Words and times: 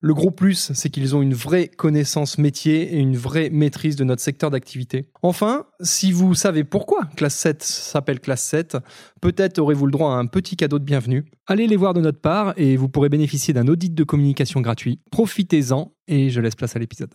Le 0.00 0.14
gros 0.14 0.30
plus, 0.30 0.70
c'est 0.74 0.90
qu'ils 0.90 1.16
ont 1.16 1.22
une 1.22 1.34
vraie 1.34 1.66
connaissance 1.66 2.38
métier 2.38 2.94
et 2.94 2.98
une 2.98 3.16
vraie 3.16 3.50
maîtrise 3.50 3.96
de 3.96 4.04
notre 4.04 4.22
secteur 4.22 4.48
d'activité. 4.48 5.10
Enfin, 5.22 5.66
si 5.80 6.12
vous 6.12 6.36
savez 6.36 6.62
pourquoi 6.62 7.08
Classe 7.16 7.34
7 7.34 7.64
s'appelle 7.64 8.20
Classe 8.20 8.44
7, 8.44 8.76
peut-être 9.20 9.58
aurez-vous 9.58 9.86
le 9.86 9.92
droit 9.92 10.12
à 10.12 10.18
un 10.18 10.26
petit 10.26 10.56
cadeau 10.56 10.78
de 10.78 10.84
bienvenue. 10.84 11.24
Allez 11.48 11.66
les 11.66 11.76
voir 11.76 11.94
de 11.94 12.00
notre 12.00 12.20
part 12.20 12.54
et 12.56 12.76
vous 12.76 12.88
pourrez 12.88 13.08
bénéficier 13.08 13.52
d'un 13.52 13.66
audit 13.66 13.92
de 13.92 14.04
communication 14.04 14.60
gratuit. 14.60 15.00
Profitez-en 15.10 15.92
et 16.06 16.30
je 16.30 16.40
laisse 16.40 16.54
place 16.54 16.76
à 16.76 16.78
l'épisode. 16.78 17.14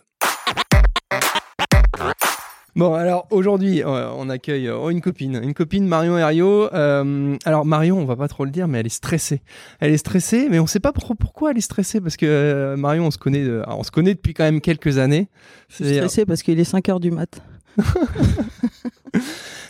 Bon, 2.76 2.92
alors 2.94 3.26
aujourd'hui, 3.30 3.82
euh, 3.84 4.10
on 4.16 4.28
accueille 4.28 4.66
euh, 4.68 4.88
une 4.88 5.00
copine, 5.00 5.38
une 5.42 5.54
copine 5.54 5.86
Marion 5.86 6.18
Herriot. 6.18 6.72
Euh, 6.74 7.36
alors 7.44 7.64
Marion, 7.64 7.98
on 8.00 8.04
va 8.04 8.16
pas 8.16 8.26
trop 8.26 8.44
le 8.44 8.50
dire, 8.50 8.66
mais 8.66 8.80
elle 8.80 8.86
est 8.86 8.88
stressée. 8.88 9.42
Elle 9.78 9.92
est 9.92 9.96
stressée, 9.96 10.48
mais 10.50 10.58
on 10.58 10.66
sait 10.66 10.80
pas 10.80 10.90
trop 10.92 11.14
pourquoi 11.14 11.52
elle 11.52 11.58
est 11.58 11.60
stressée 11.60 12.00
parce 12.00 12.16
que 12.16 12.26
euh, 12.26 12.76
Marion, 12.76 13.06
on 13.06 13.10
se 13.12 13.18
connaît, 13.18 13.46
on 13.68 13.84
se 13.84 13.92
connaît 13.92 14.14
depuis 14.14 14.34
quand 14.34 14.42
même 14.44 14.60
quelques 14.60 14.98
années. 14.98 15.28
Je 15.68 15.76
suis 15.76 15.84
stressée 15.96 16.26
parce 16.26 16.42
qu'il 16.42 16.58
est 16.58 16.64
5 16.64 16.88
heures 16.88 17.00
du 17.00 17.10
mat. 17.12 17.40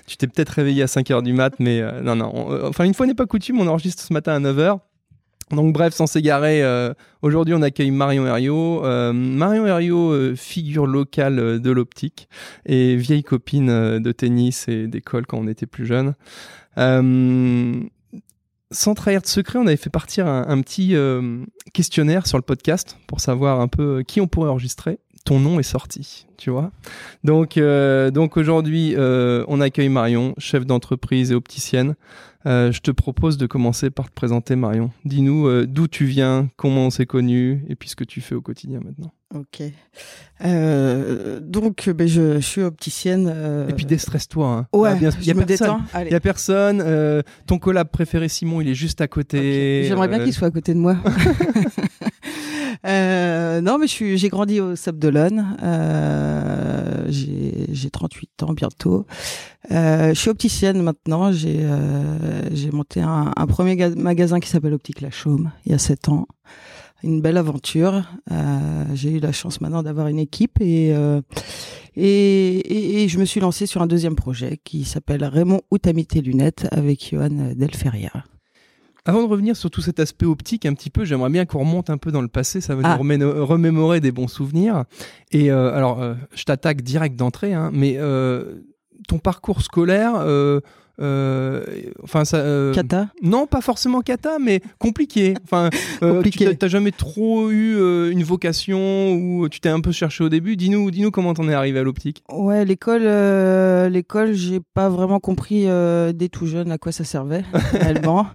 Tu 0.07 0.17
t'es 0.19 0.27
peut-être 0.27 0.51
réveillé 0.51 0.83
à 0.83 0.87
5 0.87 1.11
heures 1.11 1.23
du 1.23 1.33
mat, 1.33 1.55
mais 1.59 1.83
non, 2.03 2.15
non. 2.17 2.31
on- 2.35 2.67
enfin, 2.67 2.85
une 2.85 2.93
fois 2.95 3.07
n'est 3.07 3.15
pas 3.15 3.27
coutume, 3.27 3.59
on 3.61 3.67
enregistre 3.67 4.03
ce 4.03 4.13
matin 4.13 4.33
à 4.35 4.39
9 4.39 4.59
heures. 4.59 4.79
Donc 5.51 5.75
bref, 5.75 5.95
sans 5.95 6.07
s'égarer, 6.07 6.63
euh, 6.63 6.95
aujourd'hui 7.23 7.55
on 7.55 7.63
accueille 7.63 7.91
Marion 7.91 8.27
Herriot. 8.27 8.85
Euh, 8.85 9.13
Marion 9.13 9.67
Herriot, 9.67 10.13
euh, 10.13 10.35
figure 10.35 10.87
locale 10.87 11.61
de 11.61 11.71
l'optique 11.71 12.29
et 12.65 12.97
vieille 12.97 13.23
copine 13.23 13.99
de 13.99 14.13
tennis 14.13 14.69
et 14.69 14.87
d'école 14.87 15.27
quand 15.27 15.39
on 15.39 15.47
était 15.47 15.67
plus 15.67 15.87
jeune. 15.87 16.15
Sans 18.71 18.95
trahir 18.95 19.21
de 19.21 19.27
secret, 19.27 19.59
on 19.59 19.67
avait 19.67 19.77
fait 19.77 19.91
partir 19.91 20.27
un, 20.27 20.61
petit 20.63 20.97
questionnaire 21.73 22.27
sur 22.27 22.39
le 22.39 22.43
podcast 22.43 22.97
pour 23.07 23.21
savoir 23.21 23.61
un 23.61 23.69
peu 23.69 24.03
qui 24.03 24.21
on 24.21 24.27
pourrait 24.27 24.51
enregistrer. 24.51 24.99
Ton 25.25 25.41
nom 25.41 25.59
est 25.59 25.63
sorti, 25.63 26.27
tu 26.37 26.51
vois. 26.51 26.71
Donc, 27.25 27.57
euh, 27.57 28.11
donc 28.11 28.37
aujourd'hui, 28.37 28.95
euh, 28.95 29.43
on 29.49 29.63
accueille 29.63 29.89
Marion, 29.89 30.35
chef 30.37 30.67
d'entreprise 30.67 31.33
et 31.33 31.35
opticienne. 31.35 31.95
Euh, 32.45 32.71
je 32.73 32.81
te 32.83 32.91
propose 32.91 33.39
de 33.39 33.47
commencer 33.47 33.89
par 33.89 34.11
te 34.11 34.13
présenter, 34.15 34.55
Marion. 34.55 34.91
Dis-nous 35.07 35.65
d'où 35.65 35.89
tu 35.89 36.05
viens, 36.05 36.51
comment 36.57 36.83
on 36.87 36.91
s'est 36.91 37.07
connu, 37.07 37.65
et 37.71 37.75
puis 37.75 37.89
ce 37.89 37.97
que 37.97 38.05
tu 38.05 38.21
fais 38.21 38.35
au 38.35 38.43
quotidien 38.43 38.81
maintenant. 38.85 39.15
Ok. 39.35 39.63
Donc, 41.41 41.89
ben, 41.89 42.07
je, 42.07 42.35
je 42.35 42.41
suis 42.47 42.61
opticienne. 42.61 43.67
Et 43.69 43.73
puis 43.73 43.87
déstresse-toi. 43.87 44.47
Hein. 44.47 44.79
ouais, 44.79 44.91
Ah, 44.93 44.95
bien- 44.95 45.11
je 45.11 45.25
y 45.27 45.31
a 45.31 45.35
me 45.35 45.47
personne. 45.47 45.83
Il 46.05 46.13
y 46.13 46.15
a 46.15 46.21
personne. 46.21 46.85
ton 47.47 47.59
collab 47.59 47.89
préféré, 47.89 48.29
Simon, 48.29 48.61
il 48.61 48.69
est 48.69 48.75
juste 48.75 49.01
à 49.01 49.09
côté. 49.09 49.85
J'aimerais 49.89 50.09
bien 50.09 50.23
qu'il 50.23 50.35
soit 50.35 50.49
à 50.49 50.51
côté 50.51 50.75
de 50.75 50.79
moi. 50.81 50.97
Euh, 52.85 53.61
non, 53.61 53.79
mais 53.79 53.87
j'ai 54.17 54.29
grandi 54.29 54.61
au 54.61 54.77
Sable 54.77 54.99
d'Olonne. 54.99 55.57
Euh, 55.63 57.05
j'ai, 57.09 57.67
j'ai 57.73 57.91
38 57.91 58.43
ans 58.43 58.53
bientôt. 58.53 59.07
Euh, 59.71 60.13
je 60.15 60.21
suis 60.21 60.31
opticienne 60.31 60.83
maintenant. 60.83 61.33
J'ai, 61.33 61.61
euh, 61.63 62.49
monté 62.73 63.01
un, 63.01 63.33
un 63.35 63.47
premier 63.47 63.77
ga- 63.77 63.95
magasin 63.97 64.39
qui 64.41 64.49
s'appelle 64.51 64.75
Optique 64.75 65.01
La 65.01 65.11
Chaume 65.11 65.51
il 65.65 65.73
y 65.73 65.75
a 65.75 65.79
7 65.79 66.09
ans. 66.11 66.27
Une 67.03 67.21
belle 67.21 67.37
aventure. 67.37 68.03
Euh, 68.31 68.85
j'ai 68.95 69.13
eu 69.13 69.21
la 69.21 69.33
chance 69.33 69.61
maintenant 69.61 69.83
d'avoir 69.83 70.09
une 70.09 70.19
équipe 70.19 70.59
et, 70.61 70.95
euh, 70.95 71.21
et, 71.97 72.57
et, 72.59 73.03
et 73.05 73.09
je 73.09 73.19
me 73.19 73.25
suis 73.25 73.41
lancée 73.41 73.67
sur 73.67 73.83
un 73.83 73.87
deuxième 73.87 74.15
projet 74.17 74.59
qui 74.65 74.85
s'appelle 74.85 75.23
Raymond 75.25 75.61
tes 76.07 76.21
lunettes 76.23 76.67
avec 76.71 77.11
Johan 77.11 77.53
Delferria. 77.57 78.11
Avant 79.07 79.23
de 79.23 79.29
revenir 79.29 79.55
sur 79.55 79.71
tout 79.71 79.83
cet 79.83 80.01
aspect 80.01 80.25
optique 80.25 80.65
un 80.65 80.73
petit 80.73 80.89
peu, 80.89 81.05
j'aimerais 81.05 81.29
bien 81.29 81.45
qu'on 81.45 81.59
remonte 81.59 81.91
un 81.91 81.99
peu 81.99 82.11
dans 82.11 82.23
le 82.23 82.29
passé, 82.29 82.63
ça 82.63 82.75
va 82.75 82.83
Ah. 82.85 82.99
nous 82.99 83.45
remémorer 83.47 84.01
des 84.01 84.13
bons 84.13 84.29
souvenirs. 84.29 84.85
Et 85.31 85.51
euh, 85.53 85.75
alors, 85.75 86.01
euh, 86.03 86.15
je 86.35 86.45
t'attaque 86.45 86.81
direct 86.81 87.15
d'entrée, 87.15 87.53
hein, 87.53 87.71
mais 87.75 87.97
euh, 87.99 88.61
ton 89.07 89.19
parcours 89.19 89.61
scolaire, 89.61 90.15
euh, 91.01 91.65
enfin 92.03 92.25
ça... 92.25 92.37
euh, 92.39 92.73
Kata? 92.73 93.09
non, 93.23 93.47
pas 93.47 93.61
forcément 93.61 94.01
kata, 94.01 94.39
mais 94.39 94.61
compliqué. 94.79 95.35
Enfin, 95.45 95.71
euh, 96.03 96.13
Compliqué. 96.17 96.39
tu 96.39 96.45
t'as- 96.51 96.55
t'as 96.55 96.69
jamais 96.69 96.93
trop 96.93 97.51
eu 97.51 97.75
une 98.11 98.23
vocation 98.23 99.13
ou 99.15 99.49
tu 99.49 99.61
t'es 99.61 99.69
un 99.69 99.81
peu 99.81 99.93
cherché 99.93 100.23
au 100.25 100.29
début. 100.29 100.57
Dis-nous, 100.57 100.91
dis-nous 100.91 101.11
comment 101.11 101.35
t'en 101.35 101.49
es 101.49 101.55
arrivé 101.55 101.79
à 101.79 101.83
l'optique. 101.83 102.23
Ouais, 102.33 102.65
l'école, 102.65 103.03
l'école, 103.91 104.33
j'ai 104.35 104.61
pas 104.75 104.89
vraiment 104.89 105.21
compris 105.21 105.67
dès 106.15 106.29
tout 106.31 106.47
jeune 106.47 106.71
à 106.71 106.79
quoi 106.79 106.93
ça 106.93 107.05
servait 107.05 107.45
réellement. 107.73 108.27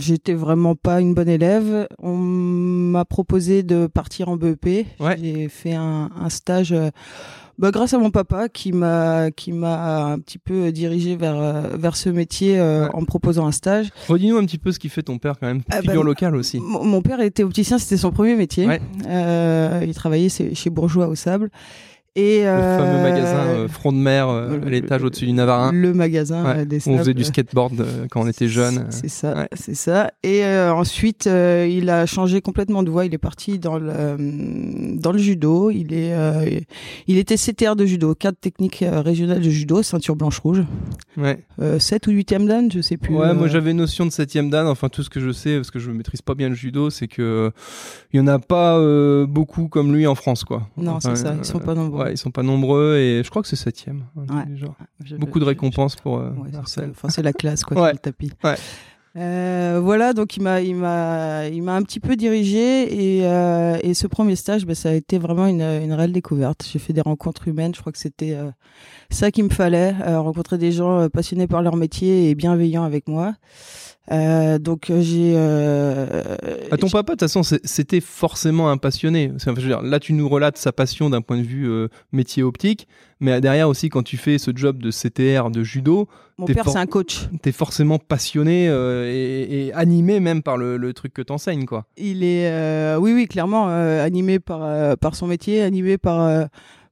J'étais 0.00 0.34
vraiment 0.34 0.74
pas 0.74 1.00
une 1.00 1.14
bonne 1.14 1.28
élève. 1.28 1.86
On 1.98 2.16
m'a 2.16 3.04
proposé 3.04 3.62
de 3.62 3.86
partir 3.86 4.28
en 4.28 4.36
BEP. 4.36 4.86
Ouais. 5.00 5.16
J'ai 5.22 5.48
fait 5.48 5.74
un, 5.74 6.10
un 6.18 6.28
stage. 6.28 6.74
Bah, 7.62 7.70
grâce 7.70 7.94
à 7.94 7.98
mon 7.98 8.10
papa 8.10 8.48
qui 8.48 8.72
m'a 8.72 9.30
qui 9.30 9.52
m'a 9.52 10.04
un 10.12 10.18
petit 10.18 10.38
peu 10.38 10.72
dirigé 10.72 11.14
vers 11.16 11.36
euh, 11.40 11.62
vers 11.78 11.94
ce 11.96 12.08
métier 12.10 12.58
euh, 12.58 12.82
Ouais. 12.86 12.90
en 12.94 13.00
me 13.02 13.06
proposant 13.06 13.46
un 13.46 13.52
stage. 13.52 13.88
Redis-nous 14.08 14.36
un 14.36 14.44
petit 14.44 14.58
peu 14.58 14.72
ce 14.72 14.78
qui 14.80 14.88
fait 14.88 15.02
ton 15.02 15.18
père 15.18 15.38
quand 15.38 15.46
même, 15.46 15.62
Ah, 15.70 15.80
figure 15.80 16.00
bah, 16.02 16.06
locale 16.06 16.34
aussi. 16.36 16.58
Mon 16.60 17.00
père 17.02 17.20
était 17.20 17.44
opticien, 17.44 17.78
c'était 17.78 17.96
son 17.96 18.10
premier 18.10 18.34
métier. 18.34 18.66
Ouais. 18.66 18.80
Euh, 19.06 19.84
il 19.86 19.94
travaillait 19.94 20.28
chez 20.28 20.70
Bourgeois 20.70 21.06
au 21.06 21.14
Sable. 21.14 21.50
Et 22.14 22.42
Le 22.42 22.46
euh, 22.48 22.78
fameux 22.78 23.02
magasin 23.02 23.38
euh, 23.46 23.68
front 23.68 23.90
de 23.90 23.96
mer 23.96 24.28
euh, 24.28 24.58
le- 24.58 24.66
à 24.66 24.70
l'étage 24.70 25.02
au-dessus 25.02 25.24
du 25.24 25.32
Navarin. 25.32 25.72
Le 25.72 25.94
magasin 25.94 26.44
Ouais, 26.44 26.66
des 26.66 26.86
on 26.86 26.98
faisait 26.98 27.14
du 27.14 27.24
skateboard 27.24 27.86
quand 28.10 28.20
on 28.20 28.26
était 28.28 28.48
jeune. 28.48 28.84
C'est 28.90 29.08
ça, 29.08 29.34
Ouais. 29.34 29.48
c'est 29.54 29.74
ça. 29.74 30.10
Et 30.22 30.44
ensuite, 30.46 31.24
il 31.26 31.88
a 31.88 32.04
changé 32.04 32.42
complètement 32.42 32.82
de 32.82 32.90
voie. 32.90 33.06
Il 33.06 33.14
est 33.14 33.18
parti 33.18 33.58
dans 33.58 33.78
le 33.78 34.96
dans 35.00 35.10
le 35.12 35.18
judo. 35.18 35.70
Il 35.70 35.94
est 35.94 36.14
il 37.06 37.16
était 37.16 37.36
CTR 37.36 37.76
de 37.76 37.86
judo, 37.86 38.14
cadre 38.14 38.36
technique 38.38 38.84
régional 38.86 39.40
de 39.40 39.48
judo, 39.48 39.82
ceinture 39.82 40.14
blanche 40.16 40.38
rouge, 40.40 40.62
Ouais. 41.16 41.38
euh, 41.60 41.78
7 41.78 42.06
ou 42.08 42.10
8e 42.10 42.46
dan, 42.46 42.70
je 42.70 42.82
sais 42.82 42.98
plus. 42.98 43.14
Ouais, 43.16 43.32
moi 43.32 43.48
j'avais 43.48 43.72
notion 43.72 44.04
de 44.04 44.10
septième 44.10 44.50
dan. 44.50 44.66
Enfin, 44.66 44.90
tout 44.90 45.02
ce 45.02 45.08
que 45.08 45.18
je 45.20 45.30
sais, 45.32 45.56
parce 45.56 45.70
que 45.70 45.78
je 45.78 45.90
maîtrise 45.90 46.20
pas 46.20 46.34
bien 46.34 46.50
le 46.50 46.54
judo, 46.54 46.90
c'est 46.90 47.08
que 47.08 47.50
il 48.12 48.18
y 48.18 48.20
en 48.22 48.26
a 48.26 48.38
pas 48.38 48.78
beaucoup 49.26 49.68
comme 49.68 49.94
lui 49.94 50.06
en 50.06 50.14
France, 50.14 50.44
quoi. 50.44 50.68
Non, 50.76 50.92
Enfin, 50.92 51.14
c'est 51.14 51.22
ça. 51.22 51.34
Ils 51.38 51.44
sont 51.46 51.58
pas 51.58 51.74
nombreux. 51.74 52.01
Ouais, 52.04 52.12
ils 52.12 52.18
sont 52.18 52.30
pas 52.30 52.42
nombreux 52.42 52.96
et 52.96 53.22
je 53.24 53.30
crois 53.30 53.42
que 53.42 53.48
c'est 53.48 53.56
septième. 53.56 54.04
Ouais. 54.16 54.26
genre. 54.56 54.74
Je- 55.04 55.16
Beaucoup 55.16 55.38
de 55.38 55.44
je- 55.44 55.48
récompenses 55.50 55.96
pour 55.96 56.18
euh, 56.18 56.30
Ouais. 56.30 56.50
Marcel. 56.52 56.90
Enfin, 56.90 57.08
c'est 57.08 57.22
la 57.22 57.32
classe, 57.32 57.64
quoi, 57.64 57.76
Ouais. 57.82 57.92
le 57.92 57.98
tapis. 57.98 58.30
Euh, 59.14 59.78
voilà, 59.82 60.14
donc 60.14 60.38
il 60.38 60.42
m'a, 60.42 60.62
il 60.62 60.74
m'a, 60.74 61.46
il 61.48 61.62
m'a 61.62 61.74
un 61.76 61.82
petit 61.82 62.00
peu 62.00 62.16
dirigé 62.16 63.18
et, 63.18 63.26
euh, 63.26 63.76
et 63.82 63.92
ce 63.92 64.06
premier 64.06 64.36
stage, 64.36 64.64
ben, 64.64 64.74
ça 64.74 64.88
a 64.88 64.92
été 64.92 65.18
vraiment 65.18 65.46
une, 65.46 65.60
une 65.60 65.92
réelle 65.92 66.12
découverte. 66.12 66.66
J'ai 66.72 66.78
fait 66.78 66.94
des 66.94 67.02
rencontres 67.02 67.46
humaines. 67.46 67.74
Je 67.74 67.80
crois 67.80 67.92
que 67.92 67.98
c'était 67.98 68.32
euh, 68.32 68.50
ça 69.10 69.30
qu'il 69.30 69.44
me 69.44 69.50
fallait, 69.50 69.90
rencontrer 70.16 70.56
des 70.56 70.72
gens 70.72 71.10
passionnés 71.10 71.46
par 71.46 71.60
leur 71.60 71.76
métier 71.76 72.30
et 72.30 72.34
bienveillants 72.34 72.84
avec 72.84 73.06
moi. 73.06 73.34
Euh, 74.10 74.58
donc 74.58 74.90
euh, 74.90 75.00
j'ai. 75.00 75.34
Euh, 75.36 76.36
à 76.70 76.76
ton 76.76 76.88
papa, 76.88 77.12
de 77.14 77.18
toute 77.18 77.20
façon, 77.20 77.42
c'était 77.62 78.00
forcément 78.00 78.68
un 78.70 78.76
passionné. 78.76 79.30
Enfin, 79.36 79.54
je 79.56 79.60
veux 79.60 79.68
dire, 79.68 79.82
là, 79.82 80.00
tu 80.00 80.12
nous 80.12 80.28
relates 80.28 80.58
sa 80.58 80.72
passion 80.72 81.08
d'un 81.08 81.22
point 81.22 81.36
de 81.36 81.42
vue 81.42 81.70
euh, 81.70 81.86
métier 82.10 82.42
optique, 82.42 82.88
mais 83.20 83.40
derrière 83.40 83.68
aussi, 83.68 83.90
quand 83.90 84.02
tu 84.02 84.16
fais 84.16 84.38
ce 84.38 84.50
job 84.54 84.82
de 84.82 84.90
CTR, 84.90 85.50
de 85.50 85.62
judo, 85.62 86.08
mon 86.36 86.46
père 86.46 86.68
c'est 86.68 86.78
un 86.78 86.86
coach. 86.86 87.28
T'es 87.42 87.52
forcément 87.52 87.98
passionné 87.98 88.64
et, 88.66 89.66
et, 89.66 89.72
animé 89.74 90.18
même 90.18 90.42
par 90.42 90.56
le, 90.56 90.76
le 90.76 90.92
truc 90.92 91.14
que 91.14 91.22
t'enseignes, 91.22 91.66
quoi. 91.66 91.84
Il 91.96 92.24
est, 92.24 92.96
oui, 92.96 93.12
oui, 93.14 93.28
clairement 93.28 93.68
animé 93.68 94.40
par 94.40 94.98
par 94.98 95.14
son 95.14 95.28
métier, 95.28 95.62
animé 95.62 95.96
par 95.96 96.48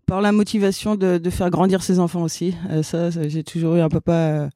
par 0.06 0.20
la 0.20 0.30
motivation 0.30 0.94
de, 0.94 1.18
de, 1.18 1.30
faire 1.30 1.50
grandir 1.50 1.82
ses 1.82 1.98
enfants 1.98 2.22
aussi. 2.22 2.54
ça, 2.82 3.10
ça 3.10 3.28
j'ai 3.28 3.44
toujours 3.44 3.76
eu 3.76 3.80
un 3.80 3.88
papa 3.88 4.50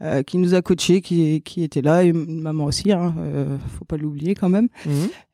euh, 0.00 0.22
qui 0.22 0.38
nous 0.38 0.54
a 0.54 0.62
coachés, 0.62 1.00
qui, 1.00 1.42
qui 1.42 1.64
était 1.64 1.82
là, 1.82 2.04
et 2.04 2.12
maman 2.12 2.66
aussi, 2.66 2.92
hein, 2.92 3.14
euh, 3.18 3.56
faut 3.76 3.84
pas 3.84 3.96
l'oublier 3.96 4.36
quand 4.36 4.48
même. 4.48 4.68
Mhm. 4.86 4.92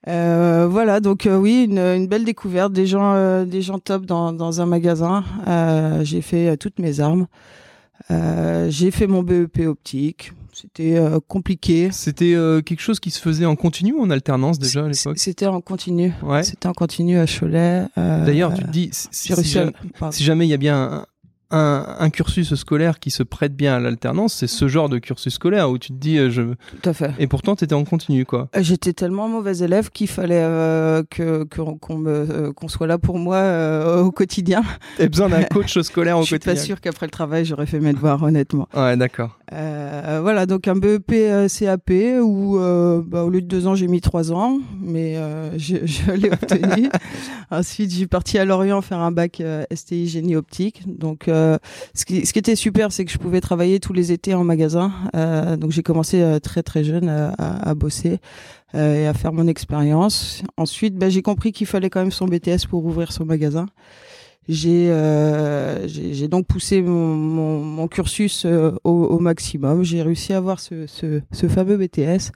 Euh, 0.09 0.67
voilà, 0.71 1.01
donc 1.01 1.27
euh, 1.27 1.37
oui, 1.37 1.65
une, 1.69 1.79
une, 1.79 2.07
belle 2.07 2.25
découverte, 2.25 2.73
des 2.73 2.87
gens, 2.87 3.45
des 3.45 3.61
gens 3.61 3.79
top 3.79 4.07
dans, 4.07 4.33
dans 4.33 4.63
un 4.63 4.67
magasin. 4.67 5.23
j'ai 6.03 6.23
fait 6.23 6.57
toutes 6.57 6.79
mes 6.79 7.01
armes. 7.01 7.27
j'ai 8.09 8.91
fait 8.91 9.07
mon 9.07 9.23
BEP 9.23 9.67
optique. 9.67 10.33
C'était 10.53 11.03
compliqué. 11.27 11.89
C'était 11.91 12.37
quelque 12.65 12.81
chose 12.81 13.01
qui 13.01 13.11
se 13.11 13.21
faisait 13.21 13.45
en 13.45 13.57
continu 13.57 13.93
ou 13.93 14.03
en 14.03 14.11
alternance 14.11 14.59
déjà 14.59 14.85
à 14.85 14.89
l'époque? 14.89 15.19
C'était 15.19 15.47
en 15.47 15.61
continu. 15.61 16.13
Ouais. 16.23 16.45
C'était 16.45 16.69
en 16.69 16.75
continu 16.75 17.19
à 17.19 17.27
Cholet. 17.27 17.87
D'ailleurs, 17.97 18.55
tu 18.55 18.63
te 18.63 18.71
dis, 18.71 18.89
si, 18.93 19.35
si, 19.35 19.45
jamais, 19.45 19.73
si 20.11 20.23
jamais 20.23 20.47
il 20.47 20.51
y 20.51 20.55
a 20.55 20.59
bien 20.59 20.77
un, 20.77 21.07
un, 21.55 22.11
cursus 22.11 22.55
scolaire 22.55 22.99
qui 22.99 23.11
se 23.11 23.23
prête 23.23 23.55
bien 23.55 23.75
à 23.75 23.81
l'alternance, 23.81 24.35
c'est 24.35 24.47
ce 24.47 24.69
genre 24.69 24.89
de 24.89 24.99
cursus 24.99 25.35
scolaire 25.35 25.71
où 25.71 25.79
tu 25.79 25.89
te 25.89 25.99
dis, 25.99 26.19
euh, 26.19 26.31
je. 26.31 26.43
Tout 26.43 26.89
à 26.89 26.93
fait. 26.93 27.13
Et 27.19 27.27
pourtant, 27.27 27.57
tu 27.57 27.65
étais 27.65 27.75
en 27.75 27.85
continu, 27.85 28.25
quoi. 28.25 28.49
Euh, 28.57 28.63
j'étais 28.63 28.93
tellement 28.93 29.29
mauvais 29.29 29.59
élève 29.59 29.91
qu'il 29.91 30.09
fallait 30.09 30.43
euh, 30.43 31.03
que 31.09 31.45
qu'on 31.45 32.69
soit 32.69 32.87
là 32.87 32.99
pour 32.99 33.19
moi 33.19 34.01
au 34.01 34.11
quotidien. 34.11 34.63
T'as 34.97 35.09
besoin 35.09 35.29
d'un 35.29 35.43
coach 35.51 35.79
scolaire 35.81 36.19
au 36.19 36.21
quotidien. 36.21 36.39
Je 36.55 36.59
suis 36.59 36.61
pas 36.61 36.67
sûr 36.67 36.81
qu'après 36.81 37.07
le 37.07 37.11
travail, 37.11 37.45
j'aurais 37.45 37.67
fait 37.67 37.81
mes 37.81 37.93
devoirs, 37.93 38.23
honnêtement. 38.23 38.69
Ouais, 38.75 38.97
d'accord. 38.97 39.39
Voilà, 40.23 40.47
donc 40.47 40.69
un 40.69 40.77
BEP 40.77 41.15
CAP 41.49 41.91
où 42.23 42.59
bah, 43.07 43.25
au 43.25 43.31
lieu 43.31 43.41
de 43.41 43.47
deux 43.47 43.67
ans, 43.67 43.75
j'ai 43.75 43.89
mis 43.89 44.01
trois 44.01 44.33
ans, 44.33 44.59
mais 44.81 45.17
je, 45.57 45.77
je 45.85 46.13
l'ai 46.13 46.31
obtenu. 46.31 46.89
Ensuite, 47.51 47.93
j'ai 47.93 48.07
parti 48.07 48.39
à 48.39 48.45
Lorient 48.45 48.81
faire 48.83 48.99
un 48.99 49.13
bac 49.13 49.43
STI 49.73 50.09
génie 50.09 50.37
optique, 50.37 50.83
donc 50.87 51.29
euh, 51.29 51.59
ce, 51.95 52.05
qui, 52.05 52.27
ce, 52.27 52.33
qui, 52.33 52.39
était 52.39 52.57
super, 52.57 52.93
c'est 52.93 53.05
que 53.05 53.11
je 53.11 53.19
pouvais 53.19 53.41
travailler 53.41 53.81
tous 53.81 53.93
les 53.93 54.13
étés 54.13 54.35
en 54.35 54.45
magasin. 54.45 54.93
Euh, 55.15 55.57
donc 55.57 55.71
j'ai 55.71 55.83
commencé 55.83 56.21
euh, 56.21 56.39
très 56.39 56.63
très 56.63 56.85
jeune 56.85 57.09
à, 57.09 57.33
à 57.39 57.75
bosser 57.75 58.19
et 58.77 59.07
à 59.07 59.15
faire 59.15 59.33
mon 59.33 59.47
expérience. 59.47 60.43
Ensuite, 60.57 60.97
ben, 60.97 61.09
j'ai 61.09 61.23
compris 61.23 61.53
qu'il 61.53 61.69
fallait 61.69 61.91
quand 61.91 62.01
même 62.01 62.11
son 62.11 62.27
BTS 62.27 62.67
pour 62.69 62.85
ouvrir 62.85 63.13
son 63.13 63.25
magasin. 63.25 63.67
J'ai 64.49 64.93
j'ai 65.87 66.29
donc 66.29 66.47
poussé 66.47 66.83
mon, 66.83 67.15
mon, 67.15 67.61
mon 67.61 67.89
cursus 67.89 68.45
au, 68.45 68.79
au, 68.85 69.19
maximum. 69.19 69.83
J'ai 69.83 70.03
réussi 70.03 70.33
à 70.33 70.37
avoir 70.37 70.61
ce, 70.61 70.87
ce, 70.87 71.21
ce 71.33 71.49
fameux 71.49 71.77
BTS. 71.77 72.31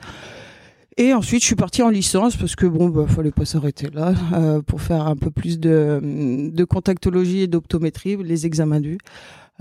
Et 1.00 1.14
ensuite, 1.14 1.42
je 1.42 1.46
suis 1.46 1.54
partie 1.54 1.80
en 1.82 1.90
licence 1.90 2.36
parce 2.36 2.56
que 2.56 2.66
bon, 2.66 2.88
bah, 2.88 3.06
fallait 3.06 3.30
pas 3.30 3.44
s'arrêter 3.44 3.86
là 3.94 4.14
euh, 4.34 4.60
pour 4.62 4.82
faire 4.82 5.06
un 5.06 5.14
peu 5.14 5.30
plus 5.30 5.60
de, 5.60 6.00
de 6.02 6.64
contactologie 6.64 7.42
et 7.42 7.46
d'optométrie, 7.46 8.16
les 8.16 8.46
examens 8.46 8.80
du. 8.80 8.98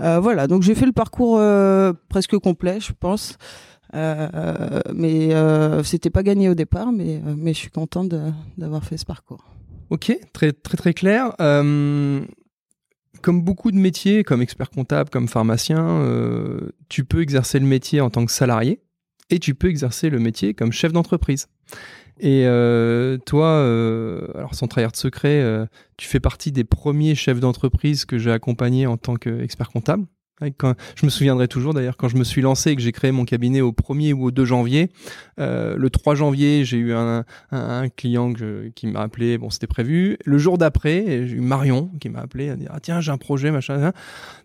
Euh, 0.00 0.18
voilà, 0.18 0.48
donc 0.48 0.62
j'ai 0.62 0.74
fait 0.74 0.86
le 0.86 0.92
parcours 0.92 1.38
euh, 1.38 1.92
presque 2.08 2.36
complet, 2.38 2.80
je 2.80 2.92
pense. 2.92 3.38
Euh, 3.94 4.80
mais 4.92 5.32
euh, 5.32 5.84
c'était 5.84 6.10
pas 6.10 6.24
gagné 6.24 6.48
au 6.48 6.54
départ, 6.54 6.90
mais 6.90 7.22
mais 7.24 7.54
je 7.54 7.58
suis 7.58 7.70
contente 7.70 8.12
d'avoir 8.58 8.82
fait 8.82 8.96
ce 8.96 9.06
parcours. 9.06 9.44
Ok, 9.90 10.16
très 10.32 10.52
très 10.52 10.76
très 10.76 10.94
clair. 10.94 11.34
comme 11.38 13.42
beaucoup 13.42 13.72
de 13.72 13.76
métiers, 13.76 14.22
comme 14.22 14.42
expert 14.42 14.70
comptable, 14.70 15.10
comme 15.10 15.28
pharmacien, 15.28 16.04
tu 16.88 17.04
peux 17.04 17.22
exercer 17.22 17.58
le 17.58 17.66
métier 17.66 18.00
en 18.00 18.10
tant 18.10 18.24
que 18.24 18.32
salarié 18.32 18.80
et 19.30 19.38
tu 19.38 19.54
peux 19.54 19.68
exercer 19.68 20.10
le 20.10 20.18
métier 20.18 20.54
comme 20.54 20.72
chef 20.72 20.92
d'entreprise. 20.92 21.48
Et 22.20 22.46
euh, 22.46 23.16
toi, 23.18 23.46
euh, 23.46 24.26
alors 24.34 24.54
sans 24.54 24.66
trahir 24.66 24.90
de 24.90 24.96
secret, 24.96 25.40
euh, 25.40 25.66
tu 25.96 26.08
fais 26.08 26.20
partie 26.20 26.50
des 26.50 26.64
premiers 26.64 27.14
chefs 27.14 27.38
d'entreprise 27.38 28.04
que 28.04 28.18
j'ai 28.18 28.32
accompagnés 28.32 28.86
en 28.86 28.96
tant 28.96 29.16
qu'expert 29.16 29.70
comptable. 29.70 30.04
Quand, 30.56 30.74
je 30.94 31.04
me 31.04 31.10
souviendrai 31.10 31.48
toujours 31.48 31.74
d'ailleurs 31.74 31.96
quand 31.96 32.08
je 32.08 32.16
me 32.16 32.24
suis 32.24 32.42
lancé 32.42 32.70
et 32.70 32.76
que 32.76 32.82
j'ai 32.82 32.92
créé 32.92 33.10
mon 33.10 33.24
cabinet 33.24 33.60
au 33.60 33.72
1er 33.72 34.12
ou 34.12 34.26
au 34.26 34.30
2 34.30 34.44
janvier. 34.44 34.90
Euh, 35.40 35.76
le 35.76 35.90
3 35.90 36.14
janvier, 36.14 36.64
j'ai 36.64 36.76
eu 36.76 36.92
un, 36.92 37.24
un, 37.50 37.82
un 37.82 37.88
client 37.88 38.32
que, 38.32 38.70
qui 38.74 38.86
m'a 38.86 39.00
appelé, 39.00 39.38
bon 39.38 39.50
c'était 39.50 39.66
prévu. 39.66 40.16
Le 40.24 40.38
jour 40.38 40.58
d'après, 40.58 41.26
j'ai 41.26 41.36
eu 41.36 41.40
Marion 41.40 41.90
qui 42.00 42.08
m'a 42.08 42.20
appelé 42.20 42.50
à 42.50 42.56
dire 42.56 42.70
ah, 42.72 42.80
tiens 42.80 43.00
j'ai 43.00 43.10
un 43.10 43.18
projet 43.18 43.50
machin. 43.50 43.92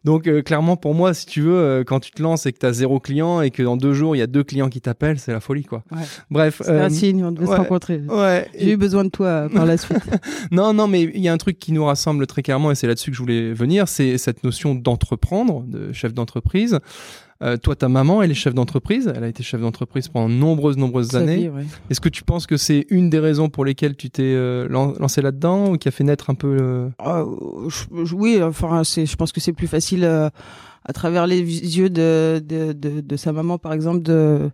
Donc 0.04 0.28
euh, 0.28 0.42
clairement 0.42 0.78
pour 0.78 0.96
moi, 0.96 1.14
si 1.14 1.26
tu 1.26 1.42
veux, 1.42 1.56
euh, 1.56 1.84
quand 1.84 2.00
tu 2.00 2.12
te 2.12 2.22
lances 2.22 2.46
et 2.46 2.54
que 2.54 2.60
tu 2.60 2.66
as 2.66 2.74
zéro 2.74 3.00
client 3.00 3.42
et 3.42 3.52
que 3.52 3.62
dans 3.62 3.78
deux 3.78 3.94
jours 3.94 4.16
il 4.16 4.20
y 4.20 4.24
a 4.24 4.28
deux 4.28 4.44
clients 4.44 4.70
qui 4.70 4.82
t'appellent, 4.82 5.20
c'est 5.20 5.32
la 5.32 5.40
folie 5.40 5.64
quoi. 5.64 5.84
Ouais. 5.92 6.02
Bref. 6.32 6.62
C'est 6.64 6.80
un 6.80 6.90
signe, 6.90 7.24
on 7.24 7.32
devait 7.32 7.46
se 7.46 7.52
rencontrer. 7.52 8.02
Ouais. 8.08 8.48
J'ai 8.58 8.72
eu 8.72 8.78
besoin 8.78 9.04
de 9.04 9.10
toi 9.10 9.48
par 9.54 9.66
la 9.66 9.78
suite. 9.78 10.00
non 10.52 10.74
non 10.74 10.88
mais 10.88 11.04
il 11.04 11.22
y 11.22 11.28
a 11.28 11.34
un 11.34 11.38
truc 11.38 11.60
qui 11.60 11.72
nous 11.72 11.86
rassemble 11.86 12.26
très 12.26 12.42
clairement 12.42 12.72
et 12.72 12.76
c'est 12.76 12.88
là-dessus 12.88 13.12
que 13.12 13.18
je 13.18 13.22
voulais 13.22 13.54
venir, 13.54 13.88
c'est 13.88 14.18
cette 14.18 14.44
notion 14.44 14.76
d'entreprendre, 14.76 15.64
de 15.68 15.83
chef 15.92 16.14
d'entreprise. 16.14 16.80
Euh, 17.44 17.58
toi, 17.58 17.76
ta 17.76 17.90
maman, 17.90 18.22
elle 18.22 18.32
est 18.32 18.36
chef 18.36 18.54
d'entreprise. 18.54 19.12
Elle 19.14 19.24
a 19.24 19.28
été 19.28 19.44
chef 19.44 19.60
d'entreprise 19.60 20.08
pendant 20.08 20.30
nombreuses, 20.30 20.78
nombreuses 20.78 21.16
années. 21.16 21.52
Est-ce 21.90 22.00
que 22.00 22.10
tu 22.10 22.24
penses 22.24 22.48
que 22.48 22.58
c'est 22.58 22.86
une 22.90 23.10
des 23.10 23.20
raisons 23.20 23.50
pour 23.50 23.66
lesquelles 23.66 23.96
tu 23.96 24.10
t'es 24.10 24.24
euh, 24.24 24.68
lancé 24.70 25.22
là-dedans 25.22 25.72
ou 25.72 25.78
qui 25.78 25.88
a 25.88 25.92
fait 25.92 26.04
naître 26.04 26.30
un 26.30 26.36
peu 26.36 26.58
euh, 26.62 26.90
ah, 27.00 27.24
Oui, 28.14 28.42
enfin, 28.42 28.84
je 28.84 29.16
pense 29.16 29.32
que 29.32 29.42
c'est 29.42 29.54
plus 29.54 29.68
facile 29.68 30.06
à 30.06 30.94
travers 30.94 31.28
les 31.28 31.40
yeux 31.40 31.90
de, 31.90 32.42
de, 32.46 32.74
de, 32.74 33.02
de, 33.02 33.16
sa 33.18 33.32
maman, 33.32 33.58
par 33.58 33.74
exemple, 33.74 34.04
de, 34.04 34.50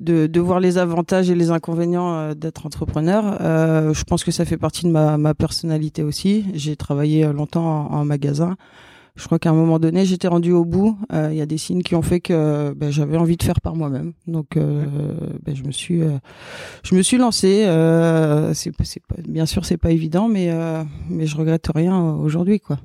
de, 0.00 0.26
de 0.26 0.40
voir 0.40 0.60
les 0.60 0.78
avantages 0.78 1.30
et 1.30 1.34
les 1.34 1.50
inconvénients 1.50 2.34
d'être 2.34 2.66
entrepreneur. 2.66 3.36
je 3.92 4.04
pense 4.04 4.24
que 4.24 4.30
ça 4.30 4.44
fait 4.44 4.58
partie 4.58 4.86
de 4.86 4.90
ma, 4.90 5.18
ma 5.18 5.34
personnalité 5.34 6.02
aussi. 6.02 6.46
J'ai 6.54 6.76
travaillé 6.76 7.30
longtemps 7.32 7.88
en, 7.90 7.94
en 7.94 8.04
magasin 8.04 8.56
je 9.14 9.26
crois 9.26 9.38
qu'à 9.38 9.50
un 9.50 9.54
moment 9.54 9.78
donné, 9.78 10.06
j'étais 10.06 10.28
rendu 10.28 10.52
au 10.52 10.64
bout. 10.64 10.98
Euh, 11.12 11.28
il 11.30 11.36
y 11.36 11.42
a 11.42 11.46
des 11.46 11.58
signes 11.58 11.82
qui 11.82 11.94
ont 11.94 12.02
fait 12.02 12.20
que 12.20 12.72
ben, 12.74 12.90
j'avais 12.90 13.18
envie 13.18 13.36
de 13.36 13.42
faire 13.42 13.60
par 13.60 13.76
moi-même. 13.76 14.14
Donc, 14.26 14.56
euh, 14.56 14.84
ben, 15.44 15.54
je 15.54 15.64
me 15.64 15.70
suis, 15.70 16.02
euh, 16.02 16.16
je 16.82 16.94
me 16.94 17.02
suis 17.02 17.18
lancé. 17.18 17.64
c'est, 18.54 18.72
c'est 18.82 19.06
pas, 19.06 19.16
bien 19.28 19.44
sûr, 19.44 19.66
c'est 19.66 19.76
pas 19.76 19.90
évident, 19.90 20.28
mais 20.28 20.50
mais 21.10 21.26
je 21.26 21.36
regrette 21.36 21.68
rien 21.74 22.14
aujourd'hui, 22.14 22.60
quoi. 22.60 22.78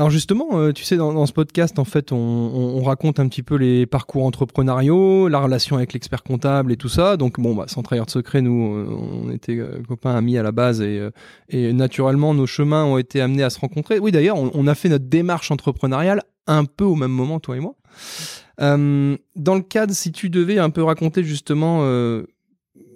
Alors 0.00 0.08
justement, 0.08 0.46
euh, 0.54 0.72
tu 0.72 0.82
sais, 0.82 0.96
dans, 0.96 1.26
ce 1.26 1.32
podcast, 1.34 1.78
en 1.78 1.84
fait, 1.84 2.10
on, 2.10 2.82
raconte 2.82 3.20
un 3.20 3.28
petit 3.28 3.42
peu 3.42 3.56
les 3.56 3.84
parcours 3.84 4.24
entrepreneuriaux, 4.24 5.28
la 5.28 5.40
relation 5.40 5.76
avec 5.76 5.92
l'expert 5.92 6.22
comptable 6.22 6.72
et 6.72 6.78
tout 6.78 6.88
ça. 6.88 7.18
Donc 7.18 7.38
bon, 7.38 7.54
bah, 7.54 7.66
sans 7.68 7.82
trahir 7.82 8.06
de 8.06 8.10
secret, 8.10 8.40
nous, 8.40 8.76
euh, 8.76 8.86
on 8.88 9.30
était 9.30 9.58
euh, 9.58 9.82
copains, 9.86 10.14
amis 10.14 10.38
à 10.38 10.42
la 10.42 10.52
base 10.52 10.80
et, 10.80 11.72
naturellement, 11.74 12.32
nos 12.32 12.46
chemins 12.46 12.82
ont 12.82 12.96
été 12.96 13.20
amenés 13.20 13.42
à 13.42 13.50
se 13.50 13.60
rencontrer. 13.60 13.98
Oui, 13.98 14.10
d'ailleurs, 14.10 14.38
on, 14.38 14.66
a 14.66 14.74
fait 14.74 14.88
notre 14.88 15.04
démarche 15.04 15.50
entrepreneuriale 15.50 16.22
un 16.46 16.64
peu 16.64 16.84
au 16.84 16.94
même 16.94 17.12
moment, 17.12 17.38
toi 17.38 17.58
et 17.58 17.60
moi. 17.60 17.74
dans 18.58 19.54
le 19.54 19.60
cadre, 19.60 19.92
si 19.92 20.12
tu 20.12 20.30
devais 20.30 20.56
un 20.56 20.70
peu 20.70 20.82
raconter 20.82 21.24
justement 21.24 21.82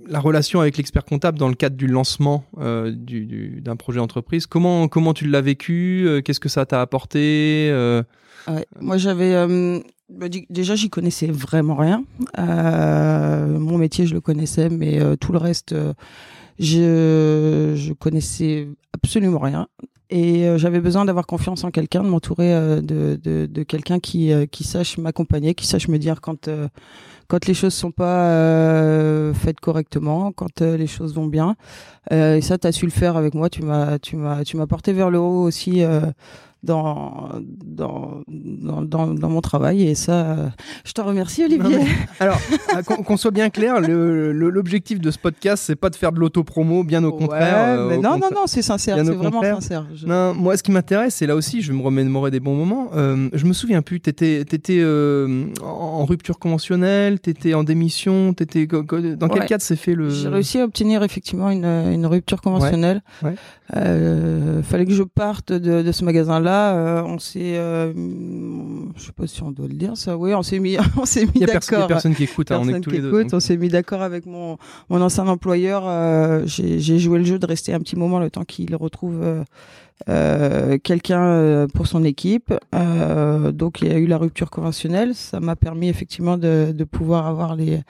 la 0.06 0.20
relation 0.20 0.60
avec 0.60 0.76
l'expert 0.76 1.04
comptable 1.04 1.38
dans 1.38 1.48
le 1.48 1.54
cadre 1.54 1.76
du 1.76 1.86
lancement 1.86 2.44
euh, 2.58 2.92
du, 2.92 3.60
d'un 3.60 3.76
projet 3.76 4.00
entreprise, 4.00 4.46
comment, 4.46 4.88
comment 4.88 5.14
tu 5.14 5.26
l'as 5.26 5.40
vécu 5.40 6.04
euh, 6.06 6.20
Qu'est-ce 6.20 6.40
que 6.40 6.48
ça 6.48 6.66
t'a 6.66 6.80
apporté 6.80 7.68
euh? 7.70 8.02
Moi, 8.80 8.98
j'avais. 8.98 9.34
Bah, 10.10 10.26
déjà, 10.50 10.74
j'y 10.74 10.90
connaissais 10.90 11.28
vraiment 11.28 11.76
rien. 11.76 12.04
mon 12.36 13.78
métier, 13.78 14.06
je 14.06 14.14
le 14.14 14.20
connaissais, 14.20 14.68
mais 14.68 15.00
tout 15.16 15.32
le 15.32 15.38
reste, 15.38 15.74
je, 16.58 17.72
je 17.74 17.92
connaissais 17.94 18.68
absolument 18.92 19.38
rien. 19.38 19.66
Et 20.10 20.46
j'avais 20.58 20.80
besoin 20.80 21.06
d'avoir 21.06 21.26
confiance 21.26 21.64
en 21.64 21.70
quelqu'un, 21.70 22.04
de 22.04 22.08
m'entourer 22.08 22.52
de, 22.82 23.18
de, 23.22 23.46
de 23.46 23.62
quelqu'un 23.62 23.98
qui, 23.98 24.30
qui 24.52 24.62
sache 24.62 24.98
m'accompagner, 24.98 25.54
qui 25.54 25.66
sache 25.66 25.88
me 25.88 25.96
dire 25.96 26.20
quand 26.20 26.50
quand 27.28 27.46
les 27.46 27.54
choses 27.54 27.74
sont 27.74 27.90
pas 27.90 28.30
euh, 28.30 29.34
faites 29.34 29.60
correctement, 29.60 30.32
quand 30.32 30.62
euh, 30.62 30.76
les 30.76 30.86
choses 30.86 31.14
vont 31.14 31.26
bien. 31.26 31.56
Euh, 32.12 32.36
et 32.36 32.40
ça, 32.40 32.58
tu 32.58 32.66
as 32.66 32.72
su 32.72 32.84
le 32.84 32.90
faire 32.90 33.16
avec 33.16 33.34
moi. 33.34 33.48
Tu 33.48 33.62
m'as, 33.62 33.98
tu 33.98 34.16
m'as, 34.16 34.44
tu 34.44 34.56
m'as 34.56 34.66
porté 34.66 34.92
vers 34.92 35.10
le 35.10 35.18
haut 35.18 35.42
aussi 35.42 35.82
dans 36.64 37.28
dans, 37.64 38.22
dans, 38.26 39.06
dans, 39.06 39.28
mon 39.28 39.40
travail. 39.40 39.82
Et 39.82 39.94
ça, 39.94 40.52
je 40.84 40.92
te 40.92 41.00
remercie, 41.00 41.44
Olivier. 41.44 41.80
alors, 42.20 42.38
qu'on 42.86 43.16
soit 43.16 43.30
bien 43.30 43.50
clair, 43.50 43.80
l'objectif 43.80 45.00
de 45.00 45.10
ce 45.10 45.18
podcast, 45.18 45.64
c'est 45.66 45.76
pas 45.76 45.90
de 45.90 45.96
faire 45.96 46.12
de 46.12 46.20
l'autopromo, 46.20 46.84
bien 46.84 47.04
au 47.04 47.12
contraire. 47.12 47.86
mais 47.88 47.98
non, 47.98 48.18
non, 48.18 48.30
non, 48.34 48.46
c'est 48.46 48.62
sincère, 48.62 48.96
c'est 48.96 49.12
vraiment 49.12 49.42
sincère. 49.42 49.86
Non, 50.06 50.34
moi, 50.34 50.56
ce 50.56 50.62
qui 50.62 50.72
m'intéresse, 50.72 51.16
c'est 51.16 51.26
là 51.26 51.36
aussi, 51.36 51.62
je 51.62 51.72
vais 51.72 51.78
me 51.78 51.82
remémorer 51.82 52.30
des 52.30 52.40
bons 52.40 52.54
moments. 52.54 52.90
je 52.94 53.44
me 53.44 53.52
souviens 53.52 53.82
plus, 53.82 54.00
tu 54.00 54.10
étais, 54.10 54.40
étais 54.40 54.84
en 55.62 56.04
rupture 56.04 56.38
conventionnelle, 56.38 57.20
tu 57.20 57.30
étais 57.30 57.54
en 57.54 57.64
démission, 57.64 58.32
étais, 58.32 58.66
dans 58.66 59.28
quel 59.28 59.46
cadre 59.46 59.62
s'est 59.62 59.76
fait 59.76 59.94
le... 59.94 60.10
J'ai 60.10 60.28
réussi 60.28 60.58
à 60.58 60.64
obtenir 60.64 61.02
effectivement 61.02 61.50
une, 61.50 61.64
une 61.64 62.06
rupture 62.06 62.40
conventionnelle. 62.40 63.02
Ouais. 63.22 63.34
Euh, 63.76 64.62
fallait 64.62 64.84
que 64.84 64.92
je 64.92 65.02
parte 65.02 65.52
de, 65.52 65.82
de 65.82 65.92
ce 65.92 66.04
magasin-là. 66.04 66.53
Euh, 66.54 67.02
on 67.02 67.18
s'est, 67.18 67.56
euh, 67.56 67.92
je 68.96 69.02
sais 69.02 69.12
pas 69.12 69.26
si 69.26 69.42
on 69.42 69.50
doit 69.50 69.68
le 69.68 69.74
dire 69.74 69.96
ça. 69.96 70.16
Oui, 70.16 70.34
on 70.34 70.42
s'est 70.42 70.58
mis, 70.58 70.76
on 70.96 71.04
s'est 71.04 71.26
mis 71.26 71.40
d'accord. 71.40 71.78
Il 71.78 71.80
y 71.80 71.82
a 71.82 71.86
personne 71.86 72.14
qui 72.14 72.24
écoute. 72.24 72.50
Hein, 72.50 72.60
on 72.62 72.68
est 72.68 72.80
tous 72.80 72.90
les 72.90 73.00
deux. 73.00 73.26
On 73.32 73.40
s'est 73.40 73.56
mis 73.56 73.68
d'accord 73.68 74.02
avec 74.02 74.26
mon 74.26 74.58
mon 74.88 75.00
ancien 75.00 75.26
employeur. 75.26 75.84
Euh, 75.86 76.42
j'ai 76.46 76.98
joué 76.98 77.18
le 77.18 77.24
jeu 77.24 77.38
de 77.38 77.46
rester 77.46 77.72
un 77.72 77.80
petit 77.80 77.96
moment 77.96 78.18
le 78.18 78.30
temps 78.30 78.44
qu'il 78.44 78.74
retrouve. 78.76 79.44
Euh, 80.08 80.76
quelqu'un 80.82 81.66
pour 81.72 81.86
son 81.86 82.04
équipe. 82.04 82.52
Euh, 82.74 83.52
donc 83.52 83.80
il 83.80 83.88
y 83.88 83.92
a 83.92 83.98
eu 83.98 84.06
la 84.06 84.18
rupture 84.18 84.50
conventionnelle. 84.50 85.14
Ça 85.14 85.40
m'a 85.40 85.56
permis 85.56 85.88
effectivement 85.88 86.36
de, 86.36 86.72
de 86.72 86.84
pouvoir 86.84 87.26
avoir 87.26 87.54
les 87.54 87.80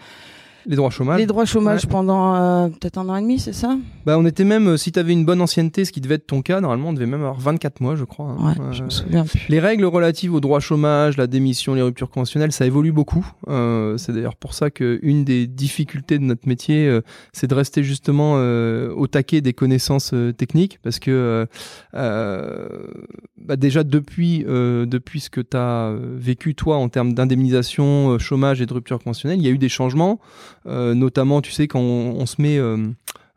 les 0.66 0.76
droits 0.76 0.90
chômage 0.90 1.18
Les 1.18 1.26
droits 1.26 1.44
chômage 1.44 1.86
pendant 1.86 2.34
euh, 2.34 2.68
peut-être 2.68 2.98
un 2.98 3.08
an 3.08 3.16
et 3.16 3.20
demi, 3.20 3.38
c'est 3.38 3.52
ça? 3.52 3.76
Bah 4.06 4.18
on 4.18 4.26
était 4.26 4.44
même, 4.44 4.68
euh, 4.68 4.76
si 4.76 4.92
tu 4.92 4.98
avais 4.98 5.12
une 5.12 5.24
bonne 5.24 5.40
ancienneté, 5.40 5.84
ce 5.84 5.92
qui 5.92 6.00
devait 6.00 6.16
être 6.16 6.26
ton 6.26 6.42
cas, 6.42 6.60
normalement 6.60 6.90
on 6.90 6.92
devait 6.92 7.06
même 7.06 7.20
avoir 7.20 7.38
24 7.38 7.80
mois, 7.80 7.96
je 7.96 8.04
crois. 8.04 8.26
Hein. 8.26 8.54
Ouais, 8.58 8.72
je 8.72 8.84
me 8.84 8.90
souviens. 8.90 9.24
Les 9.48 9.60
règles 9.60 9.84
relatives 9.84 10.32
aux 10.34 10.40
droits 10.40 10.60
chômage, 10.60 11.16
la 11.16 11.26
démission, 11.26 11.74
les 11.74 11.82
ruptures 11.82 12.10
conventionnelles, 12.10 12.52
ça 12.52 12.66
évolue 12.66 12.92
beaucoup. 12.92 13.26
Euh, 13.48 13.96
c'est 13.98 14.12
d'ailleurs 14.12 14.36
pour 14.36 14.54
ça 14.54 14.70
qu'une 14.70 15.24
des 15.24 15.46
difficultés 15.46 16.18
de 16.18 16.24
notre 16.24 16.48
métier, 16.48 17.00
c'est 17.32 17.46
de 17.46 17.54
rester 17.54 17.82
justement 17.82 18.34
au 18.34 19.06
taquet 19.06 19.40
des 19.40 19.52
connaissances 19.52 20.14
techniques, 20.36 20.78
parce 20.82 20.98
que 20.98 21.46
bah, 21.92 23.56
déjà 23.56 23.84
depuis, 23.84 24.44
depuis 24.44 25.20
ce 25.20 25.30
que 25.30 25.40
tu 25.40 25.56
as 25.56 25.94
vécu 26.16 26.54
toi 26.54 26.76
en 26.76 26.88
termes 26.88 27.14
d'indemnisation, 27.14 28.18
chômage 28.18 28.60
et 28.60 28.66
de 28.66 28.72
rupture 28.72 28.98
conventionnelle, 28.98 29.38
il 29.38 29.44
y 29.44 29.48
a 29.48 29.52
eu 29.52 29.58
des 29.58 29.68
changements. 29.68 30.20
Euh, 30.66 30.94
notamment, 30.94 31.40
tu 31.40 31.52
sais, 31.52 31.68
quand 31.68 31.80
on, 31.80 32.26
se 32.26 32.40
met, 32.40 32.58
euh, 32.58 32.76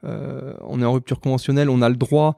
euh, 0.05 0.53
on 0.61 0.81
est 0.81 0.85
en 0.85 0.93
rupture 0.93 1.19
conventionnelle, 1.19 1.69
on 1.69 1.81
a 1.81 1.89
le 1.89 1.95
droit 1.95 2.37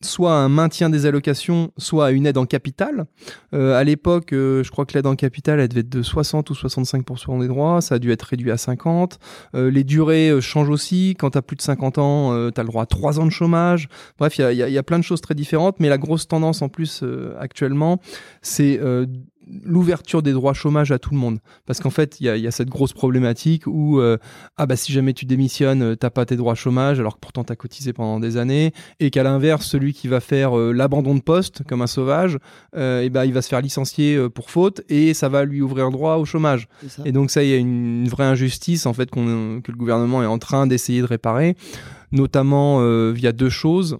soit 0.00 0.30
à 0.30 0.36
un 0.36 0.48
maintien 0.48 0.90
des 0.90 1.06
allocations, 1.06 1.72
soit 1.76 2.06
à 2.06 2.10
une 2.12 2.24
aide 2.24 2.38
en 2.38 2.46
capital. 2.46 3.06
à 3.52 3.82
l'époque, 3.82 4.28
je 4.30 4.70
crois 4.70 4.86
que 4.86 4.94
l'aide 4.94 5.08
en 5.08 5.16
capital, 5.16 5.58
elle 5.58 5.66
devait 5.66 5.80
être 5.80 5.88
de 5.88 6.04
60 6.04 6.50
ou 6.50 6.52
65% 6.52 7.40
des 7.40 7.48
droits, 7.48 7.80
ça 7.80 7.96
a 7.96 7.98
dû 7.98 8.12
être 8.12 8.22
réduit 8.22 8.52
à 8.52 8.56
50. 8.56 9.18
les 9.54 9.82
durées 9.82 10.40
changent 10.40 10.70
aussi, 10.70 11.16
quand 11.18 11.30
tu 11.30 11.38
as 11.38 11.42
plus 11.42 11.56
de 11.56 11.62
50 11.62 11.98
ans, 11.98 12.50
tu 12.52 12.60
as 12.60 12.62
le 12.62 12.68
droit 12.68 12.84
à 12.84 12.86
3 12.86 13.18
ans 13.18 13.26
de 13.26 13.30
chômage. 13.30 13.88
Bref, 14.20 14.38
il 14.38 14.54
y 14.54 14.78
a, 14.78 14.82
plein 14.84 15.00
de 15.00 15.04
choses 15.04 15.20
très 15.20 15.34
différentes, 15.34 15.80
mais 15.80 15.88
la 15.88 15.98
grosse 15.98 16.28
tendance 16.28 16.62
en 16.62 16.68
plus 16.68 17.02
actuellement, 17.40 18.00
c'est 18.40 18.78
l'ouverture 19.64 20.22
des 20.22 20.32
droits 20.32 20.54
chômage 20.54 20.92
à 20.92 20.98
tout 20.98 21.10
le 21.10 21.18
monde. 21.18 21.38
Parce 21.66 21.80
qu'en 21.80 21.90
fait, 21.90 22.20
il 22.20 22.26
y, 22.26 22.46
a, 22.46 22.50
cette 22.50 22.68
grosse 22.68 22.92
problématique 22.92 23.66
où, 23.66 24.00
euh, 24.00 24.16
ah 24.56 24.66
bah 24.66 24.76
si 24.76 24.92
jamais 24.92 25.12
tu 25.12 25.24
démissionnes, 25.24 25.82
euh, 25.82 25.96
t'as 25.96 26.10
pas 26.10 26.24
tes 26.26 26.36
droits 26.36 26.54
chômage, 26.54 27.00
alors 27.00 27.14
que 27.14 27.20
pourtant 27.20 27.44
t'as 27.44 27.56
cotisé 27.56 27.92
pendant 27.92 28.20
des 28.20 28.36
années, 28.36 28.72
et 29.00 29.10
qu'à 29.10 29.22
l'inverse, 29.22 29.66
celui 29.66 29.92
qui 29.92 30.08
va 30.08 30.20
faire 30.20 30.58
euh, 30.58 30.72
l'abandon 30.72 31.14
de 31.14 31.20
poste, 31.20 31.62
comme 31.64 31.82
un 31.82 31.86
sauvage, 31.86 32.38
et 32.76 33.10
ben 33.10 33.24
il 33.24 33.32
va 33.32 33.42
se 33.42 33.48
faire 33.48 33.60
licencier 33.60 34.28
pour 34.30 34.50
faute, 34.50 34.82
et 34.88 35.14
ça 35.14 35.28
va 35.28 35.44
lui 35.44 35.60
ouvrir 35.62 35.86
un 35.86 35.90
droit 35.90 36.16
au 36.16 36.24
chômage. 36.24 36.68
Et 37.04 37.12
donc 37.12 37.30
ça, 37.30 37.42
il 37.42 37.50
y 37.50 37.54
a 37.54 37.56
une, 37.56 38.08
vraie 38.08 38.24
injustice, 38.24 38.86
en 38.86 38.92
fait, 38.92 39.10
que 39.10 39.18
le 39.18 39.76
gouvernement 39.76 40.22
est 40.22 40.26
en 40.26 40.38
train 40.38 40.66
d'essayer 40.66 41.00
de 41.00 41.06
réparer, 41.06 41.56
notamment 42.12 42.80
via 43.12 43.32
deux 43.32 43.48
choses. 43.48 43.98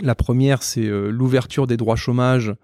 La 0.00 0.14
première, 0.14 0.62
c'est 0.62 0.86
l'ouverture 0.86 1.66
des 1.66 1.76
droits 1.76 1.96
chômage 1.96 2.54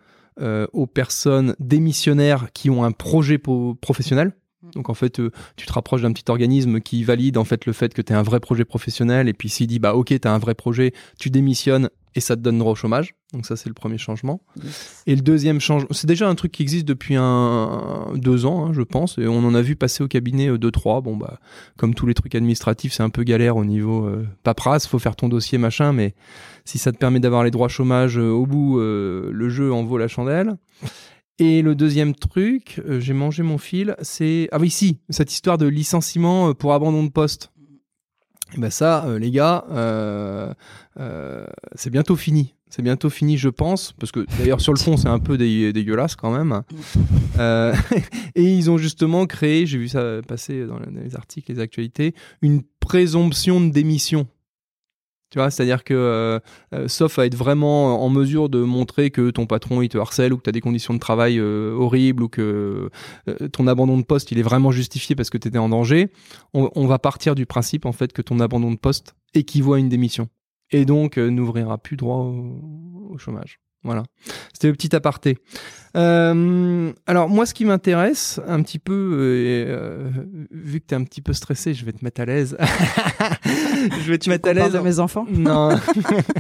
aux 0.40 0.86
personnes 0.86 1.54
démissionnaires 1.58 2.48
qui 2.52 2.70
ont 2.70 2.84
un 2.84 2.92
projet 2.92 3.38
professionnel. 3.38 4.34
Mm. 4.64 4.70
Donc 4.72 4.88
en 4.88 4.94
fait, 4.94 5.20
euh, 5.20 5.30
tu 5.56 5.66
te 5.66 5.72
rapproches 5.72 6.02
d'un 6.02 6.12
petit 6.12 6.24
organisme 6.28 6.80
qui 6.80 7.04
valide 7.04 7.38
en 7.38 7.44
fait 7.44 7.66
le 7.66 7.72
fait 7.72 7.94
que 7.94 8.02
tu 8.02 8.12
as 8.12 8.18
un 8.18 8.22
vrai 8.22 8.40
projet 8.40 8.64
professionnel 8.64 9.28
et 9.28 9.32
puis 9.32 9.48
s'il 9.48 9.66
dit 9.66 9.78
bah 9.78 9.94
OK, 9.94 10.08
tu 10.08 10.28
as 10.28 10.32
un 10.32 10.38
vrai 10.38 10.54
projet, 10.54 10.92
tu 11.18 11.30
démissionnes 11.30 11.90
et 12.16 12.20
ça 12.20 12.36
te 12.36 12.40
donne 12.40 12.58
droit 12.58 12.72
au 12.72 12.76
chômage. 12.76 13.14
Donc 13.32 13.44
ça 13.44 13.56
c'est 13.56 13.68
le 13.68 13.74
premier 13.74 13.98
changement. 13.98 14.40
Et 15.06 15.16
le 15.16 15.20
deuxième 15.20 15.60
changement, 15.60 15.88
c'est 15.90 16.06
déjà 16.06 16.28
un 16.28 16.34
truc 16.36 16.52
qui 16.52 16.62
existe 16.62 16.86
depuis 16.86 17.16
un, 17.16 18.12
deux 18.14 18.46
ans, 18.46 18.66
hein, 18.66 18.72
je 18.72 18.82
pense, 18.82 19.18
et 19.18 19.26
on 19.26 19.38
en 19.38 19.54
a 19.54 19.62
vu 19.62 19.74
passer 19.74 20.04
au 20.04 20.08
cabinet 20.08 20.48
euh, 20.48 20.58
deux 20.58 20.70
trois. 20.70 21.00
Bon 21.00 21.16
bah 21.16 21.40
comme 21.76 21.94
tous 21.94 22.06
les 22.06 22.14
trucs 22.14 22.34
administratifs, 22.34 22.92
c'est 22.92 23.02
un 23.02 23.10
peu 23.10 23.24
galère 23.24 23.56
au 23.56 23.64
niveau 23.64 24.06
euh, 24.06 24.26
paperasse, 24.44 24.86
faut 24.86 25.00
faire 25.00 25.16
ton 25.16 25.28
dossier 25.28 25.58
machin, 25.58 25.92
mais 25.92 26.14
si 26.64 26.78
ça 26.78 26.92
te 26.92 26.96
permet 26.96 27.20
d'avoir 27.20 27.44
les 27.44 27.50
droits 27.50 27.68
chômage 27.68 28.18
euh, 28.18 28.30
au 28.30 28.46
bout, 28.46 28.78
euh, 28.78 29.30
le 29.32 29.48
jeu 29.48 29.72
en 29.72 29.84
vaut 29.84 29.98
la 29.98 30.08
chandelle. 30.08 30.56
Et 31.38 31.62
le 31.62 31.74
deuxième 31.74 32.14
truc, 32.14 32.80
euh, 32.86 33.00
j'ai 33.00 33.12
mangé 33.12 33.42
mon 33.42 33.58
fil, 33.58 33.96
c'est 34.02 34.48
ah 34.52 34.58
oui 34.58 34.70
si 34.70 35.00
cette 35.10 35.32
histoire 35.32 35.58
de 35.58 35.66
licenciement 35.66 36.54
pour 36.54 36.72
abandon 36.74 37.02
de 37.02 37.10
poste. 37.10 37.50
Et 38.52 38.56
eh 38.58 38.60
ben 38.60 38.70
ça, 38.70 39.04
les 39.18 39.32
gars, 39.32 39.64
c'est 41.74 41.90
bientôt 41.90 42.14
fini. 42.14 42.54
C'est 42.70 42.82
bientôt 42.82 43.10
fini, 43.10 43.36
je 43.36 43.48
pense, 43.48 43.92
parce 43.98 44.12
que 44.12 44.26
d'ailleurs 44.38 44.60
sur 44.60 44.72
le 44.72 44.78
fond 44.78 44.96
c'est 44.96 45.08
un 45.08 45.18
peu 45.18 45.36
dégueulasse 45.36 46.14
quand 46.14 46.30
même. 46.30 46.62
et 48.36 48.42
ils 48.42 48.70
ont 48.70 48.78
justement 48.78 49.26
créé, 49.26 49.66
j'ai 49.66 49.78
vu 49.78 49.88
ça 49.88 50.20
passer 50.28 50.66
dans 50.66 50.78
les 50.78 51.16
articles, 51.16 51.52
les 51.52 51.58
actualités, 51.58 52.14
une 52.42 52.62
présomption 52.78 53.60
de 53.60 53.70
démission 53.70 54.28
tu 55.34 55.40
vois, 55.40 55.50
c'est-à-dire 55.50 55.82
que, 55.82 55.94
euh, 55.94 56.38
euh, 56.74 56.86
sauf 56.86 57.18
à 57.18 57.26
être 57.26 57.34
vraiment 57.34 58.04
en 58.04 58.08
mesure 58.08 58.48
de 58.48 58.60
montrer 58.60 59.10
que 59.10 59.30
ton 59.30 59.46
patron 59.46 59.82
il 59.82 59.88
te 59.88 59.98
harcèle 59.98 60.32
ou 60.32 60.36
que 60.36 60.42
tu 60.42 60.48
as 60.48 60.52
des 60.52 60.60
conditions 60.60 60.94
de 60.94 61.00
travail 61.00 61.40
euh, 61.40 61.74
horribles 61.76 62.22
ou 62.22 62.28
que 62.28 62.88
ton 63.50 63.66
abandon 63.66 63.98
de 63.98 64.04
poste 64.04 64.30
il 64.30 64.38
est 64.38 64.42
vraiment 64.42 64.70
justifié 64.70 65.16
parce 65.16 65.30
que 65.30 65.38
tu 65.38 65.48
étais 65.48 65.58
en 65.58 65.70
danger, 65.70 66.12
on, 66.52 66.86
va 66.86 67.00
partir 67.00 67.34
du 67.34 67.46
principe 67.46 67.84
en 67.84 67.90
fait 67.90 68.12
que 68.12 68.22
ton 68.22 68.38
abandon 68.38 68.70
de 68.70 68.76
poste 68.76 69.16
équivaut 69.34 69.74
à 69.74 69.80
une 69.80 69.88
démission 69.88 70.28
et 70.70 70.84
donc 70.84 71.16
n'ouvrira 71.16 71.78
plus 71.78 71.96
droit 71.96 72.18
au 72.18 73.18
chômage. 73.18 73.58
Voilà, 73.84 74.02
c'était 74.52 74.68
le 74.68 74.72
petit 74.72 74.96
aparté. 74.96 75.38
Euh, 75.96 76.92
alors 77.06 77.28
moi, 77.28 77.46
ce 77.46 77.54
qui 77.54 77.64
m'intéresse 77.64 78.40
un 78.48 78.62
petit 78.62 78.78
peu, 78.78 78.92
euh, 78.92 79.66
euh 79.68 80.10
vu 80.50 80.80
que 80.80 80.86
tu 80.88 80.94
es 80.94 80.96
un 80.96 81.04
petit 81.04 81.20
peu 81.20 81.32
stressé, 81.32 81.74
je 81.74 81.84
vais 81.84 81.92
te 81.92 82.04
mettre 82.04 82.20
à 82.20 82.24
l'aise. 82.24 82.56
je 83.44 84.10
vais 84.10 84.18
te 84.18 84.28
mettre 84.28 84.48
à 84.48 84.54
l'aise. 84.54 84.72
de 84.72 84.78
mes 84.80 84.98
enfants? 84.98 85.26
Non. 85.30 85.78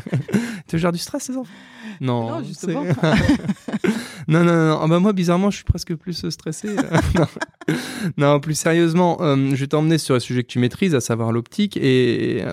tu 0.68 0.78
gères 0.78 0.92
du 0.92 0.98
stress, 0.98 1.24
ces 1.24 1.36
enfants? 1.36 1.52
Non. 2.00 2.30
Non, 2.30 2.44
justement. 2.44 2.82
non, 4.28 4.44
non, 4.44 4.54
non. 4.54 4.78
Ah 4.80 4.86
bah 4.86 5.00
moi, 5.00 5.12
bizarrement, 5.12 5.50
je 5.50 5.56
suis 5.56 5.64
presque 5.64 5.94
plus 5.94 6.28
stressé. 6.28 6.68
non. 8.16 8.40
plus 8.40 8.54
sérieusement, 8.54 9.18
euh, 9.20 9.50
je 9.50 9.56
vais 9.56 9.66
t'emmener 9.66 9.98
sur 9.98 10.14
un 10.14 10.20
sujet 10.20 10.42
que 10.42 10.48
tu 10.48 10.58
maîtrises, 10.58 10.94
à 10.94 11.00
savoir 11.00 11.32
l'optique, 11.32 11.76
et, 11.76 12.44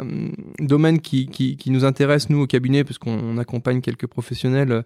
domaine 0.59 0.99
qui, 0.99 1.27
qui, 1.27 1.71
nous 1.71 1.85
intéresse, 1.85 2.29
nous, 2.29 2.41
au 2.41 2.47
cabinet, 2.47 2.83
parce 2.83 2.97
qu'on 2.97 3.37
accompagne 3.37 3.81
quelques 3.81 4.07
professionnels 4.07 4.71
euh, 4.71 4.81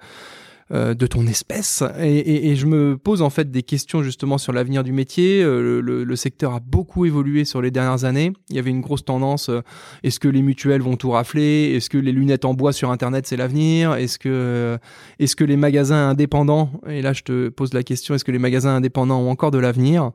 de 0.72 1.08
ton 1.08 1.28
espèce. 1.28 1.84
Et, 2.00 2.56
je 2.56 2.66
me 2.66 2.98
pose 2.98 3.22
en 3.22 3.30
fait 3.30 3.52
des 3.52 3.62
questions 3.64 4.02
justement 4.02 4.38
sur 4.38 4.52
l'avenir 4.54 4.84
du 4.84 4.92
métier. 4.92 5.44
Euh, 5.44 5.82
le, 5.82 6.16
secteur 6.16 6.54
a 6.54 6.60
beaucoup 6.60 7.06
évolué 7.06 7.46
sur 7.46 7.62
les 7.62 7.72
dernières 7.72 8.04
années. 8.06 8.34
Il 8.50 8.56
y 8.56 8.60
avait 8.60 8.72
une 8.72 8.82
grosse 8.82 9.06
tendance. 9.06 9.50
Euh, 9.50 9.62
est-ce 10.04 10.20
que 10.20 10.28
les 10.28 10.42
mutuelles 10.42 10.82
vont 10.82 10.96
tout 10.96 11.12
rafler? 11.12 11.74
Est-ce 11.76 11.90
que 11.90 11.98
les 11.98 12.12
lunettes 12.12 12.46
en 12.46 12.54
bois 12.54 12.74
sur 12.74 12.90
Internet 12.92 13.28
c'est 13.28 13.38
l'avenir? 13.38 13.94
Est-ce 13.94 14.18
que, 14.18 14.78
est-ce 15.20 15.36
que 15.36 15.44
les 15.44 15.58
magasins 15.58 16.10
indépendants 16.10 16.72
Et 16.88 17.02
là 17.02 17.14
je 17.14 17.22
te 17.22 17.50
pose 17.50 17.74
la 17.74 17.84
question 17.84 18.16
est-ce 18.16 18.26
que 18.26 18.32
les 18.32 18.40
magasins 18.40 18.76
indépendants 18.76 19.20
ont 19.20 19.30
encore 19.30 19.52
de 19.52 19.60
l'avenir? 19.60 20.12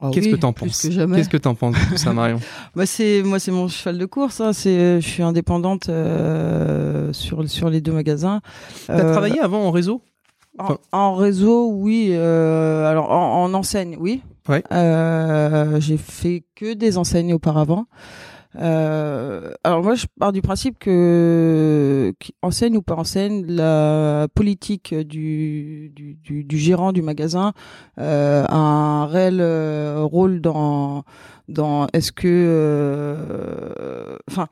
Ah 0.00 0.10
Qu'est-ce 0.12 0.28
que 0.28 0.36
t'en 0.36 0.52
penses 0.52 0.82
Qu'est-ce 0.82 1.28
que 1.28 1.36
t'en 1.36 1.54
penses 1.54 1.74
de 1.74 1.90
tout 1.90 1.96
ça, 1.96 2.12
Marion 2.12 2.40
bah 2.74 2.86
c'est 2.86 3.22
moi, 3.22 3.38
c'est 3.38 3.52
mon 3.52 3.68
cheval 3.68 3.98
de 3.98 4.06
course. 4.06 4.40
Hein. 4.40 4.52
C'est, 4.52 5.00
je 5.00 5.08
suis 5.08 5.22
indépendante 5.22 5.88
euh, 5.88 7.12
sur 7.12 7.48
sur 7.48 7.70
les 7.70 7.80
deux 7.80 7.92
magasins. 7.92 8.40
T'as 8.86 8.94
euh, 8.94 9.12
travaillé 9.12 9.40
avant 9.40 9.64
en 9.64 9.70
réseau? 9.70 10.02
en, 10.92 11.14
réseau, 11.14 11.70
oui. 11.72 12.10
Euh, 12.12 12.86
alors 12.86 13.10
en, 13.10 13.44
en, 13.44 13.54
enseigne, 13.54 13.96
oui. 13.98 14.22
Ouais. 14.48 14.62
Euh, 14.72 15.80
j'ai 15.80 15.96
fait 15.96 16.44
que 16.54 16.74
des 16.74 16.98
enseignes 16.98 17.32
auparavant. 17.32 17.86
Euh, 18.56 19.52
alors 19.64 19.82
moi, 19.82 19.94
je 19.94 20.06
pars 20.18 20.32
du 20.32 20.42
principe 20.42 20.78
que 20.78 22.12
enseigne 22.42 22.76
ou 22.76 22.82
pas 22.82 22.94
enseigne, 22.94 23.44
la 23.46 24.28
politique 24.34 24.94
du, 24.94 25.90
du, 25.94 26.14
du, 26.14 26.44
du 26.44 26.58
gérant 26.58 26.92
du 26.92 27.02
magasin 27.02 27.52
euh, 27.98 28.44
a 28.48 28.56
un 28.56 29.06
réel 29.06 29.38
euh, 29.40 30.02
rôle 30.02 30.40
dans 30.40 31.04
dans 31.48 31.86
est-ce 31.92 32.12
que 32.12 32.28
euh, 32.28 34.16
enfin, 34.30 34.48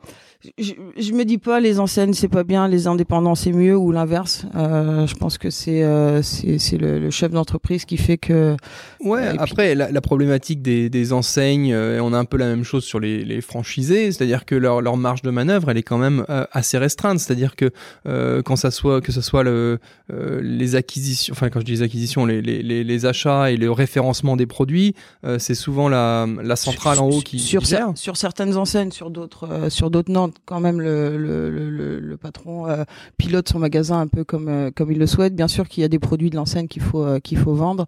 je, 0.58 0.72
je 0.99 1.12
me 1.12 1.25
dis 1.25 1.38
pas 1.38 1.61
les 1.61 1.78
enseignes 1.80 2.12
c'est 2.14 2.28
pas 2.28 2.44
bien, 2.44 2.66
les 2.68 2.87
indépendants 2.87 3.34
c'est 3.34 3.52
mieux 3.52 3.76
ou 3.76 3.92
l'inverse. 3.92 4.44
Euh, 4.54 5.06
je 5.06 5.14
pense 5.14 5.38
que 5.38 5.50
c'est 5.50 5.82
euh, 5.82 6.22
c'est 6.22 6.76
le, 6.78 6.99
le 6.99 7.11
chef 7.11 7.30
d'entreprise 7.32 7.84
qui 7.84 7.96
fait 7.96 8.18
que. 8.18 8.56
Ouais. 9.04 9.28
Puis- 9.30 9.38
après, 9.38 9.75
la, 9.75 9.90
la 9.90 10.00
problématique 10.00 10.62
des, 10.62 10.88
des 10.90 11.12
enseignes, 11.12 11.72
euh, 11.72 12.00
on 12.02 12.12
a 12.12 12.18
un 12.18 12.25
peu 12.25 12.37
la 12.37 12.46
même 12.46 12.64
chose 12.64 12.84
sur 12.84 12.99
les, 13.00 13.25
les 13.25 13.40
franchisés, 13.40 14.11
c'est-à-dire 14.12 14.44
que 14.44 14.54
leur, 14.54 14.80
leur 14.80 14.96
marge 14.96 15.22
de 15.22 15.30
manœuvre, 15.30 15.70
elle 15.70 15.76
est 15.78 15.82
quand 15.82 15.99
même 15.99 16.25
euh, 16.28 16.44
assez 16.52 16.78
restreinte. 16.78 17.18
C'est-à-dire 17.20 17.56
que 17.56 17.70
euh, 18.06 18.42
quand 18.42 18.56
ça 18.56 18.70
soit 18.70 19.00
que 19.00 19.12
ce 19.12 19.20
soit 19.20 19.42
le, 19.44 19.78
euh, 20.12 20.40
les 20.42 20.75
acquisitions, 20.75 21.32
enfin 21.32 21.50
quand 21.50 21.61
je 21.61 21.64
dis 21.64 21.72
les 21.72 21.82
acquisitions, 21.82 22.26
les, 22.26 22.42
les, 22.42 22.62
les, 22.84 23.06
achats 23.06 23.50
et 23.50 23.56
le 23.56 23.70
référencement 23.70 24.37
des 24.37 24.46
produits, 24.46 24.94
euh, 25.25 25.38
c'est 25.38 25.54
souvent 25.54 25.88
la, 25.88 26.26
la 26.42 26.56
centrale 26.56 26.99
en 26.99 27.08
haut 27.08 27.20
qui, 27.20 27.38
sur 27.38 27.62
cer- 27.62 27.96
sur 27.96 28.16
certaines 28.16 28.56
enseignes, 28.56 28.90
sur 28.92 29.11
d'autres 29.11 29.49
euh, 29.50 29.70
sur 29.70 29.90
d'autres 29.90 30.11
non, 30.12 30.32
quand 30.45 30.61
même 30.61 30.81
le 30.81 31.17
le, 31.17 31.51
le, 31.51 31.71
le- 31.71 32.01
le 32.01 32.17
patron 32.17 32.67
euh, 32.69 32.85
pilote 33.17 33.49
son 33.49 33.59
magasin 33.59 34.01
un 34.01 34.07
peu 34.07 34.25
comme 34.25 34.49
euh, 34.49 34.71
comme 34.75 34.91
il 34.93 34.99
le 34.99 35.07
souhaite. 35.07 35.35
Bien 35.35 35.49
sûr 35.49 35.69
qu'il 35.69 35.83
y 35.83 35.85
a 35.85 35.89
des 35.89 35.99
produits 35.99 36.31
de 36.31 36.37
l'enseigne 36.37 36.69
qu'il 36.69 36.83
faut 36.83 37.05
euh, 37.05 37.19
qu'il 37.21 37.39
faut 37.39 37.55
vendre. 37.55 37.87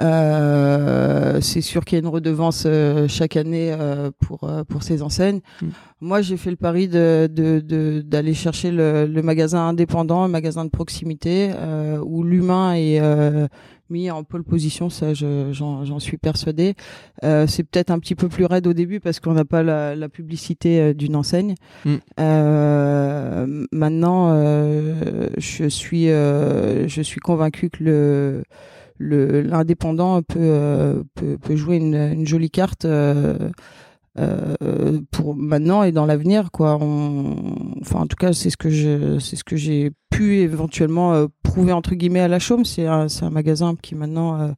Euh, 0.00 1.40
c'est 1.40 1.60
sûr 1.60 1.84
qu'il 1.84 1.96
y 1.96 2.00
a 2.00 2.02
une 2.02 2.08
redevance 2.10 2.64
euh, 2.66 3.06
chaque 3.08 3.36
année 3.36 3.70
euh, 3.72 4.10
pour 4.20 4.44
euh, 4.44 4.64
pour 4.64 4.82
ces 4.82 5.02
enseignes. 5.02 5.40
Mm. 5.62 5.66
Moi, 6.00 6.22
j'ai 6.22 6.36
fait 6.36 6.50
le 6.50 6.56
pari 6.56 6.88
de 6.88 7.28
de- 7.30 7.60
de- 7.60 8.00
d'aller 8.04 8.34
chercher 8.34 8.70
le, 8.70 9.06
le 9.06 9.22
magasin 9.22 9.68
indépendant, 9.68 10.22
un 10.24 10.28
magasin 10.28 10.64
de 10.64 10.70
proximité 10.70 11.50
euh, 11.54 11.98
où 12.02 12.22
l'humain 12.22 12.72
est 12.74 13.00
euh, 13.00 13.46
mis 13.90 14.10
en 14.10 14.24
pole 14.24 14.44
position. 14.44 14.88
Ça, 14.90 15.12
je- 15.14 15.50
j'en 15.52 15.98
suis 15.98 16.16
persuadée. 16.16 16.74
Euh, 17.24 17.46
c'est 17.46 17.64
peut-être 17.64 17.90
un 17.90 17.98
petit 17.98 18.14
peu 18.14 18.28
plus 18.28 18.44
raide 18.46 18.66
au 18.66 18.72
début 18.72 19.00
parce 19.00 19.20
qu'on 19.20 19.32
n'a 19.34 19.44
pas 19.44 19.62
la, 19.62 19.94
la 19.96 20.08
publicité 20.08 20.80
euh, 20.80 20.94
d'une 20.94 21.16
enseigne. 21.16 21.54
Mm. 21.84 21.94
Euh, 22.18 23.64
maintenant, 23.72 24.30
euh, 24.32 25.28
je 25.38 25.68
suis 25.68 26.06
je 26.06 27.00
suis 27.02 27.20
convaincu 27.20 27.70
que 27.70 27.82
le 27.82 28.42
l'indépendant 29.42 30.20
peut, 30.22 31.02
peut 31.14 31.38
peut 31.40 31.56
jouer 31.56 31.76
une, 31.76 31.94
une 31.94 32.26
jolie 32.26 32.50
carte 32.50 32.86
pour 35.10 35.34
maintenant 35.36 35.82
et 35.82 35.92
dans 35.92 36.06
l'avenir 36.06 36.50
quoi. 36.50 36.74
Enfin 36.74 38.00
en 38.00 38.06
tout 38.06 38.16
cas 38.16 38.32
c'est 38.32 38.50
ce 38.50 38.56
que 38.56 39.18
c'est 39.18 39.36
ce 39.36 39.44
que 39.44 39.56
j'ai 39.56 39.92
pu 40.10 40.38
éventuellement 40.38 41.14
euh, 41.14 41.26
prouver 41.42 41.72
entre 41.72 41.94
guillemets 41.94 42.20
à 42.20 42.28
la 42.28 42.38
Chaume. 42.38 42.64
C'est 42.64 42.86
un 42.86 43.06
un 43.22 43.30
magasin 43.30 43.74
qui 43.80 43.94
maintenant 43.94 44.40
euh, 44.40 44.48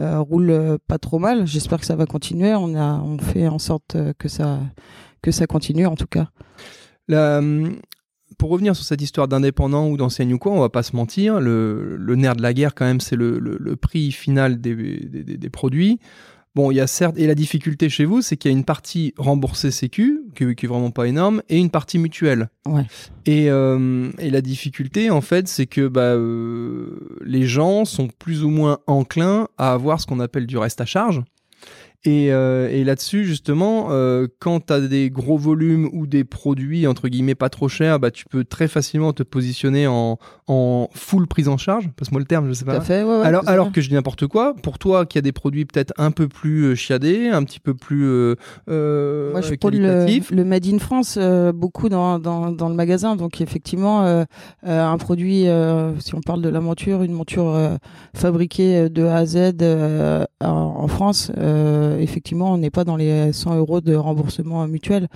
euh, 0.00 0.20
roule 0.20 0.50
euh, 0.50 0.78
pas 0.88 0.98
trop 0.98 1.18
mal. 1.18 1.46
J'espère 1.46 1.78
que 1.80 1.86
ça 1.86 1.96
va 1.96 2.06
continuer. 2.06 2.54
On 2.54 2.74
a 2.74 3.00
on 3.00 3.18
fait 3.18 3.48
en 3.48 3.58
sorte 3.58 3.96
euh, 3.96 4.12
que 4.18 4.28
ça 4.28 4.60
que 5.22 5.30
ça 5.30 5.46
continue 5.46 5.86
en 5.86 5.94
tout 5.96 6.06
cas. 6.06 6.28
Hum, 7.12 7.76
pour 8.38 8.50
revenir 8.50 8.74
sur 8.74 8.84
cette 8.84 9.00
histoire 9.00 9.28
d'indépendant 9.28 9.88
ou 9.88 9.96
d'enseigne 9.96 10.34
ou 10.34 10.38
quoi, 10.38 10.52
on 10.52 10.60
va 10.60 10.68
pas 10.68 10.82
se 10.82 10.94
mentir, 10.96 11.40
le, 11.40 11.96
le 11.96 12.16
nerf 12.16 12.34
de 12.36 12.42
la 12.42 12.52
guerre 12.52 12.74
quand 12.74 12.84
même, 12.84 13.00
c'est 13.00 13.14
le, 13.16 13.38
le- 13.38 13.76
prix 13.76 14.10
final 14.10 14.60
des- 14.60 15.22
des 15.38 15.48
produits. 15.50 16.00
Bon, 16.56 16.70
il 16.70 16.76
y 16.76 16.80
a 16.80 16.86
certes, 16.86 17.18
et 17.18 17.26
la 17.26 17.34
difficulté 17.34 17.90
chez 17.90 18.06
vous, 18.06 18.22
c'est 18.22 18.38
qu'il 18.38 18.50
y 18.50 18.54
a 18.54 18.56
une 18.56 18.64
partie 18.64 19.12
remboursée 19.18 19.70
Sécu, 19.70 20.22
qui, 20.34 20.54
qui 20.54 20.64
est 20.64 20.68
vraiment 20.70 20.90
pas 20.90 21.06
énorme, 21.06 21.42
et 21.50 21.58
une 21.58 21.68
partie 21.68 21.98
mutuelle. 21.98 22.48
Ouais. 22.64 22.86
Et, 23.26 23.50
euh, 23.50 24.10
et 24.18 24.30
la 24.30 24.40
difficulté, 24.40 25.10
en 25.10 25.20
fait, 25.20 25.48
c'est 25.48 25.66
que 25.66 25.86
bah, 25.86 26.14
euh, 26.14 27.18
les 27.26 27.44
gens 27.44 27.84
sont 27.84 28.08
plus 28.08 28.42
ou 28.42 28.48
moins 28.48 28.78
enclins 28.86 29.48
à 29.58 29.74
avoir 29.74 30.00
ce 30.00 30.06
qu'on 30.06 30.18
appelle 30.18 30.46
du 30.46 30.56
reste 30.56 30.80
à 30.80 30.86
charge. 30.86 31.22
Et, 32.04 32.32
euh, 32.32 32.68
et 32.70 32.84
là-dessus, 32.84 33.24
justement, 33.24 33.88
euh, 33.90 34.26
quand 34.38 34.66
tu 34.66 34.72
as 34.72 34.80
des 34.80 35.10
gros 35.10 35.36
volumes 35.36 35.88
ou 35.92 36.06
des 36.06 36.24
produits, 36.24 36.86
entre 36.86 37.08
guillemets, 37.08 37.34
pas 37.34 37.48
trop 37.48 37.68
chers, 37.68 37.98
bah, 37.98 38.10
tu 38.10 38.24
peux 38.26 38.44
très 38.44 38.68
facilement 38.68 39.12
te 39.12 39.22
positionner 39.22 39.86
en, 39.86 40.18
en 40.46 40.88
full 40.94 41.26
prise 41.26 41.48
en 41.48 41.56
charge. 41.56 41.88
Passe-moi 41.96 42.20
le 42.20 42.26
terme, 42.26 42.46
je 42.48 42.52
sais 42.52 42.64
Tout 42.64 42.70
pas. 42.70 42.76
à 42.76 42.80
fait. 42.80 43.02
Ouais, 43.02 43.18
ouais, 43.18 43.26
alors, 43.26 43.42
alors 43.48 43.72
que 43.72 43.80
je 43.80 43.88
dis 43.88 43.94
n'importe 43.94 44.26
quoi, 44.26 44.54
pour 44.62 44.78
toi 44.78 45.06
qui 45.06 45.18
a 45.18 45.20
des 45.20 45.32
produits 45.32 45.64
peut-être 45.64 45.92
un 45.98 46.10
peu 46.12 46.28
plus 46.28 46.64
euh, 46.64 46.74
chiadés, 46.74 47.28
un 47.28 47.42
petit 47.42 47.60
peu 47.60 47.74
plus 47.74 48.04
euh, 48.04 49.30
Moi, 49.32 49.40
je 49.40 49.54
prône 49.54 49.74
le, 49.76 49.88
qualitatifs. 49.88 50.30
le 50.30 50.44
Made 50.44 50.66
in 50.66 50.78
France 50.78 51.18
beaucoup 51.54 51.88
dans, 51.88 52.18
dans, 52.18 52.52
dans 52.52 52.68
le 52.68 52.74
magasin. 52.74 53.16
Donc, 53.16 53.40
effectivement, 53.40 54.24
un 54.62 54.98
produit, 54.98 55.46
si 55.98 56.14
on 56.14 56.20
parle 56.20 56.42
de 56.42 56.48
la 56.48 56.60
monture, 56.60 57.02
une 57.02 57.12
monture 57.12 57.58
fabriquée 58.14 58.88
de 58.90 59.04
A 59.04 59.16
à 59.16 59.26
Z 59.26 59.54
en, 60.40 60.48
en 60.50 60.88
France, 60.88 61.32
euh, 61.38 61.95
effectivement, 61.98 62.52
on 62.52 62.58
n'est 62.58 62.70
pas 62.70 62.84
dans 62.84 62.96
les 62.96 63.32
100 63.32 63.56
euros 63.56 63.80
de 63.80 63.94
remboursement 63.94 64.66
mutuel. 64.66 65.08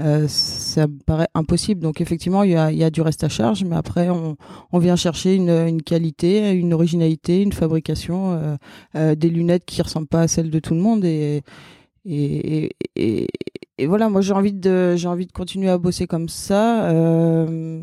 Euh, 0.00 0.26
ça 0.28 0.86
me 0.86 0.98
paraît 1.04 1.28
impossible. 1.34 1.80
Donc, 1.80 2.00
effectivement, 2.00 2.42
il 2.42 2.52
y 2.52 2.56
a, 2.56 2.72
y 2.72 2.84
a 2.84 2.90
du 2.90 3.00
reste 3.00 3.24
à 3.24 3.28
charge, 3.28 3.64
mais 3.64 3.76
après, 3.76 4.08
on, 4.10 4.36
on 4.72 4.78
vient 4.78 4.96
chercher 4.96 5.34
une, 5.34 5.50
une 5.50 5.82
qualité, 5.82 6.52
une 6.52 6.72
originalité, 6.72 7.42
une 7.42 7.52
fabrication, 7.52 8.32
euh, 8.32 8.56
euh, 8.96 9.14
des 9.14 9.30
lunettes 9.30 9.64
qui 9.64 9.82
ressemblent 9.82 10.08
pas 10.08 10.22
à 10.22 10.28
celles 10.28 10.50
de 10.50 10.58
tout 10.58 10.74
le 10.74 10.80
monde 10.80 11.04
et 11.04 11.42
et, 12.10 12.70
et, 12.96 13.86
voilà, 13.86 14.08
moi 14.08 14.22
j'ai 14.22 14.32
envie 14.32 14.52
de 14.52 14.96
envie 15.04 15.26
de 15.26 15.32
continuer 15.32 15.68
à 15.68 15.78
bosser 15.78 16.06
comme 16.06 16.28
ça. 16.28 16.90
Euh, 16.90 17.82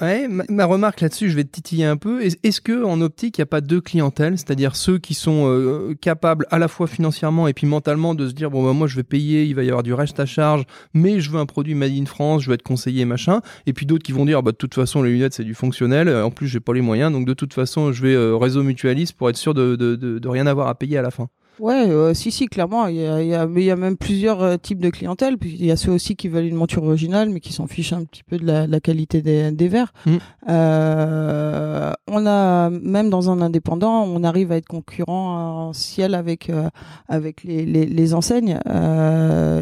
Ouais, 0.00 0.26
ma, 0.26 0.42
ma 0.48 0.64
remarque 0.64 1.00
là-dessus, 1.02 1.30
je 1.30 1.36
vais 1.36 1.44
te 1.44 1.52
titiller 1.52 1.84
un 1.84 1.96
peu. 1.96 2.20
Est- 2.24 2.44
Est-ce 2.44 2.60
que 2.60 2.82
en 2.82 3.00
optique, 3.00 3.38
il 3.38 3.40
n'y 3.42 3.44
a 3.44 3.46
pas 3.46 3.60
deux 3.60 3.80
clientèles, 3.80 4.36
c'est-à-dire 4.36 4.74
ceux 4.74 4.98
qui 4.98 5.14
sont 5.14 5.44
euh, 5.46 5.94
capables 6.00 6.46
à 6.50 6.58
la 6.58 6.66
fois 6.66 6.88
financièrement 6.88 7.46
et 7.46 7.52
puis 7.52 7.68
mentalement 7.68 8.16
de 8.16 8.26
se 8.28 8.32
dire 8.34 8.50
bon 8.50 8.64
bah 8.64 8.72
moi 8.72 8.88
je 8.88 8.96
vais 8.96 9.04
payer, 9.04 9.44
il 9.44 9.54
va 9.54 9.62
y 9.62 9.68
avoir 9.68 9.84
du 9.84 9.94
reste 9.94 10.18
à 10.18 10.26
charge, 10.26 10.64
mais 10.94 11.20
je 11.20 11.30
veux 11.30 11.38
un 11.38 11.46
produit 11.46 11.76
made 11.76 11.92
in 11.92 12.06
France, 12.06 12.42
je 12.42 12.48
veux 12.48 12.54
être 12.54 12.64
conseillé 12.64 13.04
machin. 13.04 13.40
Et 13.66 13.72
puis 13.72 13.86
d'autres 13.86 14.02
qui 14.02 14.10
vont 14.10 14.24
dire 14.26 14.42
bah 14.42 14.50
de 14.50 14.56
toute 14.56 14.74
façon 14.74 15.00
les 15.00 15.12
lunettes 15.12 15.34
c'est 15.34 15.44
du 15.44 15.54
fonctionnel, 15.54 16.08
euh, 16.08 16.24
en 16.24 16.32
plus 16.32 16.48
j'ai 16.48 16.58
pas 16.60 16.74
les 16.74 16.80
moyens, 16.80 17.12
donc 17.12 17.24
de 17.24 17.34
toute 17.34 17.54
façon 17.54 17.92
je 17.92 18.02
vais 18.02 18.14
euh, 18.14 18.34
réseau 18.36 18.64
mutualiste 18.64 19.12
pour 19.16 19.30
être 19.30 19.36
sûr 19.36 19.54
de, 19.54 19.76
de, 19.76 19.94
de, 19.94 20.18
de 20.18 20.28
rien 20.28 20.48
avoir 20.48 20.66
à 20.66 20.74
payer 20.74 20.98
à 20.98 21.02
la 21.02 21.12
fin. 21.12 21.28
Ouais, 21.58 21.88
euh, 21.88 22.14
si 22.14 22.30
si, 22.30 22.46
clairement, 22.46 22.86
il 22.86 22.96
y 22.96 23.06
a, 23.06 23.22
y 23.22 23.34
a 23.34 23.46
mais 23.46 23.62
il 23.62 23.66
y 23.66 23.70
a 23.70 23.76
même 23.76 23.96
plusieurs 23.96 24.42
euh, 24.42 24.56
types 24.56 24.80
de 24.80 24.90
clientèle. 24.90 25.38
Puis 25.38 25.56
il 25.58 25.66
y 25.66 25.70
a 25.70 25.76
ceux 25.76 25.92
aussi 25.92 26.16
qui 26.16 26.28
veulent 26.28 26.46
une 26.46 26.56
monture 26.56 26.84
originale, 26.84 27.30
mais 27.30 27.40
qui 27.40 27.52
s'en 27.52 27.66
fichent 27.66 27.92
un 27.92 28.04
petit 28.04 28.22
peu 28.22 28.38
de 28.38 28.46
la, 28.46 28.66
de 28.66 28.72
la 28.72 28.80
qualité 28.80 29.22
des, 29.22 29.50
des 29.52 29.68
verres. 29.68 29.92
Mm. 30.06 30.16
Euh, 30.48 31.92
on 32.08 32.26
a 32.26 32.70
même 32.70 33.10
dans 33.10 33.30
un 33.30 33.40
indépendant, 33.40 34.04
on 34.04 34.24
arrive 34.24 34.52
à 34.52 34.56
être 34.56 34.68
concurrent 34.68 35.68
en 35.68 35.72
ciel 35.72 36.14
avec 36.14 36.50
euh, 36.50 36.68
avec 37.08 37.44
les, 37.44 37.64
les, 37.64 37.86
les 37.86 38.14
enseignes. 38.14 38.58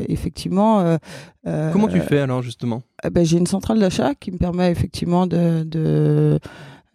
Effectivement. 0.09 0.99
Comment 1.45 1.89
tu 1.89 2.01
fais 2.01 2.21
alors 2.21 2.43
justement? 2.43 2.83
Eh 3.05 3.11
ben, 3.11 3.25
j'ai 3.25 3.39
une 3.39 3.47
centrale 3.47 3.81
d'achat 3.81 4.15
qui 4.15 4.31
me 4.31 4.39
permet 4.39 4.71
effectivement 4.71 5.27
de 5.27 5.65
de, 5.65 6.39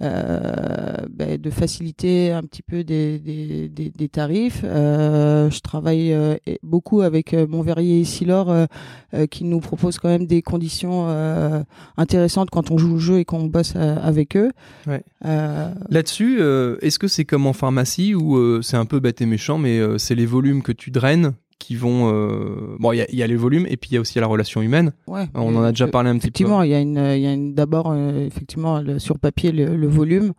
euh, 0.02 0.98
ben, 1.10 1.38
de 1.40 1.50
faciliter 1.50 2.32
un 2.32 2.44
petit 2.44 2.62
peu 2.62 2.84
des, 2.84 3.20
des, 3.20 3.70
des, 3.70 3.90
des 3.90 4.10
tarifs. 4.10 4.62
Euh, 4.64 5.50
je 5.50 5.60
travaille 5.62 6.14
euh, 6.14 6.36
et- 6.46 6.60
beaucoup 6.64 7.02
avec 7.02 7.34
euh, 7.34 7.48
mon 7.48 7.62
verrier 7.62 8.00
Isilor 8.00 8.50
euh, 8.52 8.66
euh, 9.14 9.26
qui 9.26 9.44
nous 9.44 9.60
propose 9.60 9.98
quand 10.00 10.10
même 10.10 10.28
des 10.28 10.42
conditions 10.42 11.08
euh, 11.10 11.64
intéressantes 11.98 12.50
quand 12.50 12.72
on 12.72 12.78
joue 12.78 12.94
le 12.94 13.00
jeu 13.00 13.20
et 13.20 13.26
qu'on 13.26 13.46
bosse 13.46 13.76
avec 13.76 14.36
eux. 14.38 14.52
Ouais. 14.86 15.04
Euh, 15.26 15.70
Là-dessus, 15.90 16.38
euh, 16.40 16.78
est-ce 16.82 17.00
que 17.00 17.08
c'est 17.08 17.26
comme 17.26 17.48
en 17.48 17.54
pharmacie 17.54 18.14
où 18.16 18.38
euh, 18.38 18.62
c'est 18.62 18.78
un 18.78 18.86
peu 18.86 19.00
bête 19.00 19.22
et 19.22 19.26
méchant, 19.26 19.58
mais 19.58 19.80
euh, 19.80 19.98
c'est 19.98 20.16
les 20.16 20.26
volumes 20.26 20.62
que 20.62 20.72
tu 20.72 20.92
draines 20.92 21.34
qui 21.60 21.76
vont. 21.76 22.12
euh, 22.14 22.76
Bon, 22.80 22.92
il 22.92 22.98
y 22.98 23.02
a- 23.02 23.10
il 23.12 23.18
y, 23.18 23.24
a 23.24 23.28
les 23.28 23.36
volumes 23.36 23.66
et 23.70 23.78
puis 23.78 23.90
il 23.92 23.96
y 23.96 23.98
a 23.98 24.02
aussi 24.02 24.20
la 24.20 24.28
relation 24.28 24.62
humaine. 24.62 24.94
ouais, 25.08 25.28
On 25.34 25.56
en 25.56 25.64
a 25.64 25.72
déjà 25.72 25.88
parlé 25.88 26.10
un 26.10 26.14
petit 26.16 26.22
peu. 26.22 26.28
Effectivement, 26.28 26.62
il 26.64 26.72
y 26.72 26.74
a 26.76 26.80
une, 26.80 26.98
il 27.16 27.22
y 27.22 27.28
a 27.28 27.34
une 27.34 27.54
d'abord 27.54 27.92
euh, 27.92 28.26
effectivement 28.26 28.80
le- 28.82 29.00
sur 29.00 29.18
papier 29.20 29.52
le, 29.52 29.76
le 29.76 29.88
volume. 29.88 30.34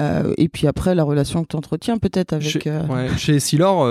Euh, 0.00 0.34
et 0.36 0.48
puis 0.50 0.66
après 0.66 0.94
la 0.94 1.02
relation 1.02 1.42
que 1.42 1.48
tu 1.48 1.56
entretiens 1.56 1.96
peut-être 1.96 2.34
avec 2.34 2.46
Chez, 2.46 2.60
ouais, 2.70 3.08
chez 3.16 3.40
Silor, 3.40 3.88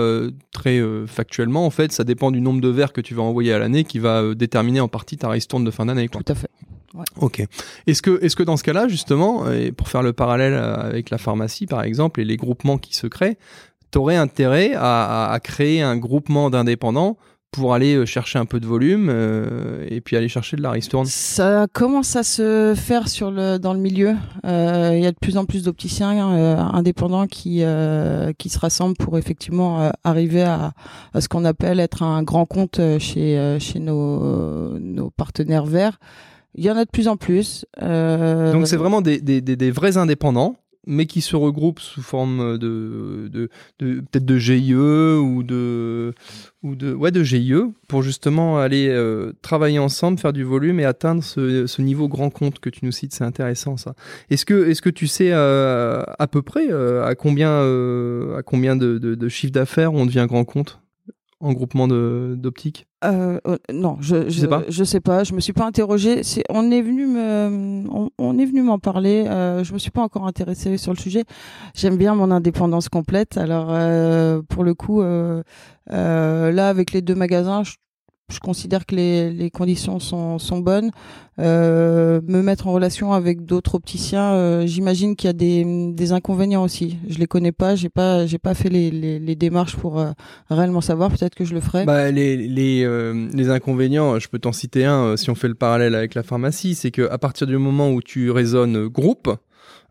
très 0.52 0.80
factuellement, 1.08 1.66
en 1.66 1.72
fait, 1.72 1.92
ça 1.92 2.04
dépend 2.04 2.30
du 2.32 2.40
nombre 2.40 2.62
de 2.62 2.68
verres 2.70 2.94
que 2.94 3.02
tu 3.02 3.16
vas 3.16 3.24
envoyer 3.24 3.52
à 3.54 3.60
l'année 3.60 3.84
qui 3.84 3.98
va 4.00 4.36
déterminer 4.36 4.80
en 4.80 4.88
partie 4.88 5.18
ta 5.18 5.28
ristourne 5.30 5.64
de 5.64 5.72
fin 5.72 5.86
d'année. 5.88 6.08
tout 6.08 6.20
à 6.28 6.36
fait 6.36 6.50
Ok. 7.20 7.44
Est-ce 7.86 8.02
que, 8.02 8.24
est-ce 8.24 8.36
que 8.36 8.44
dans 8.44 8.58
ce 8.58 8.64
cas-là, 8.64 8.88
justement, 8.88 9.52
et 9.52 9.72
pour 9.72 9.88
faire 9.88 10.02
le 10.04 10.14
parallèle 10.14 10.54
avec 10.54 11.10
la 11.10 11.18
pharmacie, 11.18 11.66
par 11.68 11.84
exemple, 11.84 12.22
et 12.22 12.26
les 12.26 12.38
groupements 12.38 12.78
qui 12.78 12.96
se 12.96 13.08
créent, 13.08 13.38
t'aurais 13.92 14.16
intérêt 14.18 14.74
à, 14.74 15.28
à- 15.30 15.34
à 15.34 15.40
créer 15.40 15.82
un 15.82 15.98
groupement 15.98 16.50
d'indépendants 16.50 17.18
pour 17.52 17.74
aller 17.74 17.96
euh, 17.96 18.06
chercher 18.06 18.38
un 18.40 18.46
peu 18.46 18.60
de 18.60 18.68
volume 18.68 19.08
euh, 19.10 19.86
et 19.90 20.02
puis 20.02 20.18
aller 20.18 20.28
chercher 20.28 20.58
de 20.58 20.62
la 20.62 20.70
ristourne 20.72 21.06
Ça 21.06 21.66
commence 21.72 22.16
à 22.18 22.24
se 22.24 22.74
faire 22.76 23.08
sur 23.08 23.32
le 23.32 23.58
dans 23.58 23.74
le 23.74 23.80
milieu. 23.80 24.16
Euh, 24.46 24.92
Il 24.96 25.02
y 25.02 25.08
a 25.08 25.12
de 25.12 25.18
plus 25.20 25.38
en 25.38 25.46
plus 25.46 25.64
d'opticiens 25.64 26.34
euh, 26.34 26.58
indépendants 26.58 27.26
qui 27.26 27.64
qui 28.38 28.50
se 28.50 28.60
rassemblent 28.60 28.98
pour 28.98 29.18
effectivement 29.18 29.92
arriver 30.04 30.44
à, 30.44 30.74
à 31.14 31.22
ce 31.22 31.30
qu'on 31.30 31.46
appelle 31.46 31.80
être 31.80 32.04
un 32.04 32.22
grand 32.22 32.46
compte 32.46 32.82
chez 33.00 33.58
chez 33.60 33.80
nos 33.80 34.78
nos 34.78 35.10
partenaires 35.10 35.66
verts. 35.66 36.00
Il 36.56 36.66
y 36.66 36.70
en 36.72 36.76
a 36.76 36.84
de 36.86 36.90
plus 36.92 37.08
en 37.08 37.16
plus. 37.18 37.66
Donc 37.80 38.68
c'est 38.68 38.78
vraiment 38.78 39.02
des, 39.02 39.22
des, 39.22 39.42
des, 39.42 39.56
des 39.56 39.72
vrais 39.72 39.96
indépendants 39.98 40.56
mais 40.88 41.06
qui 41.06 41.22
se 41.22 41.36
regroupent 41.36 41.80
sous 41.80 42.02
forme 42.02 42.58
de, 42.58 43.30
de, 43.32 43.50
peut-être 43.78 44.26
de 44.26 44.38
GIE 44.38 44.74
ou 44.74 45.44
de 45.44 46.14
ou 46.64 46.76
de 46.76 46.94
ouais 46.94 47.12
de 47.12 47.24
GIE 47.24 47.54
pour 47.88 48.02
justement 48.02 48.58
aller 48.58 48.88
euh, 48.90 49.34
travailler 49.42 49.80
ensemble, 49.80 50.18
faire 50.18 50.34
du 50.34 50.44
volume 50.44 50.80
et 50.80 50.86
atteindre 50.86 51.24
ce, 51.24 51.82
niveau 51.82 52.08
grand 52.08 52.30
compte 52.30 52.60
que 52.60 52.70
tu 52.70 52.86
nous 52.86 52.92
cites. 52.92 53.14
C'est 53.14 53.24
intéressant 53.24 53.78
ça. 53.78 53.94
Est-ce 54.30 54.46
que 54.46 54.90
tu 54.90 55.08
sais 55.08 55.32
euh, 55.32 56.04
à 56.20 56.28
peu 56.28 56.42
près 56.42 56.72
euh, 56.72 57.06
à 57.06 57.16
combien 57.16 57.58
à 58.38 58.42
combien 58.44 58.76
de, 58.76 58.98
de, 58.98 59.16
de 59.16 59.30
chiffre 59.30 59.54
d'affaires 59.54 59.94
on 59.94 60.06
devient 60.06 60.26
grand 60.28 60.46
compte? 60.46 60.80
En 61.40 61.54
groupement 61.54 61.88
d'optique? 61.88 62.88
Euh, 63.04 63.40
non, 63.72 63.98
je, 64.02 64.30
je, 64.30 64.42
sais 64.42 64.48
pas? 64.48 64.64
Je 64.70 64.84
sais 64.84 65.00
pas. 65.00 65.24
Je 65.24 65.34
me 65.34 65.40
suis 65.40 65.54
pas 65.54 65.66
interrogé. 65.66 66.24
C'est, 66.24 66.44
on 66.50 66.72
est 66.72 66.82
venu 66.82 67.06
me, 67.06 67.84
on, 68.18 68.38
est 68.40 68.46
venu 68.46 68.64
m'en 68.64 68.80
parler. 68.80 69.26
Euh, 69.28 69.64
je 69.64 69.74
me 69.74 69.78
suis 69.78 69.92
pas 69.92 70.02
encore 70.02 70.26
intéressé 70.26 70.78
sur 70.78 70.94
le 70.94 70.98
sujet. 70.98 71.24
J'aime 71.76 71.98
bien 71.98 72.16
mon 72.16 72.32
indépendance 72.32 72.90
complète. 72.90 73.38
Alors 73.38 73.68
euh, 73.70 74.42
pour 74.50 74.64
le 74.64 74.74
coup, 74.74 75.02
euh, 75.02 75.44
là 75.88 76.70
avec 76.70 76.92
les 76.92 77.02
deux 77.02 77.16
magasins, 77.16 77.64
je 77.64 77.76
je 78.30 78.40
considère 78.40 78.86
que 78.86 78.94
les, 78.94 79.32
les 79.32 79.50
conditions 79.50 80.00
sont, 80.00 80.38
sont 80.38 80.60
bonnes. 80.60 80.92
Euh, 81.40 82.20
me 82.28 82.42
mettre 82.42 82.68
en 82.68 82.74
relation 82.74 83.14
avec 83.14 83.46
d'autres 83.46 83.76
opticiens, 83.76 84.34
euh, 84.34 84.66
j'imagine 84.66 85.16
qu'il 85.16 85.28
y 85.28 85.30
a 85.30 85.34
des, 85.34 85.94
des, 85.94 86.12
inconvénients 86.12 86.64
aussi. 86.64 86.98
Je 87.08 87.20
les 87.20 87.28
connais 87.28 87.54
pas, 87.54 87.76
j'ai 87.76 87.90
pas 87.90 88.26
j'ai 88.26 88.40
pas 88.40 88.54
fait 88.54 88.70
les, 88.70 88.92
les, 88.92 89.20
les 89.20 89.36
démarches 89.36 89.78
pour 89.78 90.00
euh, 90.00 90.12
réellement 90.50 90.82
savoir. 90.82 91.10
Peut-être 91.10 91.36
que 91.36 91.46
je 91.46 91.54
le 91.54 91.62
ferai. 91.62 91.86
Bah, 91.86 92.12
les 92.12 92.36
les, 92.36 92.84
euh, 92.84 93.50
inconvénients, 93.50 94.20
je 94.20 94.28
peux 94.28 94.40
t'en 94.40 94.52
citer 94.52 94.84
un. 94.84 95.16
si 95.16 95.30
on 95.30 95.36
fait 95.36 95.48
le 95.48 95.56
parallèle 95.56 95.96
avec 95.96 96.14
la 96.14 96.24
pharmacie, 96.24 96.76
c'est 96.76 96.92
que 96.92 97.08
à 97.10 97.18
partir 97.18 97.48
du 97.48 97.58
moment 97.58 97.92
où 97.92 98.02
tu 98.02 98.30
raisonnes 98.32 98.88
groupe, 98.88 99.30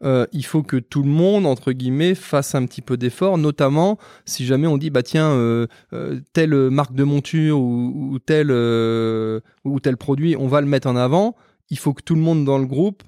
euh, 0.04 0.26
il 0.32 0.44
faut 0.44 0.62
que 0.62 0.76
tout 0.76 1.02
le 1.02 1.08
monde, 1.08 1.46
entre 1.46 1.72
guillemets, 1.72 2.14
fasse 2.14 2.54
un 2.54 2.66
petit 2.66 2.82
peu 2.82 2.96
d'effort, 2.96 3.38
notamment 3.38 3.98
si 4.24 4.44
jamais 4.44 4.66
on 4.66 4.76
dit, 4.76 4.90
bah 4.90 5.02
tiens, 5.02 5.30
euh, 5.30 5.66
euh, 5.92 6.20
telle 6.32 6.54
marque 6.70 6.94
de 6.94 7.04
monture 7.04 7.58
ou, 7.58 8.12
ou 8.12 8.18
tel, 8.18 8.50
ou 9.64 9.80
tel 9.80 9.96
produit, 9.96 10.36
on 10.36 10.48
va 10.48 10.60
le 10.60 10.66
mettre 10.66 10.88
en 10.88 10.96
avant, 10.96 11.36
il 11.70 11.78
faut 11.78 11.94
que 11.94 12.02
tout 12.02 12.14
le 12.14 12.20
monde 12.20 12.44
dans 12.44 12.58
le 12.58 12.66
groupe 12.66 13.02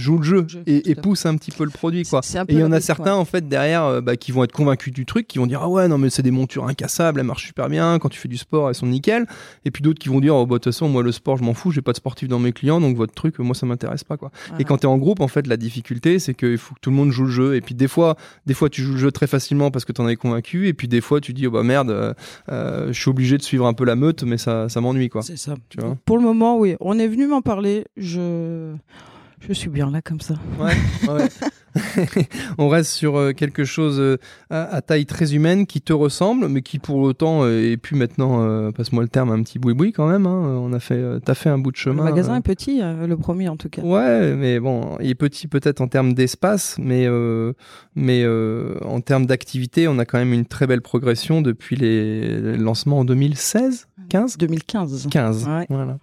joue 0.00 0.18
le 0.18 0.24
jeu, 0.24 0.46
et, 0.66 0.94
pousse 0.94 1.26
un 1.26 1.36
petit 1.36 1.50
peu 1.50 1.64
le 1.64 1.70
produit 1.70 2.04
quoi. 2.04 2.20
Et 2.48 2.54
il 2.54 2.58
y 2.58 2.64
en 2.64 2.72
a 2.72 2.80
certains 2.80 3.14
en 3.14 3.24
fait 3.24 3.48
derrière 3.48 3.84
euh, 3.84 4.00
bah, 4.00 4.16
qui 4.16 4.32
vont 4.32 4.44
être 4.44 4.52
convaincus 4.52 4.92
du 4.92 5.06
truc, 5.06 5.26
qui 5.26 5.38
vont 5.38 5.46
dire 5.46 5.60
ah 5.62 5.68
ouais 5.68 5.88
non 5.88 5.98
mais 5.98 6.10
c'est 6.10 6.22
des 6.22 6.30
montures 6.30 6.66
incassables, 6.66 7.20
elles 7.20 7.26
marchent 7.26 7.46
super 7.46 7.68
bien, 7.68 7.98
quand 7.98 8.08
tu 8.08 8.18
fais 8.18 8.28
du 8.28 8.36
sport 8.36 8.68
elles 8.68 8.74
sont 8.74 8.86
nickel. 8.86 9.26
Et 9.64 9.70
puis 9.70 9.82
d'autres 9.82 9.98
qui 9.98 10.08
vont 10.08 10.20
dire 10.20 10.34
oh 10.34 10.46
bah 10.46 10.54
de 10.54 10.58
toute 10.58 10.72
façon 10.72 10.88
moi 10.88 11.02
le 11.02 11.12
sport 11.12 11.36
je 11.36 11.44
m'en 11.44 11.54
fous, 11.54 11.70
j'ai 11.70 11.82
pas 11.82 11.92
de 11.92 11.96
sportif 11.96 12.28
dans 12.28 12.38
mes 12.38 12.52
clients 12.52 12.80
donc 12.80 12.96
votre 12.96 13.14
truc 13.14 13.38
moi 13.38 13.54
ça 13.54 13.66
m'intéresse 13.66 14.04
pas 14.04 14.16
quoi. 14.16 14.30
Et 14.58 14.64
quand 14.64 14.78
tu 14.78 14.82
es 14.82 14.86
en 14.86 14.98
groupe 14.98 15.20
en 15.20 15.28
fait 15.28 15.46
la 15.46 15.56
difficulté 15.56 16.18
c'est 16.18 16.34
qu'il 16.34 16.58
faut 16.58 16.74
que 16.74 16.80
tout 16.80 16.90
le 16.90 16.96
monde 16.96 17.10
joue 17.10 17.24
le 17.24 17.30
jeu 17.30 17.54
et 17.54 17.60
puis 17.60 17.74
des 17.74 17.88
fois 17.88 18.16
des 18.46 18.54
fois 18.54 18.68
tu 18.68 18.82
joues 18.82 18.92
le 18.92 18.98
jeu 18.98 19.12
très 19.12 19.26
facilement 19.26 19.70
parce 19.70 19.84
que 19.84 19.92
tu 19.92 20.00
en 20.00 20.08
es 20.08 20.16
convaincu 20.16 20.68
et 20.68 20.74
puis 20.74 20.88
des 20.88 21.00
fois 21.00 21.20
tu 21.20 21.32
dis 21.32 21.46
oh 21.46 21.50
bah 21.50 21.62
merde 21.62 21.90
euh, 21.90 22.14
euh, 22.50 22.92
je 22.92 23.00
suis 23.00 23.10
obligé 23.10 23.36
de 23.36 23.42
suivre 23.42 23.66
un 23.66 23.74
peu 23.74 23.84
la 23.84 23.96
meute 23.96 24.22
mais 24.22 24.38
ça 24.38 24.68
ça 24.68 24.80
m'ennuie 24.80 25.08
quoi. 25.08 25.22
C'est 25.22 25.36
ça. 25.36 25.54
Tu 25.68 25.78
vois? 25.80 25.96
Pour 26.04 26.16
le 26.16 26.24
moment 26.24 26.58
oui, 26.58 26.76
on 26.80 26.98
est 26.98 27.08
venu 27.08 27.26
m'en 27.26 27.42
parler, 27.42 27.84
je 27.96 28.74
je 29.40 29.52
suis 29.52 29.70
bien 29.70 29.90
là 29.90 30.02
comme 30.02 30.20
ça. 30.20 30.34
Ouais, 30.58 30.76
ouais. 31.08 31.28
on 32.58 32.68
reste 32.68 32.90
sur 32.90 33.16
euh, 33.16 33.32
quelque 33.32 33.64
chose 33.64 33.98
euh, 34.00 34.16
à, 34.50 34.82
taille 34.82 35.06
très 35.06 35.34
humaine 35.34 35.66
qui 35.66 35.80
te 35.80 35.92
ressemble, 35.92 36.48
mais 36.48 36.62
qui 36.62 36.78
pour 36.78 36.96
autant 36.98 37.44
euh, 37.44 37.72
est 37.72 37.76
plus 37.76 37.96
maintenant, 37.96 38.70
passe-moi 38.72 39.02
le 39.02 39.08
terme, 39.08 39.30
un 39.30 39.42
petit 39.42 39.58
boui-boui 39.58 39.92
quand 39.92 40.08
même. 40.08 40.26
Hein. 40.26 40.58
On 40.62 40.72
a 40.72 40.80
fait, 40.80 41.20
t'as 41.24 41.34
fait 41.34 41.48
un 41.48 41.58
bout 41.58 41.70
de 41.70 41.76
chemin. 41.76 42.04
Le 42.04 42.10
magasin 42.10 42.36
est 42.36 42.40
petit, 42.42 42.80
le 42.80 43.14
premier 43.16 43.48
en 43.48 43.56
tout 43.56 43.68
cas. 43.68 43.82
Ouais, 43.82 44.34
mais 44.34 44.60
bon, 44.60 44.98
il 45.00 45.10
est 45.10 45.14
petit 45.14 45.48
peut-être 45.48 45.80
en 45.80 45.88
termes 45.88 46.14
d'espace, 46.14 46.76
mais 46.78 47.08
mais 47.94 48.26
en 48.26 49.00
termes 49.00 49.26
d'activité, 49.26 49.88
on 49.88 49.98
a 49.98 50.04
quand 50.04 50.18
même 50.18 50.32
une 50.32 50.46
très 50.46 50.66
belle 50.66 50.82
progression 50.82 51.42
depuis 51.42 51.76
les 51.76 52.56
lancements 52.56 53.00
en 53.00 53.04
2016, 53.04 53.86
15, 54.08 54.38
2015. 54.38 55.08
15. 55.10 55.48
Voilà. 55.68 55.98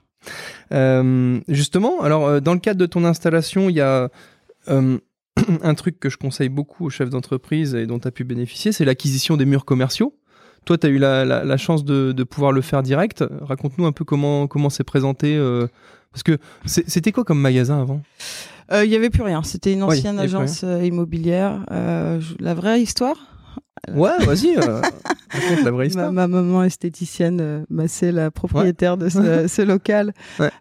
Euh, 0.72 1.40
justement, 1.48 2.02
alors 2.02 2.28
euh, 2.28 2.40
dans 2.40 2.54
le 2.54 2.60
cadre 2.60 2.80
de 2.80 2.86
ton 2.86 3.06
installation, 3.06 3.70
il 3.70 3.76
y 3.76 3.82
a 3.82 4.10
euh, 4.70 4.98
un 5.64 5.74
truc 5.76 6.00
que 6.00 6.10
je 6.10 6.18
conseille 6.18 6.50
beaucoup 6.50 6.86
aux 6.86 6.90
chefs 6.90 7.10
d'entreprise 7.10 7.76
et 7.76 7.86
dont 7.86 8.00
tu 8.00 8.08
as 8.08 8.12
pu 8.12 8.24
bénéficier, 8.24 8.72
c'est 8.72 8.86
l'acquisition 8.86 9.38
des 9.38 9.46
murs 9.46 9.66
commerciaux. 9.66 10.14
Toi, 10.66 10.78
tu 10.78 10.88
as 10.88 10.90
eu 10.90 10.98
la, 10.98 11.58
chance 11.58 11.86
de, 11.86 12.24
pouvoir 12.24 12.52
le 12.52 12.60
faire 12.60 12.84
direct. 12.84 13.24
Raconte-nous 13.42 13.86
un 13.86 13.94
peu 13.94 14.04
comment 14.04 14.48
comment 14.48 14.70
c'est 14.70 14.84
présenté. 14.84 15.40
parce 16.12 16.24
que 16.24 16.38
c'était 16.66 17.14
quoi 17.14 17.24
comme 17.24 17.40
magasin 17.40 17.80
avant? 17.80 18.02
Il 18.74 18.90
n'y 18.90 18.96
avait 18.98 19.10
plus 19.10 19.22
rien. 19.22 19.44
C'était 19.44 19.72
une 19.72 19.84
ancienne 19.84 20.20
agence 20.20 20.66
immobilière. 20.84 21.66
la 21.70 22.54
vraie 22.54 22.82
histoire? 22.82 23.37
Ouais, 23.94 24.18
vas-y, 24.26 24.58
euh, 24.58 24.82
la 25.64 25.72
vraie 25.72 25.88
histoire. 25.88 26.12
Ma, 26.12 26.28
maman 26.28 26.64
esthéticienne, 26.64 27.40
euh, 27.42 27.86
c'est 27.88 28.12
la 28.12 28.32
propriétaire 28.32 28.98
de 28.98 29.10
ce, 29.10 29.62
local. 29.66 30.14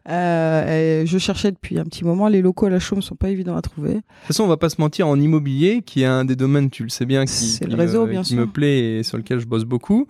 Euh, 0.09 1.03
et 1.03 1.07
je 1.07 1.19
cherchais 1.19 1.51
depuis 1.51 1.79
un 1.79 1.85
petit 1.85 2.05
moment. 2.05 2.29
Les 2.29 2.43
locaux 2.43 2.67
à 2.67 2.71
la 2.71 2.79
Chaume 2.79 3.03
sont 3.03 3.17
pas 3.17 3.31
évidents 3.31 3.57
à 3.57 3.63
trouver. 3.63 3.95
De 3.95 3.97
toute 3.97 4.27
façon, 4.29 4.45
on 4.45 4.49
va 4.49 4.57
pas 4.57 4.69
se 4.69 4.81
mentir, 4.81 5.09
en 5.09 5.19
immobilier, 5.19 5.83
qui 5.83 6.03
est 6.03 6.07
un 6.07 6.25
des 6.25 6.37
domaines, 6.37 6.71
tu 6.71 6.83
le 6.83 6.89
sais 6.89 7.07
bien, 7.07 7.25
qui, 7.25 7.59
le 7.65 7.75
réseau, 7.75 8.07
bien 8.07 8.23
me 8.33 8.47
plaît 8.47 8.99
et 8.99 9.03
sur 9.03 9.17
lequel 9.17 9.41
je 9.41 9.47
bosse 9.47 9.65
beaucoup. 9.65 10.07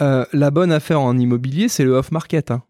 la 0.00 0.50
bonne 0.50 0.72
affaire 0.72 1.00
en 1.00 1.16
immobilier, 1.18 1.68
c'est 1.68 1.84
le 1.84 1.92
off-market. 1.92 2.50
Hein. 2.50 2.62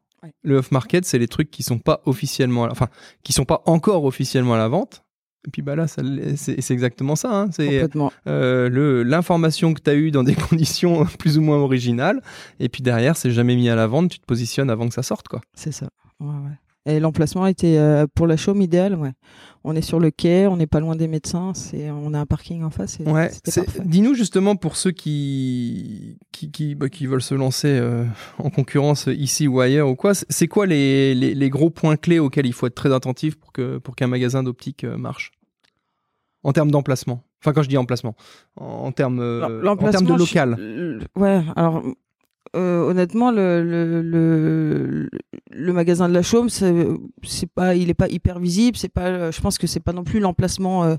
Le 0.42 0.56
off-market, 0.56 1.04
c'est 1.04 1.18
les 1.18 1.28
trucs 1.28 1.50
qui 1.50 1.62
sont 1.62 1.78
pas 1.78 2.00
officiellement, 2.04 2.68
enfin, 2.70 2.88
qui 3.22 3.32
sont 3.32 3.44
pas 3.44 3.62
encore 3.66 4.04
officiellement 4.04 4.54
à 4.54 4.58
la 4.58 4.68
vente, 4.68 5.04
et 5.48 5.50
puis 5.50 5.62
bah 5.62 5.74
là, 5.74 5.86
c'est 5.88 6.70
exactement 6.70 7.16
ça. 7.16 7.34
Hein. 7.34 7.48
C'est 7.52 7.88
euh, 8.26 9.02
l'information 9.02 9.72
que 9.72 9.80
tu 9.80 9.88
as 9.88 9.94
eue 9.94 10.10
dans 10.10 10.22
des 10.22 10.34
conditions 10.50 11.06
plus 11.18 11.38
ou 11.38 11.40
moins 11.40 11.56
originales. 11.56 12.20
Et 12.60 12.68
puis 12.68 12.82
derrière, 12.82 13.16
c'est 13.16 13.30
jamais 13.30 13.56
mis 13.56 13.70
à 13.70 13.74
la 13.74 13.86
vente. 13.86 14.10
Tu 14.10 14.18
te 14.18 14.26
positionnes 14.26 14.68
avant 14.68 14.88
que 14.88 14.92
ça 14.92 15.02
sorte. 15.02 15.26
quoi. 15.26 15.40
C'est 15.54 15.72
ça. 15.72 15.88
Ouais, 16.20 16.28
ouais. 16.28 16.58
Et 16.84 17.00
l'emplacement 17.00 17.46
était 17.46 17.78
euh, 17.78 18.06
pour 18.14 18.26
la 18.26 18.36
chaume 18.36 18.60
idéal. 18.60 18.94
Ouais. 18.94 19.12
On 19.64 19.74
est 19.74 19.82
sur 19.82 20.00
le 20.00 20.10
quai, 20.10 20.46
on 20.46 20.56
n'est 20.56 20.66
pas 20.66 20.80
loin 20.80 20.96
des 20.96 21.08
médecins, 21.08 21.52
on 21.74 22.14
a 22.14 22.20
un 22.20 22.26
parking 22.26 22.62
en 22.62 22.70
face. 22.70 22.98
Ouais, 23.04 23.30
dis-nous 23.84 24.14
justement 24.14 24.56
pour 24.56 24.76
ceux 24.76 24.92
qui 24.92 26.16
qui, 26.32 26.50
qui, 26.50 26.74
bah, 26.74 26.88
qui 26.88 27.06
veulent 27.06 27.20
se 27.20 27.34
lancer 27.34 27.68
euh, 27.68 28.04
en 28.38 28.50
concurrence 28.50 29.08
ici 29.08 29.48
ou 29.48 29.60
ailleurs 29.60 29.88
ou 29.88 29.96
quoi, 29.96 30.12
c'est 30.14 30.48
quoi 30.48 30.66
les, 30.66 31.14
les, 31.14 31.34
les, 31.34 31.50
gros 31.50 31.70
points 31.70 31.96
clés 31.96 32.18
auxquels 32.18 32.46
il 32.46 32.52
faut 32.52 32.66
être 32.66 32.74
très 32.74 32.94
attentif 32.94 33.34
pour 33.34 33.52
que 33.52 33.78
pour 33.78 33.96
qu'un 33.96 34.06
magasin 34.06 34.42
d'optique 34.42 34.84
euh, 34.84 34.96
marche? 34.96 35.32
En 36.44 36.52
termes 36.52 36.70
d'emplacement. 36.70 37.22
Enfin, 37.42 37.52
quand 37.52 37.62
je 37.62 37.68
dis 37.68 37.76
emplacement, 37.76 38.14
en, 38.56 38.90
termes, 38.92 39.20
en 39.20 39.76
termes 39.76 40.06
de 40.06 40.14
local. 40.14 41.06
ouais, 41.16 41.42
alors 41.56 41.82
euh, 42.56 42.82
honnêtement, 42.82 43.30
le, 43.30 43.62
le, 43.62 44.02
le, 44.02 45.08
le, 45.50 45.72
magasin 45.72 46.08
de 46.08 46.14
la 46.14 46.22
Chaume, 46.22 46.48
c'est 46.48 47.52
pas, 47.54 47.74
il 47.74 47.90
est 47.90 47.94
pas 47.94 48.08
hyper 48.08 48.38
visible. 48.38 48.76
C'est 48.76 48.88
pas, 48.88 49.30
je 49.30 49.40
pense 49.40 49.58
que 49.58 49.66
c'est 49.66 49.80
pas 49.80 49.92
non 49.92 50.04
plus 50.04 50.20
l'emplacement 50.20 50.84
euh, 50.84 50.96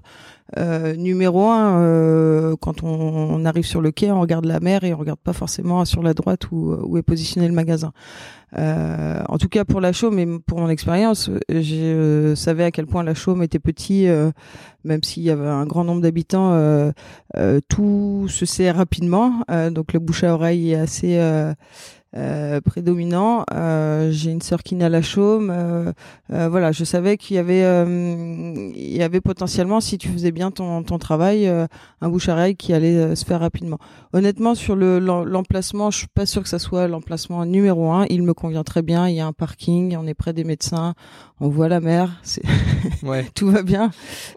euh, 0.57 0.95
numéro 0.95 1.49
un. 1.49 1.81
Euh, 1.81 2.55
quand 2.61 2.83
on, 2.83 2.89
on, 2.89 3.45
arrive 3.45 3.65
sur 3.65 3.81
le 3.81 3.91
quai, 3.91 4.11
on 4.11 4.21
regarde 4.21 4.45
la 4.45 4.59
mer 4.59 4.83
et 4.83 4.93
on 4.93 4.97
regarde 4.97 5.19
pas 5.19 5.33
forcément 5.33 5.85
sur 5.85 6.03
la 6.03 6.13
droite 6.13 6.51
où, 6.51 6.71
où 6.83 6.97
est 6.97 7.03
positionné 7.03 7.47
le 7.47 7.53
magasin. 7.53 7.93
Euh, 8.57 9.21
en 9.27 9.37
tout 9.37 9.49
cas 9.49 9.65
pour 9.65 9.81
la 9.81 9.93
Chaume, 9.93 10.19
et 10.19 10.27
pour 10.45 10.59
mon 10.59 10.69
expérience, 10.69 11.29
je 11.49 12.33
savais 12.35 12.63
à 12.63 12.71
quel 12.71 12.87
point 12.87 13.03
la 13.03 13.13
Chaume 13.13 13.43
était 13.43 13.59
petit, 13.59 14.07
même 14.83 15.03
s'il 15.03 15.23
y 15.23 15.29
avait 15.29 15.47
un 15.47 15.65
grand 15.65 15.83
nombre 15.83 16.01
d'habitants. 16.01 16.91
tout 17.67 18.27
se 18.27 18.45
sait 18.45 18.71
rapidement, 18.71 19.43
donc 19.71 19.93
le 19.93 19.99
bouche 19.99 20.23
à 20.23 20.33
oreille 20.33 20.71
est 20.71 20.75
assez 20.75 21.19
euh, 22.15 22.59
prédominant. 22.59 23.45
Euh, 23.53 24.09
j'ai 24.11 24.31
une 24.31 24.41
sœur 24.41 24.63
qui 24.63 24.73
naît 24.73 24.85
à 24.85 24.89
la 24.89 25.03
Chaume. 25.03 25.51
Euh, 25.51 25.93
voilà, 26.29 26.71
je 26.71 26.83
savais 26.83 27.17
qu'il 27.17 27.35
y 27.35 27.39
avait, 27.39 27.61
il 28.75 28.95
y 28.95 29.03
avait 29.03 29.21
potentiellement, 29.21 29.79
si 29.79 29.97
tu 29.97 30.09
faisais 30.09 30.31
bien 30.31 30.49
ton, 30.49 30.81
ton 30.83 30.97
travail, 30.97 31.47
un 31.47 32.09
bouche 32.09 32.29
à 32.29 32.33
oreille 32.33 32.55
qui 32.55 32.73
allait 32.73 33.15
se 33.15 33.25
faire 33.25 33.39
rapidement. 33.39 33.77
Honnêtement, 34.13 34.55
sur 34.55 34.75
le 34.75 34.99
l'emplacement, 34.99 35.91
je 35.91 35.99
suis 35.99 36.07
pas 36.07 36.25
sûr 36.25 36.41
que 36.41 36.49
ça 36.49 36.59
soit 36.59 36.87
l'emplacement 36.87 37.45
numéro 37.45 37.91
un. 37.91 38.05
Il 38.09 38.23
me 38.23 38.33
convient 38.33 38.63
très 38.63 38.81
bien. 38.81 39.07
Il 39.07 39.15
y 39.15 39.19
a 39.19 39.27
un 39.27 39.33
parking, 39.33 39.95
on 39.97 40.07
est 40.07 40.13
près 40.13 40.33
des 40.33 40.43
médecins, 40.43 40.95
on 41.39 41.49
voit 41.49 41.67
la 41.69 41.79
mer, 41.79 42.19
c'est 42.23 42.43
ouais. 43.03 43.25
tout 43.35 43.51
va 43.51 43.61
bien. 43.61 43.91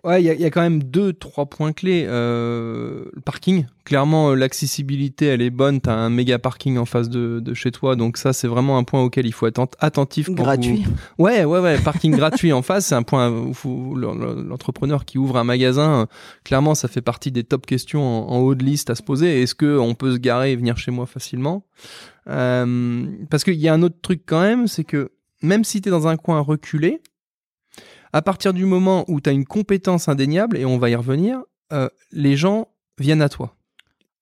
Ouais, 0.05 0.23
il 0.23 0.27
y, 0.31 0.43
y 0.43 0.45
a, 0.45 0.51
quand 0.51 0.61
même 0.61 0.83
deux, 0.83 1.13
trois 1.13 1.47
points 1.47 1.73
clés. 1.73 2.05
le 2.07 3.11
parking, 3.25 3.65
clairement 3.85 4.31
euh, 4.31 4.35
l'accessibilité 4.35 5.27
elle 5.27 5.43
est 5.43 5.51
bonne 5.51 5.81
t'as 5.81 5.95
un 5.95 6.11
méga 6.11 6.39
parking 6.39 6.79
en 6.79 6.85
face 6.85 7.09
de, 7.09 7.41
de 7.41 7.55
chez 7.62 7.70
toi. 7.70 7.96
Donc 7.96 8.16
ça 8.16 8.33
c'est 8.33 8.48
vraiment 8.48 8.79
un 8.79 8.85
point 8.85 9.03
auquel 9.03 9.27
il 9.27 9.33
faut 9.33 9.46
être 9.46 9.66
attentif 9.79 10.31
gratuit. 10.31 10.85
ouais 11.18 11.44
ouais 11.44 11.59
ouais 11.61 11.79
parking 11.79 12.14
gratuit 12.16 12.53
en 12.53 12.62
face 12.62 12.87
c'est 12.87 12.94
un 12.94 13.03
point 13.03 13.31
où 13.64 13.94
l'entrepreneur 13.94 15.05
qui 15.05 15.18
ouvre 15.18 15.37
un 15.37 15.44
magasin 15.44 16.07
clairement 16.44 16.75
ça 16.75 16.88
fait 16.88 17.01
partie 17.01 17.31
des 17.31 17.44
top 17.44 17.66
questions 17.66 18.31
en, 18.31 18.38
haut 18.38 18.55
de 18.55 18.64
liste 18.64 18.90
à 18.90 18.94
se 18.94 19.03
poser. 19.03 19.42
Est-ce 19.42 19.55
que 19.55 19.79
on 19.79 19.94
peut 19.94 20.12
se 20.12 20.18
garer 20.18 20.53
et 20.53 20.57
venir 20.57 20.77
chez 20.77 20.90
moi 20.90 21.07
facilement? 21.07 21.64
Euh, 22.29 23.07
parce 23.31 23.44
qu'il 23.44 23.55
y 23.55 23.68
a 23.68 23.75
un 23.75 23.83
autre 23.83 23.96
truc 24.01 24.22
quand 24.27 24.42
même 24.42 24.68
c'est 24.68 24.85
que 24.85 25.12
même 25.42 25.64
si 25.64 25.81
tu 25.81 25.88
es 25.88 25.90
dans 25.90 26.07
un 26.07 26.16
coin 26.16 26.40
reculé 26.40 27.01
à 28.12 28.22
partir 28.22 28.53
du 28.53 28.64
moment 28.64 29.05
où 29.09 29.20
tu 29.20 29.29
as 29.29 29.33
une 29.33 29.44
compétence 29.44 30.09
indéniable 30.09 30.57
et 30.57 30.64
on 30.64 30.79
va 30.79 30.90
y 30.90 30.94
revenir 30.94 31.42
euh, 31.72 31.88
les 32.12 32.37
gens 32.37 32.68
viennent 32.98 33.22
à 33.22 33.29
toi. 33.29 33.57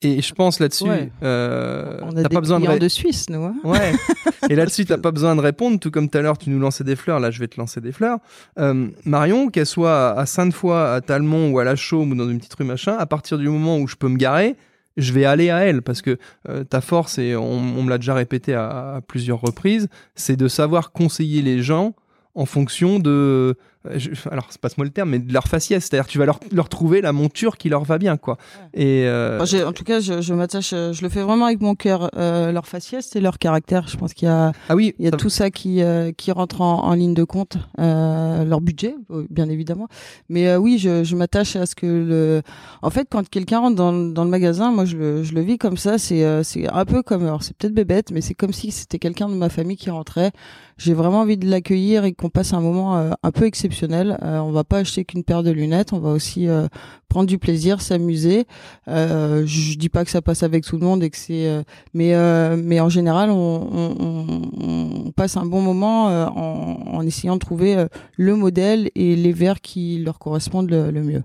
Et 0.02 0.22
je 0.22 0.32
pense 0.32 0.60
là-dessus, 0.60 0.84
Ouais. 0.84 1.10
euh, 1.22 1.98
On 2.02 2.08
a 2.12 2.22
t'as 2.22 2.28
des 2.30 2.34
pas 2.34 2.40
besoin 2.40 2.58
de, 2.58 2.78
de 2.78 2.88
Suisse, 2.88 3.28
nous. 3.28 3.42
hein. 3.44 3.54
Ouais. 3.64 3.92
Et 4.48 4.54
là-dessus, 4.54 4.86
t'as 4.86 4.96
pas 4.96 5.10
besoin 5.10 5.36
de 5.36 5.42
répondre, 5.42 5.78
tout 5.78 5.90
comme 5.90 6.08
tout 6.08 6.16
à 6.16 6.22
l'heure, 6.22 6.38
tu 6.38 6.48
nous 6.48 6.58
lançais 6.58 6.84
des 6.84 6.96
fleurs, 6.96 7.20
là, 7.20 7.30
je 7.30 7.38
vais 7.38 7.48
te 7.48 7.60
lancer 7.60 7.82
des 7.82 7.92
fleurs. 7.92 8.18
Euh, 8.58 8.88
Marion, 9.04 9.48
qu'elle 9.50 9.66
soit 9.66 10.12
à 10.18 10.24
Sainte-Foy, 10.24 10.74
à 10.94 11.00
Talmont 11.02 11.50
ou 11.50 11.58
à 11.58 11.64
La 11.64 11.76
Chaume 11.76 12.12
ou 12.12 12.14
dans 12.14 12.28
une 12.30 12.38
petite 12.38 12.54
rue 12.54 12.64
machin, 12.64 12.96
à 12.98 13.04
partir 13.04 13.36
du 13.36 13.48
moment 13.50 13.78
où 13.78 13.86
je 13.86 13.96
peux 13.96 14.08
me 14.08 14.16
garer, 14.16 14.56
je 14.96 15.12
vais 15.12 15.26
aller 15.26 15.50
à 15.50 15.58
elle 15.66 15.82
parce 15.82 16.00
que 16.00 16.16
euh, 16.48 16.64
ta 16.64 16.80
force, 16.80 17.18
et 17.18 17.36
on, 17.36 17.42
on 17.58 17.82
me 17.82 17.90
l'a 17.90 17.98
déjà 17.98 18.14
répété 18.14 18.54
à, 18.54 18.94
à 18.96 19.00
plusieurs 19.02 19.40
reprises, 19.42 19.88
c'est 20.14 20.36
de 20.36 20.48
savoir 20.48 20.92
conseiller 20.92 21.42
les 21.42 21.62
gens 21.62 21.94
en 22.34 22.46
fonction 22.46 22.98
de. 23.00 23.54
Euh, 23.86 23.98
je- 23.98 24.10
alors, 24.30 24.46
c'est 24.50 24.60
passe-moi 24.60 24.84
le 24.84 24.90
terme, 24.90 25.10
mais 25.10 25.18
de 25.18 25.32
leur 25.32 25.46
faciès. 25.48 25.82
C'est-à-dire, 25.84 26.06
tu 26.06 26.18
vas 26.18 26.26
leur, 26.26 26.38
leur 26.52 26.68
trouver 26.68 27.00
la 27.00 27.12
monture 27.12 27.56
qui 27.56 27.68
leur 27.68 27.84
va 27.84 27.98
bien, 27.98 28.16
quoi. 28.16 28.36
Et. 28.74 29.04
euh, 29.06 29.38
en 29.64 29.72
tout 29.72 29.84
cas, 29.84 30.00
je, 30.00 30.20
je 30.20 30.34
m'attache, 30.34 30.72
euh, 30.72 30.92
je 30.92 31.02
le 31.02 31.08
fais 31.08 31.22
vraiment 31.22 31.46
avec 31.46 31.60
mon 31.60 31.74
cœur. 31.74 32.10
Euh, 32.16 32.52
leur 32.52 32.66
faciès 32.66 33.14
et 33.16 33.20
leur 33.20 33.38
caractère. 33.38 33.88
Je 33.88 33.96
pense 33.96 34.12
qu'il 34.14 34.26
y 34.26 34.30
a, 34.30 34.52
ah 34.68 34.74
oui, 34.76 34.94
il 34.98 35.04
y 35.04 35.08
a 35.08 35.12
ça- 35.12 35.16
tout 35.16 35.30
ça 35.30 35.50
qui, 35.50 35.82
euh, 35.82 36.12
qui 36.12 36.30
rentre 36.32 36.60
en, 36.60 36.84
en 36.84 36.94
ligne 36.94 37.14
de 37.14 37.24
compte. 37.24 37.56
Euh, 37.78 38.44
leur 38.44 38.60
budget, 38.60 38.94
bien 39.30 39.48
évidemment. 39.48 39.88
Mais 40.28 40.48
euh, 40.48 40.58
oui, 40.58 40.78
je, 40.78 41.04
je 41.04 41.16
m'attache 41.16 41.56
à 41.56 41.66
ce 41.66 41.74
que 41.74 41.86
le. 41.86 42.42
En 42.82 42.90
fait, 42.90 43.06
quand 43.10 43.28
quelqu'un 43.28 43.60
rentre 43.60 43.76
dans, 43.76 43.92
dans 43.92 44.24
le 44.24 44.30
magasin, 44.30 44.70
moi, 44.72 44.84
je 44.84 44.96
le, 44.96 45.22
je 45.22 45.34
le 45.34 45.40
vis 45.40 45.58
comme 45.58 45.76
ça. 45.76 45.96
C'est, 45.98 46.24
euh, 46.24 46.42
c'est 46.42 46.68
un 46.68 46.84
peu 46.84 47.02
comme, 47.02 47.22
alors 47.24 47.42
c'est 47.42 47.56
peut-être 47.56 47.74
bébête, 47.74 48.10
mais 48.12 48.20
c'est 48.20 48.34
comme 48.34 48.52
si 48.52 48.70
c'était 48.70 48.98
quelqu'un 48.98 49.28
de 49.28 49.34
ma 49.34 49.48
famille 49.48 49.76
qui 49.76 49.90
rentrait. 49.90 50.32
J'ai 50.76 50.94
vraiment 50.94 51.20
envie 51.20 51.36
de 51.36 51.48
l'accueillir 51.48 52.04
et 52.04 52.12
qu'on 52.12 52.30
passe 52.30 52.52
un 52.54 52.60
moment 52.60 52.96
euh, 52.96 53.10
un 53.22 53.30
peu 53.30 53.44
exceptionnel. 53.44 53.69
Euh, 53.82 54.38
on 54.38 54.50
va 54.50 54.64
pas 54.64 54.78
acheter 54.78 55.04
qu'une 55.04 55.24
paire 55.24 55.42
de 55.42 55.50
lunettes, 55.50 55.92
on 55.92 55.98
va 55.98 56.10
aussi 56.10 56.48
euh, 56.48 56.66
prendre 57.08 57.26
du 57.26 57.38
plaisir, 57.38 57.80
s'amuser. 57.80 58.46
Euh, 58.88 59.44
je, 59.46 59.76
dis 59.76 59.88
pas 59.88 60.04
que 60.04 60.10
ça 60.10 60.22
passe 60.22 60.42
avec 60.42 60.64
tout 60.64 60.76
le 60.76 60.84
monde 60.84 61.02
et 61.02 61.10
que 61.10 61.16
c'est, 61.16 61.64
mais 61.94 62.80
en 62.80 62.88
général, 62.88 63.30
on, 63.30 65.12
passe 65.16 65.36
un 65.36 65.46
bon 65.46 65.60
moment 65.60 66.06
en, 66.06 67.02
essayant 67.02 67.34
de 67.34 67.40
trouver 67.40 67.86
le 68.16 68.36
modèle 68.36 68.90
et 68.94 69.16
les 69.16 69.32
verres 69.32 69.60
qui 69.60 69.98
leur 69.98 70.18
correspondent 70.18 70.70
le 70.70 71.02
mieux. 71.02 71.22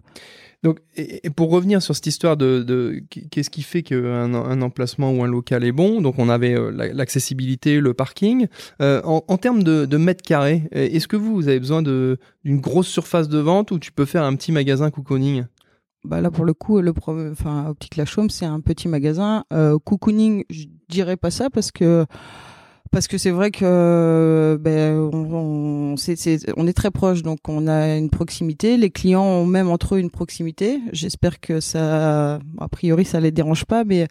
Donc, 0.66 0.80
et, 0.96 1.30
pour 1.30 1.52
revenir 1.52 1.80
sur 1.84 1.94
cette 1.94 2.08
histoire 2.08 2.38
de, 2.38 3.04
qu'est-ce 3.30 3.52
qui 3.52 3.62
fait 3.62 3.84
qu'un 3.84 4.34
un 4.34 4.62
emplacement 4.64 5.12
ou 5.12 5.24
un 5.24 5.28
local 5.28 5.64
est 5.64 5.72
bon, 5.72 6.02
donc 6.02 6.18
on 6.18 6.28
avait 6.28 6.56
euh, 6.56 6.72
la- 6.72 6.92
l'accessibilité, 6.92 7.80
le 7.80 7.94
parking. 7.94 8.48
Euh, 8.82 9.00
en, 9.04 9.38
termes 9.38 9.62
de, 9.62 9.98
mètres 9.98 10.24
carrés, 10.24 10.64
euh, 10.76 10.90
est-ce 10.92 11.08
que 11.08 11.18
vous, 11.18 11.48
avez 11.48 11.60
besoin 11.60 11.84
d'une 11.84 12.18
grosse 12.60 12.88
surface 12.88 13.30
de 13.30 13.38
vente 13.38 13.70
ou 13.70 13.78
tu 13.78 13.92
peux 13.92 14.06
faire 14.06 14.24
un 14.24 14.36
petit 14.36 14.52
magasin 14.52 14.90
cocooning? 14.90 15.44
Bah 16.04 16.20
là 16.20 16.32
pour 16.32 16.46
le 16.46 16.56
coup, 16.56 16.82
le 16.82 16.94
enfin 17.32 17.68
Optique 17.70 17.96
La 17.96 18.06
Chaume, 18.06 18.32
c'est 18.32 18.46
un 18.46 18.60
petit 18.60 18.88
magasin. 18.88 19.44
Euh, 19.54 19.78
cocooning, 19.78 20.46
je 20.50 20.66
dirais 20.90 21.16
pas 21.16 21.30
ça 21.30 21.52
parce 21.52 21.72
que 21.72 22.08
parce 22.96 23.10
que 23.10 23.18
c'est 23.18 23.32
vrai 23.32 23.52
que 23.52 24.58
ben 24.62 24.96
on, 25.12 25.92
on, 25.94 25.98
c'est- 25.98 26.40
on 26.56 26.66
est 26.66 26.72
très 26.72 26.92
proche, 26.92 27.24
donc 27.24 27.40
on 27.50 27.68
a 27.68 27.98
une 27.98 28.10
proximité. 28.10 28.78
Les 28.78 28.90
clients 28.90 29.22
ont 29.22 29.46
même 29.46 29.70
entre 29.70 29.96
eux 29.96 30.00
une 30.00 30.10
proximité. 30.10 30.80
J'espère 30.94 31.42
que 31.42 31.60
ça, 31.60 32.36
a 32.36 32.68
priori, 32.72 33.04
ça 33.04 33.20
les 33.20 33.32
dérange 33.32 33.66
pas, 33.66 33.84
mais 33.84 34.08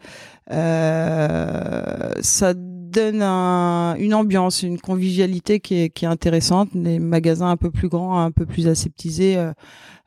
euh, 0.53 2.11
ça 2.21 2.53
donne 2.55 3.23
un- 3.23 3.95
une 3.97 4.13
ambiance, 4.13 4.63
une 4.63 4.79
convivialité 4.79 5.61
qui 5.61 5.77
est, 5.85 5.89
qui 5.89 6.05
est 6.05 6.09
intéressante. 6.09 6.69
Les 6.75 6.99
magasins 6.99 7.49
un 7.49 7.57
peu 7.57 7.71
plus 7.71 7.89
grands, 7.89 8.21
un 8.21 8.33
peu 8.33 8.45
plus 8.45 8.69
aseptisés. 8.69 9.39
euh, 9.39 9.53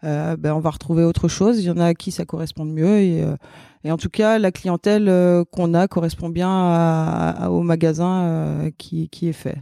euh, 0.03 0.37
ben 0.37 0.53
on 0.53 0.59
va 0.59 0.69
retrouver 0.69 1.03
autre 1.03 1.27
chose. 1.27 1.57
Il 1.57 1.65
y 1.65 1.71
en 1.71 1.77
a 1.77 1.85
à 1.87 1.93
qui 1.95 2.11
ça 2.11 2.25
correspond 2.25 2.65
mieux 2.65 2.99
et, 2.99 3.23
euh, 3.23 3.35
et 3.83 3.91
en 3.91 3.97
tout 3.97 4.09
cas 4.09 4.39
la 4.39 4.51
clientèle 4.51 5.07
euh, 5.09 5.43
qu'on 5.51 5.73
a 5.73 5.87
correspond 5.87 6.29
bien 6.29 6.49
à- 6.49 7.35
à- 7.45 7.49
au 7.49 7.61
magasin 7.61 8.23
euh, 8.23 8.71
qui, 8.77 9.09
qui 9.09 9.27
est 9.29 9.33
fait. 9.33 9.57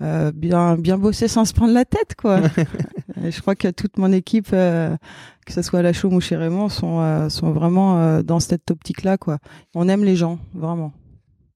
Euh, 0.00 0.30
bien 0.32 0.76
bien 0.76 0.96
bosser 0.96 1.26
sans 1.26 1.44
se 1.44 1.52
prendre 1.52 1.74
la 1.74 1.84
tête 1.84 2.14
quoi. 2.16 2.40
Et 3.24 3.32
je 3.32 3.40
crois 3.40 3.56
que 3.56 3.68
toute 3.68 3.98
mon 3.98 4.12
équipe, 4.12 4.50
que 4.50 4.96
ce 5.52 5.60
soit 5.62 5.80
à 5.80 5.82
la 5.82 5.92
Chaume 5.92 6.14
ou 6.14 6.20
chez 6.20 6.36
Raymond, 6.36 6.68
sont 6.68 7.28
sont 7.30 7.50
vraiment 7.50 8.22
dans 8.22 8.38
cette 8.38 8.70
optique 8.70 9.02
là 9.02 9.18
quoi. 9.18 9.38
On 9.74 9.88
aime 9.88 10.04
les 10.04 10.14
gens 10.14 10.38
vraiment. 10.54 10.92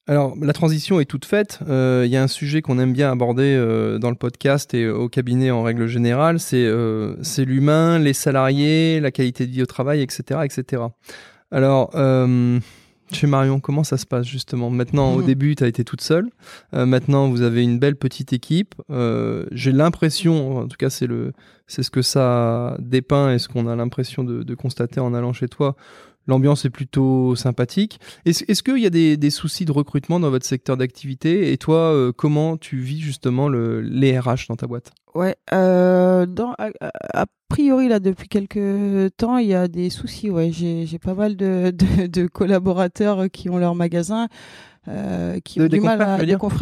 Alors, 0.09 0.35
la 0.43 0.53
transition 0.53 0.99
est 0.99 1.05
toute 1.05 1.25
faite. 1.25 1.61
Euh, 1.69 2.03
Il 2.05 2.11
y 2.11 2.17
a 2.17 2.23
un 2.25 2.27
sujet 2.27 2.61
qu'on 2.61 2.81
aime 2.81 2.93
bien 2.93 3.13
aborder 3.13 3.55
euh, 3.57 4.01
dans 4.01 4.11
le 4.11 4.17
podcast 4.17 4.75
et 4.75 4.89
au 4.89 5.09
cabinet 5.09 5.53
en 5.53 5.63
règle 5.63 5.87
générale, 5.87 6.41
c'est 6.41 6.57
euh, 6.67 7.15
c'est 7.23 7.45
l'humain, 7.45 8.01
les 8.01 8.13
salariés, 8.13 8.99
la 8.99 9.13
qualité 9.13 9.47
de 9.47 9.53
vie 9.53 9.63
au 9.63 9.67
travail, 9.67 10.03
etc. 10.03 10.41
etc. 10.43 10.83
Alors, 11.53 11.91
euh, 11.95 12.59
chez 13.13 13.27
Marion, 13.27 13.61
comment 13.61 13.85
ça 13.85 13.99
se 13.99 14.07
passe 14.07 14.27
justement? 14.27 14.71
Maintenant, 14.71 15.15
au 15.15 15.19
Mhm. 15.19 15.27
début, 15.27 15.55
tu 15.55 15.65
as 15.65 15.67
été 15.67 15.85
toute 15.85 16.01
seule. 16.01 16.29
Euh, 16.75 16.87
maintenant, 16.87 17.29
vous 17.29 17.43
avez 17.43 17.63
une 17.63 17.79
belle 17.79 17.97
petite 17.97 18.33
équipe. 18.33 18.75
Euh, 18.91 19.45
J'ai 19.53 19.71
l'impression, 19.73 20.59
en 20.59 20.67
tout 20.67 20.77
cas, 20.79 20.89
c'est 20.91 21.07
le, 21.07 21.33
c'est 21.67 21.83
ce 21.83 21.91
que 21.91 22.03
ça 22.03 22.77
dépeint 22.81 23.33
et 23.35 23.39
ce 23.39 23.49
qu'on 23.49 23.67
a 23.69 23.77
l'impression 23.77 24.25
de, 24.25 24.43
de 24.43 24.55
constater 24.55 24.99
en 25.01 25.13
allant 25.15 25.33
chez 25.35 25.49
toi. 25.49 25.77
L'ambiance 26.27 26.65
est 26.65 26.71
plutôt 26.71 27.35
sympathique. 27.35 28.01
Est-ce 28.25 28.45
est-ce 28.49 28.63
qu'il 28.63 28.79
y 28.79 28.87
a 28.87 28.91
des, 28.91 29.17
des 29.17 29.31
soucis 29.31 29.65
de 29.65 29.73
recrutement 29.73 30.21
dans 30.21 30.31
votre 30.31 30.47
secteur 30.47 30.77
d'activité? 30.77 31.53
Et 31.53 31.59
toi, 31.59 31.93
euh, 31.93 32.13
comment 32.13 32.57
tu 32.57 32.79
vis 32.79 33.01
justement 33.01 33.49
le, 33.49 33.81
les 33.81 34.19
RH 34.19 34.47
dans 34.49 34.57
ta 34.57 34.67
boîte? 34.67 34.93
Ouais, 35.15 35.37
euh, 35.53 36.25
dans, 36.25 36.55
a, 36.59 37.27
priori 37.49 37.89
là 37.89 38.01
depuis 38.01 38.29
quelques 38.29 39.15
temps 39.19 39.37
il 39.37 39.49
y 39.49 39.55
a 39.55 39.69
des 39.69 39.91
soucis. 39.91 40.31
Ouais, 40.31 40.51
j'ai 40.53 40.87
j'ai 40.87 40.99
pas 40.99 41.15
mal 41.15 41.37
de, 41.37 41.71
de, 41.71 42.07
de 42.07 42.27
collaborateurs 42.27 43.27
qui 43.31 43.51
ont 43.51 43.59
leur 43.59 43.75
magasin, 43.75 44.29
euh, 44.89 45.39
qui 45.45 45.59
De- 45.59 45.65
ont 45.65 45.69
du 45.69 45.81
mal 45.81 46.01
à 46.03 46.19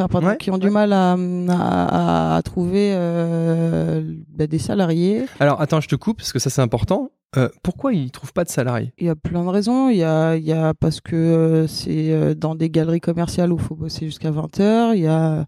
pardon, 0.08 0.26
Ouais, 0.28 0.36
qui 0.36 0.50
ont 0.50 0.54
ouais. 0.54 0.60
du 0.60 0.70
mal 0.70 0.92
à 0.92 1.12
à, 1.48 2.36
à 2.36 2.42
trouver 2.42 2.92
euh, 2.94 4.02
bah, 4.28 4.46
des 4.46 4.58
salariés. 4.58 5.24
Alors, 5.40 5.60
attends, 5.60 5.80
je 5.80 5.88
te 5.88 5.96
coupe 5.96 6.18
parce 6.18 6.32
que 6.32 6.38
ça 6.38 6.50
c'est 6.50 6.62
important. 6.62 7.10
Euh, 7.36 7.48
pourquoi 7.62 7.92
ils 7.92 8.10
trouvent 8.10 8.32
pas 8.32 8.42
de 8.44 8.48
salariés? 8.48 8.92
Il 8.98 9.06
y 9.06 9.08
a 9.08 9.14
plein 9.14 9.44
de 9.44 9.48
raisons. 9.48 9.88
Il 9.88 9.96
y 9.98 10.02
a, 10.04 10.34
il 10.36 10.42
y 10.44 10.52
a 10.52 10.74
parce 10.74 11.00
que 11.00 11.14
euh, 11.14 11.66
c'est 11.68 12.10
euh, 12.12 12.34
dans 12.34 12.54
des 12.56 12.70
galeries 12.70 13.00
commerciales 13.00 13.52
où 13.52 13.56
il 13.56 13.62
faut 13.62 13.76
bosser 13.76 14.06
jusqu'à 14.06 14.30
20 14.32 14.58
heures. 14.60 14.94
Il 14.94 15.02
y 15.02 15.06
a 15.06 15.46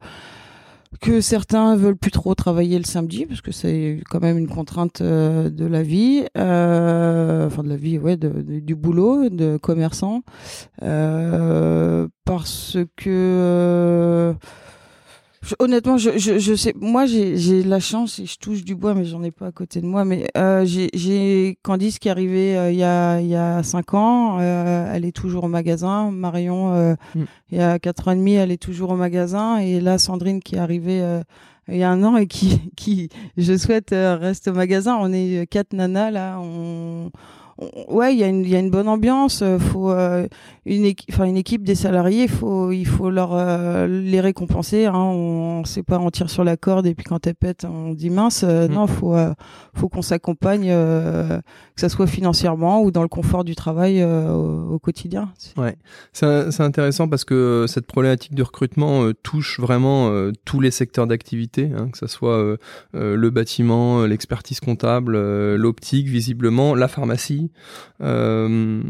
que 1.02 1.20
certains 1.20 1.74
veulent 1.74 1.96
plus 1.96 2.12
trop 2.12 2.34
travailler 2.34 2.78
le 2.78 2.84
samedi 2.84 3.26
parce 3.26 3.40
que 3.40 3.50
c'est 3.50 4.00
quand 4.08 4.20
même 4.20 4.38
une 4.38 4.48
contrainte 4.48 5.00
euh, 5.00 5.50
de 5.50 5.66
la 5.66 5.82
vie, 5.82 6.24
euh, 6.38 7.48
enfin 7.48 7.64
de 7.64 7.68
la 7.68 7.76
vie, 7.76 7.98
ouais, 7.98 8.16
de, 8.16 8.60
du 8.60 8.76
boulot, 8.76 9.28
de 9.28 9.56
commerçant, 9.56 10.22
euh, 10.82 12.06
parce 12.24 12.78
que 12.96 13.10
euh, 13.10 14.32
je- 15.42 15.54
honnêtement, 15.58 15.96
je, 15.98 16.16
je, 16.18 16.38
je 16.38 16.54
sais, 16.54 16.72
moi 16.80 17.04
j'ai 17.06 17.36
j'ai 17.36 17.62
la 17.64 17.80
chance 17.80 18.18
et 18.20 18.26
je 18.26 18.36
touche 18.38 18.64
du 18.64 18.74
bois, 18.74 18.94
mais 18.94 19.04
j'en 19.04 19.22
ai 19.22 19.30
pas 19.30 19.46
à 19.46 19.52
côté 19.52 19.80
de 19.80 19.86
moi. 19.86 20.04
Mais 20.04 20.28
euh, 20.36 20.64
j'ai 20.64 20.88
j'ai 20.94 21.58
Candice 21.62 21.98
qui 21.98 22.08
est 22.08 22.10
arrivée 22.12 22.56
euh, 22.56 22.70
il 22.70 22.78
y 22.78 22.84
a 22.84 23.20
il 23.20 23.26
y 23.28 23.34
a 23.36 23.62
cinq 23.62 23.94
ans, 23.94 24.38
euh, 24.40 24.92
elle 24.94 25.04
est 25.04 25.12
toujours 25.16 25.44
au 25.44 25.48
magasin. 25.48 26.10
Marion, 26.10 26.72
euh, 26.74 26.94
Mm. 27.14 27.22
il 27.50 27.58
y 27.58 27.60
a 27.60 27.78
quatre 27.78 28.08
ans 28.08 28.12
et 28.12 28.16
demi, 28.16 28.34
elle 28.34 28.50
est 28.52 28.62
toujours 28.62 28.90
au 28.90 28.96
magasin. 28.96 29.58
Et 29.58 29.80
là, 29.80 29.98
Sandrine 29.98 30.40
qui 30.40 30.54
est 30.54 30.58
arrivée 30.58 31.02
euh, 31.02 31.22
il 31.68 31.76
y 31.76 31.82
a 31.82 31.90
un 31.90 32.02
an 32.04 32.16
et 32.16 32.26
qui 32.26 32.58
qui 32.76 33.08
je 33.36 33.56
souhaite 33.56 33.92
euh, 33.92 34.16
reste 34.16 34.48
au 34.48 34.52
magasin. 34.52 34.96
On 35.00 35.12
est 35.12 35.46
quatre 35.50 35.72
nanas 35.72 36.10
là, 36.10 36.38
on 36.40 37.10
on- 37.58 37.94
ouais, 37.94 38.14
il 38.14 38.18
y 38.18 38.24
a 38.24 38.28
une 38.28 38.40
il 38.42 38.48
y 38.48 38.56
a 38.56 38.58
une 38.58 38.70
bonne 38.70 38.88
ambiance. 38.88 39.42
euh, 39.42 39.58
Faut 39.58 39.90
euh, 39.90 40.26
une 40.66 40.84
équipe, 40.84 41.10
enfin 41.12 41.24
une 41.24 41.36
équipe 41.36 41.62
des 41.64 41.74
salariés, 41.74 42.24
il 42.24 42.28
faut 42.28 42.72
il 42.72 42.86
faut 42.86 43.10
leur 43.10 43.30
euh, 43.34 43.86
les 43.86 44.20
récompenser. 44.20 44.86
Hein. 44.86 44.94
On, 44.94 45.60
on 45.60 45.64
sait 45.64 45.82
pas, 45.82 45.98
on 45.98 46.10
tire 46.10 46.30
sur 46.30 46.44
la 46.44 46.56
corde 46.56 46.86
et 46.86 46.94
puis 46.94 47.04
quand 47.04 47.26
elle 47.26 47.34
pète, 47.34 47.64
on 47.64 47.92
dit 47.92 48.10
mince. 48.10 48.42
Euh, 48.44 48.68
Mm. 48.68 48.72
Non, 48.74 48.86
faut 48.86 49.14
faut 49.74 49.88
qu'on 49.88 50.02
s'accompagne, 50.02 50.68
que 50.68 51.40
ça 51.80 51.88
soit 51.88 52.06
financièrement 52.06 52.82
ou 52.82 52.90
dans 52.90 53.02
le 53.02 53.08
confort 53.08 53.44
du 53.44 53.54
travail 53.56 54.02
au, 54.04 54.72
au 54.74 54.78
quotidien. 54.78 55.30
C'est 56.12 56.36
c'est 56.52 56.62
intéressant 56.62 57.08
parce 57.08 57.24
que 57.24 57.66
cette 57.68 57.86
problématique 57.86 58.34
de 58.34 58.42
recrutement 58.42 59.10
touche 59.22 59.58
vraiment 59.60 60.10
tous 60.44 60.60
les 60.60 60.70
secteurs 60.70 61.06
d'activité, 61.06 61.70
hein, 61.76 61.88
que 61.90 61.98
ce 61.98 62.06
soit 62.06 62.56
le 62.92 63.30
bâtiment, 63.30 64.04
l'expertise 64.06 64.60
comptable, 64.60 65.16
l'optique 65.56 66.06
visiblement, 66.08 66.74
la 66.74 66.88
pharmacie. 66.88 67.41
Euh, 68.02 68.80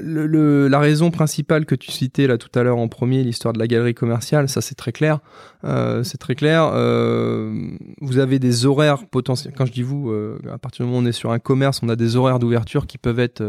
le, 0.00 0.26
le- 0.26 0.68
la 0.68 0.78
raison 0.78 1.10
principale 1.10 1.66
que 1.66 1.74
tu 1.74 1.90
citais 1.90 2.26
là 2.26 2.38
tout 2.38 2.48
à 2.58 2.62
l'heure 2.62 2.78
en 2.78 2.88
premier, 2.88 3.22
l'histoire 3.22 3.52
de 3.52 3.58
la 3.58 3.66
galerie 3.66 3.94
commerciale, 3.94 4.48
ça 4.48 4.60
c'est 4.60 4.74
très 4.74 4.92
clair. 4.92 5.20
Euh, 5.64 6.02
c'est 6.04 6.18
très 6.18 6.34
clair. 6.34 6.70
Euh, 6.74 7.52
vous 8.00 8.18
avez 8.18 8.38
des 8.38 8.66
horaires 8.66 9.06
potentiels. 9.06 9.52
Quand 9.56 9.66
je 9.66 9.72
dis 9.72 9.82
vous, 9.82 10.12
à 10.52 10.58
partir 10.58 10.84
du 10.84 10.90
moment 10.90 11.02
où 11.02 11.04
on 11.04 11.06
est 11.06 11.12
sur 11.12 11.32
un 11.32 11.38
commerce, 11.38 11.80
on 11.82 11.88
a 11.88 11.96
des 11.96 12.16
horaires 12.16 12.38
d'ouverture 12.38 12.86
qui 12.86 12.98
peuvent 12.98 13.18
être 13.20 13.42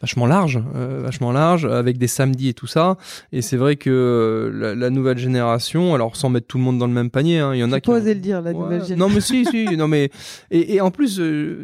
vachement 0.00 0.26
larges, 0.26 0.62
vachement 0.74 1.32
larges, 1.32 1.64
avec 1.66 1.98
des 1.98 2.06
samedis 2.06 2.48
et 2.48 2.54
tout 2.54 2.66
ça. 2.66 2.96
Et 3.32 3.42
c'est 3.42 3.56
vrai 3.56 3.76
que 3.76 4.52
la, 4.54 4.74
la 4.74 4.90
nouvelle 4.90 5.18
génération, 5.18 5.94
alors 5.94 6.16
sans 6.16 6.28
mettre 6.30 6.46
tout 6.46 6.58
le 6.58 6.64
monde 6.64 6.78
dans 6.78 6.86
le 6.86 6.92
même 6.92 7.10
panier, 7.10 7.38
hein, 7.40 7.54
il 7.54 7.58
y 7.60 7.64
en 7.64 7.72
a 7.72 7.80
qui 7.80 7.90
oser 7.90 8.14
le 8.14 8.20
dire, 8.20 8.40
la 8.42 8.50
Ouais. 8.52 8.56
nouvelle 8.56 8.84
génération. 8.84 8.96
Non 9.08 9.12
mais 9.14 9.20
si, 9.20 9.44
si, 9.44 9.76
non 9.76 9.88
mais 9.88 10.10
et, 10.50 10.74
et 10.76 10.80
en 10.80 10.90
plus, 10.90 11.20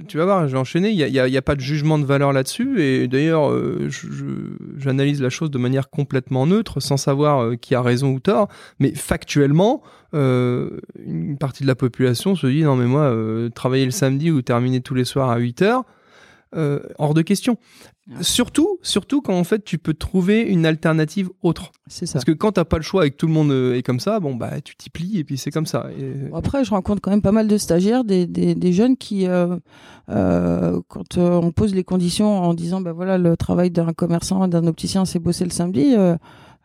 tu 0.08 0.16
vas 0.18 0.24
voir, 0.24 0.46
je 0.48 0.52
vais 0.52 0.58
enchaîner. 0.58 0.90
Il 0.90 0.96
y 0.98 1.18
a, 1.18 1.24
a 1.24 1.42
pas 1.42 1.54
de 1.54 1.60
jugement 1.60 1.98
de 2.00 2.06
valeur 2.06 2.32
là-dessus. 2.32 2.82
Et 2.82 3.08
d'ailleurs, 3.08 3.50
euh, 3.50 3.88
j'analyse 4.76 5.20
la 5.20 5.30
chose 5.30 5.50
de 5.50 5.58
manière 5.58 5.90
complètement 5.90 6.46
neutre, 6.46 6.80
sans 6.80 6.96
savoir 6.96 7.42
euh, 7.42 7.56
qui 7.56 7.74
a 7.74 7.82
raison 7.82 8.12
ou 8.12 8.20
tort. 8.20 8.48
Mais 8.78 8.94
factuellement, 8.94 9.82
une 10.12 11.36
partie 11.38 11.62
de 11.62 11.68
la 11.68 11.76
population 11.76 12.34
se 12.34 12.48
dit 12.48 12.64
non 12.64 12.74
mais 12.74 12.86
moi, 12.86 13.14
travailler 13.54 13.84
le 13.84 13.92
samedi 13.92 14.32
ou 14.32 14.42
terminer 14.42 14.80
tous 14.80 14.94
les 14.94 15.04
soirs 15.04 15.30
à 15.30 15.38
8 15.38 15.62
heures, 15.62 15.84
hors 16.98 17.14
de 17.14 17.22
question. 17.22 17.58
Surtout, 18.20 18.78
surtout 18.82 19.20
quand 19.22 19.38
en 19.38 19.44
fait 19.44 19.64
tu 19.64 19.78
peux 19.78 19.94
trouver 19.94 20.42
une 20.42 20.66
alternative 20.66 21.30
autre. 21.42 21.70
C'est 21.86 22.06
ça. 22.06 22.14
Parce 22.14 22.24
que 22.24 22.32
quand 22.32 22.52
t'as 22.52 22.64
pas 22.64 22.76
le 22.76 22.82
choix 22.82 23.06
et 23.06 23.10
que 23.10 23.16
tout 23.16 23.28
le 23.28 23.32
monde 23.32 23.52
euh, 23.52 23.76
est 23.76 23.82
comme 23.82 24.00
ça, 24.00 24.18
bon 24.18 24.34
bah 24.34 24.60
tu 24.60 24.74
t'y 24.74 24.90
plies 24.90 25.18
et 25.18 25.24
puis 25.24 25.38
c'est 25.38 25.52
comme 25.52 25.66
ça. 25.66 25.86
Après, 26.34 26.64
je 26.64 26.70
rencontre 26.70 27.00
quand 27.00 27.10
même 27.10 27.22
pas 27.22 27.32
mal 27.32 27.46
de 27.46 27.56
stagiaires, 27.56 28.02
des, 28.04 28.26
des, 28.26 28.72
jeunes 28.72 28.96
qui, 28.96 29.28
euh, 29.28 29.56
euh, 30.08 30.80
quand 30.88 31.18
on 31.18 31.52
pose 31.52 31.74
les 31.74 31.84
conditions 31.84 32.42
en 32.42 32.54
disant 32.54 32.80
bah 32.80 32.92
voilà 32.92 33.16
le 33.16 33.36
travail 33.36 33.70
d'un 33.70 33.92
commerçant, 33.92 34.48
d'un 34.48 34.66
opticien, 34.66 35.04
c'est 35.04 35.20
bosser 35.20 35.44
le 35.44 35.50
samedi. 35.50 35.94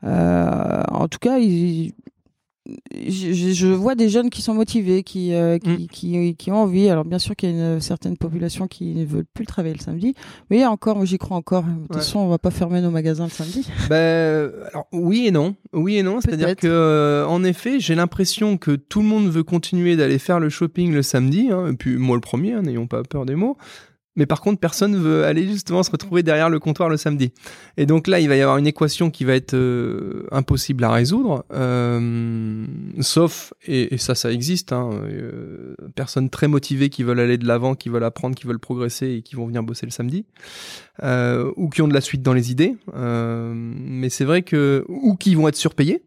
en 0.04 1.08
tout 1.08 1.20
cas, 1.20 1.38
ils, 1.38 1.94
je, 2.94 3.54
je, 3.54 3.68
vois 3.68 3.96
des 3.96 4.10
jeunes 4.10 4.30
qui 4.30 4.42
sont 4.42 4.54
motivés, 4.54 5.04
qui, 5.04 5.34
euh, 5.34 5.60
qui, 5.60 5.70
mm. 5.70 5.88
qui, 5.88 6.36
qui, 6.36 6.52
ont 6.52 6.64
envie. 6.64 6.90
Alors 6.90 7.06
bien 7.06 7.20
sûr 7.20 7.36
qu'il 7.36 7.50
y 7.50 7.54
a 7.54 7.56
une 7.76 7.82
certaine 7.82 8.18
population 8.18 8.68
qui 8.68 8.96
ne 8.96 9.06
veut 9.06 9.24
plus 9.24 9.46
travailler 9.46 9.76
le 9.76 9.82
samedi, 9.82 10.16
mais 10.50 10.58
il 10.58 10.60
y 10.62 10.64
a 10.64 10.72
encore, 10.72 11.06
j'y 11.06 11.18
crois 11.18 11.38
encore. 11.38 11.64
De 11.64 11.88
toute 11.88 11.96
façon, 11.96 12.20
on 12.20 12.28
va 12.28 12.38
pas 12.38 12.52
fermer 12.52 12.82
nos 12.82 12.92
magasins 12.92 13.26
le 13.26 13.30
samedi. 13.30 13.68
Ben, 13.90 14.52
alors 14.70 14.88
oui 14.92 15.28
et 15.28 15.32
non, 15.32 15.56
oui 15.74 15.98
et 15.98 16.04
non. 16.04 16.20
C'est-à-dire 16.22 16.56
que, 16.56 16.68
euh, 16.68 17.28
en 17.28 17.44
effet, 17.44 17.80
j'ai 17.80 17.94
l'impression 17.94 18.58
que 18.58 18.72
tout 18.72 19.02
le 19.02 19.08
monde 19.08 19.30
veut 19.30 19.44
continuer 19.44 19.96
d'aller 19.96 20.18
faire 20.18 20.40
le 20.40 20.50
shopping 20.50 20.92
le 20.92 21.04
samedi. 21.04 21.50
Hein, 21.52 21.72
et 21.72 21.76
puis 21.76 21.98
moi 21.98 22.16
le 22.16 22.22
premier, 22.22 22.54
hein, 22.54 22.64
n'ayons 22.64 22.88
pas 22.88 23.04
peur 23.04 23.26
des 23.26 23.36
mots. 23.36 23.58
Mais 24.16 24.26
par 24.26 24.42
contre, 24.42 24.60
personne 24.60 24.96
veut 24.96 25.26
aller 25.26 25.46
justement 25.48 25.84
se 25.84 25.92
retrouver 25.92 26.24
derrière 26.24 26.50
le 26.50 26.60
comptoir 26.60 26.90
le 26.90 26.98
samedi. 26.98 27.32
Et 27.78 27.86
donc 27.86 28.08
là, 28.08 28.20
il 28.20 28.30
va 28.30 28.36
y 28.36 28.42
avoir 28.42 28.58
une 28.58 28.68
équation 28.68 29.12
qui 29.12 29.26
va 29.26 29.34
être 29.34 29.54
euh, 29.54 30.26
impossible 30.32 30.84
à 30.84 30.92
résoudre, 30.92 31.44
euh, 31.54 32.66
sauf, 33.02 33.54
et, 33.68 33.98
ça, 33.98 34.16
ça 34.16 34.32
existe, 34.32 34.72
hein, 34.72 34.90
euh, 34.94 35.76
personnes 35.96 36.30
très 36.30 36.48
motivées 36.48 36.90
qui 36.90 37.04
veulent 37.04 37.20
aller 37.20 37.38
de 37.38 37.46
l'avant, 37.46 37.76
qui 37.76 37.90
veulent 37.90 38.04
apprendre, 38.04 38.36
qui 38.36 38.48
veulent 38.48 38.60
progresser 38.60 39.08
et 39.08 39.22
qui 39.22 39.36
vont 39.36 39.48
venir 39.48 39.64
bosser 39.64 39.86
le 39.86 39.92
samedi, 39.92 40.26
ou 41.04 41.70
qui 41.70 41.82
ont 41.82 41.88
de 41.88 41.94
la 41.94 42.02
suite 42.02 42.22
dans 42.22 42.34
les 42.34 42.52
idées. 42.52 42.76
Mais 42.94 44.10
c'est 44.10 44.26
vrai 44.26 44.44
que, 44.44 44.86
ou 44.88 45.16
qui 45.16 45.36
vont 45.36 45.48
être 45.48 45.56
surpayés 45.56 46.04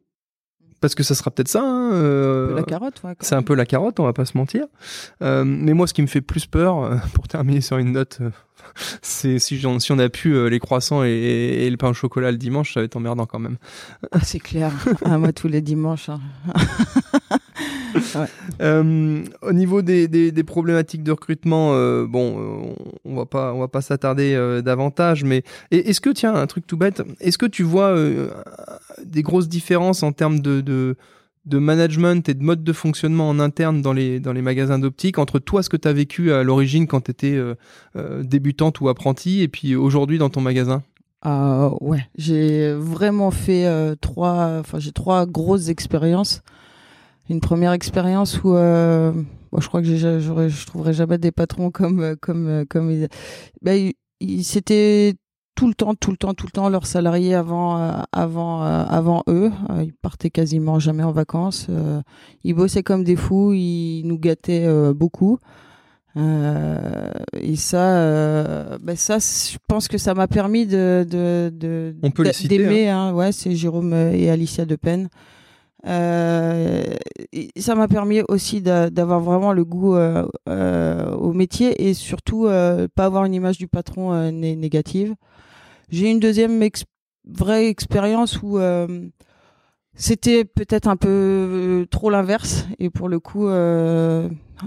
parce 0.81 0.95
que 0.95 1.03
ça 1.03 1.15
sera 1.15 1.31
peut-être 1.31 1.49
ça. 1.49 1.63
Hein, 1.63 1.93
euh, 1.93 2.55
la 2.55 2.63
carotte, 2.63 3.03
ouais, 3.05 3.15
C'est 3.21 3.35
un 3.35 3.43
peu 3.43 3.55
la 3.55 3.67
carotte, 3.67 3.99
on 4.01 4.05
va 4.05 4.13
pas 4.13 4.25
se 4.25 4.37
mentir. 4.37 4.67
Euh, 5.23 5.45
mais 5.45 5.75
moi, 5.75 5.87
ce 5.87 5.95
qui 5.95 6.03
me 6.03 6.07
fait 6.07 6.21
plus 6.21 6.47
peur, 6.47 6.85
euh, 6.85 6.97
pour 7.15 7.29
terminer 7.29 7.61
sur 7.61 7.79
une 7.79 7.93
note, 7.93 8.19
euh, 8.21 8.31
c'est 9.03 9.39
si, 9.39 9.61
on, 9.67 9.79
si 9.79 9.93
on 9.93 9.99
a 9.99 10.09
pu 10.09 10.49
les 10.49 10.59
croissants 10.61 11.03
et, 11.05 11.69
le 11.69 11.77
pain 11.77 11.89
au 11.89 11.95
chocolat 11.95 12.31
le 12.31 12.39
dimanche, 12.39 12.75
ça 12.75 12.81
va 12.81 12.85
être 12.85 12.97
emmerdant 12.97 13.27
quand 13.27 13.39
même. 13.39 13.57
Ah, 14.13 14.21
c'est 14.23 14.41
clair. 14.41 14.73
ah, 15.05 15.19
moi, 15.19 15.33
tous 15.33 15.49
les 15.49 15.61
dimanches. 15.61 16.09
Hein. 16.09 16.21
Euh, 18.61 19.23
au 19.43 19.53
niveau 19.53 19.83
des, 19.83 20.09
des, 20.09 20.45
problématiques 20.45 21.03
de 21.03 21.13
recrutement, 21.13 21.75
euh, 21.75 22.07
bon, 22.07 22.75
on 23.05 23.15
va 23.15 23.27
pas, 23.27 23.53
on 23.55 23.61
va 23.61 23.69
pas 23.69 23.83
s'attarder 23.83 24.35
euh, 24.35 24.63
davantage, 24.63 25.23
mais 25.23 25.43
est-ce 25.71 26.01
que, 26.01 26.11
tiens, 26.11 26.35
un 26.35 26.47
truc 26.47 26.67
tout 26.67 26.77
bête, 26.77 27.03
est-ce 27.21 27.39
que 27.39 27.47
tu 27.47 27.63
vois 27.63 27.95
des 29.05 29.23
grosses 29.23 29.49
différences 29.49 30.03
en 30.03 30.13
termes 30.13 30.41
de, 30.41 30.61
de, 30.61 30.97
de, 31.47 31.59
management 31.59 32.29
et 32.29 32.35
de 32.35 32.43
mode 32.43 32.65
de 32.65 32.73
fonctionnement 32.73 33.29
en 33.29 33.39
interne 33.39 33.81
dans 33.81 33.93
les, 33.93 34.19
dans 34.19 34.33
les 34.33 34.43
magasins 34.43 34.79
d'optique 34.79 35.19
entre 35.19 35.39
toi, 35.39 35.63
ce 35.63 35.69
que 35.69 35.77
tu 35.77 35.87
as 35.87 35.93
vécu 35.93 36.33
à 36.33 36.43
l'origine 36.43 36.87
quand 36.87 37.03
tu 37.03 37.11
étais 37.11 37.41
débutante 38.23 38.81
ou 38.81 38.89
apprentie, 38.89 39.43
et 39.43 39.49
puis 39.49 39.77
aujourd'hui 39.77 40.19
dans 40.19 40.31
ton 40.31 40.41
magasin? 40.41 40.83
Ah 41.23 41.71
ouais, 41.81 42.09
j'ai 42.17 42.73
vraiment 42.73 43.31
fait 43.31 43.69
trois, 44.01 44.59
enfin 44.59 44.79
j'ai 44.79 44.93
trois 44.93 45.27
grosses 45.27 45.69
expériences 45.69 46.43
une 47.29 47.41
première 47.41 47.73
expérience 47.73 48.43
où 48.43 48.55
euh, 48.55 49.13
je 49.57 49.69
crois 49.69 49.83
que 49.83 49.87
je 49.89 50.67
trouverai 50.67 50.93
jamais 50.93 51.19
des 51.19 51.33
patrons 51.33 51.71
comme 51.71 52.01
euh, 52.01 52.17
comme 52.21 52.47
euh, 52.47 52.65
comme 52.69 52.91
ils, 52.91 53.09
bah, 53.63 53.73
c'était 54.43 55.15
tout 55.55 55.67
le 55.67 55.75
temps, 55.75 55.95
tout 55.95 56.13
le 56.13 56.17
temps, 56.17 56.35
tout 56.35 56.47
le 56.47 56.53
temps 56.53 56.69
leurs 56.69 56.87
salariés 56.87 57.35
avant, 57.35 57.79
euh, 57.79 57.93
avant, 58.13 58.63
avant 58.63 59.25
eux. 59.29 59.51
ils 59.81 59.93
partaient 59.93 60.31
quasiment 60.31 60.79
jamais 60.79 61.03
en 61.03 61.11
vacances. 61.11 61.67
ils 62.45 62.55
bossaient 62.55 62.85
comme 62.85 63.03
des 63.03 63.17
fous. 63.17 63.55
Ils 63.55 64.05
nous 64.05 64.21
gâtaient 64.21 64.69
beaucoup. 64.95 65.41
et 66.15 67.57
ça, 67.57 68.79
bah, 68.79 68.95
ça, 68.95 69.19
je 69.19 69.59
pense 69.67 69.89
que 69.89 69.99
ça 69.99 70.15
m'a 70.15 70.29
permis 70.29 70.65
de, 70.65 71.05
de, 71.11 71.51
de 71.53 71.93
d'aimer. 72.47 72.89
Hein. 72.89 73.09
hein. 73.09 73.13
ouais, 73.15 73.33
c'est 73.33 73.57
Jérôme 73.57 73.93
et 73.93 74.31
Alicia 74.31 74.65
de 74.65 74.77
Pen. 74.77 75.09
Euh, 75.87 76.83
ça 77.57 77.75
m'a 77.75 77.87
permis 77.87 78.21
aussi 78.29 78.61
d'avoir 78.61 79.21
vraiment 79.21 79.53
le 79.53 79.65
goût 79.65 79.95
euh, 79.95 80.27
euh, 80.49 81.13
au 81.13 81.33
métier 81.33 81.89
et 81.89 81.95
surtout 81.95 82.49
pas 82.95 83.05
avoir 83.05 83.25
une 83.25 83.35
image 83.35 83.59
du 83.59 83.69
patron 83.69 84.31
négative. 84.33 85.15
J'ai 85.91 86.11
une 86.11 86.21
deuxième 86.21 86.63
vraie 87.25 87.69
expérience 87.69 88.43
où 88.43 88.59
c'était 89.99 90.45
peut-être 90.47 90.89
un 90.89 90.97
peu 90.97 91.87
trop 91.91 92.09
l'inverse 92.09 92.67
et 92.79 92.89
pour 92.89 93.09
le 93.11 93.19
coup 93.21 93.47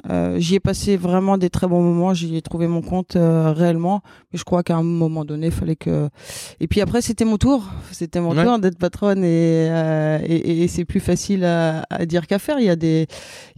euh, 0.10 0.40
j'y 0.40 0.56
ai 0.56 0.60
passé 0.60 0.96
vraiment 0.96 1.38
des 1.38 1.50
très 1.50 1.68
bons 1.68 1.82
moments. 1.82 2.14
J'y 2.14 2.36
ai 2.38 2.42
trouvé 2.42 2.68
mon 2.68 2.82
compte 2.82 3.16
euh, 3.16 3.52
réellement. 3.52 4.02
Mais 4.32 4.40
je 4.40 4.44
crois 4.44 4.64
qu'à 4.64 4.78
un 4.78 4.84
moment 4.84 5.26
donné, 5.26 5.48
il 5.48 5.52
fallait 5.52 5.76
que. 5.76 6.10
Et 6.60 6.68
puis 6.68 6.82
après, 6.82 7.02
c'était 7.02 7.26
mon 7.26 7.38
tour. 7.38 7.66
C'était 7.92 8.22
mon 8.22 8.34
tour 8.34 8.60
d'être 8.60 8.78
patronne 8.78 9.24
et, 9.24 9.68
euh, 9.70 10.20
et, 10.24 10.64
et 10.64 10.68
c'est 10.68 10.86
plus 10.86 11.00
facile 11.00 11.44
à, 11.44 11.86
à 11.90 12.06
dire 12.06 12.28
qu'à 12.28 12.40
faire. 12.40 12.60
Il 12.60 12.66
y 12.66 12.70
a 12.70 12.76
des, 12.76 13.08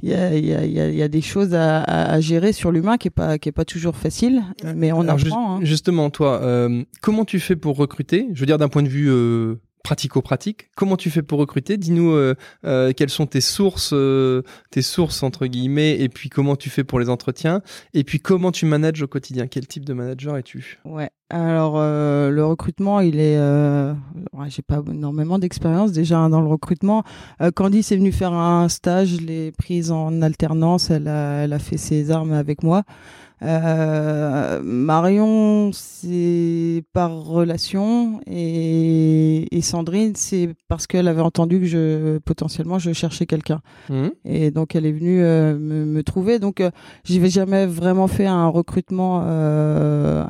il 0.02 0.10
y 0.10 0.14
a, 0.14 0.36
il 0.36 0.46
y 0.46 0.54
a, 0.56 0.66
il 0.66 0.96
y 0.96 1.04
a 1.04 1.08
des 1.08 1.22
choses 1.22 1.54
à, 1.54 1.84
à 1.84 2.20
gérer 2.20 2.52
sur 2.52 2.72
l'humain 2.72 2.98
qui 2.98 3.10
est 3.10 3.12
pas, 3.12 3.38
qui 3.38 3.50
est 3.50 3.54
pas 3.54 3.66
toujours 3.66 3.96
facile. 3.96 4.42
Mais 4.76 4.92
on 4.92 5.08
apprend. 5.08 5.58
Hein. 5.58 5.60
Justement, 5.62 6.10
toi, 6.10 6.42
comment 7.02 7.26
tu 7.26 7.40
fais 7.40 7.56
pour 7.56 7.78
recruter? 7.78 8.28
Je 8.34 8.40
veux 8.40 8.48
dire 8.48 8.58
d'un 8.58 8.70
point 8.70 8.84
de 8.84 8.90
vue 8.90 9.12
pratico-pratique. 9.84 10.70
Comment 10.76 10.98
tu 10.98 11.12
fais 11.12 11.22
pour 11.22 11.40
recruter? 11.40 11.78
Dis-nous 11.78 12.12
euh, 12.12 12.36
euh, 12.66 12.94
quelles 12.94 13.10
sont 13.10 13.26
tes 13.26 13.42
sources, 13.42 13.92
euh, 13.94 14.42
tes 14.72 14.82
sources 14.82 15.24
entre 15.24 15.46
guillemets, 15.46 16.00
et 16.00 16.10
puis 16.10 16.30
comment 16.30 16.56
tu 16.56 16.70
fais 16.70 16.86
pour 16.86 17.00
les 17.00 17.10
entretiens, 17.10 17.62
et 17.94 18.04
puis 18.04 18.20
comment 18.20 18.52
tu 18.52 18.66
manages 18.66 19.02
au 19.02 19.08
quotidien? 19.08 19.48
Quel 19.48 19.68
type 19.68 19.86
de 19.86 19.94
manager 19.94 20.38
es-tu? 20.38 20.80
Ouais. 20.86 21.10
Alors 21.30 21.80
le 21.80 22.46
recrutement, 22.46 23.00
il 23.00 23.20
est, 23.20 23.40
ouais, 23.40 24.50
j'ai 24.50 24.62
pas 24.62 24.82
énormément 24.92 25.40
d'expérience 25.40 25.92
déjà 25.92 26.30
dans 26.30 26.42
le 26.42 26.48
recrutement. 26.48 27.04
Candice 27.56 27.92
est 27.92 27.98
venue 27.98 28.12
faire 28.12 28.34
un 28.34 28.70
stage, 28.70 29.08
je 29.08 29.18
l'ai 29.18 29.52
prise 29.52 29.90
en 29.90 30.22
alternance. 30.22 30.92
Elle 30.92 31.08
a, 31.08 31.44
elle 31.44 31.54
a 31.54 31.60
fait 31.60 31.78
ses 31.78 32.12
armes 32.12 32.34
avec 32.34 32.62
moi. 32.62 32.84
Euh, 33.44 34.62
Marion, 34.64 35.72
c'est 35.74 36.84
par 36.94 37.24
relation 37.24 38.22
et, 38.26 39.48
Sandrine, 39.62 40.14
c'est 40.16 40.50
parce 40.68 40.88
qu'elle 40.88 41.08
avait 41.08 41.22
entendu 41.22 41.62
que 41.62 41.66
je 41.66 42.18
potentiellement 42.20 42.80
je 42.80 42.92
cherchais 42.92 43.26
quelqu'un. 43.26 43.62
Mmh. 43.90 44.08
Et 44.26 44.52
donc 44.52 44.76
elle 44.76 44.86
est 44.86 44.92
venue 44.92 45.24
euh, 45.24 45.58
me, 45.58 46.04
trouver. 46.04 46.40
Donc 46.40 46.60
euh, 46.60 46.70
j'avais 47.06 47.30
jamais 47.30 47.66
vraiment 47.66 48.08
fait 48.08 48.26
un 48.26 48.48
recrutement 48.48 49.24
euh, 49.26 50.26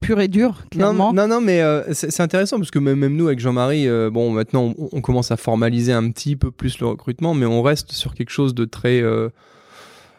pur, 0.00 0.20
et 0.20 0.28
dur, 0.28 0.64
clairement. 0.70 1.12
Non, 1.12 1.26
non, 1.26 1.40
mais 1.40 1.62
c'est 1.92 2.20
intéressant 2.20 2.58
parce 2.58 2.70
que 2.70 2.78
même, 2.78 2.98
même 2.98 3.16
nous 3.16 3.26
avec 3.26 3.40
Jean-Marie, 3.40 3.88
bon 4.10 4.30
maintenant 4.30 4.72
on, 4.78 4.88
on, 4.92 5.00
commence 5.00 5.32
à 5.32 5.36
formaliser 5.36 5.92
un 5.92 6.08
petit 6.10 6.36
peu 6.36 6.50
plus 6.52 6.78
le 6.78 6.86
recrutement, 6.86 7.34
mais 7.34 7.46
on 7.46 7.62
reste 7.62 7.92
sur 7.92 8.14
quelque 8.14 8.30
chose 8.30 8.54
de 8.54 8.64
très 8.64 9.02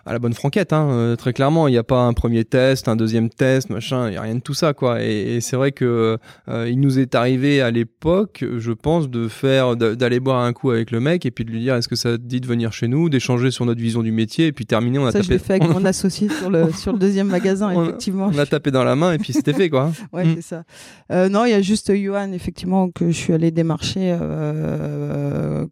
à 0.06 0.12
la 0.12 0.20
bonne 0.20 0.34
franquette, 0.34 0.74
hein, 0.74 0.90
euh, 0.92 1.16
très 1.16 1.32
clairement. 1.32 1.68
Il 1.68 1.72
n'y 1.72 1.78
a 1.78 1.84
pas 1.84 2.02
un 2.02 2.14
premier 2.14 2.44
test, 2.44 2.88
un 2.88 2.96
deuxième 2.96 3.30
test, 3.30 3.70
machin, 3.70 4.08
il 4.08 4.12
n'y 4.12 4.18
a 4.18 4.22
rien 4.22 4.36
de 4.36 4.42
tout 4.42 4.54
ça, 4.54 4.74
quoi. 4.74 5.02
Et, 5.02 5.40
c'est 5.40 5.56
vrai 5.56 5.72
que 5.72 6.18
euh, 6.50 6.70
il 6.70 6.80
nous 6.80 7.00
est 7.00 7.16
arrivé 7.16 7.62
à 7.62 7.72
l'époque, 7.72 8.44
je 8.58 8.72
pense, 8.72 9.10
de 9.10 9.28
faire, 9.28 9.76
d'aller 9.76 10.20
boire 10.20 10.44
un 10.44 10.52
coup 10.54 10.72
avec 10.72 10.92
le 10.92 11.00
mec 11.00 11.26
et 11.26 11.32
puis 11.32 11.46
de 11.46 11.52
lui 11.52 11.62
dire 11.62 11.76
est-ce 11.76 11.88
que 11.88 11.96
ça 11.96 12.18
te 12.18 12.24
dit 12.24 12.42
de 12.42 12.48
venir 12.48 12.74
chez 12.74 12.88
nous, 12.88 13.10
d'échanger 13.10 13.52
sur 13.52 13.66
notre 13.66 13.82
vision 13.82 14.04
du 14.04 14.12
métier 14.12 14.48
et 14.48 14.52
puis 14.52 14.66
terminer, 14.66 15.00
on 15.00 15.06
a 15.06 15.12
ça, 15.12 15.20
tapé. 15.20 15.26
je 15.26 15.32
l'ai 15.32 15.40
fait 15.40 15.54
avec 15.54 15.70
mon 15.74 15.86
associé 15.86 16.30
sur 16.30 16.50
le 16.50 16.72
sur 16.78 16.92
le 16.92 17.00
deuxième 17.00 17.28
magasin, 17.28 17.72
effectivement. 17.72 18.30
On 18.34 18.38
a 18.38 18.46
tapé 18.46 18.72
dans 18.72 18.84
la 18.84 18.96
main 18.96 19.14
et 19.14 19.18
puis 19.18 19.32
c'était 19.32 19.54
fait, 19.54 19.70
quoi. 19.70 19.92
ouais, 20.14 20.26
mm. 20.26 20.36
c'est 20.36 20.42
ça. 20.42 20.64
Euh, 21.12 21.30
non, 21.30 21.46
il 21.46 21.52
y 21.52 21.56
a 21.56 21.62
juste 21.62 21.94
Johan, 21.96 22.32
effectivement, 22.34 22.90
que 22.90 23.08
je 23.08 23.18
suis 23.18 23.34
allé 23.34 23.52
démarcher, 23.52 24.18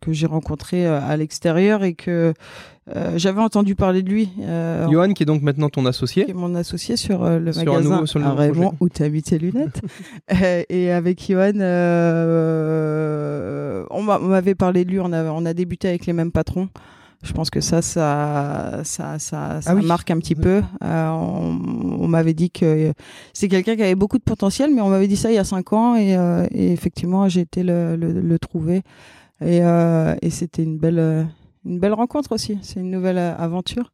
que 0.02 0.14
j'ai 0.14 0.28
rencontré 0.28 0.86
à 0.86 1.16
l'extérieur 1.18 1.84
et 1.84 1.94
que 1.94 2.34
euh, 2.96 3.14
j'avais 3.18 3.42
entendu 3.42 3.76
parler 3.76 4.02
de 4.04 4.10
lui. 4.10 4.30
Euh, 4.42 4.88
Johan, 4.90 5.14
qui 5.14 5.24
est 5.24 5.26
donc 5.26 5.42
maintenant 5.42 5.70
ton 5.70 5.86
associé. 5.86 6.26
Qui 6.26 6.32
est 6.32 6.36
mon 6.36 6.56
associé 6.56 6.98
sur 6.98 7.24
euh, 7.24 7.40
le 7.40 7.52
magasin 7.54 8.06
sur 8.06 8.20
le 8.20 8.28
Raymond, 8.30 8.74
où 8.80 8.90
tu 8.90 9.10
mis 9.10 9.22
tes 9.22 9.38
lunettes. 9.38 9.82
et 10.70 10.92
avec 10.92 11.22
Johan, 11.28 11.52
on 13.92 14.02
m'avait 14.04 14.56
parlé 14.56 14.86
de 14.86 14.92
lui, 14.92 15.00
on 15.00 15.12
a, 15.14 15.24
on 15.26 15.46
a 15.46 15.54
débuté 15.54 15.88
avec 15.90 16.06
les 16.06 16.14
mêmes 16.14 16.32
patrons. 16.32 16.70
Je 17.24 17.34
pense 17.34 17.52
que 17.52 17.62
ça, 17.62 17.84
ça, 17.84 18.80
ça, 18.84 19.20
ça, 19.20 19.62
ça 19.62 19.72
Ah 19.72 19.76
oui. 19.76 19.86
marque 19.86 20.10
un 20.10 20.18
petit 20.18 20.34
peu. 20.34 20.64
Euh, 20.84 21.10
on 21.10 21.60
on 22.02 22.08
m'avait 22.08 22.34
dit 22.34 22.50
que 22.50 22.94
c'est 23.32 23.48
quelqu'un 23.48 23.76
qui 23.76 23.84
avait 23.84 23.94
beaucoup 23.94 24.18
de 24.18 24.24
potentiel, 24.24 24.72
mais 24.74 24.82
on 24.82 24.90
m'avait 24.90 25.08
dit 25.08 25.16
ça 25.16 25.30
il 25.30 25.36
y 25.36 25.38
a 25.38 25.44
cinq 25.44 25.72
ans 25.72 25.96
et, 25.96 26.18
euh, 26.18 26.48
et 26.52 26.72
effectivement, 26.72 27.30
j'ai 27.30 27.42
été 27.42 27.62
le, 27.62 27.96
le, 27.96 28.12
le 28.12 28.40
trouver. 28.40 28.82
Et, 29.40 29.60
euh, 29.62 30.16
et 30.24 30.32
c'était 30.32 30.64
une 30.64 30.78
belle, 30.80 30.98
euh, 31.00 31.24
une 31.66 31.80
belle 31.80 31.94
rencontre 31.94 32.34
aussi. 32.34 32.58
C'est 32.62 32.80
une 32.80 32.92
nouvelle 32.92 33.18
euh, 33.18 33.36
aventure. 33.38 33.92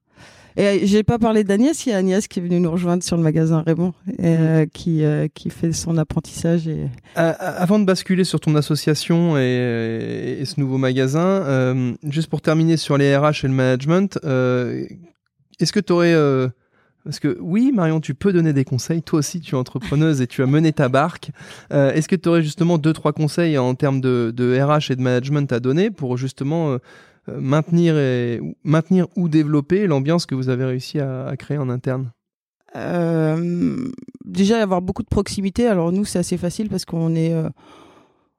Et 0.57 0.65
euh, 0.65 0.79
j'ai 0.83 1.03
pas 1.03 1.19
parlé 1.19 1.43
d'Agnès, 1.43 1.85
il 1.85 1.89
y 1.89 1.93
a 1.93 1.97
Agnès 1.97 2.27
qui 2.27 2.39
est 2.39 2.41
venue 2.41 2.59
nous 2.59 2.71
rejoindre 2.71 3.03
sur 3.03 3.15
le 3.15 3.21
magasin 3.21 3.63
Raymond, 3.65 3.93
et, 4.17 4.35
euh, 4.37 4.65
qui, 4.65 5.03
euh, 5.03 5.27
qui 5.31 5.51
fait 5.51 5.71
son 5.71 5.97
apprentissage. 5.97 6.67
Et... 6.67 6.87
Euh, 7.17 7.33
avant 7.39 7.77
de 7.77 7.85
basculer 7.85 8.23
sur 8.23 8.39
ton 8.39 8.55
association 8.55 9.37
et, 9.37 10.37
et 10.39 10.45
ce 10.45 10.59
nouveau 10.59 10.79
magasin, 10.79 11.95
juste 12.09 12.29
pour 12.29 12.41
terminer 12.41 12.75
sur 12.75 12.97
les 12.97 13.15
RH 13.15 13.43
et 13.43 13.47
le 13.47 13.53
management, 13.53 14.17
est-ce 15.59 15.71
que 15.71 15.79
tu 15.79 15.93
aurais... 15.93 16.15
parce 17.03 17.19
que 17.19 17.37
oui, 17.39 17.71
Marion, 17.71 17.99
tu 17.99 18.15
peux 18.15 18.33
donner 18.33 18.53
des 18.53 18.65
conseils. 18.65 19.03
Toi 19.03 19.19
aussi, 19.19 19.39
tu 19.41 19.53
es 19.53 19.57
entrepreneuse 19.57 20.21
et 20.21 20.27
tu 20.27 20.41
as 20.41 20.47
mené 20.47 20.73
ta 20.73 20.89
barque. 20.89 21.29
Euh, 21.71 21.93
Est-ce 21.93 22.07
que 22.07 22.15
tu 22.15 22.29
aurais 22.29 22.41
justement 22.41 22.79
deux, 22.79 22.93
trois 22.93 23.13
conseils 23.13 23.59
en 23.59 23.75
termes 23.75 24.01
de, 24.01 24.33
de 24.35 24.59
RH 24.59 24.91
et 24.91 24.95
de 24.95 25.01
management 25.01 25.51
à 25.51 25.59
donner 25.59 25.91
pour 25.91 26.17
justement 26.17 26.71
euh, 26.71 26.77
maintenir, 27.39 27.97
et, 27.97 28.39
ou- 28.41 28.55
maintenir 28.63 29.07
ou 29.15 29.29
développer 29.29 29.87
l'ambiance 29.87 30.25
que 30.25 30.35
vous 30.35 30.49
avez 30.49 30.65
réussi 30.65 30.99
à, 30.99 31.27
à 31.27 31.35
créer 31.37 31.57
en 31.57 31.69
interne? 31.69 32.11
Euh, 32.75 33.87
déjà 34.25 34.61
avoir 34.61 34.81
beaucoup 34.81 35.03
de 35.03 35.07
proximité. 35.07 35.67
Alors 35.67 35.91
nous, 35.91 36.05
c'est 36.05 36.19
assez 36.19 36.37
facile 36.37 36.69
parce 36.69 36.85
qu'on 36.85 37.15
est, 37.15 37.33
euh, 37.33 37.49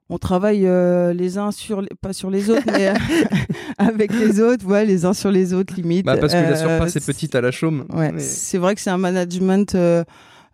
on 0.09 0.17
travaille 0.17 0.65
euh, 0.65 1.13
les 1.13 1.37
uns 1.37 1.51
sur, 1.51 1.81
les, 1.81 1.89
pas 2.01 2.13
sur 2.13 2.29
les 2.29 2.49
autres, 2.49 2.63
mais 2.67 2.89
euh, 2.89 2.93
avec 3.77 4.13
les 4.13 4.39
autres, 4.39 4.65
ouais, 4.65 4.85
les 4.85 5.05
uns 5.05 5.13
sur 5.13 5.31
les 5.31 5.53
autres 5.53 5.73
limite. 5.75 6.05
bah, 6.05 6.17
Parce 6.17 6.33
que 6.33 6.39
la 6.39 6.51
Euh, 6.51 6.55
surface 6.55 6.95
est 6.95 7.05
petite 7.05 7.35
à 7.35 7.41
la 7.41 7.51
chaume. 7.51 7.85
Ouais, 7.93 8.11
Mais- 8.11 8.19
c'est 8.19 8.57
vrai 8.59 8.75
que 8.75 8.81
c'est 8.81 8.89
un 8.91 8.97
management. 8.97 9.75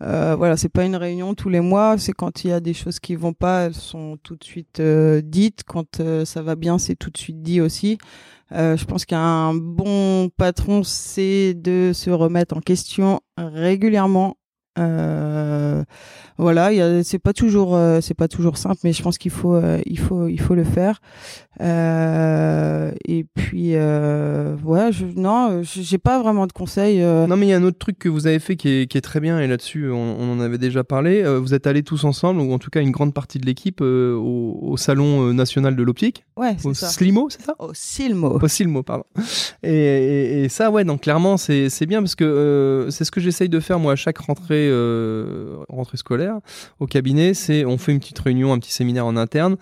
Euh, 0.01 0.35
voilà, 0.35 0.57
c'est 0.57 0.69
pas 0.69 0.85
une 0.85 0.95
réunion 0.95 1.33
tous 1.35 1.49
les 1.49 1.61
mois. 1.61 1.97
C'est 1.97 2.13
quand 2.13 2.43
il 2.43 2.49
y 2.49 2.53
a 2.53 2.59
des 2.59 2.73
choses 2.73 2.99
qui 2.99 3.15
vont 3.15 3.33
pas, 3.33 3.65
elles 3.65 3.75
sont 3.75 4.17
tout 4.23 4.35
de 4.35 4.43
suite 4.43 4.79
euh, 4.79 5.21
dites. 5.21 5.63
Quand 5.65 5.99
euh, 5.99 6.25
ça 6.25 6.41
va 6.41 6.55
bien, 6.55 6.77
c'est 6.77 6.95
tout 6.95 7.09
de 7.09 7.17
suite 7.17 7.41
dit 7.41 7.61
aussi. 7.61 7.97
Euh, 8.51 8.77
je 8.77 8.85
pense 8.85 9.05
qu'un 9.05 9.53
bon 9.53 10.29
patron, 10.29 10.83
c'est 10.83 11.53
de 11.53 11.91
se 11.93 12.09
remettre 12.09 12.55
en 12.55 12.61
question 12.61 13.21
régulièrement. 13.37 14.37
Euh, 14.77 15.83
voilà, 16.37 16.69
c'est 17.03 17.19
pas 17.19 17.31
toujours, 17.33 17.75
euh, 17.75 18.01
c'est 18.01 18.13
pas 18.13 18.27
toujours 18.27 18.57
simple, 18.57 18.77
mais 18.83 18.91
je 18.91 19.01
pense 19.01 19.17
qu'il 19.17 19.31
faut, 19.31 19.55
euh, 19.55 19.79
il 19.85 19.97
faut, 19.97 20.27
il 20.27 20.39
faut 20.39 20.53
le 20.55 20.65
faire. 20.65 20.99
Et 21.61 23.25
puis, 23.35 23.73
ouais, 23.75 24.91
je, 24.91 25.05
non, 25.15 25.61
j'ai 25.63 25.97
pas 25.97 26.21
vraiment 26.21 26.47
de 26.47 26.51
conseils. 26.51 26.99
Non, 27.01 27.37
mais 27.37 27.45
il 27.47 27.49
y 27.49 27.53
a 27.53 27.57
un 27.57 27.63
autre 27.63 27.77
truc 27.77 27.97
que 27.97 28.09
vous 28.09 28.27
avez 28.27 28.39
fait 28.39 28.55
qui 28.57 28.67
est, 28.69 28.87
qui 28.91 28.97
est 28.97 29.01
très 29.01 29.19
bien, 29.21 29.39
et 29.39 29.47
là-dessus, 29.47 29.89
on, 29.89 30.17
on 30.19 30.33
en 30.33 30.39
avait 30.41 30.57
déjà 30.57 30.83
parlé. 30.83 31.23
Vous 31.39 31.53
êtes 31.53 31.67
allés 31.67 31.83
tous 31.83 32.03
ensemble, 32.03 32.41
ou 32.41 32.51
en 32.53 32.59
tout 32.59 32.69
cas 32.69 32.81
une 32.81 32.91
grande 32.91 33.13
partie 33.13 33.39
de 33.39 33.45
l'équipe, 33.45 33.79
au, 33.81 34.59
au 34.61 34.75
Salon 34.77 35.33
national 35.33 35.75
de 35.77 35.83
l'optique, 35.83 36.25
ouais, 36.37 36.55
au 36.65 36.73
c'est 36.73 36.81
ça. 36.81 36.87
Slimo, 36.89 37.29
c'est 37.29 37.41
ça? 37.43 37.55
Au 37.59 37.73
Silmo. 37.73 38.37
Au 38.41 38.47
Silmo, 38.49 38.83
pardon. 38.83 39.05
Et, 39.63 39.69
et- 39.73 40.43
et 40.43 40.49
ça, 40.49 40.69
ouais, 40.69 40.83
donc 40.83 41.01
clairement, 41.01 41.37
c'est 41.37 41.69
c'est 41.69 41.85
bien 41.85 42.01
parce 42.01 42.15
que 42.15 42.87
c'est 42.91 43.05
ce 43.05 43.11
que 43.11 43.21
j'essaye 43.21 43.47
de 43.49 43.59
faire, 43.61 43.79
moi, 43.79 43.93
à 43.93 43.95
chaque 43.95 44.17
rentrée, 44.17 44.64
euh, 44.69 45.57
rentrée 45.69 45.97
scolaire 45.97 46.39
au 46.79 46.87
cabinet. 46.87 47.33
C'est 47.33 47.65
on 47.65 47.77
fait 47.77 47.91
une 47.91 47.99
petite 47.99 48.19
réunion, 48.19 48.53
un 48.53 48.59
petit 48.59 48.71
séminaire 48.71 49.05
en 49.05 49.17
interne. 49.17 49.57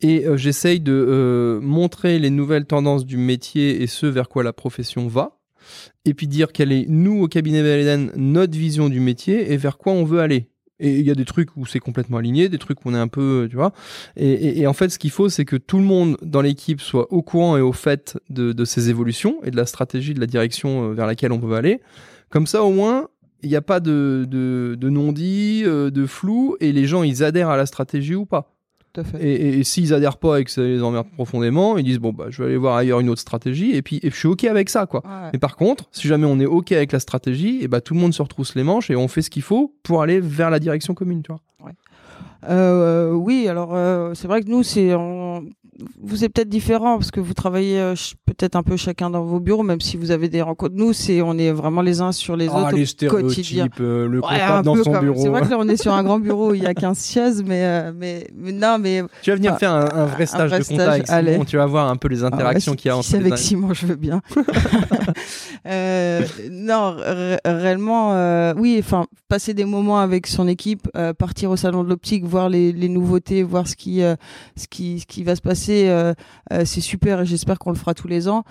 Et 0.00 0.26
euh, 0.26 0.36
j'essaye 0.36 0.80
de 0.80 0.92
euh, 0.92 1.60
montrer 1.60 2.18
les 2.18 2.30
nouvelles 2.30 2.66
tendances 2.66 3.06
du 3.06 3.16
métier 3.16 3.82
et 3.82 3.86
ce 3.86 4.06
vers 4.06 4.28
quoi 4.28 4.42
la 4.42 4.52
profession 4.52 5.08
va. 5.08 5.38
Et 6.04 6.14
puis 6.14 6.28
dire 6.28 6.52
quelle 6.52 6.70
est, 6.70 6.86
nous, 6.88 7.22
au 7.22 7.28
cabinet 7.28 7.62
Belleden, 7.62 8.12
notre 8.14 8.56
vision 8.56 8.88
du 8.88 9.00
métier 9.00 9.52
et 9.52 9.56
vers 9.56 9.78
quoi 9.78 9.92
on 9.92 10.04
veut 10.04 10.20
aller. 10.20 10.50
Et 10.78 10.98
il 10.98 11.06
y 11.06 11.10
a 11.10 11.14
des 11.14 11.24
trucs 11.24 11.56
où 11.56 11.64
c'est 11.64 11.78
complètement 11.78 12.18
aligné, 12.18 12.50
des 12.50 12.58
trucs 12.58 12.84
où 12.84 12.90
on 12.90 12.94
est 12.94 12.98
un 12.98 13.08
peu, 13.08 13.46
tu 13.48 13.56
vois. 13.56 13.72
Et, 14.16 14.66
en 14.66 14.74
fait, 14.74 14.90
ce 14.90 14.98
qu'il 14.98 15.10
faut, 15.10 15.30
c'est 15.30 15.46
que 15.46 15.56
tout 15.56 15.78
le 15.78 15.84
monde 15.84 16.18
dans 16.20 16.42
l'équipe 16.42 16.82
soit 16.82 17.10
au 17.10 17.22
courant 17.22 17.56
et 17.56 17.62
au 17.62 17.72
fait 17.72 18.18
de, 18.28 18.52
de 18.52 18.64
ces 18.66 18.90
évolutions 18.90 19.38
et 19.42 19.50
de 19.50 19.56
la 19.56 19.64
stratégie, 19.64 20.12
de 20.12 20.20
la 20.20 20.26
direction 20.26 20.92
vers 20.92 21.06
laquelle 21.06 21.32
on 21.32 21.38
veut 21.38 21.56
aller. 21.56 21.80
Comme 22.28 22.46
ça, 22.46 22.62
au 22.62 22.72
moins, 22.72 23.08
il 23.46 23.50
n'y 23.50 23.56
a 23.56 23.62
pas 23.62 23.80
de, 23.80 24.26
de, 24.28 24.76
de 24.78 24.90
non-dit, 24.90 25.62
euh, 25.64 25.90
de 25.90 26.04
flou, 26.06 26.56
et 26.60 26.72
les 26.72 26.86
gens, 26.86 27.02
ils 27.02 27.24
adhèrent 27.24 27.48
à 27.50 27.56
la 27.56 27.64
stratégie 27.66 28.14
ou 28.14 28.26
pas. 28.26 28.52
Tout 28.92 29.00
à 29.02 29.04
fait. 29.04 29.22
Et, 29.26 29.34
et- 29.34 29.58
et 29.58 29.64
s'ils 29.64 29.92
adhèrent 29.94 30.16
pas 30.18 30.40
et 30.40 30.44
que 30.44 30.50
ça 30.50 30.62
les 30.62 30.82
emmerde 30.82 31.06
profondément, 31.14 31.76
ils 31.78 31.84
disent 31.84 31.98
bon 31.98 32.12
bah 32.12 32.26
je 32.30 32.42
vais 32.42 32.48
aller 32.48 32.56
voir 32.56 32.76
ailleurs 32.76 33.00
une 33.00 33.10
autre 33.10 33.20
stratégie 33.20 33.72
et 33.76 33.82
puis 33.82 34.00
et 34.02 34.10
je 34.10 34.16
suis 34.16 34.26
ok 34.28 34.44
avec 34.44 34.70
ça 34.70 34.86
quoi. 34.86 35.02
Ouais. 35.04 35.30
Mais 35.34 35.38
par 35.38 35.56
contre, 35.56 35.84
si 35.92 36.08
jamais 36.08 36.24
on 36.26 36.40
est 36.40 36.46
ok 36.46 36.72
avec 36.72 36.92
la 36.92 36.98
stratégie, 37.00 37.58
et 37.60 37.68
bah 37.68 37.82
tout 37.82 37.92
le 37.92 38.00
monde 38.00 38.14
se 38.14 38.22
retrousse 38.22 38.54
les 38.54 38.62
manches 38.62 38.90
et 38.90 38.96
on 38.96 39.06
fait 39.08 39.20
ce 39.22 39.28
qu'il 39.28 39.42
faut 39.42 39.74
pour 39.82 40.00
aller 40.02 40.18
vers 40.20 40.48
la 40.50 40.58
direction 40.58 40.94
commune, 40.94 41.22
tu 41.22 41.30
vois. 41.30 41.40
Euh, 42.48 43.12
oui, 43.12 43.48
alors 43.48 43.70
euh, 43.74 44.12
c'est 44.14 44.28
vrai 44.28 44.42
que 44.42 44.48
nous, 44.50 44.62
c'est 44.62 44.94
on- 44.94 45.44
vous 46.02 46.16
c'est 46.16 46.30
peut-être 46.30 46.48
différent 46.48 46.96
parce 46.96 47.10
que 47.10 47.20
vous 47.20 47.34
travaillez 47.34 47.78
euh, 47.78 47.94
peut-être 48.24 48.56
un 48.56 48.62
peu 48.62 48.78
chacun 48.78 49.10
dans 49.10 49.22
vos 49.24 49.40
bureaux, 49.40 49.62
même 49.62 49.82
si 49.82 49.98
vous 49.98 50.10
avez 50.10 50.30
des 50.30 50.40
rencontres. 50.40 50.72
Nous, 50.74 50.94
c'est 50.94 51.20
on 51.20 51.36
est 51.36 51.52
vraiment 51.52 51.82
les 51.82 52.00
uns 52.00 52.12
sur 52.12 52.34
les 52.34 52.48
autres 52.48 52.72
au 53.06 53.08
quotidien. 53.10 53.68
euh, 53.80 54.08
le 54.08 54.20
Ouais, 54.20 54.40
un 54.40 54.62
C'est 54.62 55.28
vrai 55.28 55.42
que 55.42 55.50
là, 55.50 55.56
on 55.58 55.68
est 55.68 55.76
sur 55.76 55.92
un 55.92 56.02
grand 56.02 56.18
bureau 56.28 56.52
où 56.52 56.54
il 56.54 56.62
y 56.62 56.66
a 56.66 56.72
15 56.72 57.06
chaises, 57.10 57.42
mais, 57.46 57.62
euh, 57.62 57.92
mais, 57.94 58.26
mais 58.34 58.52
non, 58.52 58.78
mais 58.80 59.02
Tu 59.20 59.28
vas 59.28 59.36
venir 59.36 59.52
Ah, 59.54 59.58
faire 59.58 59.72
un, 59.72 59.84
un 60.02 60.06
vrai 60.06 60.24
stage 60.24 60.48
vrai 60.48 60.60
de 60.60 60.64
stage, 60.64 60.76
contact 60.78 60.92
avec 60.94 61.10
allez. 61.10 61.32
Simon, 61.32 61.44
tu 61.44 61.56
vas 61.58 61.66
voir 61.66 61.90
un 61.90 61.96
peu 61.96 62.08
les 62.08 62.24
interactions 62.24 62.72
Ah 62.72 62.72
ouais, 62.72 62.76
qu'il 62.78 62.88
y 62.88 62.92
a 62.92 62.96
entre 62.96 63.04
si 63.04 63.12
les 63.18 63.18
avec 63.26 63.36
Simon, 63.36 63.74
je 63.74 63.84
veux 63.86 63.96
bien. 63.96 64.22
Euh, 65.66 66.22
non, 66.50 66.94
ré- 66.96 67.38
réellement, 67.44 68.12
euh, 68.12 68.54
oui. 68.56 68.76
Enfin, 68.78 69.06
passer 69.28 69.52
des 69.54 69.64
moments 69.64 69.98
avec 69.98 70.26
son 70.28 70.46
équipe, 70.46 70.88
euh, 70.96 71.12
partir 71.12 71.50
au 71.50 71.56
salon 71.56 71.82
de 71.82 71.88
l'optique, 71.88 72.24
voir 72.26 72.48
les, 72.48 72.88
nouveautés, 72.88 73.42
voir 73.42 73.66
ce 73.66 73.76
qui, 73.76 74.02
euh, 74.02 74.16
ce 74.56 74.66
qui, 74.68 75.00
ce 75.00 75.06
qui 75.06 75.22
va 75.22 75.36
se 75.36 75.40
passer, 75.40 75.88
euh, 75.88 76.14
euh, 76.52 76.62
c'est 76.64 76.80
super. 76.80 77.22
Et 77.22 77.26
j'espère 77.26 77.58
qu'on 77.58 77.70
le 77.70 77.76
fera 77.76 77.94
tous 77.94 78.08
les 78.08 78.28
ans. 78.28 78.44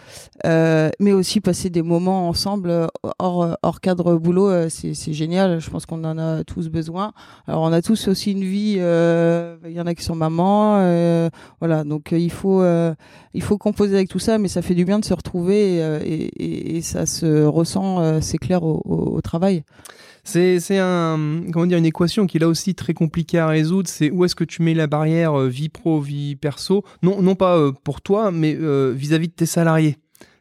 Mais 0.43 1.11
aussi 1.11 1.41
passer 1.41 1.69
des 1.69 1.81
moments 1.81 2.27
ensemble 2.29 2.87
hors, 3.19 3.57
hors 3.61 3.81
cadre 3.81 4.15
boulot, 4.15 4.69
c'est 4.69 5.13
génial. 5.13 5.59
Je 5.59 5.69
pense 5.69 5.85
qu'on 5.85 6.03
en 6.03 6.17
a 6.17 6.43
tous 6.43 6.69
besoin. 6.69 7.13
Alors, 7.47 7.63
on 7.63 7.73
a 7.73 7.81
tous 7.81 8.07
aussi 8.07 8.31
une 8.31 8.43
vie. 8.43 8.73
Il 8.73 9.71
y 9.71 9.81
en 9.81 9.87
a 9.87 9.95
qui 9.95 10.03
sont 10.03 10.15
mamans, 10.15 10.77
euh, 10.79 11.29
voilà. 11.59 11.83
Donc, 11.83 12.11
il 12.11 12.31
faut. 12.31 12.63
il 13.33 13.41
faut 13.41 13.57
composer 13.57 13.95
avec 13.95 14.09
tout 14.09 14.19
ça, 14.19 14.37
mais 14.37 14.47
ça 14.47 14.61
fait 14.61 14.75
du 14.75 14.85
bien 14.85 14.99
de 14.99 15.05
se 15.05 15.13
retrouver 15.13 15.77
et, 16.05 16.81
ça 16.81 17.05
se 17.05 17.43
ressent, 17.45 18.21
c'est 18.21 18.37
clair, 18.37 18.63
au 18.63 19.19
travail. 19.23 19.63
C'est 20.27 20.59
c'est 20.59 20.79
un 20.79 21.43
comment 21.53 21.67
dire 21.67 21.77
une 21.77 21.85
équation 21.85 22.25
qui 22.25 22.37
est 22.37 22.39
là 22.39 22.47
aussi 22.47 22.73
très 22.73 22.95
compliquée 22.95 23.37
à 23.37 23.47
résoudre. 23.47 23.87
C'est 23.87 24.09
où 24.09 24.25
est-ce 24.25 24.35
que 24.35 24.43
tu 24.43 24.63
mets 24.63 24.73
la 24.73 24.87
barrière 24.87 25.39
euh, 25.39 25.47
vie 25.47 25.69
pro 25.69 26.01
vie 26.01 26.35
perso? 26.35 26.83
Non 27.03 27.21
non 27.21 27.35
pas 27.35 27.57
euh, 27.57 27.71
pour 27.71 28.01
toi, 28.01 28.31
mais 28.31 28.57
euh, 28.59 28.91
vis-à-vis 28.95 29.27
de 29.27 29.33
tes 29.33 29.45
salariés. 29.45 29.97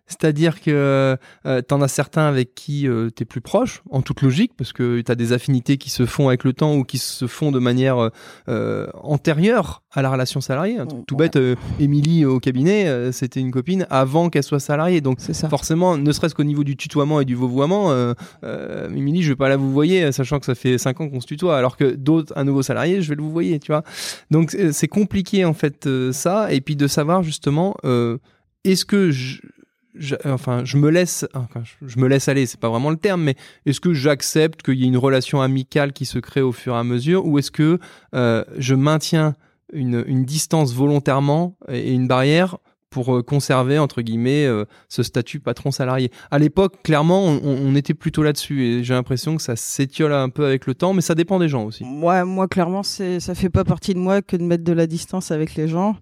C'est-à-dire 0.06 0.60
que 0.60 1.16
euh, 1.46 1.62
tu 1.66 1.74
en 1.74 1.80
as 1.82 1.88
certains 1.88 2.26
avec 2.26 2.54
qui 2.54 2.82
tu 3.16 3.22
es 3.22 3.24
plus 3.24 3.40
proche, 3.40 3.82
en 3.90 4.02
toute 4.02 4.20
logique, 4.22 4.52
parce 4.56 4.72
que 4.72 5.00
tu 5.00 5.10
as 5.10 5.14
des 5.14 5.32
affinités 5.32 5.78
qui 5.78 5.90
se 5.90 6.04
font 6.06 6.28
avec 6.28 6.44
le 6.44 6.52
temps 6.52 6.74
ou 6.76 6.84
qui 6.84 6.98
se 6.98 7.26
font 7.26 7.52
de 7.52 7.58
manière 7.58 7.98
euh, 7.98 8.10
euh, 8.48 8.86
antérieure 9.02 9.82
à 9.92 10.02
la 10.02 10.10
relation 10.10 10.40
salariée. 10.40 10.78
Un 10.78 10.86
truc 10.86 11.06
tout 11.06 11.14
Ouais. 11.14 11.26
bête, 11.26 11.36
euh, 11.36 11.54
Émilie 11.78 12.24
au 12.24 12.40
cabinet, 12.40 12.86
euh, 12.88 13.12
c'était 13.12 13.40
une 13.40 13.50
copine 13.50 13.86
avant 13.90 14.28
qu'elle 14.28 14.42
soit 14.42 14.60
salariée. 14.60 15.00
Donc 15.00 15.20
ça. 15.20 15.48
forcément, 15.48 15.96
ne 15.96 16.12
serait-ce 16.12 16.34
qu'au 16.34 16.44
niveau 16.44 16.64
du 16.64 16.76
tutoiement 16.76 17.20
et 17.20 17.24
du 17.24 17.34
vouvoiement, 17.34 17.90
euh, 17.92 18.12
euh, 18.44 18.90
Émilie, 18.90 19.22
je 19.22 19.30
vais 19.30 19.36
pas 19.36 19.48
la 19.48 19.56
vous 19.56 19.72
voyer, 19.72 20.10
sachant 20.12 20.38
que 20.40 20.46
ça 20.46 20.54
fait 20.54 20.78
5 20.78 21.00
ans 21.00 21.08
qu'on 21.08 21.20
se 21.20 21.26
tutoie, 21.26 21.56
alors 21.56 21.76
que 21.76 21.94
d'autres, 21.94 22.32
un 22.36 22.44
nouveau 22.44 22.62
salarié, 22.62 23.00
je 23.02 23.08
vais 23.08 23.14
le 23.14 23.22
vous 23.22 23.30
voyer, 23.30 23.58
tu 23.60 23.72
vois. 23.72 23.84
Donc 24.30 24.56
c'est 24.72 24.88
compliqué 24.88 25.44
en 25.44 25.54
fait 25.54 25.86
euh, 25.86 26.12
ça, 26.12 26.52
et 26.52 26.60
puis 26.60 26.76
de 26.76 26.86
savoir 26.86 27.22
justement, 27.22 27.74
euh, 27.84 28.18
est-ce 28.64 28.84
que 28.84 29.10
je, 29.10 29.40
je- 29.94 30.16
enfin, 30.24 30.64
je 30.64 30.76
me 30.76 30.88
laisse, 30.90 31.26
je, 31.86 31.98
me 31.98 32.06
laisse 32.08 32.28
aller, 32.28 32.46
c'est 32.46 32.60
pas 32.60 32.68
vraiment 32.68 32.90
le 32.90 32.96
terme, 32.96 33.22
mais 33.22 33.36
est-ce 33.66 33.80
que 33.80 33.92
j'accepte 33.94 34.62
qu'il 34.62 34.74
y 34.74 34.84
ait 34.84 34.88
une 34.88 34.96
relation 34.96 35.40
amicale 35.40 35.92
qui 35.92 36.04
se 36.04 36.18
crée 36.18 36.42
au 36.42 36.52
fur 36.52 36.74
et 36.74 36.78
à 36.78 36.84
mesure, 36.84 37.26
ou 37.26 37.38
est-ce 37.38 37.50
que 37.50 37.78
euh, 38.14 38.44
je 38.58 38.74
maintiens 38.74 39.34
une, 39.72 40.24
distance 40.24 40.72
volontairement 40.72 41.56
et 41.68 41.92
une 41.92 42.06
barrière 42.06 42.58
pour 42.90 43.16
euh, 43.16 43.22
conserver 43.22 43.78
entre 43.80 44.02
guillemets 44.02 44.46
euh, 44.46 44.64
ce 44.88 45.02
statut 45.02 45.40
patron 45.40 45.70
salarié? 45.70 46.10
À 46.30 46.38
l'époque, 46.38 46.82
clairement, 46.82 47.24
on, 47.24 47.40
on 47.42 47.74
était 47.74 47.94
plutôt 47.94 48.22
là-dessus 48.22 48.64
et 48.64 48.84
j'ai 48.84 48.94
l'impression 48.94 49.36
que 49.36 49.42
ça 49.42 49.56
s'étiole 49.56 50.12
un 50.12 50.28
peu 50.28 50.44
avec 50.44 50.66
le 50.66 50.74
temps, 50.74 50.92
mais 50.92 51.02
ça 51.02 51.14
dépend 51.14 51.38
des 51.38 51.48
gens 51.48 51.64
aussi. 51.64 51.84
Moi, 51.84 52.24
moi, 52.24 52.46
clairement, 52.46 52.82
c'est, 52.82 53.20
ça 53.20 53.34
fait 53.34 53.50
pas 53.50 53.64
partie 53.64 53.94
de 53.94 53.98
moi 53.98 54.22
que 54.22 54.36
de 54.36 54.42
mettre 54.42 54.64
de 54.64 54.72
la 54.72 54.86
distance 54.86 55.30
avec 55.30 55.54
les 55.56 55.66
gens. 55.68 55.96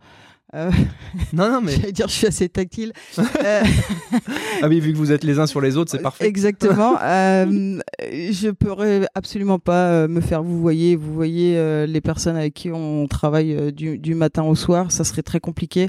Euh, 0.55 0.71
Non, 1.33 1.51
non, 1.51 1.61
mais 1.61 1.73
J'allais 1.73 1.93
dire, 1.93 2.09
je 2.09 2.13
suis 2.13 2.27
assez 2.27 2.49
tactile. 2.49 2.93
Euh, 3.45 3.63
ah 4.63 4.69
oui, 4.69 4.79
vu 4.79 4.93
que 4.93 4.99
vous 4.99 5.11
êtes 5.11 5.25
les 5.25 5.39
uns 5.39 5.47
sur 5.47 5.61
les 5.61 5.77
autres, 5.77 5.91
c'est 5.91 6.03
parfait. 6.03 6.27
Exactement. 6.27 6.97
Euh, 7.03 7.81
je 8.01 8.51
pourrais 8.51 9.07
absolument 9.15 9.59
pas 9.59 9.87
euh, 9.89 10.09
me 10.09 10.21
faire 10.21 10.43
vous 10.43 10.61
voyez, 10.61 10.95
vous 10.97 11.13
voyez 11.13 11.57
euh, 11.57 11.87
les 11.87 12.01
personnes 12.01 12.37
avec 12.37 12.55
qui 12.55 12.71
on 12.71 13.07
travaille 13.07 13.55
euh, 13.55 13.71
du, 13.71 13.99
du 13.99 14.15
matin 14.15 14.43
au 14.45 14.55
soir, 14.55 14.93
ça 14.93 15.05
serait 15.05 15.23
très 15.23 15.41
compliqué. 15.41 15.89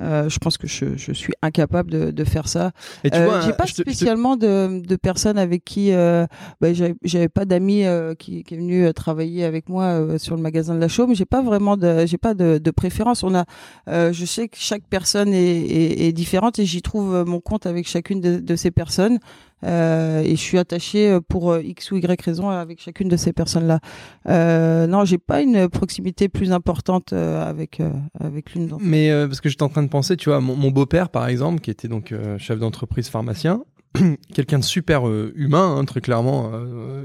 Je 0.00 0.38
pense 0.38 0.58
que 0.58 0.66
je, 0.66 0.96
je, 0.96 1.12
suis 1.12 1.32
incapable 1.42 1.90
de, 1.90 2.10
de 2.10 2.24
faire 2.24 2.48
ça. 2.48 2.72
Et 3.04 3.10
tu 3.10 3.18
vois, 3.22 3.40
j'ai 3.42 3.52
pas 3.52 3.64
te- 3.64 3.72
spécialement 3.72 4.36
de, 4.36 4.80
de 4.80 4.96
personnes 4.96 5.38
avec 5.38 5.64
qui 5.64 5.92
euh, 5.92 6.26
bah, 6.60 6.68
j'avais 6.72 7.28
pas 7.28 7.44
d'amis 7.44 7.84
euh, 7.84 8.14
qui, 8.14 8.42
qui 8.44 8.54
est 8.54 8.56
venu 8.56 8.84
euh, 8.84 8.92
travailler 8.92 9.44
avec 9.44 9.68
moi 9.68 9.84
euh, 9.84 10.18
sur 10.18 10.36
le 10.36 10.42
magasin 10.42 10.74
de 10.74 10.80
la 10.80 10.88
Chaume. 10.88 11.14
J'ai 11.14 11.26
pas 11.26 11.42
vraiment 11.42 11.76
de 11.76 12.06
j'ai 12.06 12.18
pas 12.18 12.34
de, 12.34 12.58
de 12.58 12.70
préférence. 12.70 13.22
On 13.22 13.34
a 13.34 13.44
euh, 13.88 14.12
je 14.12 14.24
sais 14.24 14.48
que 14.48 14.56
chaque 14.58 14.84
personne 14.88 15.32
est, 15.34 15.60
est, 15.60 16.06
est 16.08 16.12
différente 16.12 16.58
et 16.58 16.64
j'y 16.64 16.82
trouve 16.82 17.14
euh, 17.14 17.24
mon 17.24 17.40
compte 17.40 17.66
avec 17.66 17.86
chacune 17.88 18.20
de, 18.20 18.38
de 18.38 18.56
ces 18.56 18.70
personnes. 18.70 19.18
Euh, 19.64 20.20
et 20.20 20.30
je 20.30 20.40
suis 20.40 20.58
attachée 20.58 21.10
euh, 21.10 21.20
pour 21.20 21.52
euh, 21.52 21.62
x 21.62 21.92
ou 21.92 21.96
y 21.96 22.22
raison 22.22 22.48
avec 22.48 22.80
chacune 22.80 23.08
de 23.08 23.16
ces 23.16 23.32
personnes-là. 23.32 23.80
Euh, 24.28 24.86
non, 24.86 25.04
j'ai 25.04 25.18
pas 25.18 25.42
une 25.42 25.68
proximité 25.68 26.28
plus 26.28 26.52
importante 26.52 27.12
avec 27.12 27.80
avec 28.18 28.54
l'une 28.54 28.68
d'entre 28.68 28.84
Mais 28.84 29.10
euh, 29.10 29.26
parce 29.26 29.40
que 29.40 29.48
j'étais 29.48 29.62
en 29.62 29.68
train 29.68 29.82
de 29.82 29.88
penser, 29.88 30.16
tu 30.16 30.28
vois, 30.28 30.40
mon, 30.40 30.70
beau-père, 30.70 31.08
par 31.08 31.28
exemple, 31.28 31.60
qui 31.60 31.70
était 31.70 31.88
donc 31.88 32.14
chef 32.38 32.58
d'entreprise 32.58 33.08
pharmacien, 33.08 33.64
quelqu'un 34.34 34.58
de 34.58 34.64
super 34.64 35.08
humain, 35.34 35.76
hein, 35.76 35.84
très 35.84 36.00
clairement, 36.00 36.52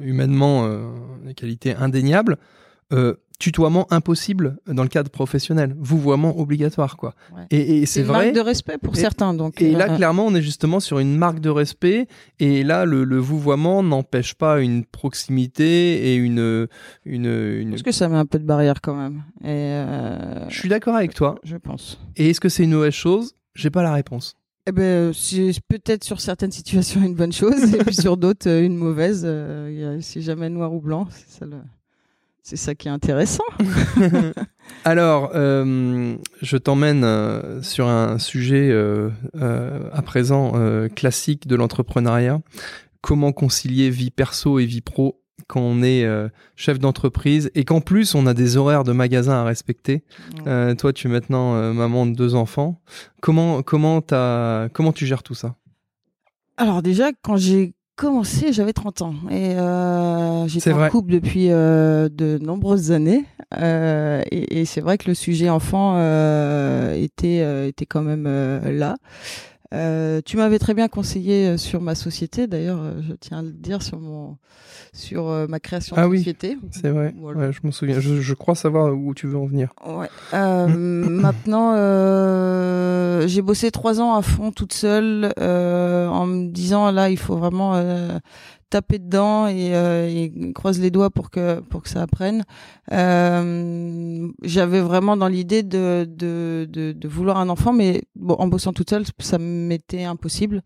humainement, 0.01 0.69
des 1.25 1.33
qualités 1.33 1.75
indéniables. 1.75 2.37
Tutoiement 3.37 3.85
impossible 3.91 4.57
dans 4.65 4.83
le 4.83 4.87
cadre 4.89 5.09
professionnel, 5.11 5.75
vouvoiement 5.77 6.39
obligatoire, 6.39 6.95
quoi. 6.95 7.13
Ouais. 7.35 7.43
Et, 7.51 7.79
et 7.79 7.85
c'est 7.85 7.99
une 8.01 8.05
vrai. 8.07 8.23
marque 8.25 8.35
de 8.35 8.39
respect 8.39 8.77
pour 8.77 8.95
Et- 8.95 8.99
certains. 8.99 9.33
Donc 9.33 9.61
Et 9.61 9.71
là, 9.71 9.91
euh, 9.91 9.95
clairement, 9.97 10.25
on 10.25 10.33
est 10.35 10.41
justement 10.41 10.79
sur 10.79 10.99
une 10.99 11.17
marque 11.17 11.39
de 11.41 11.49
respect. 11.49 12.07
Et 12.39 12.63
là, 12.63 12.85
le, 12.85 13.03
le 13.03 13.17
vouvoiement 13.17 13.83
n'empêche 13.83 14.35
pas 14.35 14.61
une 14.61 14.85
proximité 14.85 16.13
et 16.13 16.15
une, 16.15 16.67
une, 17.05 17.25
une... 17.25 17.69
Parce 17.71 17.83
que 17.83 17.91
ça 17.91 18.07
met 18.07 18.15
un 18.17 18.25
peu 18.25 18.39
de 18.39 18.45
barrière 18.45 18.79
quand 18.81 18.95
même. 18.95 19.23
Et 19.43 19.47
euh, 19.49 20.49
Je 20.49 20.57
suis 20.59 20.69
d'accord 20.69 20.95
avec 20.95 21.13
toi. 21.13 21.35
je 21.43 21.57
pense. 21.57 21.99
Et 22.15 22.29
est-ce 22.29 22.39
que 22.39 22.49
c'est 22.49 22.63
une 22.63 22.73
mauvaise 22.73 22.93
chose? 22.93 23.33
J'ai 23.55 23.69
pas 23.69 23.83
la 23.83 23.93
réponse. 23.93 24.35
Eh 24.67 24.71
ben, 24.71 25.11
c'est 25.13 25.51
peut-être 25.67 26.03
sur 26.03 26.19
certaines 26.19 26.51
situations 26.51 27.01
une 27.03 27.13
bonne 27.15 27.31
chose, 27.31 27.73
et 27.75 27.77
puis 27.79 27.93
sur 27.93 28.17
d'autres 28.17 28.49
euh, 28.49 28.65
une 28.65 28.75
mauvaise. 28.77 29.21
Euh, 29.23 29.69
il 29.71 29.79
y 29.79 29.83
a- 29.83 30.01
c'est 30.01 30.21
jamais 30.21 30.49
noir 30.49 30.73
ou 30.73 30.81
blanc. 30.81 31.07
C'est 31.11 31.39
ça, 31.39 31.45
le- 31.45 31.57
c'est 32.45 32.57
ça 32.57 32.75
qui 32.75 32.87
est 32.87 32.91
intéressant. 32.91 33.43
Alors, 34.85 35.31
euh, 35.33 36.15
je 36.43 36.57
t'emmène 36.57 37.03
euh, 37.03 37.63
sur 37.63 37.87
un 37.87 38.19
sujet 38.19 38.69
euh, 38.69 39.09
euh, 39.35 39.89
à 39.91 40.03
présent 40.03 40.51
euh, 40.53 40.87
classique 40.87 41.47
de 41.47 41.55
l'entrepreneuriat. 41.55 42.39
Comment 43.01 43.31
concilier 43.31 43.89
vie 43.89 44.11
perso 44.11 44.59
et 44.59 44.65
vie 44.65 44.81
pro 44.81 45.19
quand 45.47 45.59
on 45.59 45.81
est 45.81 46.05
euh, 46.05 46.29
chef 46.55 46.77
d'entreprise 46.77 47.49
et 47.55 47.65
qu'en 47.65 47.81
plus 47.81 48.13
on 48.13 48.27
a 48.27 48.35
des 48.35 48.57
horaires 48.57 48.83
de 48.83 48.91
magasin 48.91 49.33
à 49.33 49.43
respecter. 49.43 50.03
Euh, 50.45 50.75
toi, 50.75 50.93
tu 50.93 51.07
es 51.07 51.09
maintenant 51.09 51.55
euh, 51.55 51.73
maman 51.73 52.05
de 52.05 52.13
deux 52.13 52.35
enfants. 52.35 52.79
Comment 53.21 53.63
comment 53.63 54.01
comment 54.01 54.93
tu 54.93 55.07
gères 55.07 55.23
tout 55.23 55.35
ça? 55.35 55.55
Alors 56.57 56.83
déjà, 56.83 57.09
quand 57.23 57.37
j'ai 57.37 57.73
commencé, 57.95 58.51
j'avais 58.53 58.73
30 58.73 59.01
ans 59.01 59.13
et 59.29 59.55
euh, 59.55 60.47
j'étais 60.47 60.71
en 60.73 60.77
vrai. 60.77 60.89
couple 60.89 61.11
depuis 61.11 61.51
euh, 61.51 62.09
de 62.09 62.37
nombreuses 62.37 62.91
années. 62.91 63.25
Euh, 63.57 64.21
et 64.31 64.61
et 64.61 64.65
c'est 64.65 64.81
vrai 64.81 64.97
que 64.97 65.07
le 65.07 65.13
sujet 65.13 65.49
enfant 65.49 65.93
euh, 65.97 66.93
était 66.93 67.41
euh, 67.41 67.67
était 67.67 67.85
quand 67.85 68.01
même 68.01 68.25
euh, 68.27 68.71
là. 68.71 68.95
Euh, 69.73 70.21
tu 70.23 70.37
m'avais 70.37 70.59
très 70.59 70.73
bien 70.73 70.87
conseillé 70.87 71.47
euh, 71.49 71.57
sur 71.57 71.81
ma 71.81 71.95
société, 71.95 72.47
d'ailleurs, 72.47 72.79
euh, 72.81 73.01
je 73.01 73.13
tiens 73.13 73.39
à 73.39 73.41
le 73.41 73.51
dire 73.51 73.81
sur 73.81 73.99
mon 73.99 74.37
sur 74.93 75.27
euh, 75.27 75.45
ma 75.47 75.59
création 75.59 75.95
Ah 75.99 76.03
de 76.03 76.07
oui. 76.07 76.19
société. 76.19 76.57
C'est 76.71 76.89
vrai. 76.89 77.13
Voilà. 77.19 77.39
Ouais, 77.47 77.51
je 77.51 77.59
m'en 77.63 77.71
souviens. 77.71 77.99
Je, 77.99 78.21
je 78.21 78.33
crois 78.33 78.55
savoir 78.55 78.93
où 78.95 79.13
tu 79.13 79.27
veux 79.27 79.37
en 79.37 79.45
venir. 79.45 79.73
Ouais. 79.85 80.07
Euh, 80.33 80.67
maintenant, 80.67 81.73
euh, 81.75 83.27
j'ai 83.27 83.41
bossé 83.41 83.71
trois 83.71 83.99
ans 84.01 84.15
à 84.15 84.21
fond 84.21 84.51
toute 84.51 84.73
seule 84.73 85.33
euh, 85.39 86.07
en 86.07 86.25
me 86.25 86.47
disant 86.49 86.91
là, 86.91 87.09
il 87.09 87.17
faut 87.17 87.35
vraiment 87.35 87.73
euh, 87.75 88.19
taper 88.69 88.99
dedans 88.99 89.47
et, 89.47 89.75
euh, 89.75 90.07
et 90.07 90.53
croise 90.53 90.79
les 90.79 90.91
doigts 90.91 91.09
pour 91.09 91.29
que 91.29 91.59
pour 91.61 91.81
que 91.81 91.89
ça 91.89 92.01
apprenne. 92.01 92.43
Euh, 92.91 94.27
J'avais 94.43 94.81
vraiment 94.81 95.17
dans 95.17 95.27
l'idée 95.27 95.63
de, 95.63 96.07
de, 96.09 96.67
de 96.69 96.91
de 96.91 97.07
vouloir 97.07 97.37
un 97.37 97.49
enfant, 97.49 97.73
mais 97.73 98.03
bon, 98.15 98.35
en 98.35 98.47
bossant 98.47 98.73
toute 98.73 98.89
seule, 98.89 99.03
ça 99.19 99.37
m'était 99.37 100.03
impossible. 100.03 100.61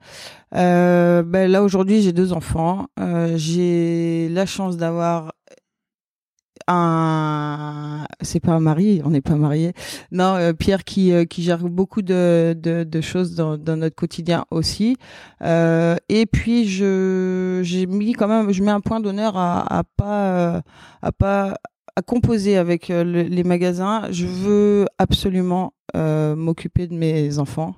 Euh, 0.55 1.23
ben 1.23 1.49
là 1.51 1.63
aujourd'hui, 1.63 2.01
j'ai 2.01 2.13
deux 2.13 2.33
enfants. 2.33 2.87
Euh, 2.99 3.33
j'ai 3.37 4.29
la 4.29 4.45
chance 4.45 4.77
d'avoir 4.77 5.33
un 6.69 8.05
c'est 8.21 8.39
pas 8.39 8.53
un 8.53 8.59
mari 8.59 9.01
on 9.05 9.09
n'est 9.09 9.21
pas 9.21 9.35
mariés. 9.35 9.73
Non 10.11 10.35
euh, 10.35 10.53
Pierre 10.53 10.83
qui 10.83 11.11
euh, 11.11 11.25
qui 11.25 11.43
gère 11.43 11.59
beaucoup 11.59 12.01
de 12.01 12.55
de, 12.57 12.83
de 12.83 13.01
choses 13.01 13.35
dans, 13.35 13.57
dans 13.57 13.75
notre 13.77 13.95
quotidien 13.95 14.45
aussi. 14.51 14.97
Euh, 15.41 15.95
et 16.09 16.25
puis 16.25 16.67
je 16.67 17.61
j'ai 17.63 17.85
mis 17.85 18.13
quand 18.13 18.27
même 18.27 18.51
je 18.51 18.63
mets 18.63 18.71
un 18.71 18.81
point 18.81 18.99
d'honneur 18.99 19.37
à 19.37 19.79
à 19.79 19.83
pas 19.83 20.23
euh, 20.55 20.61
à 21.01 21.11
pas 21.11 21.55
à 21.95 22.01
composer 22.01 22.57
avec 22.57 22.87
le- 22.89 23.23
les 23.23 23.43
magasins. 23.43 24.03
Je 24.11 24.25
veux 24.25 24.85
absolument 24.97 25.73
m'occuper 25.95 26.85
de 26.87 26.93
mes 26.93 27.39
enfants 27.39 27.73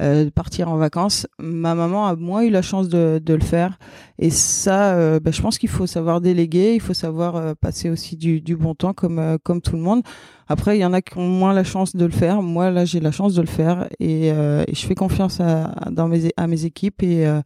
euh, 0.00 0.30
partir 0.30 0.70
en 0.70 0.76
vacances 0.76 1.26
ma 1.38 1.74
maman 1.74 2.06
a 2.06 2.16
moins 2.16 2.42
eu 2.42 2.50
la 2.50 2.62
chance 2.62 2.88
de 2.88 3.20
de 3.22 3.34
le 3.34 3.42
faire 3.42 3.78
et 4.22 4.30
ça, 4.30 4.94
euh, 4.94 5.18
bah, 5.18 5.32
je 5.32 5.42
pense 5.42 5.58
qu'il 5.58 5.68
faut 5.68 5.88
savoir 5.88 6.20
déléguer, 6.20 6.74
il 6.74 6.80
faut 6.80 6.94
savoir 6.94 7.34
euh, 7.34 7.54
passer 7.60 7.90
aussi 7.90 8.16
du, 8.16 8.40
du 8.40 8.54
bon 8.54 8.76
temps 8.76 8.92
comme 8.92 9.18
euh, 9.18 9.36
comme 9.42 9.60
tout 9.60 9.74
le 9.74 9.82
monde. 9.82 10.02
Après, 10.46 10.78
il 10.78 10.80
y 10.80 10.84
en 10.84 10.92
a 10.92 11.02
qui 11.02 11.18
ont 11.18 11.28
moins 11.28 11.52
la 11.52 11.64
chance 11.64 11.96
de 11.96 12.04
le 12.04 12.12
faire. 12.12 12.40
Moi, 12.40 12.70
là, 12.70 12.84
j'ai 12.84 13.00
la 13.00 13.10
chance 13.10 13.34
de 13.34 13.40
le 13.40 13.48
faire 13.48 13.88
et, 13.98 14.30
euh, 14.30 14.62
et 14.68 14.76
je 14.76 14.86
fais 14.86 14.94
confiance 14.94 15.40
à, 15.40 15.74
dans 15.90 16.06
mes, 16.06 16.30
à 16.36 16.46
mes 16.46 16.64
équipes 16.66 17.02
et 17.02 17.26
euh, 17.26 17.42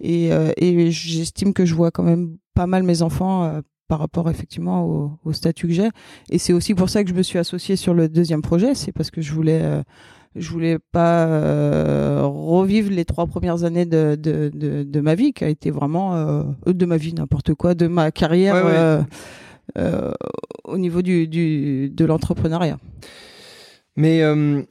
et, 0.00 0.28
et 0.56 0.90
j'estime 0.90 1.52
que 1.52 1.66
je 1.66 1.74
vois 1.74 1.90
quand 1.90 2.02
même 2.02 2.36
pas 2.54 2.66
mal 2.66 2.84
mes 2.84 3.02
enfants 3.02 3.60
par 3.88 3.98
rapport 3.98 4.28
effectivement 4.30 4.84
au, 4.84 5.18
au 5.24 5.32
statut 5.32 5.68
que 5.68 5.72
j'ai. 5.72 5.88
Et 6.30 6.38
c'est 6.38 6.52
aussi 6.52 6.74
pour 6.74 6.88
ça 6.88 7.04
que 7.04 7.10
je 7.10 7.14
me 7.14 7.22
suis 7.22 7.38
associée 7.38 7.76
sur 7.76 7.94
le 7.94 8.08
deuxième 8.08 8.42
projet. 8.42 8.74
C'est 8.74 8.92
parce 8.92 9.10
que 9.10 9.20
je 9.20 9.32
voulais 9.32 9.60
euh, 9.62 9.82
je 10.36 10.50
voulais 10.50 10.78
pas 10.92 11.26
euh, 11.26 12.22
revivre 12.24 12.90
les 12.90 13.04
trois 13.04 13.26
premières 13.26 13.64
années 13.64 13.86
de, 13.86 14.16
de, 14.16 14.50
de, 14.54 14.82
de 14.82 15.00
ma 15.00 15.14
vie, 15.14 15.32
qui 15.32 15.44
a 15.44 15.48
été 15.48 15.70
vraiment 15.70 16.14
euh, 16.16 16.42
de 16.66 16.86
ma 16.86 16.96
vie, 16.96 17.14
n'importe 17.14 17.54
quoi, 17.54 17.74
de 17.74 17.86
ma 17.86 18.10
carrière 18.10 18.54
Ouais, 18.54 18.62
ouais. 18.62 18.70
euh, 18.76 19.02
euh, 19.78 20.12
au 20.64 20.78
niveau 20.78 21.02
du, 21.02 21.28
du, 21.28 21.90
de 21.90 22.04
l'entrepreneuriat. 22.04 22.78
Mais 23.96 24.22
euh, 24.22 24.62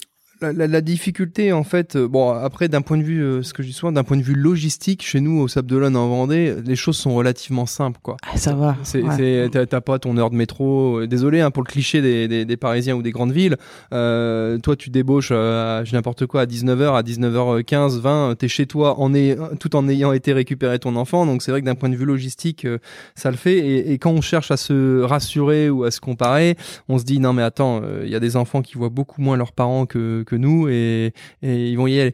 la, 0.51 0.81
difficulté, 0.81 1.53
en 1.53 1.63
fait, 1.63 1.95
euh, 1.95 2.07
bon, 2.07 2.29
après, 2.31 2.67
d'un 2.67 2.81
point 2.81 2.97
de 2.97 3.03
vue, 3.03 3.21
euh, 3.23 3.41
ce 3.43 3.53
que 3.53 3.63
je 3.63 3.67
dis 3.69 3.73
souvent, 3.73 3.91
d'un 3.91 4.03
point 4.03 4.17
de 4.17 4.21
vue 4.21 4.35
logistique, 4.35 5.03
chez 5.05 5.21
nous, 5.21 5.39
au 5.39 5.47
Sable 5.47 5.67
d'Olonne, 5.67 5.95
en 5.95 6.07
Vendée, 6.09 6.55
les 6.65 6.75
choses 6.75 6.97
sont 6.97 7.15
relativement 7.15 7.65
simples, 7.65 7.99
quoi. 8.03 8.17
Ah, 8.29 8.37
ça 8.37 8.53
va. 8.53 8.75
C'est, 8.83 9.01
ouais. 9.01 9.49
c'est- 9.51 9.67
t'as, 9.67 9.81
pas 9.81 9.99
ton 9.99 10.17
heure 10.17 10.29
de 10.29 10.35
métro. 10.35 11.05
Désolé 11.05 11.39
hein, 11.41 11.51
pour 11.51 11.63
le 11.63 11.67
cliché 11.67 12.01
des, 12.01 12.27
des, 12.27 12.45
des 12.45 12.57
Parisiens 12.57 12.95
ou 12.95 13.01
des 13.01 13.11
grandes 13.11 13.31
villes. 13.31 13.57
Euh, 13.93 14.57
toi, 14.57 14.75
tu 14.75 14.89
débauches, 14.89 15.31
dis 15.31 15.93
n'importe 15.93 16.25
quoi, 16.25 16.41
à 16.41 16.45
19h, 16.45 16.95
à 16.95 17.01
19h15, 17.03 17.99
20, 17.99 18.35
t'es 18.37 18.47
chez 18.47 18.65
toi 18.65 18.99
en 18.99 19.13
ay- 19.13 19.37
tout 19.59 19.75
en 19.75 19.87
ayant 19.87 20.11
été 20.13 20.33
récupéré 20.33 20.79
ton 20.79 20.95
enfant. 20.95 21.25
Donc 21.25 21.41
c'est 21.41 21.51
vrai 21.51 21.61
que 21.61 21.65
d'un 21.65 21.75
point 21.75 21.89
de 21.89 21.95
vue 21.95 22.05
logistique, 22.05 22.67
ça 23.15 23.31
le 23.31 23.37
fait. 23.37 23.57
Et, 23.57 23.91
et 23.93 23.97
quand 23.97 24.11
on 24.11 24.21
cherche 24.21 24.51
à 24.51 24.57
se 24.57 25.01
rassurer 25.01 25.69
ou 25.69 25.83
à 25.83 25.91
se 25.91 25.99
comparer, 26.01 26.55
on 26.89 26.97
se 26.97 27.03
dit 27.03 27.19
non 27.19 27.33
mais 27.33 27.43
attends, 27.43 27.81
il 28.03 28.09
y 28.09 28.15
a 28.15 28.19
des 28.19 28.35
enfants 28.35 28.61
qui 28.61 28.75
voient 28.75 28.89
beaucoup 28.89 29.21
moins 29.21 29.37
leurs 29.37 29.51
parents 29.51 29.85
que, 29.85 30.23
que 30.23 30.32
nous 30.35 30.67
et, 30.69 31.13
ils 31.41 31.75
vont 31.75 31.87
y 31.87 31.99
aller. 31.99 32.13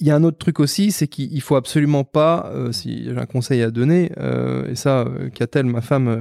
Il 0.00 0.06
y 0.06 0.10
a 0.10 0.16
un 0.16 0.24
autre 0.24 0.38
truc 0.38 0.60
aussi, 0.60 0.92
c'est 0.92 1.08
qu'il 1.08 1.30
il 1.30 1.42
faut 1.42 1.56
absolument 1.56 2.04
pas, 2.04 2.50
euh, 2.54 2.72
si 2.72 3.04
j'ai 3.04 3.18
un 3.18 3.26
conseil 3.26 3.60
à 3.60 3.70
donner, 3.70 4.10
euh, 4.16 4.70
et 4.70 4.74
ça, 4.74 5.00
euh, 5.00 5.28
Catel, 5.28 5.66
ma 5.66 5.82
femme, 5.82 6.18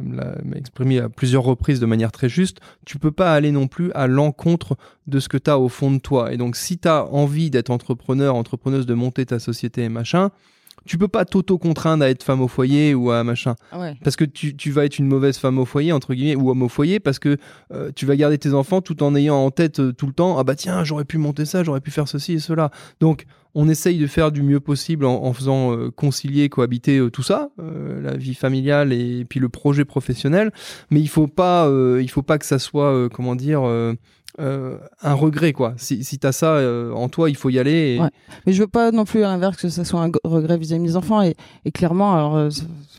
m'a 0.00 0.56
exprimé 0.56 1.00
à 1.00 1.08
plusieurs 1.08 1.42
reprises 1.42 1.80
de 1.80 1.86
manière 1.86 2.12
très 2.12 2.28
juste, 2.28 2.58
tu 2.84 3.00
peux 3.00 3.10
pas 3.10 3.34
aller 3.34 3.50
non 3.50 3.66
plus 3.66 3.90
à 3.94 4.06
l'encontre 4.06 4.76
de 5.08 5.18
ce 5.18 5.28
que 5.28 5.38
tu 5.38 5.50
as 5.50 5.58
au 5.58 5.68
fond 5.68 5.90
de 5.90 5.98
toi. 5.98 6.32
Et 6.32 6.36
donc, 6.36 6.54
si 6.54 6.78
tu 6.78 6.86
as 6.86 7.04
envie 7.06 7.50
d'être 7.50 7.70
entrepreneur, 7.70 8.36
entrepreneuse, 8.36 8.86
de 8.86 8.94
monter 8.94 9.26
ta 9.26 9.40
société 9.40 9.82
et 9.82 9.88
machin, 9.88 10.30
tu 10.86 10.98
peux 10.98 11.08
pas 11.08 11.24
t'auto-contraindre 11.24 12.04
à 12.04 12.08
être 12.08 12.22
femme 12.22 12.40
au 12.40 12.48
foyer 12.48 12.94
ou 12.94 13.10
à 13.10 13.24
machin. 13.24 13.54
Ah 13.72 13.80
ouais. 13.80 13.96
Parce 14.02 14.16
que 14.16 14.24
tu, 14.24 14.56
tu 14.56 14.70
vas 14.70 14.84
être 14.84 14.98
une 14.98 15.06
mauvaise 15.06 15.36
femme 15.38 15.58
au 15.58 15.64
foyer, 15.64 15.92
entre 15.92 16.14
guillemets, 16.14 16.36
ou 16.36 16.50
homme 16.50 16.62
au 16.62 16.68
foyer, 16.68 17.00
parce 17.00 17.18
que 17.18 17.36
euh, 17.72 17.90
tu 17.94 18.06
vas 18.06 18.16
garder 18.16 18.38
tes 18.38 18.54
enfants 18.54 18.80
tout 18.80 19.02
en 19.02 19.14
ayant 19.14 19.36
en 19.36 19.50
tête 19.50 19.80
euh, 19.80 19.92
tout 19.92 20.06
le 20.06 20.12
temps, 20.12 20.38
ah 20.38 20.44
bah 20.44 20.54
tiens, 20.54 20.84
j'aurais 20.84 21.04
pu 21.04 21.18
monter 21.18 21.44
ça, 21.44 21.64
j'aurais 21.64 21.80
pu 21.80 21.90
faire 21.90 22.08
ceci 22.08 22.34
et 22.34 22.38
cela. 22.38 22.70
Donc, 23.00 23.26
on 23.58 23.70
essaye 23.70 23.98
de 23.98 24.06
faire 24.06 24.30
du 24.30 24.42
mieux 24.42 24.60
possible 24.60 25.06
en, 25.06 25.24
en 25.24 25.32
faisant 25.32 25.74
euh, 25.74 25.90
concilier, 25.90 26.50
cohabiter 26.50 26.98
euh, 26.98 27.10
tout 27.10 27.22
ça, 27.22 27.48
euh, 27.58 28.02
la 28.02 28.14
vie 28.14 28.34
familiale 28.34 28.92
et 28.92 29.24
puis 29.24 29.40
le 29.40 29.48
projet 29.48 29.86
professionnel. 29.86 30.52
Mais 30.90 31.00
il 31.00 31.08
faut 31.08 31.26
pas, 31.26 31.66
il 31.98 32.10
faut 32.10 32.22
pas 32.22 32.36
que 32.38 32.44
ça 32.44 32.58
soit, 32.58 33.08
comment 33.10 33.34
dire, 33.34 33.62
euh, 34.38 34.78
un 35.02 35.14
regret, 35.14 35.52
quoi. 35.52 35.74
Si, 35.76 36.04
si 36.04 36.18
tu 36.18 36.26
ça 36.30 36.54
euh, 36.54 36.92
en 36.92 37.08
toi, 37.08 37.30
il 37.30 37.36
faut 37.36 37.50
y 37.50 37.58
aller. 37.58 37.98
Ouais. 38.00 38.08
Mais 38.46 38.52
je 38.52 38.60
veux 38.60 38.68
pas 38.68 38.90
non 38.90 39.04
plus 39.04 39.20
l'inverse 39.20 39.56
que 39.56 39.68
ça 39.68 39.84
soit 39.84 40.02
un 40.02 40.10
regret 40.24 40.58
vis-à-vis 40.58 40.82
des 40.82 40.96
enfants. 40.96 41.22
Et, 41.22 41.34
et 41.64 41.72
clairement, 41.72 42.14
alors 42.14 42.36
euh, 42.36 42.48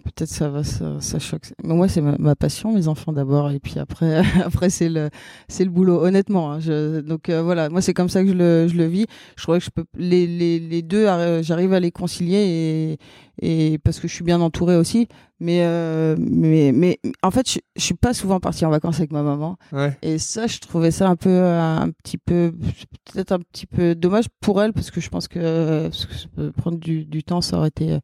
peut-être 0.04 0.30
ça 0.30 0.50
va, 0.50 0.64
ça, 0.64 1.00
ça, 1.00 1.20
choque. 1.20 1.54
Mais 1.64 1.74
moi, 1.74 1.88
c'est 1.88 2.02
ma, 2.02 2.16
ma, 2.18 2.36
passion, 2.36 2.74
mes 2.74 2.88
enfants 2.88 3.14
d'abord, 3.14 3.52
et 3.52 3.60
puis 3.60 3.80
après, 3.80 4.22
après 4.46 4.70
c'est 4.70 4.90
le, 4.90 5.10
c'est 5.48 5.64
le 5.64 5.70
boulot. 5.70 6.04
Honnêtement, 6.04 6.54
hein, 6.54 6.60
je, 6.60 7.02
donc 7.02 7.30
euh, 7.30 7.42
voilà, 7.42 7.70
moi 7.70 7.82
c'est 7.82 7.94
comme 7.94 8.10
ça 8.10 8.24
que 8.24 8.30
je 8.30 8.34
le, 8.34 8.68
je 8.68 8.76
le 8.76 8.86
vis. 8.86 9.06
Je 9.36 9.44
crois 9.44 9.60
que 9.60 9.66
je 9.66 9.70
peux 9.70 9.86
les, 9.96 10.26
les, 10.28 10.60
les 10.60 10.82
deux, 10.82 11.08
j'arrive 11.42 11.74
à 11.74 11.80
les 11.80 11.92
concilier 11.92 12.38
et, 12.38 13.00
et 13.42 13.78
parce 13.84 14.00
que 14.00 14.08
je 14.08 14.14
suis 14.14 14.24
bien 14.24 14.42
entourée 14.42 14.76
aussi. 14.76 15.08
Mais, 15.40 15.60
euh, 15.62 16.16
mais, 16.20 16.72
mais 16.74 17.00
en 17.22 17.30
fait, 17.30 17.48
je, 17.52 17.60
je 17.76 17.82
suis 17.84 17.94
pas 17.94 18.14
souvent 18.14 18.40
partie 18.40 18.66
en 18.66 18.72
vacances 18.72 18.98
avec 18.98 19.12
ma 19.12 19.22
maman. 19.22 19.58
Ouais. 19.72 19.96
Et 20.02 20.18
ça, 20.18 20.48
je 20.48 20.58
trouvais 20.60 20.90
ça 20.92 21.08
un 21.08 21.16
peu, 21.16 21.30
un 21.44 21.90
petit 22.04 22.18
peu, 22.18 22.52
peut-être 23.14 23.32
un 23.34 23.40
petit 23.40 23.68
peu 23.68 23.94
dommage 23.94 24.26
pour 24.42 24.62
elle 24.64 24.74
parce 24.74 24.90
que 24.90 25.00
je 25.00 25.10
pense 25.10 25.28
que, 25.28 25.84
parce 25.84 26.06
que 26.36 26.50
prendre 26.50 26.80
du, 26.80 27.06
du 27.06 27.24
temps, 27.24 27.42
ça 27.42 27.58
aurait 27.58 27.68
été 27.68 28.00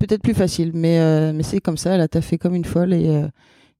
peut-être 0.00 0.22
plus 0.22 0.34
facile. 0.34 0.72
Mais, 0.74 0.98
euh, 0.98 1.32
mais 1.32 1.44
c'est 1.44 1.60
comme 1.60 1.76
ça, 1.76 1.94
elle 1.94 2.00
a 2.00 2.08
taffé 2.08 2.36
comme 2.36 2.56
une 2.56 2.64
folle 2.64 2.92
et, 2.92 3.08
euh, 3.10 3.28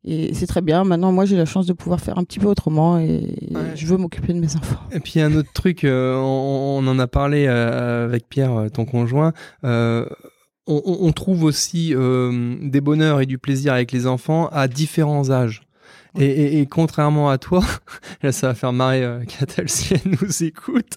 et 0.05 0.33
c'est 0.35 0.47
très 0.47 0.63
bien. 0.63 0.85
Maintenant, 0.85 1.11
moi, 1.11 1.25
j'ai 1.25 1.37
la 1.37 1.45
chance 1.45 1.67
de 1.67 1.73
pouvoir 1.73 2.01
faire 2.01 2.19
un 2.19 2.25
petit 2.25 2.39
peu 2.39 2.47
autrement 2.47 2.99
et 3.01 3.37
Ouais. 3.51 3.73
je 3.75 3.87
veux 3.87 3.97
m'occuper 3.97 4.33
de 4.33 4.39
mes 4.41 4.55
enfants. 4.57 4.81
Et 4.93 5.01
puis 5.01 5.21
un 5.21 5.35
autre 5.35 5.53
truc, 5.53 5.83
euh, 5.83 6.15
on, 6.17 6.79
on 6.83 6.87
en 6.87 6.99
a 7.01 7.07
parlé 7.09 7.47
euh, 7.49 8.05
avec 8.05 8.29
Pierre, 8.29 8.53
euh, 8.53 8.69
ton 8.69 8.85
conjoint. 8.85 9.33
euh, 9.65 10.07
on, 10.67 10.83
on- 10.85 11.13
trouve 11.13 11.43
aussi 11.45 11.95
euh, 11.95 12.57
des 12.63 12.81
bonheurs 12.81 13.21
et 13.21 13.27
du 13.27 13.39
plaisir 13.39 13.73
avec 13.75 13.93
les 13.93 14.07
enfants 14.07 14.49
à 14.53 14.69
différents 14.69 15.31
âges. 15.31 15.63
Et, 16.19 16.27
et- 16.27 16.61
et 16.61 16.67
contrairement 16.67 17.31
à 17.31 17.39
toi, 17.39 17.63
là 18.23 18.33
ça 18.33 18.49
va 18.49 18.55
faire 18.55 18.73
marrer 18.73 19.03
euh, 19.03 19.21
Catel 19.25 19.69
si 19.71 19.95
elle 19.95 20.13
nous 20.21 20.43
écoute. 20.45 20.93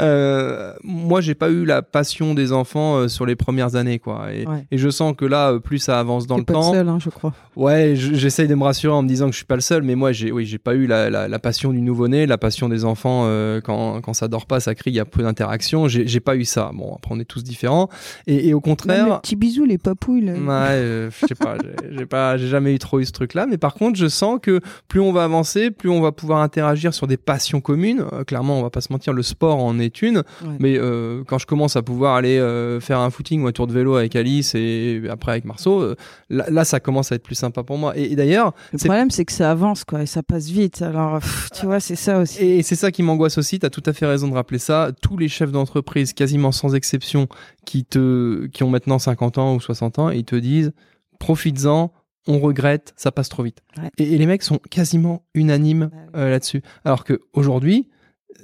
Euh, 0.00 0.72
moi 0.82 1.20
j'ai 1.20 1.34
pas 1.34 1.50
eu 1.50 1.64
la 1.64 1.82
passion 1.82 2.34
des 2.34 2.52
enfants 2.52 2.96
euh, 2.96 3.08
sur 3.08 3.26
les 3.26 3.36
premières 3.36 3.76
années 3.76 3.98
quoi. 3.98 4.32
Et, 4.32 4.46
Ouais. 4.46 4.64
et 4.70 4.78
je 4.78 4.88
sens 4.90 5.14
que 5.16 5.24
là 5.24 5.52
euh, 5.52 5.58
plus 5.60 5.78
ça 5.78 5.98
avance 5.98 6.26
dans 6.26 6.36
le 6.36 6.44
pas 6.44 6.52
temps, 6.54 6.72
seul, 6.72 6.88
hein, 6.88 6.98
je 7.00 7.10
crois. 7.10 7.32
Ouais, 7.56 7.94
je- 7.96 8.14
j'essaye 8.14 8.48
de 8.48 8.54
me 8.54 8.64
rassurer 8.64 8.92
en 8.94 9.02
me 9.02 9.08
disant 9.08 9.26
que 9.26 9.32
je 9.32 9.36
suis 9.38 9.46
pas 9.46 9.54
le 9.54 9.60
seul, 9.60 9.82
mais 9.82 9.94
moi, 9.94 10.12
j'ai, 10.12 10.30
oui, 10.32 10.44
j'ai 10.46 10.58
pas 10.58 10.74
eu 10.74 10.86
la, 10.86 11.10
la, 11.10 11.26
la 11.28 11.38
passion 11.38 11.72
du 11.72 11.80
nouveau-né, 11.80 12.26
la 12.26 12.38
passion 12.38 12.68
des 12.68 12.84
enfants 12.84 13.26
quand, 13.64 14.00
quand 14.02 14.12
ça 14.14 14.28
dort 14.28 14.46
pas, 14.46 14.60
ça 14.60 14.74
crie, 14.74 14.90
il 14.90 14.96
y 14.96 15.00
a 15.00 15.04
peu 15.04 15.22
d'interaction. 15.22 15.88
J'ai, 15.88 16.06
j'ai 16.06 16.20
pas 16.20 16.36
eu 16.36 16.44
ça. 16.44 16.70
Bon, 16.74 16.94
après, 16.96 17.14
on 17.14 17.18
est 17.20 17.24
tous 17.24 17.42
différents. 17.42 17.88
Et, 18.26 18.34
au 18.36 18.40
Même 18.40 18.54
les 18.56 18.60
contraire, 18.60 19.20
petits 19.20 19.36
bisous, 19.36 19.64
les 19.64 19.78
papouilles. 19.78 20.22
là. 20.22 20.32
ouais, 20.34 21.08
je 21.20 21.26
sais 21.26 21.34
pas, 21.34 21.56
j'ai, 21.62 21.96
j'ai 21.98 22.06
pas, 22.06 22.36
j'ai 22.36 22.48
jamais 22.48 22.74
eu 22.74 22.78
trop 22.78 23.00
eu 23.00 23.04
ce 23.06 23.12
truc-là. 23.12 23.46
Mais 23.46 23.58
par 23.58 23.74
contre, 23.74 23.98
je 23.98 24.06
sens 24.08 24.38
que 24.42 24.55
plus 24.88 25.00
on 25.00 25.12
va 25.12 25.24
avancer, 25.24 25.70
plus 25.70 25.90
on 25.90 26.00
va 26.00 26.12
pouvoir 26.12 26.40
interagir 26.40 26.94
sur 26.94 27.06
des 27.06 27.16
passions 27.16 27.60
communes. 27.60 28.04
Euh, 28.12 28.24
clairement, 28.24 28.58
on 28.58 28.62
va 28.62 28.70
pas 28.70 28.80
se 28.80 28.92
mentir, 28.92 29.12
le 29.12 29.22
sport 29.22 29.62
en 29.62 29.78
est 29.78 30.02
une. 30.02 30.18
Ouais. 30.18 30.56
Mais 30.58 30.78
euh, 30.78 31.22
quand 31.26 31.38
je 31.38 31.46
commence 31.46 31.76
à 31.76 31.82
pouvoir 31.82 32.16
aller 32.16 32.38
euh, 32.38 32.80
faire 32.80 33.00
un 33.00 33.10
footing 33.10 33.42
ou 33.42 33.46
un 33.46 33.52
tour 33.52 33.66
de 33.66 33.72
vélo 33.72 33.96
avec 33.96 34.16
Alice 34.16 34.54
et 34.54 35.02
après 35.10 35.32
avec 35.32 35.44
Marceau, 35.44 35.94
là, 36.30 36.46
là, 36.48 36.64
ça 36.64 36.80
commence 36.80 37.12
à 37.12 37.16
être 37.16 37.22
plus 37.22 37.34
sympa 37.34 37.62
pour 37.62 37.78
moi. 37.78 37.96
Et, 37.96 38.12
et 38.12 38.16
d'ailleurs, 38.16 38.52
Le 38.72 38.78
problème, 38.78 39.10
c'est 39.10 39.24
que 39.24 39.32
ça 39.32 39.50
avance, 39.50 39.84
quoi, 39.84 40.02
et 40.02 40.06
ça 40.06 40.22
passe 40.22 40.48
vite. 40.48 40.82
Alors, 40.82 41.20
pff, 41.20 41.50
tu 41.52 41.66
vois, 41.66 41.80
c'est 41.80 41.96
ça 41.96 42.18
aussi. 42.18 42.42
Et 42.42 42.62
c'est 42.62 42.76
ça 42.76 42.90
qui 42.90 43.02
m'angoisse 43.02 43.38
aussi, 43.38 43.58
tu 43.58 43.66
as 43.66 43.70
tout 43.70 43.82
à 43.86 43.92
fait 43.92 44.06
raison 44.06 44.28
de 44.28 44.34
rappeler 44.34 44.58
ça. 44.58 44.90
Tous 45.02 45.16
les 45.16 45.28
chefs 45.28 45.52
d'entreprise, 45.52 46.12
quasiment 46.12 46.52
sans 46.52 46.74
exception, 46.74 47.28
qui, 47.64 47.84
te, 47.84 48.46
qui 48.46 48.62
ont 48.62 48.70
maintenant 48.70 48.98
50 48.98 49.38
ans 49.38 49.54
ou 49.54 49.60
60 49.60 49.98
ans, 49.98 50.10
ils 50.10 50.24
te 50.24 50.36
disent 50.36 50.72
profites-en, 51.18 51.92
on 52.26 52.38
regrette, 52.38 52.92
ça 52.96 53.12
passe 53.12 53.28
trop 53.28 53.42
vite. 53.42 53.62
Ouais. 53.76 53.90
Et, 53.98 54.14
et 54.14 54.18
les 54.18 54.26
mecs 54.26 54.42
sont 54.42 54.58
quasiment 54.70 55.24
unanimes 55.34 55.90
Bah 55.92 56.20
euh, 56.20 56.30
là-dessus. 56.30 56.62
Alors 56.84 57.04
qu'aujourd'hui, 57.04 57.88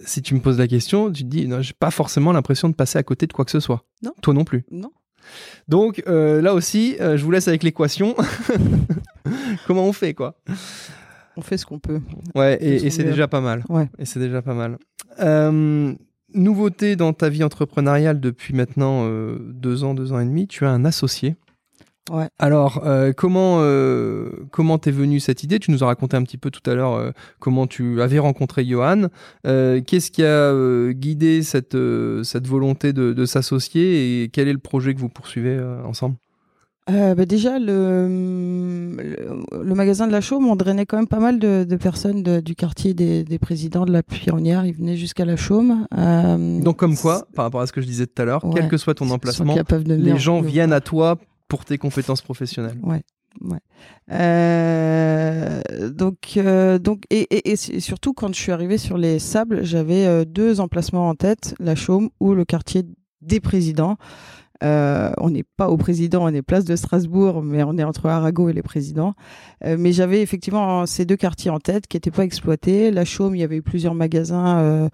si 0.05 0.23
tu 0.23 0.35
me 0.35 0.41
poses 0.41 0.59
la 0.59 0.69
question, 0.69 1.11
tu 1.11 1.25
te 1.25 1.29
dis 1.29 1.47
non, 1.47 1.61
j'ai 1.61 1.75
pas 1.79 1.91
forcément 1.91 2.33
l'impression 2.33 2.69
de 2.69 2.75
passer 2.75 2.99
à 2.99 3.03
côté 3.03 3.27
de 3.27 3.33
quoi 3.33 3.45
que 3.45 3.51
ce 3.51 3.61
soit. 3.61 3.85
Non. 4.03 4.13
Toi 4.23 4.35
non 4.35 4.45
plus. 4.45 4.65
Non 4.71 4.93
Donc 5.69 6.03
euh, 6.07 6.41
là 6.41 6.55
aussi, 6.55 6.97
euh, 7.01 7.17
je 7.17 7.25
vous 7.25 7.31
laisse 7.31 7.49
avec 7.49 7.63
l'équation. 7.63 8.15
Comment 9.67 9.85
on 9.85 9.93
fait 9.93 10.15
quoi? 10.15 10.41
On 11.37 11.41
fait 11.41 11.57
ce 11.57 11.65
qu'on 11.65 11.79
peut. 11.79 12.01
Ouais, 12.35 12.59
et, 12.61 12.91
c'est 12.91 13.05
déjà 13.05 13.27
pas 13.27 13.41
mal. 13.41 13.65
Ouais. 13.69 13.89
Et 13.99 14.05
c'est 14.05 14.21
déjà 14.21 14.43
pas 14.43 14.55
mal. 14.55 14.79
Euh, 15.21 15.95
nouveauté 16.35 16.95
dans 16.97 17.13
ta 17.15 17.31
vie 17.31 17.43
entrepreneuriale 17.43 18.21
depuis 18.21 18.55
maintenant 18.55 19.09
deux 19.39 19.83
ans, 19.85 19.95
deux 19.95 20.13
ans 20.13 20.21
et 20.21 20.27
demi, 20.27 20.47
tu 20.47 20.67
as 20.67 20.71
un 20.71 20.85
associé. 20.85 21.37
Ouais. 22.11 22.29
Alors, 22.39 22.83
euh, 22.85 23.13
comment 23.17 23.59
euh, 23.61 24.31
comment 24.51 24.77
t'es 24.79 24.91
venue 24.91 25.21
cette 25.21 25.45
idée? 25.45 25.61
Tu 25.61 25.71
nous 25.71 25.85
as 25.85 25.87
raconté 25.87 26.17
un 26.17 26.23
petit 26.25 26.37
peu 26.39 26.51
tout 26.51 26.69
à 26.69 26.75
l'heure 26.75 26.95
euh, 26.95 27.11
comment 27.39 27.67
tu 27.69 28.03
avais 28.03 28.19
rencontré 28.19 28.65
Johan. 28.67 29.03
Qu'est-ce 29.45 30.11
qui 30.11 30.25
a 30.25 30.93
guidé 30.93 31.43
cette 31.43 31.77
cette 32.25 32.47
volonté 32.49 32.93
de, 32.93 33.13
de 33.13 33.25
s'associer 33.25 34.23
et 34.25 34.29
quel 34.29 34.49
est 34.49 34.53
le 34.53 34.59
projet 34.59 34.95
que 34.95 35.01
vous 35.01 35.09
poursuivez 35.09 35.61
ensemble? 35.85 36.17
Bah 36.89 37.15
déjà, 37.25 37.61
le, 37.61 38.09
le, 38.99 39.63
le 39.65 39.75
magasin 39.75 40.09
de 40.09 40.13
la 40.13 40.21
Chaume, 40.21 40.49
on 40.49 40.57
drainait 40.57 40.85
quand 40.85 40.97
même 40.97 41.07
pas 41.07 41.21
mal 41.21 41.39
de, 41.39 41.63
de 41.63 41.77
personnes 41.77 42.25
de- 42.25 42.41
du 42.41 42.57
quartier 42.57 42.93
des, 42.93 43.23
des 43.23 43.39
présidents 43.39 43.85
de 43.85 43.93
la 43.93 44.03
Pironnière. 44.03 44.67
Ils 44.67 44.75
venaient 44.75 44.97
jusqu'à 44.97 45.25
la 45.25 45.37
Chaume. 45.37 45.87
Donc, 46.63 46.79
comme 46.79 46.97
quoi, 46.97 47.25
par 47.35 47.45
rapport 47.45 47.61
à 47.61 47.69
ce 47.69 47.73
que 47.73 47.81
je 47.81 47.87
disais 47.87 48.07
tout 48.07 48.21
à 48.21 48.25
l'heure, 48.25 48.45
Ouais. 48.45 48.51
quel 48.55 48.69
que 48.69 48.77
soit 48.77 48.95
ton 48.95 49.09
emplacement, 49.11 49.55
les 49.87 50.19
gens 50.19 50.41
viennent 50.41 50.73
à 50.73 50.81
toi 50.81 51.19
pour 51.53 51.67
tes 51.67 51.77
compétences 51.77 52.23
professionnelles. 52.23 52.81
Ouais. 52.83 53.03
Euh, 54.11 55.61
donc, 55.91 56.17
euh, 56.39 56.79
donc, 56.79 57.03
et, 57.11 57.57
surtout 57.57 58.15
quand 58.15 58.35
je 58.35 58.41
suis 58.41 58.53
arrivée 58.53 58.79
sur 58.79 58.97
les 58.97 59.19
sables, 59.19 59.63
j'avais 59.63 60.07
euh, 60.07 60.25
deux 60.25 60.61
emplacements 60.61 61.11
en 61.11 61.15
tête, 61.15 61.55
la 61.61 61.75
Chaume 61.75 62.09
ou 62.21 62.33
le 62.33 62.47
quartier 62.47 62.85
des 63.21 63.39
présidents. 63.39 63.99
On 64.63 65.29
n'est 65.29 65.45
pas 65.59 65.69
au 65.69 65.77
président, 65.77 66.25
on 66.25 66.29
est 66.29 66.41
place 66.41 66.65
de 66.65 66.75
Strasbourg, 66.75 67.43
mais 67.43 67.63
on 67.65 67.77
est 67.77 67.85
entre 67.85 68.07
Arago 68.07 68.49
et 68.49 68.55
les 68.55 68.63
présidents. 68.63 69.13
Mais 69.63 69.93
j'avais 69.93 70.23
effectivement 70.23 70.87
ces 70.87 71.05
deux 71.05 71.17
quartiers 71.17 71.51
en 71.51 71.59
tête 71.59 71.87
qui 71.87 71.97
n'étaient 71.99 72.13
pas 72.13 72.25
exploités. 72.25 72.91
La 72.91 73.05
Chaume, 73.05 73.35
il 73.37 73.41
y 73.41 73.45
avait 73.45 73.57
eu 73.57 73.63
plusieurs 73.63 73.95
magasins 73.95 74.89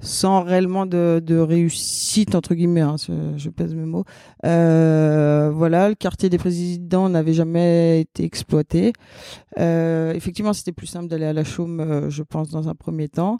sans 0.00 0.42
réellement 0.42 0.86
de, 0.86 1.20
de 1.24 1.36
réussite 1.36 2.34
entre 2.34 2.54
guillemets. 2.54 2.80
hein, 2.80 2.96
je, 3.36 3.48
pèse 3.50 3.74
mes 3.74 3.84
mots. 3.84 4.04
Euh, 4.44 5.50
voilà, 5.52 5.88
le 5.88 5.94
quartier 5.94 6.28
des 6.28 6.38
présidents 6.38 7.08
n'avait 7.08 7.32
jamais 7.32 8.00
été 8.00 8.24
exploité. 8.24 8.92
Euh, 9.58 10.12
effectivement, 10.12 10.52
c'était 10.52 10.72
plus 10.72 10.86
simple 10.86 11.08
d'aller 11.08 11.24
à 11.24 11.32
la 11.32 11.44
Chaume, 11.44 11.80
euh, 11.80 12.10
je 12.10 12.22
pense, 12.22 12.50
dans 12.50 12.68
un 12.68 12.74
premier 12.74 13.08
temps. 13.08 13.38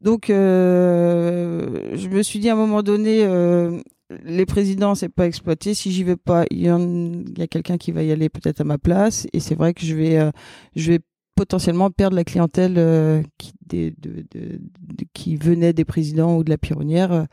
Donc, 0.00 0.30
euh, 0.30 1.94
je 1.94 2.08
me 2.08 2.22
suis 2.22 2.38
dit 2.40 2.48
à 2.48 2.54
un 2.54 2.56
moment 2.56 2.82
donné, 2.82 3.22
euh, 3.22 3.80
les 4.24 4.46
présidents, 4.46 4.94
c'est 4.94 5.08
pas 5.08 5.26
exploité. 5.26 5.74
Si 5.74 5.92
j'y 5.92 6.02
vais 6.02 6.16
pas, 6.16 6.44
il 6.50 6.60
y, 6.60 6.68
a 6.68 7.46
quelqu'un 7.46 7.78
qui 7.78 7.92
va 7.92 8.02
y 8.02 8.10
aller 8.10 8.28
peut-être 8.28 8.60
à 8.60 8.64
ma 8.64 8.78
place. 8.78 9.26
Et 9.32 9.40
c'est 9.40 9.54
vrai 9.54 9.74
que 9.74 9.84
je 9.86 9.94
vais, 9.94 10.18
euh, 10.18 10.30
je 10.74 10.92
vais 10.92 11.00
potentiellement 11.36 11.90
perdre 11.90 12.16
la 12.16 12.24
clientèle 12.24 13.24
qui, 13.38 13.52
des- 13.70 13.90
de- 13.98 14.26
de- 14.32 14.58
de- 14.60 15.04
qui 15.14 15.36
venait 15.36 15.72
des 15.72 15.84
présidents 15.86 16.36
ou 16.36 16.44
de 16.44 16.50
la 16.50 16.58
pironnière 16.58 17.26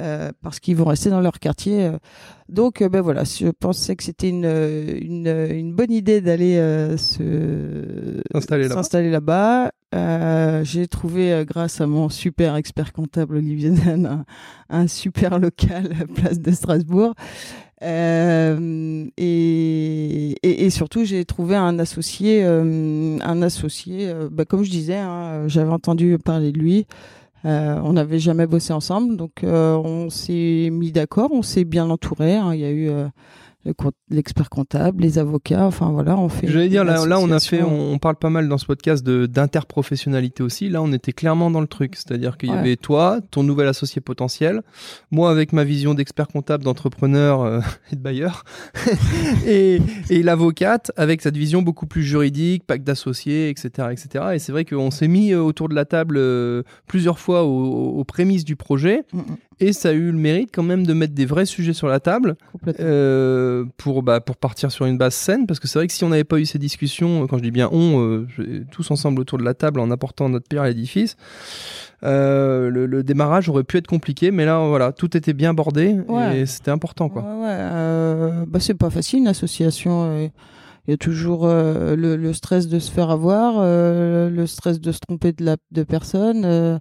euh, 0.00 0.30
parce 0.40 0.58
qu'ils 0.58 0.74
vont 0.76 0.86
rester 0.86 1.10
dans 1.10 1.20
leur 1.20 1.38
quartier. 1.38 1.84
euh. 1.84 1.98
Donc, 2.48 2.80
euh, 2.80 2.88
ben 2.88 3.02
voilà, 3.02 3.24
je 3.24 3.48
pensais 3.48 3.94
que 3.94 4.02
c'était 4.02 4.30
une, 4.30 4.46
une, 4.46 5.26
une 5.50 5.74
bonne 5.74 5.92
idée 5.92 6.20
d'aller 6.22 6.56
euh, 6.56 6.96
S'installer 8.74 9.10
là-bas. 9.10 9.70
J'ai 10.64 10.86
trouvé, 10.88 11.44
grâce 11.46 11.80
à 11.82 11.86
mon 11.86 12.08
super 12.08 12.56
expert 12.56 12.92
comptable 12.92 13.36
Olivier 13.36 13.70
Dan, 13.70 14.06
un, 14.06 14.24
un 14.70 14.86
super 14.86 15.38
local 15.38 15.92
à 16.00 16.06
place 16.14 16.40
de 16.40 16.50
Strasbourg. 16.52 17.14
Euh, 17.82 19.06
et, 19.16 20.30
et, 20.42 20.64
et 20.66 20.70
surtout, 20.70 21.04
j'ai 21.04 21.24
trouvé 21.24 21.56
un 21.56 21.78
associé, 21.78 22.42
euh, 22.44 23.18
un 23.20 23.42
associé, 23.42 24.08
euh, 24.08 24.28
bah, 24.30 24.44
comme 24.44 24.62
je 24.62 24.70
disais, 24.70 24.96
hein, 24.98 25.48
j'avais 25.48 25.72
entendu 25.72 26.16
parler 26.18 26.52
de 26.52 26.58
lui. 26.58 26.86
On 27.44 27.94
n'avait 27.94 28.20
jamais 28.20 28.46
bossé 28.46 28.72
ensemble, 28.72 29.16
donc 29.16 29.42
on 29.42 30.10
s'est 30.10 30.68
mis 30.70 30.92
d'accord, 30.92 31.30
on 31.32 31.42
s'est 31.42 31.64
bien 31.64 31.90
entouré. 31.90 32.36
hein. 32.36 32.54
Il 32.54 32.60
y 32.60 32.64
a 32.64 32.70
eu 32.70 32.88
l'expert 34.10 34.50
comptable, 34.50 35.02
les 35.02 35.18
avocats, 35.18 35.66
enfin 35.66 35.90
voilà, 35.90 36.16
on 36.18 36.28
fait. 36.28 36.48
J'allais 36.48 36.68
dire, 36.68 36.84
là, 36.84 37.06
là, 37.06 37.18
on 37.20 37.30
a 37.30 37.38
fait, 37.38 37.62
on, 37.62 37.92
on 37.92 37.98
parle 37.98 38.16
pas 38.16 38.30
mal 38.30 38.48
dans 38.48 38.58
ce 38.58 38.66
podcast 38.66 39.04
de 39.04 39.26
d'interprofessionnalité 39.26 40.42
aussi. 40.42 40.68
Là, 40.68 40.82
on 40.82 40.92
était 40.92 41.12
clairement 41.12 41.50
dans 41.50 41.60
le 41.60 41.66
truc. 41.66 41.96
C'est-à-dire 41.96 42.36
qu'il 42.36 42.50
y 42.50 42.52
avait 42.52 42.76
toi, 42.76 43.20
ton 43.30 43.42
nouvel 43.42 43.68
associé 43.68 44.00
potentiel, 44.00 44.62
moi 45.10 45.30
avec 45.30 45.52
ma 45.52 45.64
vision 45.64 45.94
d'expert 45.94 46.28
comptable, 46.28 46.64
d'entrepreneur 46.64 47.42
euh, 47.42 47.60
et 47.92 47.96
de 47.96 48.00
bailleur, 48.00 48.44
et, 49.46 49.80
et 50.10 50.22
l'avocate 50.22 50.90
avec 50.96 51.22
cette 51.22 51.36
vision 51.36 51.62
beaucoup 51.62 51.86
plus 51.86 52.02
juridique, 52.02 52.64
pacte 52.66 52.84
d'associés, 52.84 53.48
etc., 53.48 53.88
etc. 53.92 54.24
Et 54.34 54.38
c'est 54.38 54.52
vrai 54.52 54.64
qu'on 54.64 54.90
s'est 54.90 55.08
mis 55.08 55.32
euh, 55.32 55.40
autour 55.40 55.68
de 55.68 55.74
la 55.74 55.84
table 55.84 56.16
euh, 56.18 56.62
plusieurs 56.86 57.18
fois 57.18 57.44
aux, 57.44 57.98
aux 57.98 58.04
prémices 58.04 58.44
du 58.44 58.56
projet. 58.56 59.04
Mm, 59.12 59.18
mm. 59.18 59.36
Et 59.62 59.72
ça 59.72 59.90
a 59.90 59.92
eu 59.92 60.10
le 60.10 60.18
mérite 60.18 60.50
quand 60.52 60.64
même 60.64 60.84
de 60.84 60.92
mettre 60.92 61.14
des 61.14 61.24
vrais 61.24 61.46
sujets 61.46 61.72
sur 61.72 61.86
la 61.86 62.00
table 62.00 62.34
euh, 62.80 63.64
pour, 63.76 64.02
bah, 64.02 64.20
pour 64.20 64.36
partir 64.36 64.72
sur 64.72 64.86
une 64.86 64.98
base 64.98 65.14
saine. 65.14 65.46
Parce 65.46 65.60
que 65.60 65.68
c'est 65.68 65.78
vrai 65.78 65.86
que 65.86 65.92
si 65.92 66.02
on 66.02 66.08
n'avait 66.08 66.24
pas 66.24 66.40
eu 66.40 66.46
ces 66.46 66.58
discussions, 66.58 67.28
quand 67.28 67.38
je 67.38 67.44
dis 67.44 67.52
bien 67.52 67.68
on, 67.70 68.00
euh, 68.00 68.26
tous 68.72 68.90
ensemble 68.90 69.20
autour 69.20 69.38
de 69.38 69.44
la 69.44 69.54
table 69.54 69.78
en 69.78 69.90
apportant 69.92 70.28
notre 70.28 70.48
pierre 70.48 70.62
à 70.62 70.68
l'édifice, 70.68 71.16
euh, 72.02 72.70
le, 72.70 73.02
démarrage 73.04 73.48
aurait 73.48 73.62
pu 73.62 73.76
être 73.76 73.86
compliqué. 73.86 74.32
Mais 74.32 74.44
là, 74.44 74.66
voilà, 74.66 74.90
tout 74.90 75.16
était 75.16 75.32
bien 75.32 75.54
bordé 75.54 75.96
et 76.34 76.46
c'était 76.46 76.72
important. 76.72 77.08
Quoi. 77.08 77.22
Ouais, 77.22 78.44
bah, 78.48 78.58
c'est 78.58 78.74
pas 78.74 78.90
facile 78.90 79.20
une 79.20 79.28
association. 79.28 80.30
il 80.88 80.90
y 80.90 80.92
a 80.92 80.96
toujours 80.96 81.46
le, 81.46 82.32
stress 82.32 82.66
de 82.66 82.80
se 82.80 82.90
faire 82.90 83.10
avoir, 83.10 83.62
le 83.62 84.44
stress 84.46 84.80
de 84.80 84.90
se 84.90 84.98
tromper 84.98 85.32
de, 85.32 85.44
la, 85.44 85.56
de 85.70 85.84
personne. 85.84 86.80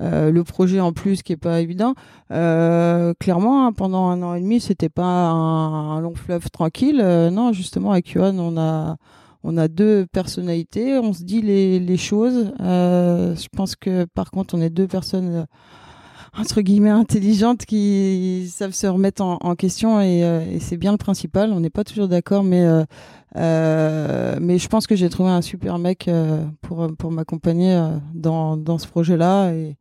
Euh, 0.00 0.30
le 0.30 0.44
projet 0.44 0.80
en 0.80 0.92
plus 0.92 1.22
qui 1.22 1.32
est 1.32 1.36
pas 1.36 1.60
évident. 1.60 1.94
Euh, 2.30 3.14
clairement, 3.18 3.66
hein, 3.66 3.72
pendant 3.72 4.08
un 4.08 4.22
an 4.22 4.34
et 4.34 4.40
demi, 4.40 4.60
c'était 4.60 4.88
pas 4.88 5.04
un, 5.04 6.00
long 6.00 6.14
fleuve 6.14 6.50
tranquille. 6.50 7.00
Euh, 7.02 7.30
non, 7.30 7.52
justement, 7.52 7.92
avec 7.92 8.12
Johan, 8.12 8.38
on 8.38 8.56
a 8.56 8.96
on 9.44 9.56
a 9.56 9.68
deux 9.68 10.04
personnalités, 10.12 10.98
on 10.98 11.12
se 11.12 11.22
dit 11.22 11.42
les, 11.42 11.78
les 11.78 11.96
choses. 11.96 12.52
je 12.58 13.46
pense 13.56 13.76
que 13.76 14.04
par 14.04 14.32
contre, 14.32 14.54
on 14.56 14.60
est 14.60 14.68
deux 14.68 14.88
personnes 14.88 15.46
entre 16.36 16.60
guillemets 16.60 16.90
intelligentes 16.90 17.64
qui 17.64 18.50
savent 18.52 18.72
se 18.72 18.88
remettre 18.88 19.22
en, 19.22 19.54
question 19.54 20.00
et, 20.02 20.20
et 20.52 20.58
c'est 20.58 20.76
bien 20.76 20.90
le 20.90 20.98
principal. 20.98 21.52
On 21.52 21.60
n'est 21.60 21.70
pas 21.70 21.84
toujours 21.84 22.08
d'accord, 22.08 22.42
mais 22.42 22.66
mais 23.36 24.58
je 24.58 24.68
pense 24.68 24.88
que 24.88 24.96
j'ai 24.96 25.08
trouvé 25.08 25.30
un 25.30 25.40
super 25.40 25.78
mec 25.78 26.10
pour 26.60 26.88
pour 26.98 27.12
m'accompagner 27.12 27.80
dans 28.14 28.56
dans 28.56 28.78
ce 28.78 28.88
projet-là 28.88 29.52
et 29.52 29.78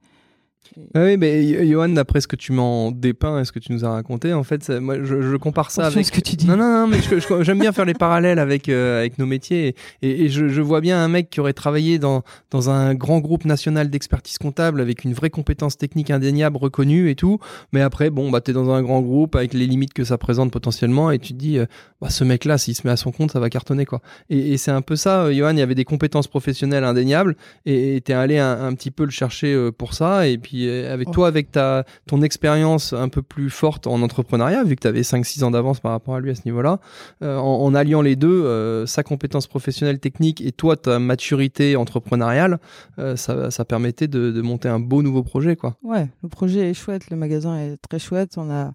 ah 0.94 1.04
oui, 1.04 1.18
mais 1.18 1.68
Johan, 1.68 1.90
d'après 1.90 2.22
ce 2.22 2.28
que 2.28 2.36
tu 2.36 2.52
m'en 2.52 2.92
dépeins 2.92 3.40
et 3.40 3.46
ce 3.46 3.52
que 3.52 3.60
tu 3.60 3.72
nous 3.72 3.86
as 3.86 3.90
raconté, 3.90 4.34
en 4.34 4.44
fait, 4.44 4.70
moi, 4.70 4.96
je, 5.04 5.36
compare 5.38 5.72
ça 5.72 5.88
avec 5.88 6.06
ce 6.06 6.12
que 6.12 6.22
tu 6.22 6.36
dis. 6.36 6.48
Non, 6.48 6.58
non, 6.58 6.88
non, 6.88 6.88
mais 6.88 6.98
j'aime 7.44 7.60
bien 7.60 7.72
faire 7.72 7.86
les 7.86 7.94
parallèles 7.94 8.40
avec 8.40 8.70
euh, 8.70 9.00
avec 9.00 9.20
nos 9.20 9.26
métiers 9.26 9.76
et, 10.02 10.26
et 10.26 10.30
je, 10.30 10.48
je, 10.48 10.62
vois 10.62 10.82
bien 10.82 11.00
un 11.04 11.08
mec 11.08 11.30
qui 11.30 11.40
aurait 11.40 11.54
travaillé 11.54 12.00
dans 12.00 12.24
dans 12.52 12.70
un 12.70 12.96
grand 12.96 13.20
groupe 13.20 13.46
national 13.46 13.90
d'expertise 13.90 14.38
comptable 14.38 14.82
avec 14.82 15.04
une 15.04 15.14
vraie 15.14 15.30
compétence 15.30 15.78
technique 15.78 16.12
indéniable 16.12 16.58
reconnue 16.58 17.10
et 17.10 17.16
tout, 17.16 17.40
mais 17.72 17.82
après, 17.82 18.10
bon, 18.10 18.32
bah 18.32 18.42
t'es 18.42 18.54
dans 18.54 18.72
un 18.72 18.82
grand 18.82 19.02
groupe 19.02 19.36
avec 19.36 19.54
les 19.54 19.68
limites 19.68 19.94
que 19.94 20.04
ça 20.04 20.18
présente 20.18 20.52
potentiellement 20.52 21.12
et 21.12 21.20
tu 21.20 21.34
te 21.34 21.38
dis, 21.38 21.58
euh, 21.58 21.66
bah 22.02 22.10
ce 22.10 22.24
mec-là, 22.24 22.58
s'il 22.58 22.76
se 22.76 22.86
met 22.86 22.92
à 22.92 22.98
son 22.98 23.12
compte, 23.12 23.32
ça 23.32 23.40
va 23.40 23.50
cartonner 23.50 23.86
quoi. 23.86 24.02
Et, 24.30 24.54
et 24.54 24.58
c'est 24.58 24.72
un 24.72 24.82
peu 24.82 24.96
ça, 24.96 25.24
euh, 25.24 25.34
Johan, 25.34 25.52
il 25.52 25.60
y 25.60 25.62
avait 25.62 25.76
des 25.76 25.86
compétences 25.86 26.28
professionnelles 26.28 26.84
indéniables 26.84 27.36
et 27.66 28.02
t'es 28.02 28.14
allé 28.14 28.38
un, 28.38 28.66
un, 28.66 28.74
petit 28.74 28.92
peu 28.92 29.04
le 29.04 29.12
chercher 29.12 29.70
pour 29.78 29.94
ça 29.94 30.28
et 30.28 30.38
puis 30.38 30.57
avec 30.66 31.12
toi, 31.12 31.28
avec 31.28 31.52
ta, 31.52 31.86
ton 32.08 32.22
expérience 32.22 32.94
un 32.94 33.10
peu 33.10 33.22
plus 33.22 33.50
forte 33.50 33.88
en 33.88 34.02
entrepreneuriat, 34.02 34.64
vu 34.64 34.76
que 34.76 34.82
tu 34.82 34.88
avais 34.88 35.02
5-6 35.02 35.44
ans 35.44 35.52
d'avance 35.52 35.80
par 35.80 35.92
rapport 35.92 36.16
à 36.16 36.20
lui 36.20 36.32
à 36.32 36.36
ce 36.36 36.42
niveau-là, 36.46 36.80
euh, 37.24 37.38
en, 37.38 37.74
alliant 37.76 38.02
les 38.02 38.16
deux, 38.16 38.44
euh, 38.46 38.86
sa 38.86 39.04
compétence 39.04 39.48
professionnelle 39.48 40.00
technique 40.00 40.42
et 40.42 40.52
toi, 40.52 40.76
ta 40.76 41.00
maturité 41.00 41.76
entrepreneuriale, 41.76 42.60
euh, 43.00 43.16
ça, 43.16 43.52
ça, 43.52 43.66
permettait 43.66 44.08
de, 44.08 44.32
de, 44.32 44.42
monter 44.42 44.70
un 44.70 44.80
beau 44.80 45.02
nouveau 45.02 45.24
projet. 45.24 45.56
Quoi. 45.56 45.76
Ouais, 45.84 46.08
le 46.24 46.30
projet 46.30 46.70
est 46.70 46.74
chouette, 46.74 47.10
le 47.10 47.18
magasin 47.18 47.58
est 47.58 47.78
très 47.78 48.00
chouette. 48.00 48.36
On 48.38 48.50
a 48.50 48.74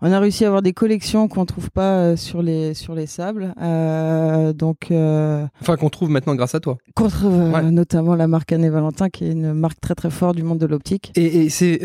on 0.00 0.12
a 0.12 0.20
réussi 0.20 0.44
à 0.44 0.48
avoir 0.48 0.62
des 0.62 0.72
collections 0.72 1.26
qu'on 1.26 1.44
trouve 1.44 1.70
pas 1.70 1.98
euh, 1.98 2.16
sur 2.16 2.40
les 2.40 2.74
sur 2.74 2.94
les 2.94 3.06
sables. 3.06 3.52
Euh, 3.60 4.52
donc 4.52 4.90
euh, 4.90 5.44
enfin 5.60 5.76
qu'on 5.76 5.90
trouve 5.90 6.10
maintenant 6.10 6.34
grâce 6.34 6.54
à 6.54 6.60
toi. 6.60 6.78
Qu'on 6.94 7.08
trouve 7.08 7.36
notamment 7.70 8.14
la 8.14 8.28
marque 8.28 8.52
Anne 8.52 8.68
Valentin 8.68 9.08
qui 9.08 9.24
est 9.24 9.32
une 9.32 9.52
marque 9.52 9.80
très 9.80 9.94
très 9.94 10.10
forte 10.10 10.36
du 10.36 10.42
monde 10.42 10.58
de 10.58 10.66
l'optique. 10.66 11.12
Et, 11.16 11.44
et 11.44 11.48
c'est 11.48 11.80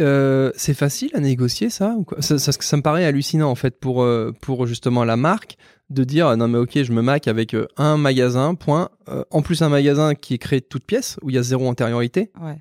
c'est 0.56 0.74
facile 0.74 1.10
à 1.14 1.20
négocier 1.20 1.70
ça, 1.70 1.96
ou 1.98 2.04
quoi? 2.04 2.22
Ça, 2.22 2.38
ça, 2.38 2.52
ça, 2.52 2.78
me 2.78 2.82
paraît 2.82 3.06
hallucinant 3.06 3.50
en 3.50 3.56
fait 3.56 3.80
pour 3.80 4.06
pour 4.42 4.68
justement 4.68 5.04
la 5.04 5.18
marque 5.18 5.58
de 5.90 6.04
dire 6.04 6.36
non 6.38 6.48
mais 6.48 6.58
ok 6.58 6.84
je 6.84 6.92
me 6.92 7.02
mac 7.02 7.28
avec 7.28 7.56
un 7.78 7.98
magasin 7.98 8.56
point 8.56 8.90
en 9.32 9.42
plus 9.42 9.62
un 9.62 9.70
magasin 9.70 10.16
qui 10.16 10.36
est 10.36 10.40
créé 10.40 10.60
de 10.60 10.66
toutes 10.66 10.86
pièces 10.86 11.18
où 11.22 11.30
il 11.30 11.36
y 11.36 11.40
a 11.40 11.44
zéro 11.44 11.68
antériorité. 11.68 12.32
Ouais. 12.42 12.58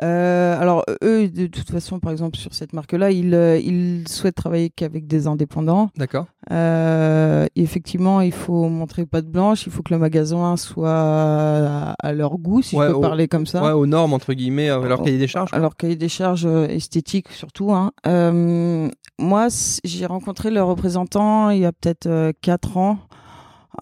Euh, 0.00 0.60
alors 0.60 0.84
eux, 1.02 1.28
de 1.28 1.46
toute 1.46 1.70
façon, 1.70 1.98
par 1.98 2.12
exemple 2.12 2.36
sur 2.36 2.54
cette 2.54 2.72
marque-là, 2.72 3.10
ils, 3.10 3.34
euh, 3.34 3.58
ils 3.58 4.06
souhaitent 4.06 4.36
travailler 4.36 4.70
qu'avec 4.70 5.06
des 5.06 5.26
indépendants. 5.26 5.90
D'accord. 5.96 6.26
Euh, 6.52 7.46
effectivement, 7.56 8.20
il 8.20 8.32
faut 8.32 8.68
montrer 8.68 9.06
pas 9.06 9.22
de 9.22 9.26
blanche, 9.26 9.66
il 9.66 9.72
faut 9.72 9.82
que 9.82 9.92
le 9.92 9.98
magasin 9.98 10.56
soit 10.56 11.94
à, 11.98 12.12
leur 12.12 12.38
goût, 12.38 12.62
si 12.62 12.76
je 12.76 12.92
peux 12.92 13.00
parler 13.00 13.26
comme 13.26 13.46
ça. 13.46 13.62
Ouais, 13.62 13.72
aux 13.72 13.86
normes 13.86 14.12
entre 14.12 14.34
guillemets, 14.34 14.68
à 14.68 14.78
leur 14.78 15.02
cahier 15.02 15.18
des 15.18 15.26
charges. 15.26 15.50
Alors 15.52 15.76
cahier 15.76 15.96
des 15.96 16.08
charges 16.08 16.46
esthétiques 16.46 17.32
surtout. 17.32 17.72
Hein. 17.72 17.90
moi, 19.18 19.48
j'ai 19.84 20.06
rencontré 20.06 20.50
le 20.50 20.62
représentant 20.62 21.50
il 21.50 21.58
y 21.60 21.66
a 21.66 21.72
peut-être 21.72 22.32
quatre 22.40 22.76
ans. 22.76 22.98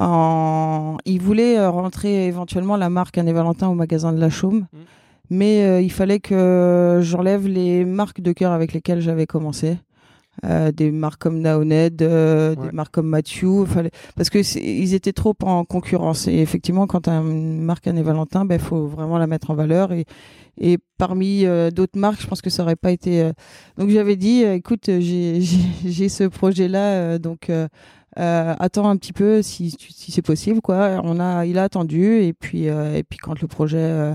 En... 0.00 0.98
Il 1.06 1.20
voulait 1.20 1.64
rentrer 1.66 2.26
éventuellement 2.26 2.76
la 2.76 2.90
marque 2.90 3.16
Anne 3.16 3.32
Valentin 3.32 3.68
au 3.68 3.74
magasin 3.74 4.12
de 4.12 4.20
la 4.20 4.28
Chaume. 4.28 4.66
Mmh 4.72 4.78
mais 5.30 5.64
euh, 5.64 5.80
il 5.80 5.90
fallait 5.92 6.20
que 6.20 7.00
j'enlève 7.02 7.46
les 7.46 7.84
marques 7.84 8.20
de 8.20 8.32
cœur 8.32 8.52
avec 8.52 8.72
lesquelles 8.72 9.00
j'avais 9.00 9.26
commencé. 9.26 9.78
Euh, 10.44 10.70
des 10.70 10.90
marques 10.90 11.22
comme 11.22 11.40
Naoned, 11.40 12.02
euh, 12.02 12.54
des 12.54 12.70
marques 12.70 12.92
comme 12.92 13.08
Mathieu, 13.08 13.64
fallait... 13.64 13.90
parce 14.16 14.28
que 14.28 14.38
ils 14.58 14.92
étaient 14.92 15.14
trop 15.14 15.34
en 15.42 15.64
concurrence. 15.64 16.28
Et 16.28 16.40
effectivement, 16.40 16.86
quand 16.86 17.08
as 17.08 17.14
une 17.14 17.62
marque 17.62 17.86
Anne 17.86 18.02
Valentin, 18.02 18.42
il 18.42 18.48
ben, 18.48 18.58
faut 18.58 18.86
vraiment 18.86 19.16
la 19.16 19.26
mettre 19.26 19.50
en 19.50 19.54
valeur. 19.54 19.92
Et, 19.92 20.04
et 20.58 20.76
parmi 20.98 21.46
d'autres 21.74 21.98
marques, 21.98 22.20
je 22.20 22.26
pense 22.26 22.42
que 22.42 22.50
ça 22.50 22.64
aurait 22.64 22.76
pas 22.76 22.92
été. 22.92 23.30
Donc 23.78 23.88
j'avais 23.88 24.16
dit, 24.16 24.42
écoute, 24.42 24.90
j'ai 24.90 26.08
ce 26.10 26.24
projet-là, 26.24 27.18
donc 27.18 27.50
attends 28.16 28.88
un 28.88 28.96
petit 28.96 29.12
peu 29.12 29.42
si, 29.42 29.70
si 29.78 30.12
c'est 30.12 30.22
possible, 30.22 30.60
quoi. 30.60 31.00
On 31.04 31.20
a, 31.20 31.46
il 31.46 31.58
a 31.58 31.64
attendu, 31.64 32.22
et 32.22 32.32
puis 32.32 32.64
et 32.64 33.02
puis 33.08 33.18
quand 33.18 33.40
le 33.40 33.46
projet 33.48 34.14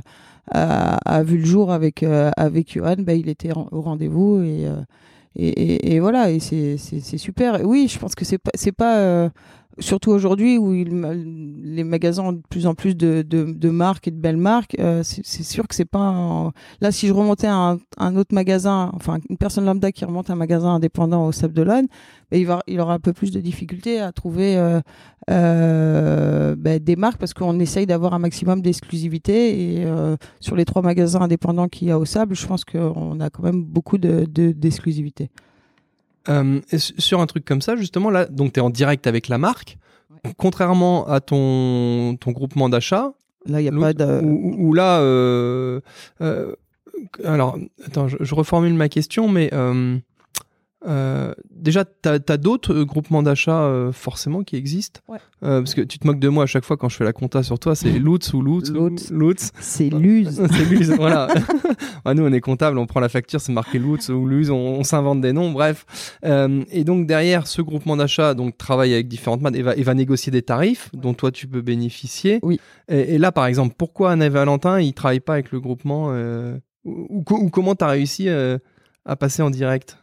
a, 0.49 1.23
vu 1.23 1.37
le 1.37 1.45
jour 1.45 1.71
avec 1.71 2.03
euh, 2.03 2.31
avec 2.37 2.73
Johan, 2.73 2.95
bah, 2.99 3.13
il 3.13 3.29
était 3.29 3.51
au 3.53 3.81
rendez-vous 3.81 4.41
et, 4.43 4.67
euh, 4.67 4.81
et, 5.35 5.95
et, 5.95 5.99
voilà 5.99 6.29
et 6.29 6.39
c'est 6.39 6.77
c'est 6.77 7.17
super. 7.17 7.61
oui, 7.63 7.87
je 7.87 7.99
pense 7.99 8.15
que 8.15 8.25
c'est 8.25 8.37
pas 8.37 8.51
c'est 8.55 8.71
pas 8.71 8.97
euh, 8.97 9.29
surtout 9.79 10.11
aujourd'hui 10.11 10.57
où 10.57 10.71
les 10.73 11.83
magasins 11.83 12.23
ont 12.23 12.33
de 12.33 12.41
plus 12.49 12.67
en 12.67 12.75
plus 12.75 12.95
de, 12.95 13.69
marques 13.69 14.07
et 14.07 14.11
de 14.11 14.19
belles 14.19 14.37
marques, 14.37 14.75
euh, 14.79 15.01
c'est 15.03 15.43
sûr 15.43 15.67
que 15.67 15.75
c'est 15.75 15.85
pas 15.85 16.51
là 16.81 16.91
si 16.91 17.07
je 17.07 17.13
remontais 17.13 17.47
à 17.47 17.77
un, 17.97 18.15
autre 18.15 18.33
magasin, 18.33 18.91
enfin 18.93 19.19
une 19.29 19.37
personne 19.37 19.65
lambda 19.65 19.91
qui 19.91 20.05
remonte 20.05 20.29
un 20.29 20.35
magasin 20.35 20.75
indépendant 20.75 21.25
au 21.25 21.31
Sable 21.31 21.53
d'Olonne, 21.53 21.87
ben, 22.31 22.61
il 22.67 22.79
aura 22.79 22.93
un 22.93 22.99
peu 22.99 23.13
plus 23.13 23.31
de 23.31 23.39
difficultés 23.39 23.99
à 23.99 24.11
trouver 24.11 24.57
euh, 24.57 24.79
euh, 25.29 26.55
ben, 26.57 26.79
des 26.79 26.95
marques 26.95 27.17
parce 27.17 27.33
qu'on 27.33 27.59
essaye 27.59 27.85
d'avoir 27.85 28.13
un 28.13 28.19
maximum 28.19 28.61
d'exclusivité 28.61 29.79
et 29.81 29.85
sur 30.39 30.55
les 30.55 30.65
trois 30.65 30.81
magasins 30.81 31.21
indépendants 31.21 31.67
qu'il 31.67 31.87
y 31.87 31.91
a 31.91 31.99
au 31.99 32.05
Sable, 32.05 32.35
je 32.35 32.45
pense 32.45 32.65
qu'on 32.65 33.19
a 33.19 33.29
quand 33.29 33.43
même 33.43 33.63
beaucoup 33.63 33.97
de 33.97 34.25
Euh, 36.29 36.59
sur 36.77 37.19
un 37.19 37.25
truc 37.25 37.45
comme 37.45 37.61
ça, 37.61 37.75
justement, 37.75 38.09
là, 38.09 38.25
donc 38.25 38.53
tu 38.53 38.59
es 38.59 38.63
en 38.63 38.69
direct 38.69 39.07
avec 39.07 39.27
la 39.27 39.37
marque. 39.37 39.77
Contrairement 40.37 41.07
à 41.07 41.19
ton, 41.19 42.15
ton 42.19 42.31
groupement 42.31 42.69
d'achat. 42.69 43.13
Là, 43.47 43.59
il 43.59 43.63
n'y 43.63 43.75
a 43.75 43.79
pas 43.79 43.93
de. 43.93 44.21
Ou, 44.23 44.73
là. 44.73 44.99
Euh, 44.99 45.81
euh, 46.21 46.53
alors, 47.23 47.57
attends, 47.83 48.07
je, 48.07 48.17
je, 48.19 48.35
reformule 48.35 48.75
ma 48.75 48.87
question, 48.87 49.27
mais 49.27 49.49
euh, 50.87 51.33
déjà, 51.51 51.85
tu 51.85 52.09
as, 52.09 52.37
d'autres 52.37 52.73
euh, 52.73 52.85
groupements 52.85 53.21
d'achat 53.21 53.63
euh, 53.63 53.91
forcément 53.91 54.43
qui 54.43 54.55
existent 54.55 54.99
Parce 55.41 55.75
que 55.75 55.81
tu 55.81 55.99
te 55.99 56.07
moques 56.07 56.19
de 56.19 56.29
moi 56.29 56.43
à 56.43 56.47
chaque 56.47 56.65
fois 56.65 56.75
quand 56.75 56.89
je 56.89 56.95
fais 56.95 57.03
la 57.03 57.13
compta 57.13 57.43
sur 57.43 57.59
toi, 57.59 57.75
c'est 57.75 57.89
Lutz 57.99 58.33
ou 58.33 58.41
Lutz 58.41 58.71
Lutz. 59.11 59.51
C'est 59.59 59.89
Luz. 59.89 60.41
c'est 60.51 60.65
Luz, 60.65 60.91
voilà. 60.91 61.27
Ah, 62.03 62.15
nous, 62.15 62.23
on 62.23 62.33
est 62.33 62.41
comptable, 62.41 62.79
on 62.79 62.87
prend 62.87 62.99
la 62.99 63.09
facture, 63.09 63.39
c'est 63.39 63.51
marqué 63.51 63.77
Lutz 63.77 64.09
ou 64.09 64.25
Luz, 64.25 64.49
on, 64.49 64.83
s'invente 64.83 65.21
des 65.21 65.33
noms, 65.33 65.51
bref. 65.51 65.85
et 66.23 66.83
donc, 66.83 67.05
derrière, 67.05 67.45
ce 67.45 67.61
groupement 67.61 67.95
d'achat 67.95 68.33
donc 68.33 68.57
travaille 68.57 68.93
avec 68.93 69.07
différentes 69.07 69.41
marques 69.41 69.55
et 69.55 69.61
va, 69.61 69.75
et 69.75 69.83
va 69.83 69.93
négocier 69.93 70.31
des 70.31 70.41
tarifs 70.41 70.89
dont 70.93 71.13
toi, 71.13 71.31
tu 71.31 71.47
peux 71.47 71.61
bénéficier. 71.61 72.39
Oui. 72.41 72.59
Et, 72.87 73.19
là, 73.19 73.31
par 73.31 73.45
exemple, 73.45 73.75
pourquoi 73.77 74.13
Anne 74.13 74.23
et 74.23 74.29
Valentin, 74.29 74.79
ils 74.79 74.93
travaillent 74.93 75.19
pas 75.19 75.33
avec 75.33 75.51
le 75.51 75.59
groupement 75.59 76.11
ou, 76.85 77.23
ou, 77.29 77.49
comment 77.51 77.75
tu 77.75 77.83
as 77.83 77.89
réussi 77.89 78.29
à 78.29 79.15
passer 79.15 79.43
en 79.43 79.51
direct? 79.51 80.00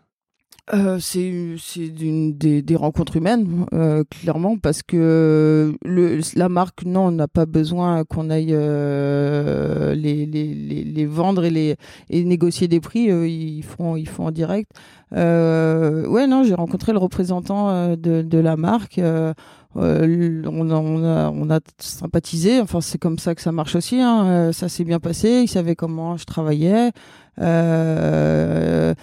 Euh, 0.75 0.99
c'est 1.01 1.55
c'est 1.59 1.89
des, 1.89 2.63
des 2.63 2.77
rencontres 2.77 3.17
humaines 3.17 3.67
euh, 3.73 4.05
clairement 4.09 4.59
parce 4.59 4.83
que 4.83 5.75
le 5.85 6.21
la 6.37 6.49
marque 6.49 6.85
non 6.85 7.11
n'a 7.11 7.29
pas 7.29 7.47
besoin 7.47 8.05
qu'on 8.05 8.29
aille 8.29 8.53
euh, 8.53 9.95
les, 9.95 10.27
les, 10.27 10.55
les, 10.55 10.85
les, 10.85 11.07
vendre 11.07 11.45
et 11.45 11.51
les 11.51 11.77
et 12.11 12.25
négocier 12.25 12.69
des 12.69 12.81
prix. 12.81 13.05
Ils 13.05 13.63
font 13.63 13.97
ils 13.97 14.09
font 14.09 14.27
en 14.27 14.31
direct. 14.31 14.71
Euh, 15.15 16.07
ouais 16.07 16.27
non 16.27 16.43
j'ai 16.45 16.55
rencontré 16.55 16.93
le 16.93 16.99
représentant 16.99 17.71
euh, 17.71 17.97
de, 17.97 18.23
de 18.23 18.39
la 18.39 18.57
marque. 18.57 18.99
Euh, 18.99 19.33
on 19.75 20.71
a, 20.71 20.75
on, 20.75 21.05
a, 21.05 21.31
on 21.31 21.51
a 21.51 21.61
sympathisé. 21.79 22.61
Enfin 22.61 22.81
c'est 22.81 22.99
comme 22.99 23.19
ça 23.19 23.35
que 23.35 23.41
ça 23.41 23.53
marche 23.53 23.75
aussi 23.75 24.01
hein. 24.01 24.53
ça 24.53 24.69
s'est 24.69 24.85
bien 24.85 25.01
passé. 25.01 25.43
Il 25.45 25.49
savait 25.49 25.77
comment 25.77 26.17
je 26.17 26.25
travaillais. 26.25 26.91
Euh, 27.41 28.95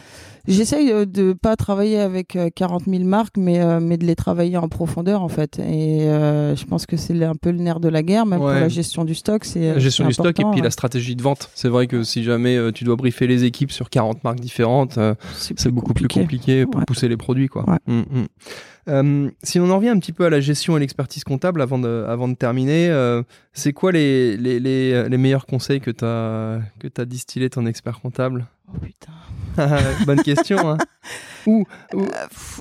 J'essaye 0.48 0.92
euh, 0.92 1.06
de 1.06 1.34
pas 1.34 1.56
travailler 1.56 2.00
avec 2.00 2.38
40 2.56 2.84
000 2.88 3.04
marques, 3.04 3.38
mais 3.38 3.56
mais 3.80 3.98
de 3.98 4.06
les 4.06 4.16
travailler 4.16 4.58
en 4.58 4.68
profondeur 4.68 5.22
en 5.22 5.30
fait. 5.30 5.60
Et 5.60 6.00
je 6.02 6.66
pense 6.66 6.86
que 6.86 6.98
c'est 6.98 7.24
un 7.24 7.36
peu 7.36 7.52
le 7.52 7.60
nerf 7.60 7.80
de 7.80 7.90
la 7.90 8.04
guerre, 8.04 8.26
même 8.26 8.40
pour 8.40 8.50
la 8.50 8.70
gestion 8.70 9.06
du 9.06 9.16
stock. 9.16 9.46
C'est 9.46 9.74
la 9.74 9.80
gestion 9.80 10.06
du 10.08 10.14
stock 10.14 10.40
et 10.40 10.44
puis 10.52 10.62
la 10.62 10.72
stratégie 10.72 11.16
de 11.16 11.22
vente. 11.22 11.50
C'est 11.56 11.70
vrai 11.70 11.88
que 11.88 12.04
si 12.04 12.24
jamais 12.24 12.58
tu 12.74 12.84
dois 12.84 12.96
briefer 12.96 13.28
les 13.28 13.44
équipes 13.44 13.72
sur 13.72 13.90
40 13.90 14.24
marques 14.24 14.40
différentes, 14.40 15.00
c'est 15.36 15.72
beaucoup 15.72 15.94
plus 15.94 16.08
compliqué 16.08 16.66
pour 16.66 16.82
pousser 16.86 17.08
les 17.08 17.18
produits, 17.18 17.48
quoi. 17.48 17.66
Mm, 17.88 18.00
mm. 18.00 18.26
Euh, 18.88 19.32
si 19.42 19.60
on 19.60 19.70
en 19.70 19.78
revient 19.78 19.90
un 19.90 20.00
petit 20.00 20.14
peu 20.14 20.26
à 20.26 20.30
la 20.30 20.40
gestion 20.40 20.78
et 20.78 20.80
l'expertise 20.80 21.24
comptable 21.24 21.62
avant 21.62 21.80
de, 21.80 22.06
avant 22.08 22.28
de 22.28 22.36
terminer, 22.36 22.90
euh, 22.90 23.24
c'est 23.54 23.74
quoi 23.74 23.92
les, 23.92 24.38
les, 24.38 24.60
les, 24.60 25.10
les, 25.10 25.18
meilleurs 25.18 25.46
conseils 25.46 25.82
que 25.82 25.92
tu 25.92 26.06
as, 26.06 26.60
que 26.80 26.88
as 27.02 27.06
distillé 27.06 27.50
ton 27.50 27.66
expert 27.66 28.00
comptable? 28.00 28.46
Oh 28.76 28.80
putain. 28.84 29.12
Bonne 30.06 30.22
question. 30.22 30.58
Hein. 30.70 30.78
Ou, 31.48 31.64
euh, 31.94 32.06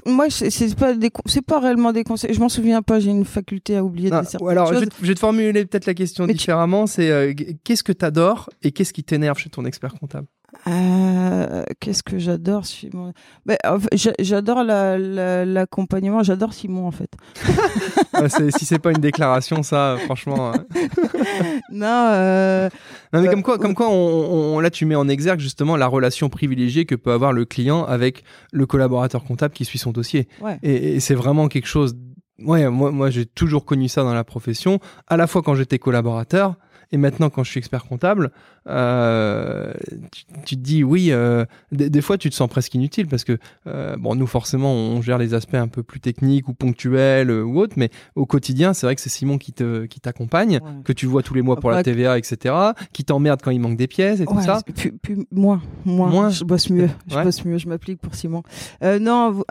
moi, 0.06 0.26
c'est 0.28 0.76
pas 0.76 0.92
c'est 1.26 1.42
pas 1.42 1.58
réellement 1.58 1.92
des 1.92 2.04
conseils. 2.04 2.34
Je 2.34 2.40
m'en 2.40 2.50
souviens 2.50 2.82
pas. 2.82 3.00
J'ai 3.00 3.10
une 3.10 3.24
faculté 3.24 3.76
à 3.76 3.84
oublier 3.84 4.10
des 4.10 4.24
certaines 4.24 4.48
alors, 4.48 4.68
choses. 4.68 4.84
Je, 5.00 5.06
vais 5.06 5.14
te 5.14 5.20
formuler 5.20 5.64
peut-être 5.64 5.86
la 5.86 5.94
question 5.94 6.26
différemment. 6.26 6.86
C'est 6.86 7.34
qu'est-ce 7.64 7.82
que 7.82 7.92
tu 7.92 8.04
adores 8.04 8.50
et 8.62 8.72
qu'est-ce 8.72 8.92
qui 8.92 9.02
t'énerve 9.02 9.38
chez 9.38 9.48
ton 9.48 9.64
expert 9.64 9.94
comptable? 9.94 10.26
Euh, 10.66 11.64
qu'est-ce 11.80 12.02
que 12.02 12.18
j'adore 12.18 12.64
Simon? 12.66 13.12
J'adore 14.20 14.64
l'accompagnement, 14.64 16.22
j'adore 16.22 16.52
Simon 16.52 16.86
en 16.86 16.90
fait. 16.90 17.10
si 18.56 18.64
c'est 18.64 18.78
pas 18.78 18.90
une 18.90 19.00
déclaration, 19.00 19.62
ça, 19.62 19.96
franchement. 20.04 20.52
Hein. 20.52 20.64
non, 21.70 22.08
euh, 22.12 22.68
non, 23.12 23.22
mais 23.22 23.28
comme 23.28 23.42
quoi, 23.42 23.58
comme 23.58 23.74
quoi 23.74 23.88
on, 23.90 24.60
là 24.60 24.70
tu 24.70 24.86
mets 24.86 24.94
en 24.94 25.08
exergue 25.08 25.40
justement 25.40 25.76
la 25.76 25.86
relation 25.86 26.28
privilégiée 26.28 26.86
que 26.86 26.94
peut 26.94 27.12
avoir 27.12 27.32
le 27.32 27.44
client 27.44 27.84
avec 27.84 28.24
le 28.52 28.66
collaborateur 28.66 29.24
comptable 29.24 29.54
qui 29.54 29.64
suit 29.64 29.78
son 29.78 29.92
dossier. 29.92 30.28
Et, 30.62 30.94
et 30.94 31.00
c'est 31.00 31.14
vraiment 31.14 31.48
quelque 31.48 31.68
chose. 31.68 31.96
Ouais, 32.40 32.68
moi, 32.68 32.90
moi 32.90 33.10
j'ai 33.10 33.26
toujours 33.26 33.64
connu 33.64 33.88
ça 33.88 34.02
dans 34.02 34.14
la 34.14 34.24
profession, 34.24 34.80
à 35.06 35.16
la 35.16 35.26
fois 35.26 35.42
quand 35.42 35.54
j'étais 35.54 35.78
collaborateur 35.78 36.56
et 36.94 36.96
maintenant, 36.96 37.28
quand 37.28 37.42
je 37.42 37.50
suis 37.50 37.58
expert 37.58 37.86
comptable, 37.86 38.30
euh, 38.68 39.72
tu, 40.44 40.54
te 40.54 40.60
dis 40.60 40.84
oui, 40.84 41.08
euh, 41.10 41.44
des, 41.72 42.00
fois 42.00 42.18
tu 42.18 42.30
te 42.30 42.36
sens 42.36 42.48
presque 42.48 42.72
inutile 42.72 43.08
parce 43.08 43.24
que, 43.24 43.36
euh, 43.66 43.96
bon, 43.98 44.14
nous 44.14 44.28
forcément, 44.28 44.72
on 44.72 45.02
gère 45.02 45.18
les 45.18 45.34
aspects 45.34 45.56
un 45.56 45.66
peu 45.66 45.82
plus 45.82 45.98
techniques 45.98 46.46
ou 46.48 46.54
ponctuels 46.54 47.32
ou 47.32 47.58
autres, 47.58 47.74
mais 47.76 47.90
au 48.14 48.26
quotidien, 48.26 48.74
c'est 48.74 48.86
vrai 48.86 48.94
que 48.94 49.00
c'est 49.00 49.10
Simon 49.10 49.38
qui 49.38 49.52
te 49.52 49.86
qui 49.86 49.98
t'accompagne, 49.98 50.60
que 50.84 50.92
tu 50.92 51.06
vois 51.06 51.24
tous 51.24 51.34
les 51.34 51.42
mois 51.42 51.56
pour 51.56 51.72
la 51.72 51.82
TVA, 51.82 52.16
etc., 52.16 52.54
qui 52.92 53.04
t'emmerde 53.04 53.40
quand 53.42 53.50
il 53.50 53.58
manque 53.58 53.76
des 53.76 53.88
pièces 53.88 54.20
et 54.20 54.24
tout 54.24 54.40
ça. 54.40 54.60
Puis, 54.64 54.92
puis, 54.92 55.26
moi, 55.32 55.60
moi, 55.84 56.28
je 56.28 56.44
bosse 56.44 56.70
mieux, 56.70 56.90
je 57.08 57.20
bosse 57.20 57.44
mieux, 57.44 57.58
je 57.58 57.68
m'applique 57.68 58.00
pour 58.00 58.14
Simon. 58.14 58.44
non, 59.00 59.42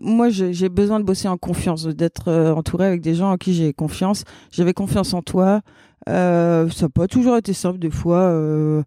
moi, 0.00 0.28
j'ai 0.28 0.68
besoin 0.68 1.00
de 1.00 1.04
bosser 1.04 1.26
en 1.26 1.36
confiance, 1.36 1.84
d'être 1.84 2.30
entouré 2.30 2.86
avec 2.86 3.00
des 3.00 3.16
gens 3.16 3.32
en 3.32 3.38
qui 3.38 3.54
j'ai 3.54 3.72
confiance. 3.72 4.22
J'avais 4.52 4.72
confiance 4.72 5.14
en 5.14 5.22
toi. 5.22 5.62
Euh, 6.08 6.68
ça 6.70 6.86
n'a 6.86 6.90
pas 6.90 7.08
toujours 7.08 7.36
été 7.36 7.52
simple 7.52 7.78
des 7.78 7.90
fois. 7.90 8.20
Euh, 8.20 8.82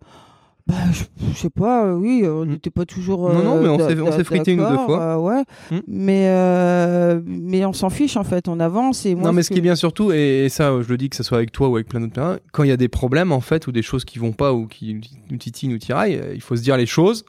bah, 0.67 0.73
je, 0.91 1.37
sais 1.37 1.51
pas, 1.51 1.85
euh, 1.85 1.93
oui, 1.93 2.23
on 2.25 2.43
mm. 2.43 2.49
n'était 2.49 2.71
pas 2.71 2.85
toujours. 2.85 3.31
non, 3.31 3.43
non, 3.43 3.61
mais 3.61 4.01
on 4.01 4.11
s'est 4.11 4.23
frité 4.23 4.53
une 4.53 4.61
ou 4.61 4.69
deux 4.69 4.77
fois. 4.77 5.19
ouais, 5.19 5.43
mm. 5.71 5.79
mais, 5.87 7.21
mais 7.25 7.65
on 7.65 7.73
s'en 7.73 7.89
fiche 7.89 8.17
en 8.17 8.23
fait, 8.23 8.47
on 8.47 8.59
avance. 8.59 9.05
Et 9.05 9.15
non, 9.15 9.31
mais 9.31 9.43
ce 9.43 9.51
qui 9.51 9.59
est 9.59 9.61
bien 9.61 9.75
surtout, 9.75 10.11
et, 10.11 10.47
ça, 10.49 10.81
je 10.81 10.89
le 10.89 10.97
dis 10.97 11.09
que 11.09 11.15
ce 11.15 11.23
soit 11.23 11.37
avec 11.37 11.51
toi 11.51 11.69
ou 11.69 11.75
avec 11.75 11.87
plein 11.87 11.99
d'autres 11.99 12.13
personnes, 12.13 12.39
quand 12.51 12.63
il 12.63 12.69
y 12.69 12.73
a 12.73 12.77
des 12.77 12.89
problèmes 12.89 13.31
en 13.31 13.41
fait, 13.41 13.67
ou 13.67 13.71
des 13.71 13.83
choses 13.83 14.05
qui 14.05 14.19
vont 14.19 14.33
pas, 14.33 14.53
ou 14.53 14.67
qui 14.67 15.01
nous 15.29 15.37
titillent, 15.37 15.69
nous 15.69 15.77
tiraillent, 15.77 16.21
il 16.33 16.41
faut 16.41 16.55
se 16.55 16.61
dire 16.61 16.77
les 16.77 16.87
choses, 16.87 17.25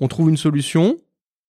on 0.00 0.08
trouve 0.08 0.30
une 0.30 0.36
solution, 0.36 0.96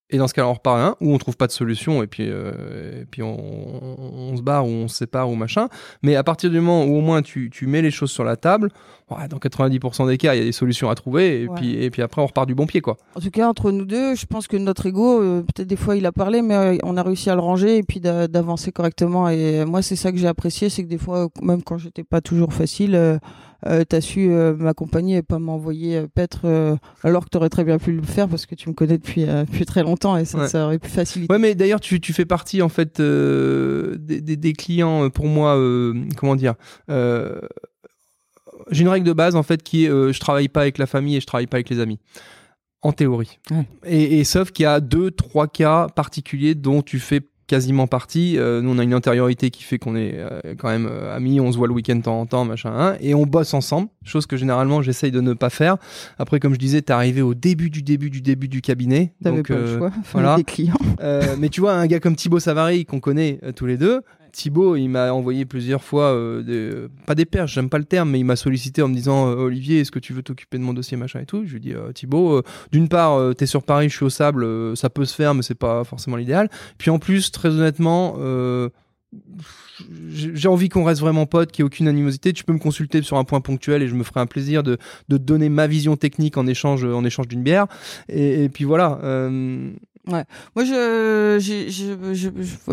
et 0.09 0.17
dans 0.17 0.27
ce 0.27 0.33
cas-là, 0.33 0.47
on 0.47 0.53
repart 0.53 0.77
à 0.77 0.85
un, 0.87 0.95
ou 1.01 1.13
on 1.13 1.17
trouve 1.17 1.35
pas 1.35 1.47
de 1.47 1.51
solution, 1.51 2.01
et 2.01 2.07
puis, 2.07 2.27
euh, 2.29 3.01
et 3.01 3.05
puis 3.05 3.23
on, 3.23 4.31
on, 4.31 4.37
se 4.37 4.41
barre, 4.41 4.65
ou 4.65 4.69
on 4.69 4.87
se 4.87 4.95
sépare, 4.95 5.29
ou 5.29 5.35
machin. 5.35 5.67
Mais 6.01 6.15
à 6.15 6.23
partir 6.23 6.49
du 6.49 6.61
moment 6.61 6.85
où 6.85 6.97
au 6.97 7.01
moins 7.01 7.21
tu, 7.21 7.49
tu 7.49 7.67
mets 7.67 7.81
les 7.81 7.91
choses 7.91 8.11
sur 8.11 8.23
la 8.23 8.37
table, 8.37 8.69
ouais, 9.11 9.27
dans 9.27 9.37
90% 9.37 10.07
des 10.07 10.17
cas, 10.17 10.33
il 10.33 10.37
y 10.37 10.41
a 10.41 10.45
des 10.45 10.53
solutions 10.53 10.89
à 10.89 10.95
trouver, 10.95 11.43
et, 11.43 11.47
puis, 11.49 11.73
et 11.83 11.89
puis 11.89 12.01
après, 12.01 12.21
on 12.21 12.25
repart 12.25 12.47
du 12.47 12.55
bon 12.55 12.67
pied, 12.67 12.79
quoi. 12.79 12.95
En 13.15 13.19
tout 13.19 13.31
cas, 13.31 13.49
entre 13.49 13.71
nous 13.71 13.83
deux, 13.83 14.15
je 14.15 14.25
pense 14.25 14.47
que 14.47 14.55
notre 14.55 14.85
ego, 14.85 15.21
euh, 15.21 15.41
peut-être 15.41 15.67
des 15.67 15.75
fois 15.75 15.97
il 15.97 16.05
a 16.05 16.13
parlé, 16.13 16.41
mais 16.41 16.55
euh, 16.55 16.77
on 16.83 16.95
a 16.95 17.03
réussi 17.03 17.29
à 17.29 17.35
le 17.35 17.41
ranger, 17.41 17.77
et 17.77 17.83
puis 17.83 17.99
d'avancer 17.99 18.71
correctement. 18.71 19.27
Et 19.27 19.65
moi, 19.65 19.81
c'est 19.81 19.97
ça 19.97 20.13
que 20.13 20.17
j'ai 20.17 20.27
apprécié, 20.27 20.69
c'est 20.69 20.83
que 20.83 20.89
des 20.89 20.97
fois, 20.97 21.27
même 21.41 21.63
quand 21.63 21.77
j'étais 21.77 22.05
pas 22.05 22.21
toujours 22.21 22.53
facile, 22.53 23.19
euh, 23.65 23.83
tu 23.89 23.95
as 23.95 24.01
su 24.01 24.29
euh, 24.29 24.55
m'accompagner 24.55 25.17
et 25.17 25.21
pas 25.23 25.39
m'envoyer 25.39 25.97
euh, 25.97 26.07
paître 26.07 26.45
alors 27.03 27.25
que 27.25 27.29
tu 27.29 27.37
aurais 27.37 27.49
très 27.49 27.63
bien 27.63 27.79
pu 27.79 27.91
le 27.91 28.03
faire 28.03 28.27
parce 28.27 28.45
que 28.45 28.55
tu 28.55 28.69
me 28.69 28.73
connais 28.73 28.97
depuis, 28.97 29.25
depuis 29.25 29.65
très 29.65 29.83
longtemps 29.83 30.17
et 30.17 30.25
ça, 30.25 30.47
ça, 30.47 30.65
aurait 30.65 30.79
pu 30.79 30.89
faciliter. 30.89 31.31
Ouais, 31.31 31.39
mais 31.39 31.55
d'ailleurs, 31.55 31.79
tu, 31.79 31.99
tu, 31.99 32.13
fais 32.13 32.25
partie 32.25 32.61
en 32.61 32.69
fait 32.69 33.01
des, 33.01 34.21
des, 34.21 34.35
des, 34.35 34.53
clients 34.53 35.09
pour 35.09 35.27
moi, 35.27 35.55
comment 36.17 36.35
dire 36.35 36.55
j'ai 38.71 38.81
une 38.81 38.89
règle 38.89 39.05
de 39.05 39.13
base 39.13 39.35
en 39.35 39.43
fait 39.43 39.63
qui 39.63 39.85
est 39.85 39.89
je 39.89 40.19
travaille 40.19 40.49
pas 40.49 40.61
avec 40.61 40.77
la 40.77 40.87
famille 40.87 41.15
et 41.15 41.21
je 41.21 41.25
travaille 41.25 41.47
pas 41.47 41.57
avec 41.57 41.69
les 41.69 41.79
amis 41.79 41.99
en 42.81 42.91
théorie. 42.91 43.39
Et, 43.85 44.19
et, 44.19 44.23
sauf 44.23 44.51
qu'il 44.51 44.63
y 44.63 44.67
a 44.67 44.79
deux, 44.79 45.11
trois 45.11 45.47
cas 45.47 45.87
particuliers 45.87 46.55
dont 46.55 46.81
tu 46.81 46.99
fais 46.99 47.21
quasiment 47.47 47.87
parti. 47.87 48.37
Euh, 48.37 48.61
nous, 48.61 48.69
on 48.69 48.77
a 48.77 48.83
une 48.83 48.93
antériorité 48.93 49.49
qui 49.49 49.63
fait 49.63 49.79
qu'on 49.79 49.95
est 49.95 50.13
euh, 50.15 50.55
quand 50.57 50.67
même 50.67 50.87
euh, 50.91 51.15
amis, 51.15 51.39
on 51.39 51.51
se 51.51 51.57
voit 51.57 51.67
le 51.67 51.73
week-end 51.73 51.95
de 51.95 52.01
temps 52.01 52.19
en 52.19 52.25
temps, 52.25 52.45
machin, 52.45 52.71
hein, 52.77 52.97
et 52.99 53.15
on 53.15 53.25
bosse 53.25 53.53
ensemble, 53.53 53.87
chose 54.03 54.25
que 54.25 54.37
généralement 54.37 54.81
j'essaye 54.81 55.11
de 55.11 55.21
ne 55.21 55.33
pas 55.33 55.49
faire. 55.49 55.77
Après, 56.19 56.39
comme 56.39 56.53
je 56.53 56.59
disais, 56.59 56.81
t'es 56.81 56.93
arrivé 56.93 57.21
au 57.21 57.33
début 57.33 57.69
du 57.69 57.81
début 57.81 58.09
du 58.09 58.21
début 58.21 58.49
du 58.49 58.61
cabinet. 58.61 59.13
donc, 59.21 59.47
pas 59.47 59.55
le 59.55 59.77
choix, 59.77 59.91
voilà. 60.11 60.35
des 60.35 60.43
clients. 60.43 60.75
mais 61.39 61.49
tu 61.49 61.61
vois, 61.61 61.73
un 61.73 61.87
gars 61.87 61.99
comme 61.99 62.15
Thibaut 62.15 62.39
Savary, 62.39 62.85
qu'on 62.85 62.99
connaît 62.99 63.39
tous 63.55 63.65
les 63.65 63.77
deux, 63.77 64.01
Thibaut, 64.37 64.75
il 64.75 64.87
m'a 64.87 65.11
envoyé 65.11 65.45
plusieurs 65.45 65.83
fois, 65.83 66.15
des, 66.45 66.71
pas 67.07 67.15
des 67.15 67.25
perches, 67.25 67.55
j'aime 67.55 67.69
pas 67.69 67.79
le 67.79 67.85
terme, 67.85 68.11
mais 68.11 68.19
il 68.19 68.23
m'a 68.23 68.35
sollicité 68.35 68.83
en 68.83 68.87
me 68.87 68.93
disant 68.93 69.29
Olivier, 69.29 69.79
est-ce 69.79 69.91
que 69.91 69.97
tu 69.97 70.13
veux 70.13 70.21
t'occuper 70.21 70.59
de 70.59 70.63
mon 70.63 70.73
dossier, 70.73 70.95
machin 70.95 71.21
et 71.21 71.25
tout. 71.25 71.43
Je 71.45 71.53
lui 71.53 71.59
dis 71.59 71.73
Thibaut, 71.95 72.43
d'une 72.71 72.87
part, 72.87 73.35
t'es 73.35 73.47
sur 73.47 73.63
Paris, 73.63 73.89
je 73.89 73.95
suis 73.95 74.05
au 74.05 74.11
sable, 74.11 74.77
ça 74.77 74.91
peut 74.91 75.05
se 75.05 75.15
faire, 75.15 75.33
mais 75.33 75.41
c'est 75.41 75.55
pas 75.55 75.83
forcément 75.83 76.17
l'idéal. 76.17 76.49
Puis 76.77 76.91
en 76.91 76.99
plus, 76.99 77.31
très 77.31 77.49
honnêtement, 77.49 78.15
euh, 78.19 78.69
j'ai 80.09 80.47
envie 80.47 80.69
qu'on 80.69 80.83
reste 80.83 81.01
vraiment 81.01 81.25
potes, 81.25 81.51
qu'il 81.51 81.63
n'y 81.63 81.67
ait 81.67 81.71
aucune 81.71 81.87
animosité. 81.87 82.33
Tu 82.33 82.43
peux 82.43 82.53
me 82.53 82.59
consulter 82.59 83.01
sur 83.01 83.17
un 83.17 83.23
point 83.23 83.41
ponctuel 83.41 83.81
et 83.81 83.87
je 83.87 83.95
me 83.95 84.03
ferai 84.03 84.19
un 84.19 84.25
plaisir 84.25 84.63
de, 84.63 84.77
donner 85.07 85.49
ma 85.49 85.67
vision 85.67 85.95
technique 85.95 86.37
en 86.37 86.47
échange, 86.47 86.85
d'une 87.27 87.43
bière. 87.43 87.67
Et, 88.09 88.49
puis 88.49 88.63
voilà. 88.63 88.99
Euh, 89.03 89.71
ouais. 90.07 90.23
Moi, 90.55 90.65
je, 90.65 91.37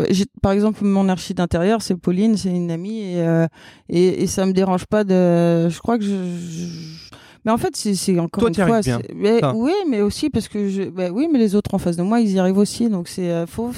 j'ai, 0.09 0.25
par 0.41 0.51
exemple, 0.51 0.83
mon 0.83 1.09
archi 1.09 1.33
d'intérieur, 1.33 1.81
c'est 1.81 1.95
Pauline, 1.95 2.37
c'est 2.37 2.49
une 2.49 2.71
amie, 2.71 3.01
et, 3.01 3.21
euh, 3.21 3.47
et, 3.89 4.23
et, 4.23 4.27
ça 4.27 4.45
me 4.45 4.53
dérange 4.53 4.85
pas 4.85 5.03
de. 5.03 5.69
Je 5.69 5.79
crois 5.79 5.97
que 5.97 6.03
je 6.03 7.05
mais 7.45 7.51
en 7.51 7.57
fait, 7.59 7.75
c'est 7.75 8.19
encore 8.19 8.47
une 8.47 8.55
fois. 8.55 8.81
Mais, 9.15 9.39
oui, 9.53 9.73
mais 9.87 10.01
aussi 10.01 10.31
parce 10.31 10.47
que 10.47 10.67
je, 10.67 10.83
bah, 10.83 11.09
oui, 11.11 11.29
mais 11.31 11.37
les 11.37 11.53
autres 11.53 11.75
en 11.75 11.77
face 11.77 11.95
de 11.95 12.01
moi, 12.01 12.19
ils 12.19 12.31
y 12.31 12.39
arrivent 12.39 12.57
aussi. 12.57 12.89
Donc 12.89 13.07
c'est, 13.07 13.29
euh, 13.29 13.45
faut, 13.45 13.71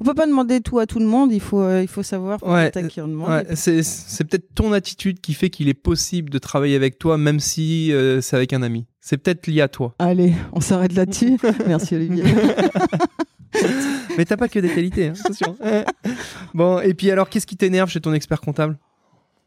on 0.00 0.04
peut 0.04 0.14
pas 0.14 0.26
demander 0.26 0.60
tout 0.60 0.78
à 0.78 0.86
tout 0.86 1.00
le 1.00 1.06
monde. 1.06 1.32
Il 1.32 1.40
faut, 1.40 1.60
euh, 1.60 1.82
il 1.82 1.88
faut 1.88 2.04
savoir 2.04 2.40
ouais, 2.44 2.70
à 2.76 2.82
qui 2.84 3.00
on 3.00 3.08
demande. 3.08 3.28
Ouais, 3.28 3.56
c'est 3.56 4.24
peut-être 4.24 4.54
ton 4.54 4.72
attitude 4.72 5.20
qui 5.20 5.34
fait 5.34 5.50
qu'il 5.50 5.68
est 5.68 5.74
possible 5.74 6.30
de 6.30 6.38
travailler 6.38 6.76
avec 6.76 6.98
toi, 7.00 7.18
même 7.18 7.40
si 7.40 7.92
euh, 7.92 8.20
c'est 8.20 8.36
avec 8.36 8.52
un 8.52 8.62
ami. 8.62 8.86
C'est 9.00 9.18
peut-être 9.18 9.46
lié 9.46 9.60
à 9.60 9.68
toi. 9.68 9.94
Allez, 9.98 10.34
on 10.52 10.60
s'arrête 10.60 10.92
là-dessus. 10.92 11.38
Merci 11.66 11.94
Olivier. 11.94 12.24
mais 14.18 14.24
t'as 14.24 14.36
pas 14.36 14.48
que 14.48 14.58
des 14.58 14.68
qualités, 14.68 15.08
hein, 15.08 15.12
attention. 15.24 15.56
bon, 16.54 16.80
et 16.80 16.94
puis 16.94 17.10
alors, 17.10 17.28
qu'est-ce 17.28 17.46
qui 17.46 17.56
t'énerve 17.56 17.88
chez 17.90 18.00
ton 18.00 18.12
expert 18.12 18.40
comptable? 18.40 18.76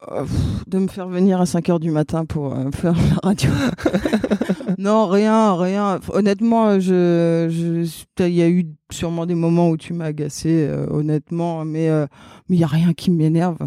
Euh, 0.09 0.25
de 0.65 0.79
me 0.79 0.87
faire 0.87 1.07
venir 1.07 1.39
à 1.39 1.45
5 1.45 1.69
heures 1.69 1.79
du 1.79 1.91
matin 1.91 2.25
pour 2.25 2.55
euh, 2.55 2.71
faire 2.71 2.95
la 2.95 3.19
radio. 3.21 3.51
non, 4.79 5.07
rien, 5.07 5.55
rien. 5.55 5.99
Honnêtement, 6.09 6.79
je, 6.79 7.85
il 8.19 8.33
y 8.33 8.41
a 8.41 8.49
eu 8.49 8.65
sûrement 8.91 9.27
des 9.27 9.35
moments 9.35 9.69
où 9.69 9.77
tu 9.77 9.93
m'as 9.93 10.05
agacé, 10.05 10.65
euh, 10.67 10.87
honnêtement, 10.89 11.65
mais 11.65 11.89
mais 12.49 12.55
il 12.55 12.59
y 12.59 12.63
a 12.63 12.67
rien 12.67 12.93
qui 12.93 13.11
m'énerve. 13.11 13.59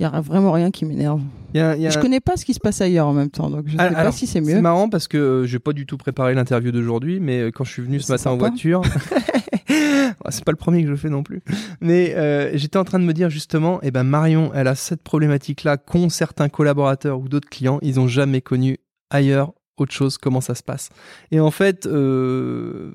Il 0.00 0.04
y 0.04 0.06
a 0.06 0.20
vraiment 0.20 0.50
rien 0.50 0.70
qui 0.70 0.86
m'énerve. 0.86 1.20
Je 1.54 2.00
connais 2.00 2.20
pas 2.20 2.36
ce 2.36 2.44
qui 2.44 2.54
se 2.54 2.60
passe 2.60 2.80
ailleurs 2.80 3.06
en 3.06 3.12
même 3.12 3.30
temps, 3.30 3.50
donc 3.50 3.64
je 3.66 3.72
sais 3.72 3.76
pas 3.76 4.12
si 4.12 4.26
c'est 4.26 4.40
mieux. 4.40 4.54
C'est 4.54 4.62
marrant 4.62 4.88
parce 4.88 5.06
que 5.06 5.44
j'ai 5.46 5.58
pas 5.58 5.72
du 5.72 5.86
tout 5.86 5.98
préparé 5.98 6.34
l'interview 6.34 6.72
d'aujourd'hui, 6.72 7.20
mais 7.20 7.52
quand 7.52 7.64
je 7.64 7.72
suis 7.72 7.82
venu 7.82 8.00
ce 8.00 8.10
matin 8.10 8.30
en 8.30 8.36
voiture. 8.36 8.82
c'est 10.30 10.44
pas 10.44 10.52
le 10.52 10.56
premier 10.56 10.82
que 10.82 10.88
je 10.88 10.94
fais 10.94 11.08
non 11.08 11.22
plus. 11.22 11.42
Mais 11.80 12.14
euh, 12.16 12.50
j'étais 12.54 12.76
en 12.76 12.84
train 12.84 12.98
de 12.98 13.04
me 13.04 13.12
dire 13.12 13.30
justement, 13.30 13.80
eh 13.82 13.90
ben 13.90 14.04
Marion, 14.04 14.52
elle 14.54 14.68
a 14.68 14.74
cette 14.74 15.02
problématique-là 15.02 15.76
qu'ont 15.76 16.08
certains 16.08 16.48
collaborateurs 16.48 17.20
ou 17.20 17.28
d'autres 17.28 17.48
clients, 17.48 17.78
ils 17.82 18.00
ont 18.00 18.08
jamais 18.08 18.40
connu 18.40 18.78
ailleurs 19.10 19.52
autre 19.76 19.92
chose, 19.92 20.18
comment 20.18 20.40
ça 20.40 20.54
se 20.54 20.62
passe. 20.62 20.90
Et 21.30 21.40
en 21.40 21.50
fait, 21.50 21.86
euh, 21.86 22.92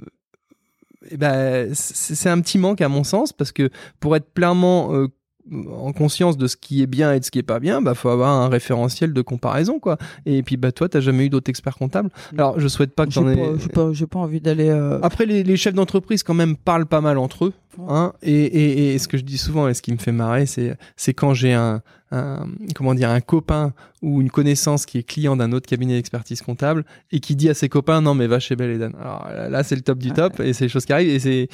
eh 1.10 1.18
ben, 1.18 1.74
c'est 1.74 2.30
un 2.30 2.39
petit 2.41 2.58
manque 2.58 2.82
à 2.82 2.89
mon 2.89 3.03
sens 3.03 3.34
parce 3.34 3.51
que 3.51 3.70
pour 3.99 4.16
être 4.16 4.32
pleinement 4.34 4.93
euh, 4.93 5.08
en 5.52 5.93
conscience 5.93 6.38
de 6.38 6.48
ce 6.48 6.56
qui 6.58 6.82
est 6.82 6.88
bien 6.88 7.14
et 7.14 7.20
de 7.20 7.26
ce 7.26 7.32
qui 7.32 7.39
est 7.39 7.43
pas 7.43 7.60
bien, 7.60 7.82
bah 7.82 7.93
faut 7.93 8.10
avoir 8.10 8.30
un 8.30 8.50
référentiel 8.50 9.14
de 9.14 9.22
comparaison 9.22 9.80
quoi. 9.80 9.98
Et 10.26 10.41
puis 10.43 10.58
bah 10.58 10.72
toi 10.72 10.89
t'as 10.89 11.02
jamais 11.02 11.26
eu 11.26 11.30
d'autres 11.30 11.50
experts 11.50 11.78
comptables. 11.78 12.10
Alors 12.38 12.60
je 12.60 12.68
souhaite 12.68 12.96
pas 12.96 13.06
que 13.06 13.12
aies. 13.30 13.36
pas, 13.36 13.91
j'ai 13.93 14.08
pas, 14.08 14.20
pas 14.20 14.20
envie 14.20 14.41
d'aller. 14.41 14.70
euh, 14.70 15.00
Après 15.04 15.26
les, 15.26 15.43
les 15.43 15.58
chefs 15.58 15.76
d'entreprise 15.76 16.24
quand 16.24 16.34
même 16.34 16.56
parlent 16.56 16.88
pas 16.88 17.02
mal 17.02 17.18
entre 17.18 17.46
eux. 17.46 17.54
Hein, 17.88 18.14
et, 18.22 18.32
et, 18.34 18.94
et 18.96 19.00
ce 19.00 19.08
que 19.08 19.18
je 19.18 19.24
dis 19.24 19.38
souvent 19.38 19.68
et 19.68 19.74
ce 19.74 19.82
qui 19.82 19.92
me 19.92 19.98
fait 19.98 20.12
marrer, 20.12 20.46
c'est 20.46 20.76
c'est 20.96 21.14
quand 21.14 21.34
j'ai 21.34 21.54
un, 21.54 21.82
un 22.12 22.46
comment 22.76 22.94
dire 22.94 23.10
un 23.10 23.20
copain 23.22 23.74
ou 24.02 24.22
une 24.22 24.30
connaissance 24.30 24.86
qui 24.86 24.98
est 25.00 25.04
client 25.04 25.36
d'un 25.36 25.52
autre 25.52 25.68
cabinet 25.68 25.96
d'expertise 25.96 26.42
comptable 26.42 26.86
et 27.12 27.20
qui 27.20 27.36
dit 27.36 27.50
à 27.50 27.54
ses 27.54 27.68
copains 27.68 28.02
non 28.02 28.14
mais 28.14 28.28
va 28.28 28.40
chez 28.40 28.56
Bell 28.56 28.72
Eden. 28.72 28.94
Alors 29.00 29.28
là 29.50 29.64
c'est 29.64 29.76
le 29.76 29.82
top 29.82 29.98
du 29.98 30.12
top 30.12 30.40
et 30.40 30.54
c'est 30.54 30.66
les 30.66 30.70
choses 30.70 30.86
qui 30.86 30.94
arrivent 30.94 31.10
et 31.10 31.20
c'est 31.20 31.48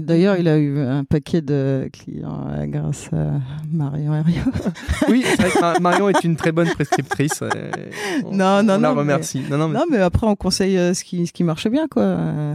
D'ailleurs, 0.00 0.36
il 0.36 0.46
a 0.48 0.58
eu 0.58 0.78
un 0.78 1.04
paquet 1.04 1.40
de 1.40 1.88
clients 1.92 2.46
euh, 2.50 2.66
grâce 2.66 3.08
à 3.12 3.40
Marion 3.72 4.14
Herriot. 4.14 4.42
oui 5.08 5.24
c'est 5.26 5.36
vrai 5.42 5.50
que 5.50 5.60
Mar- 5.60 5.80
Marion 5.80 6.08
est 6.10 6.22
une 6.24 6.36
très 6.36 6.52
bonne 6.52 6.68
prescriptrice. 6.68 7.40
euh, 7.42 7.48
on, 8.24 8.36
Non, 8.36 8.62
non, 8.62 8.74
on 8.74 8.78
la 8.80 8.88
non, 8.88 8.94
mais- 8.94 9.00
remercie. 9.00 9.42
Non 9.50 9.58
non 9.58 9.68
mais 9.68 9.78
Non, 9.78 9.84
mais 9.90 9.98
après, 9.98 10.26
on 10.26 10.36
conseille 10.36 10.78
euh, 10.78 10.94
ce 10.94 11.02
qui, 11.04 11.26
ce 11.26 11.32
qui 11.32 11.42
marche 11.44 11.68
bien, 11.68 11.88
quoi. 11.88 12.02
Euh, 12.02 12.54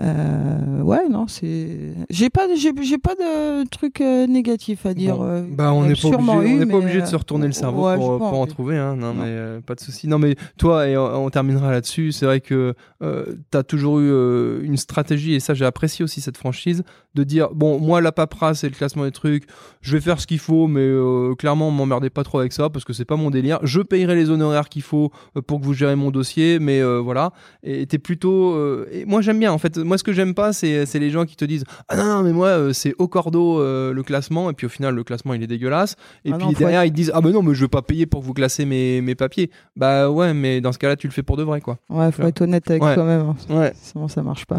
euh, 0.00 0.80
ouais, 0.82 1.08
non, 1.08 1.26
c'est. 1.28 1.94
J'ai 2.10 2.28
pas, 2.30 2.48
de- 2.48 2.54
j'ai, 2.56 2.98
pas 2.98 3.14
de 3.14 3.64
truc 3.68 4.00
euh, 4.00 4.26
négatif 4.26 4.86
à 4.86 4.94
dire. 4.94 5.16
Bon, 5.16 5.24
euh, 5.24 5.42
bah, 5.48 5.72
on 5.72 5.82
n'est 5.84 5.94
pas 5.94 6.08
obligé, 6.08 6.64
on 6.64 6.66
pas 6.68 7.00
de 7.00 7.06
se 7.06 7.16
retourner 7.16 7.46
le 7.46 7.52
cerveau 7.52 7.86
ouais, 7.86 7.96
pour, 7.96 8.18
pour 8.18 8.40
en 8.40 8.46
trouver. 8.46 8.76
Hein. 8.76 8.96
Non, 8.96 9.14
Non. 9.14 9.22
mais 9.24 9.60
pas 9.62 9.74
de 9.74 9.80
souci. 9.80 10.08
Non, 10.08 10.18
mais 10.18 10.34
toi, 10.58 10.88
et 10.88 10.96
on, 10.96 11.24
on 11.26 11.30
terminera 11.30 11.70
là-dessus. 11.70 12.12
C'est 12.12 12.26
vrai 12.26 12.40
que 12.40 12.74
tu 13.00 13.56
as 13.58 13.62
toujours 13.62 14.00
eu 14.00 14.64
une 14.64 14.76
stratégie, 14.76 15.34
et 15.34 15.40
ça, 15.40 15.54
j'ai 15.54 15.64
apprécié 15.64 16.02
aussi 16.04 16.20
cette 16.20 16.36
franchise, 16.38 16.82
de 17.14 17.24
dire 17.24 17.50
bon, 17.54 17.78
moi, 17.78 18.00
la 18.00 18.12
paperasse 18.12 18.64
et 18.64 18.68
le 18.68 18.74
classement 18.74 19.04
des 19.04 19.12
trucs, 19.12 19.44
je 19.80 19.96
vais 19.96 20.00
faire 20.00 20.20
ce 20.20 20.26
qu'il 20.26 20.38
faut, 20.38 20.66
mais 20.66 20.80
euh, 20.80 21.34
clairement, 21.34 21.70
m'emmerdez 21.70 22.10
pas 22.10 22.24
trop 22.24 22.38
avec 22.40 22.52
ça 22.52 22.70
parce 22.70 22.84
que 22.84 22.92
c'est 22.92 23.04
pas 23.04 23.16
mon 23.16 23.30
délire. 23.30 23.58
Je 23.62 23.80
payerai 23.80 24.14
les 24.14 24.30
honoraires 24.30 24.68
qu'il 24.68 24.82
faut 24.82 25.10
euh, 25.36 25.42
pour 25.42 25.60
que 25.60 25.64
vous 25.64 25.74
gérez 25.74 25.96
mon 25.96 26.10
dossier, 26.10 26.58
mais 26.58 26.80
euh, 26.80 26.98
voilà. 27.00 27.32
Et 27.62 27.86
t'es 27.86 27.98
plutôt. 27.98 28.52
euh, 28.54 28.86
et 28.92 29.04
moi, 29.04 29.20
j'aime 29.20 29.38
bien. 29.38 29.52
En 29.52 29.58
fait, 29.58 29.78
moi, 29.78 29.98
ce 29.98 30.04
que 30.04 30.12
j'aime 30.12 30.34
pas, 30.34 30.52
c'est 30.52 30.86
les 30.94 31.10
gens 31.10 31.24
qui 31.24 31.36
te 31.36 31.44
disent 31.44 31.64
ah 31.88 31.96
non, 31.96 32.04
non 32.04 32.22
mais 32.22 32.32
moi, 32.32 32.72
c'est 32.72 32.94
au 32.98 33.08
cordeau 33.08 33.60
le 33.62 34.02
classement, 34.02 34.50
et 34.50 34.52
puis 34.54 34.66
au 34.66 34.70
final, 34.70 34.94
le 34.94 35.04
classement, 35.04 35.34
il 35.34 35.42
est 35.42 35.46
dégueulasse. 35.46 35.96
Et 36.24 36.32
Ah 36.32 36.36
puis 36.36 36.46
non, 36.46 36.52
derrière, 36.52 36.84
ils 36.84 36.90
te 36.90 36.96
disent 36.96 37.12
Ah, 37.14 37.20
ben 37.20 37.30
non, 37.30 37.42
mais 37.42 37.54
je 37.54 37.60
veux 37.62 37.68
pas 37.68 37.82
payer 37.82 38.06
pour 38.06 38.20
que 38.20 38.26
vous 38.26 38.34
classez 38.34 38.64
mes, 38.64 39.00
mes 39.00 39.14
papiers. 39.14 39.50
Bah 39.76 40.10
ouais, 40.10 40.34
mais 40.34 40.60
dans 40.60 40.72
ce 40.72 40.78
cas-là, 40.78 40.96
tu 40.96 41.06
le 41.06 41.12
fais 41.12 41.22
pour 41.22 41.36
de 41.36 41.42
vrai, 41.42 41.60
quoi. 41.60 41.78
Ouais, 41.90 42.10
faut 42.12 42.22
être 42.22 42.40
honnête 42.42 42.68
avec 42.70 42.82
Ouais. 42.82 42.94
toi-même. 42.94 43.20
hein. 43.20 43.36
Ouais. 43.54 43.72
Sinon, 43.80 44.08
ça 44.08 44.22
marche 44.22 44.46
pas. 44.46 44.58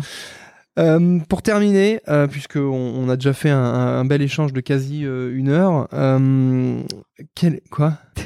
Euh, 0.77 1.19
pour 1.29 1.41
terminer, 1.41 2.01
euh, 2.09 2.27
puisque 2.27 2.57
on, 2.57 3.07
a 3.09 3.15
déjà 3.15 3.31
fait 3.33 3.49
un, 3.49 3.57
un 3.63 4.03
bel 4.05 4.21
échange 4.21 4.51
de 4.51 4.59
quasi 4.61 5.05
euh, 5.05 5.33
une 5.35 5.49
heure, 5.49 5.87
euh, 5.93 6.81
quel... 7.35 7.61
quoi? 7.71 7.97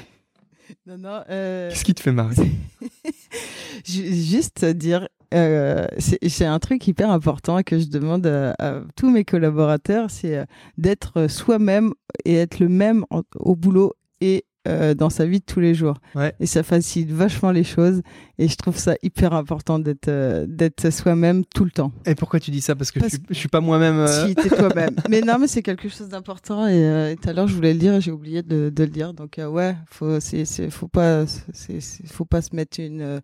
Non, 0.88 0.98
non. 0.98 1.22
Qu'est-ce 1.28 1.84
qui 1.86 1.94
te 1.94 2.02
fait 2.02 2.12
marrer? 2.12 2.36
Ju- 3.86 4.12
Juste 4.14 4.66
dire, 4.66 5.08
c'est 5.32 6.46
un 6.46 6.58
truc 6.60 6.88
hyper 6.88 7.12
important 7.12 7.62
que 7.62 7.78
je 7.78 7.88
demande 7.88 8.26
à, 8.26 8.56
à 8.58 8.82
tous 8.96 9.12
mes 9.12 9.24
collaborateurs, 9.24 10.10
c'est 10.10 10.46
d'être 10.80 11.28
soi-même 11.28 11.92
et 12.26 12.36
être 12.36 12.60
le 12.60 12.70
même 12.70 13.06
en- 13.12 13.22
au 13.36 13.56
boulot 13.56 13.94
et 14.22 14.46
euh, 14.68 14.94
dans 14.94 15.10
sa 15.10 15.26
vie 15.26 15.40
de 15.40 15.46
tous 15.46 15.60
les 15.62 15.74
jours. 15.74 15.96
Ouais. 16.16 16.34
Et 16.40 16.46
ça 16.46 16.64
facilite 16.64 17.12
vachement 17.12 17.52
les 17.52 17.64
choses. 17.64 18.02
Et 18.38 18.48
je 18.48 18.56
trouve 18.56 18.78
ça 18.78 18.96
hyper 19.04 19.34
important 19.34 19.80
d'être 19.80 20.08
euh, 20.10 20.46
d'être 20.48 20.90
soi-même 20.92 21.44
tout 21.54 21.66
le 21.66 21.72
temps. 21.72 21.92
Et 22.06 22.16
pourquoi 22.16 22.40
tu 22.40 22.52
dis 22.52 22.62
ça? 22.62 22.76
Parce 22.76 22.92
que 22.92 23.00
Parce 23.00 23.12
je, 23.14 23.18
suis, 23.18 23.26
je 23.30 23.34
suis 23.36 23.48
pas 23.50 23.62
moi-même. 23.62 23.96
euh, 24.00 24.28
Si 24.28 24.36
t'es 24.36 24.50
toi-même. 24.50 24.96
mais 25.10 25.22
non, 25.22 25.38
mais 25.40 25.48
c'est 25.48 25.62
quelque 25.62 25.88
chose 25.90 26.10
d'important. 26.10 26.68
Et 26.68 26.74
euh, 26.74 27.16
tout 27.22 27.30
à 27.30 27.34
l'heure, 27.34 27.48
je 27.48 27.56
voulais 27.56 27.74
le 27.74 27.80
dire 27.80 27.94
et 27.96 28.02
j'ai 28.02 28.12
oublié 28.12 28.42
de, 28.44 28.70
de 28.70 28.84
le 28.84 28.90
dire. 28.90 29.14
Donc 29.14 29.40
ouais, 29.40 29.76
faut 29.90 30.20
c'est 30.20 30.46
faut 30.70 30.88
pas 30.88 31.26
c'est 31.54 31.80
c'est- 31.82 32.08
faut 32.08 32.26
pas 32.26 32.42
se 32.42 32.56
mettre 32.56 32.80
une 32.80 33.22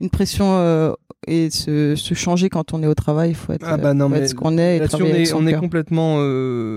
une 0.00 0.10
pression 0.10 0.94
et 1.26 1.48
se, 1.50 1.94
se 1.96 2.12
changer 2.14 2.50
quand 2.50 2.74
on 2.74 2.82
est 2.82 2.86
au 2.86 2.94
travail. 2.94 3.30
Il 3.30 3.34
faut 3.36 3.52
être, 3.54 3.64
Ah 3.66 3.76
bah 3.78 3.94
non, 3.94 4.08
faut 4.10 4.16
être 4.16 4.28
ce 4.28 4.34
qu'on 4.34 4.58
est 4.58 4.76
et 4.78 5.34
on 5.34 5.46
est, 5.46 5.54
on 5.56 5.60
complètement 5.60 6.18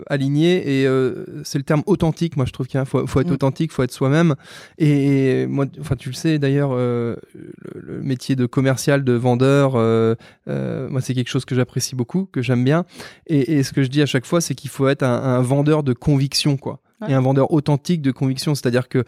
alignés 0.07 0.81
et 0.83 0.87
c'est 1.43 1.57
le 1.57 1.63
terme 1.63 1.83
authentique. 1.85 2.37
Moi, 2.37 2.45
je 2.45 2.51
trouve 2.51 2.67
qu'il 2.67 2.83
faut, 2.85 3.05
faut 3.07 3.19
être 3.21 3.29
Mm. 3.29 3.33
authentique, 3.33 3.71
faut 3.71 3.83
être 3.83 3.91
soi-même. 3.97 4.35
Et, 4.77 5.45
moi, 5.47 5.65
enfin, 5.79 5.95
tu 5.95 6.09
le 6.09 6.15
sais 6.15 6.39
d'ailleurs, 6.39 6.71
euh, 6.73 7.15
le, 7.35 7.81
le 7.97 8.01
métier 8.01 8.35
de 8.35 8.45
commercial, 8.45 9.03
de 9.03 9.13
vendeur, 9.13 9.73
euh, 9.75 10.15
euh, 10.47 10.89
moi, 10.89 11.01
c'est 11.01 11.13
quelque 11.13 11.29
chose 11.29 11.45
que 11.45 11.55
j'apprécie 11.55 11.95
beaucoup, 11.95 12.25
que 12.31 12.41
j'aime 12.41 12.63
bien. 12.63 12.85
Et, 13.27 13.57
et 13.57 13.63
ce 13.63 13.73
que 13.73 13.83
je 13.83 13.87
dis 13.89 14.01
à 14.01 14.05
chaque 14.05 14.25
fois, 14.25 14.39
c'est 14.41 14.55
qu'il 14.55 14.69
faut 14.69 14.87
être 14.87 15.03
un, 15.03 15.21
un 15.23 15.41
vendeur 15.41 15.83
de 15.83 15.93
conviction, 15.93 16.57
quoi. 16.57 16.79
Ouais. 17.01 17.11
Et 17.11 17.13
un 17.13 17.21
vendeur 17.21 17.51
authentique 17.51 18.01
de 18.01 18.11
conviction, 18.11 18.55
c'est-à-dire 18.55 18.87
que 18.89 19.03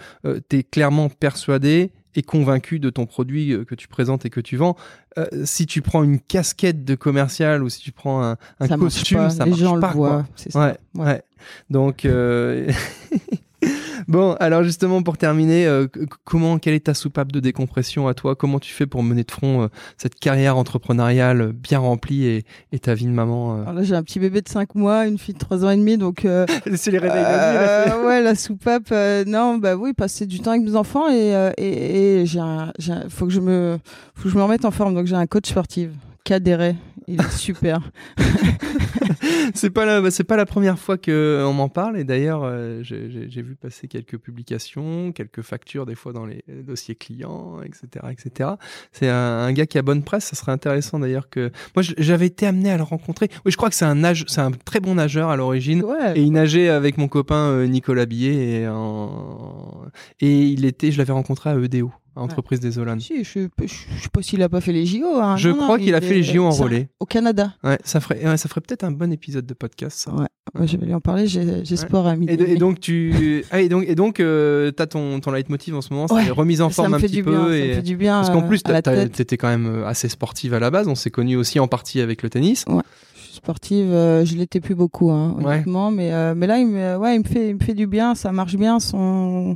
tu 0.49 0.57
es 0.57 0.63
clairement 0.63 1.09
persuadé 1.09 1.91
et 2.15 2.21
convaincu 2.23 2.79
de 2.79 2.89
ton 2.89 3.05
produit 3.05 3.55
que 3.67 3.75
tu 3.75 3.87
présentes 3.87 4.25
et 4.25 4.29
que 4.29 4.41
tu 4.41 4.57
vends. 4.57 4.75
Euh, 5.17 5.25
si 5.45 5.65
tu 5.65 5.81
prends 5.81 6.03
une 6.03 6.19
casquette 6.19 6.83
de 6.85 6.95
commercial 6.95 7.63
ou 7.63 7.69
si 7.69 7.81
tu 7.81 7.91
prends 7.91 8.21
un, 8.23 8.37
un 8.59 8.67
ça 8.67 8.77
marche 8.77 8.93
costume, 8.93 9.17
pas. 9.19 9.29
ça 9.29 9.43
Les 9.45 9.51
marche 9.51 9.61
gens 9.61 9.79
pas. 9.79 9.87
le 9.87 9.93
voient. 9.93 10.25
Ouais, 10.55 10.77
ouais. 10.95 11.21
Donc, 11.69 12.05
euh, 12.05 12.71
bon, 14.07 14.33
alors 14.39 14.63
justement 14.63 15.01
pour 15.03 15.17
terminer, 15.17 15.65
euh, 15.67 15.87
comment, 16.23 16.59
quelle 16.59 16.73
est 16.73 16.85
ta 16.85 16.93
soupape 16.93 17.31
de 17.31 17.39
décompression 17.39 18.07
à 18.07 18.13
toi? 18.13 18.35
Comment 18.35 18.59
tu 18.59 18.73
fais 18.73 18.85
pour 18.85 19.03
mener 19.03 19.23
de 19.23 19.31
front 19.31 19.63
euh, 19.63 19.67
cette 19.97 20.15
carrière 20.15 20.57
entrepreneuriale 20.57 21.51
bien 21.53 21.79
remplie 21.79 22.25
et, 22.25 22.45
et 22.71 22.79
ta 22.79 22.93
vie 22.93 23.05
de 23.05 23.11
maman 23.11 23.57
euh? 23.57 23.61
Alors 23.61 23.73
là, 23.73 23.83
j'ai 23.83 23.95
un 23.95 24.03
petit 24.03 24.19
bébé 24.19 24.41
de 24.41 24.47
5 24.49 24.75
mois, 24.75 25.05
une 25.07 25.17
fille 25.17 25.33
de 25.33 25.39
3 25.39 25.65
ans 25.65 25.69
et 25.69 25.77
demi, 25.77 25.97
donc 25.97 26.25
C'est 26.75 26.91
les 26.91 26.99
Euh, 27.03 28.05
ouais, 28.05 28.21
la 28.21 28.35
soupape. 28.35 28.91
non, 29.27 29.57
bah 29.57 29.75
oui, 29.75 29.93
passer 29.93 30.25
du 30.25 30.39
temps 30.39 30.51
avec 30.51 30.63
mes 30.63 30.75
enfants 30.75 31.09
et, 31.11 31.33
et, 31.57 32.21
et 32.21 32.25
j'ai 32.25 32.39
un, 32.39 32.71
j'ai 32.79 32.93
un- 32.93 33.09
faut 33.09 33.25
que 33.25 33.31
je 33.33 33.39
me, 33.39 33.77
faut 34.15 34.23
que 34.23 34.29
je 34.29 34.37
me 34.37 34.43
remette 34.43 34.65
en 34.65 34.71
forme. 34.71 34.95
Donc 34.95 35.05
j'ai 35.07 35.15
un 35.15 35.27
coach 35.27 35.49
sportif, 35.49 35.89
Cadéré. 36.23 36.75
Il 37.09 37.19
est 37.19 37.31
super. 37.31 37.79
c'est 39.53 39.69
pas 39.69 39.85
la, 39.85 40.11
c'est 40.11 40.23
pas 40.23 40.37
la 40.37 40.45
première 40.45 40.77
fois 40.79 40.97
que 40.97 41.43
on 41.45 41.53
m'en 41.53 41.69
parle 41.69 41.97
et 41.97 42.03
d'ailleurs 42.03 42.41
euh, 42.43 42.81
j'ai 42.83 43.41
vu 43.41 43.55
passer 43.55 43.87
quelques 43.87 44.17
publications, 44.17 45.11
quelques 45.11 45.41
factures 45.41 45.85
des 45.85 45.95
fois 45.95 46.13
dans 46.13 46.25
les 46.25 46.43
dossiers 46.47 46.95
clients, 46.95 47.61
etc., 47.63 48.05
etc. 48.11 48.51
C'est 48.91 49.09
un, 49.09 49.15
un 49.15 49.51
gars 49.53 49.65
qui 49.65 49.77
a 49.77 49.81
bonne 49.81 50.03
presse. 50.03 50.25
Ça 50.25 50.35
serait 50.35 50.51
intéressant 50.51 50.99
d'ailleurs 50.99 51.29
que 51.29 51.51
moi 51.75 51.83
j'avais 51.97 52.27
été 52.27 52.45
amené 52.45 52.71
à 52.71 52.77
le 52.77 52.83
rencontrer. 52.83 53.27
Oui, 53.45 53.51
je 53.51 53.57
crois 53.57 53.69
que 53.69 53.75
c'est 53.75 53.85
un 53.85 53.95
nage, 53.95 54.25
c'est 54.27 54.41
un 54.41 54.51
très 54.51 54.79
bon 54.79 54.95
nageur 54.95 55.29
à 55.29 55.35
l'origine. 55.35 55.83
Ouais. 55.83 56.13
Et 56.17 56.21
il 56.21 56.31
nageait 56.31 56.69
avec 56.69 56.97
mon 56.97 57.07
copain 57.07 57.49
euh, 57.49 57.65
Nicolas 57.67 58.05
Billet 58.05 58.61
et, 58.61 58.67
en- 58.67 59.81
et 60.19 60.43
il 60.43 60.65
était, 60.65 60.91
je 60.91 60.97
l'avais 60.97 61.13
rencontré 61.13 61.49
à 61.49 61.55
EDO, 61.55 61.91
Entreprise 62.15 62.59
des 62.59 62.77
Olanes. 62.79 62.99
Si, 62.99 63.23
je, 63.23 63.47
je, 63.59 63.65
je 63.67 63.67
sais 64.03 64.09
pas 64.11 64.21
s'il 64.21 64.41
a 64.43 64.49
pas 64.49 64.61
fait 64.61 64.73
les 64.73 64.85
JO. 64.85 65.05
hein. 65.21 65.37
Je 65.37 65.49
Non, 65.49 65.55
crois 65.57 65.77
qu'il 65.77 65.87
il 65.89 65.95
a 65.95 66.01
fait 66.01 66.15
les 66.15 66.23
JO 66.23 66.43
en 66.45 66.51
ça- 66.51 66.63
relais. 66.63 66.89
Au 66.99 67.05
Canada. 67.05 67.53
Ouais, 67.63 67.77
ça 67.83 67.99
ferait, 67.99 68.25
ouais, 68.25 68.37
ça 68.37 68.49
ferait 68.49 68.61
peut-être 68.61 68.83
un 68.83 68.91
bon 68.91 69.11
épisode 69.11 69.45
de 69.45 69.53
podcast. 69.53 69.97
Ça. 69.99 70.13
Ouais. 70.13 70.27
Ouais, 70.59 70.67
je 70.67 70.77
vais 70.77 70.85
lui 70.87 70.93
en 70.93 70.99
parler. 70.99 71.27
J'ai 71.27 71.63
j'ai 71.63 71.75
sport 71.77 72.07
à 72.07 72.15
midi. 72.15 72.33
Et, 72.33 72.55
donc 72.55 72.79
tu, 72.79 73.43
ah, 73.51 73.61
et 73.61 73.69
donc 73.69 73.85
et 73.87 73.93
donc 73.95 74.19
euh, 74.19 74.71
t'as 74.71 74.87
ton 74.87 75.19
ton 75.19 75.31
leitmotiv 75.31 75.75
en 75.75 75.81
ce 75.81 75.93
moment, 75.93 76.07
c'est 76.07 76.15
Ouais, 76.15 76.29
remise 76.31 76.61
en 76.61 76.69
ça 76.69 76.75
forme 76.83 76.91
me 76.93 76.97
un 76.97 76.99
petit 76.99 77.21
peu 77.21 77.31
bien. 77.31 77.39
Ça 77.39 77.45
me 77.49 77.73
fait 77.75 77.81
du 77.83 77.95
bien. 77.97 78.15
parce 78.21 78.29
qu'en 78.31 78.43
euh, 78.43 78.47
plus 78.47 78.63
t'étais 78.63 79.37
quand 79.37 79.47
même 79.49 79.67
euh, 79.67 79.87
assez 79.87 80.09
sportive 80.09 80.53
à 80.55 80.59
la 80.59 80.71
base. 80.71 80.87
On 80.87 80.95
s'est 80.95 81.11
connus 81.11 81.35
aussi 81.35 81.59
en 81.59 81.67
partie 81.67 82.01
avec 82.01 82.23
le 82.23 82.29
tennis. 82.31 82.65
Je 82.67 83.21
suis 83.21 83.35
sportive, 83.35 83.91
euh, 83.91 84.25
je 84.25 84.35
l'étais 84.35 84.59
plus 84.59 84.73
beaucoup, 84.73 85.11
hein, 85.11 85.35
Ouais. 85.37 85.45
honnêtement, 85.45 85.91
mais 85.91 86.11
euh, 86.13 86.33
mais 86.35 86.47
là, 86.47 86.57
il 86.57 86.65
me, 86.67 86.97
ouais, 86.97 87.15
il 87.15 87.19
me 87.19 87.23
fait, 87.25 87.49
il 87.49 87.55
me 87.55 87.59
fait 87.63 87.75
du 87.75 87.85
bien, 87.85 88.15
ça 88.15 88.31
marche 88.31 88.55
bien. 88.55 88.79
Son, 88.79 89.55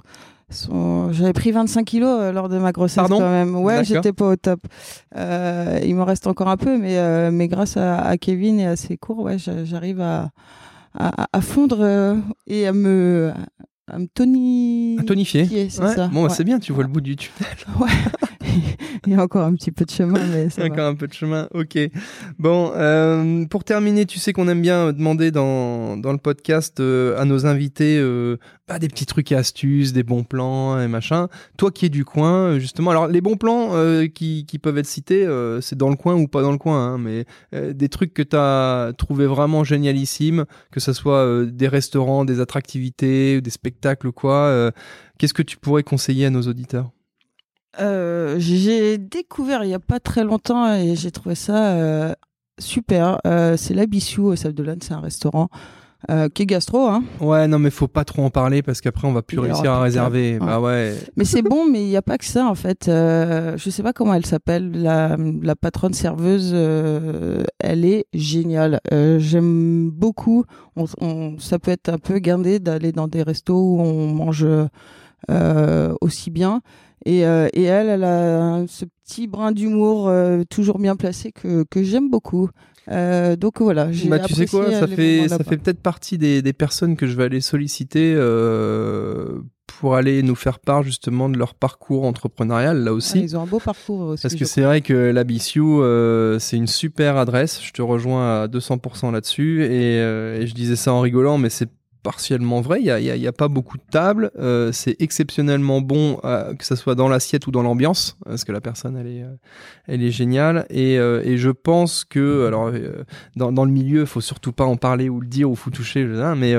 son, 0.50 1.12
j'avais 1.12 1.34
pris 1.34 1.52
25 1.52 1.84
kilos 1.86 2.10
euh, 2.22 2.32
lors 2.32 2.50
de 2.50 2.58
ma 2.58 2.72
grossesse 2.72 2.96
Pardon 2.96 3.20
quand 3.20 3.30
même. 3.32 3.56
Ouais, 3.56 3.84
j'étais 3.84 4.14
pas 4.14 4.28
au 4.30 4.36
top. 4.36 4.60
Euh, 5.16 5.80
il 5.84 5.96
m'en 5.96 6.06
reste 6.06 6.28
encore 6.28 6.48
un 6.48 6.58
peu, 6.58 6.78
mais 6.78 6.98
euh, 6.98 7.32
mais 7.32 7.48
grâce 7.48 7.78
à, 7.78 8.00
à 8.02 8.18
Kevin 8.18 8.60
et 8.60 8.68
à 8.68 8.76
ses 8.76 8.98
cours, 8.98 9.20
ouais, 9.20 9.38
j'a- 9.38 9.64
j'arrive 9.66 10.02
à, 10.02 10.30
à 10.98 11.28
à 11.34 11.42
fondre 11.42 12.18
et 12.48 12.68
à 12.68 12.74
me 12.74 13.32
à 13.92 14.00
me 14.00 14.08
toni... 14.08 14.98
À 15.00 15.04
tonifier. 15.04 15.70
c'est 15.70 15.82
Ouais. 15.84 15.94
ça. 15.94 16.08
Bon, 16.08 16.22
bah, 16.24 16.28
ouais. 16.30 16.34
c'est 16.34 16.46
bien, 16.46 16.58
tu 16.60 16.72
vois 16.72 16.84
le 16.84 16.90
bout 16.90 17.02
du 17.02 17.16
tunnel. 17.18 17.50
Ouais. 17.80 17.90
il 19.06 19.14
y 19.14 19.16
a 19.16 19.22
encore 19.22 19.46
un 19.46 19.54
petit 19.56 19.72
peu 19.72 19.86
de 19.86 19.90
chemin, 19.90 20.20
mais 20.32 20.50
ça 20.50 20.62
va. 20.62 20.68
Encore 20.68 20.88
un 20.88 20.96
peu 20.96 21.08
de 21.08 21.14
chemin, 21.14 21.48
ok. 21.54 21.78
Bon, 22.40 22.72
euh, 22.76 23.46
pour 23.46 23.64
terminer, 23.64 24.06
tu 24.06 24.20
sais 24.20 24.34
qu'on 24.34 24.48
aime 24.48 24.62
bien 24.62 24.92
demander 24.92 25.32
dans, 25.32 25.98
dans 25.98 26.12
le 26.12 26.18
podcast 26.18 26.80
euh, 26.80 27.20
à 27.20 27.26
nos 27.26 27.46
invités 27.46 27.98
euh, 27.98 28.38
bah, 28.68 28.80
des 28.80 28.88
petits 28.88 29.06
trucs 29.06 29.32
et 29.32 29.36
astuces, 29.36 29.94
des 29.94 30.04
bons 30.04 30.24
plans 30.24 30.80
et 30.80 30.88
machin. 30.88 31.28
Toi 31.58 31.72
qui 31.72 31.86
es 31.86 31.90
du 31.90 32.06
coin, 32.06 32.60
justement, 32.60 32.92
alors 32.92 33.08
les 33.08 33.22
bons 33.22 33.38
plans 33.38 33.72
qui, 34.14 34.46
qui 34.46 34.60
peuvent 34.60 34.78
être 34.78 34.86
cités, 34.86 35.28
c'est 35.62 35.78
dans 35.78 35.90
le 35.90 35.96
coin 35.96 36.16
ou 36.16 36.28
pas 36.28 36.42
dans 36.42 36.52
le 36.52 36.58
coin, 36.58 36.94
hein, 36.94 36.98
mais 36.98 37.26
des 37.74 37.90
trucs 37.90 38.14
que 38.14 38.24
tu 38.24 38.36
as 38.36 38.94
trouvé 38.98 39.26
vraiment 39.26 39.64
génialissimes, 39.64 40.46
que 40.72 40.80
ce 40.80 40.94
soit 40.94 41.46
des 41.46 41.68
restaurants, 41.68 42.26
des 42.26 42.40
attractivités, 42.40 43.42
des 43.42 43.50
spectacles 43.50 44.08
ou 44.08 44.12
quoi. 44.12 44.72
Qu'est-ce 45.18 45.34
que 45.34 45.44
tu 45.44 45.58
pourrais 45.58 45.84
conseiller 45.84 46.26
à 46.26 46.30
nos 46.30 46.42
auditeurs? 46.42 46.92
Euh, 47.80 48.36
j'ai 48.38 48.98
découvert 48.98 49.64
il 49.64 49.70
y 49.70 49.74
a 49.74 49.80
pas 49.80 50.00
très 50.00 50.24
longtemps 50.24 50.74
et 50.76 50.96
j'ai 50.96 51.12
trouvé 51.12 51.36
ça 51.36 51.72
euh, 51.74 52.14
super. 52.60 53.20
Euh, 53.26 53.58
c'est 53.58 53.74
la 53.74 53.86
Bissou 53.88 54.26
au 54.28 54.36
Sable 54.36 54.54
d'Olonne, 54.54 54.80
c'est 54.82 54.94
un 54.94 55.00
restaurant 55.00 55.50
euh, 56.12 56.30
qui 56.30 56.44
est 56.44 56.46
gastro. 56.46 56.88
Hein. 56.88 57.04
Ouais, 57.20 57.48
non, 57.48 57.58
mais 57.58 57.72
faut 57.72 57.88
pas 57.88 58.04
trop 58.06 58.24
en 58.24 58.30
parler 58.30 58.62
parce 58.62 58.80
qu'après 58.82 59.08
on 59.08 59.14
va 59.14 59.22
plus 59.24 59.38
Il 59.38 59.40
réussir 59.40 59.72
à 59.72 59.82
réserver. 59.82 60.38
Bah 60.38 60.60
ouais. 60.60 60.96
Mais 61.16 61.26
c'est 61.26 61.42
bon, 61.42 61.66
mais 61.68 61.82
il 61.84 61.88
n'y 61.88 61.96
a 61.98 62.02
pas 62.04 62.18
que 62.20 62.26
ça 62.26 62.46
en 62.46 62.54
fait. 62.56 62.84
Je 62.88 63.70
sais 63.72 63.82
pas 63.84 63.94
comment 63.94 64.14
elle 64.14 64.26
s'appelle, 64.26 64.70
la, 64.72 65.18
la 65.42 65.56
patronne 65.56 65.94
serveuse. 65.94 66.54
elle 67.60 67.86
est 67.86 68.06
géniale. 68.14 68.82
J'aime 69.18 69.90
beaucoup. 69.90 70.44
On, 70.76 70.86
on- 71.02 71.40
ça 71.40 71.58
peut 71.58 71.72
être 71.72 71.90
un 71.90 71.98
peu 71.98 72.20
guindé 72.20 72.60
d'aller 72.60 72.92
dans 72.92 73.08
des 73.08 73.24
restos 73.24 73.56
où 73.58 73.80
on 73.82 74.14
mange 74.14 74.46
aussi 76.02 76.30
bien. 76.32 76.62
Et, 77.06 77.26
euh, 77.26 77.48
et 77.54 77.64
elle, 77.64 77.90
elle 77.90 78.04
a 78.04 78.64
ce 78.68 78.86
petit 79.04 79.28
brin 79.28 79.52
d'humour 79.52 80.08
euh, 80.08 80.44
toujours 80.50 80.80
bien 80.80 80.96
placé 80.96 81.32
que, 81.32 81.64
que 81.70 81.84
j'aime 81.84 82.10
beaucoup. 82.10 82.50
Euh, 82.90 83.36
donc 83.36 83.62
voilà. 83.62 83.92
j'ai 83.92 84.10
Bah, 84.10 84.20
tu 84.20 84.34
sais 84.34 84.46
quoi, 84.46 84.72
ça 84.72 84.88
fait, 84.88 85.28
ça 85.28 85.38
fait 85.40 85.58
peut-être 85.58 85.82
partie 85.82 86.18
des, 86.18 86.42
des 86.42 86.54
personnes 86.54 86.96
que 86.96 87.08
je 87.08 87.16
vais 87.16 87.24
aller 87.24 87.42
solliciter 87.42 88.14
pour 89.80 89.96
aller 89.96 90.22
nous 90.24 90.36
faire 90.36 90.60
part 90.60 90.84
justement 90.84 91.30
de 91.30 91.38
leur 91.38 91.56
parcours 91.56 92.06
entrepreneurial 92.06 92.84
là 92.84 92.92
Ah, 92.92 92.94
aussi. 92.94 93.20
ils 93.22 93.36
ont 93.38 93.42
un 93.42 93.46
beau 93.46 93.60
parcours 93.60 94.02
aussi. 94.02 94.22
Parce 94.22 94.36
que 94.36 94.46
c'est 94.46 94.62
vrai 94.62 94.82
que 94.82 94.94
la 94.94 95.24
Bissiou, 95.24 95.82
euh, 95.82 96.40
c'est 96.40 96.58
une 96.58 96.68
super 96.68 97.18
adresse. 97.18 97.62
Je 97.64 97.72
te 97.72 97.82
rejoins 97.82 98.44
à 98.44 98.48
200% 98.48 99.12
là-dessus. 99.12 99.64
Et, 99.64 100.00
euh, 100.00 100.40
et 100.42 100.48
je 100.48 100.54
disais 100.54 100.76
ça 100.76 100.94
en 100.94 101.02
rigolant, 101.02 101.38
mais 101.38 101.50
c'est 101.50 101.70
partiellement 102.04 102.62
vrai. 102.62 102.80
Il 102.80 102.84
n'y 102.84 102.92
a, 102.92 103.00
y 103.00 103.10
a- 103.10 103.16
y 103.16 103.28
a 103.28 103.32
pas 103.32 103.48
beaucoup 103.48 103.78
de 103.78 103.84
tables. 103.90 104.30
Euh, 104.38 104.72
c'est 104.74 104.96
exceptionnellement 105.02 105.82
bon, 105.82 106.20
euh, 106.26 106.54
que 106.54 106.66
ça 106.66 106.76
soit 106.76 106.96
dans 106.96 107.08
l'assiette 107.08 107.48
ou 107.48 107.52
dans 107.52 107.64
l'ambiance, 107.64 108.18
parce 108.26 108.44
que 108.44 108.52
la 108.52 108.62
personne, 108.62 108.98
elle 108.98 109.08
est, 109.08 109.24
euh, 109.24 109.34
elle 109.88 110.04
est 110.04 110.12
géniale. 110.12 110.66
Et, 110.70 111.00
euh, 111.00 111.22
et 111.24 111.38
je 111.38 111.50
pense 111.50 112.04
que, 112.04 112.46
alors, 112.48 112.72
dans, 113.36 113.52
dans 113.52 113.66
le 113.66 113.72
milieu, 113.72 114.02
il 114.02 114.06
faut 114.08 114.22
surtout 114.22 114.52
pas 114.52 114.66
en 114.66 114.76
parler 114.76 115.10
ou 115.10 115.22
le 115.22 115.28
dire 115.28 115.50
ou 115.50 115.56
faut 115.56 115.70
toucher, 115.72 116.04
mais 116.38 116.54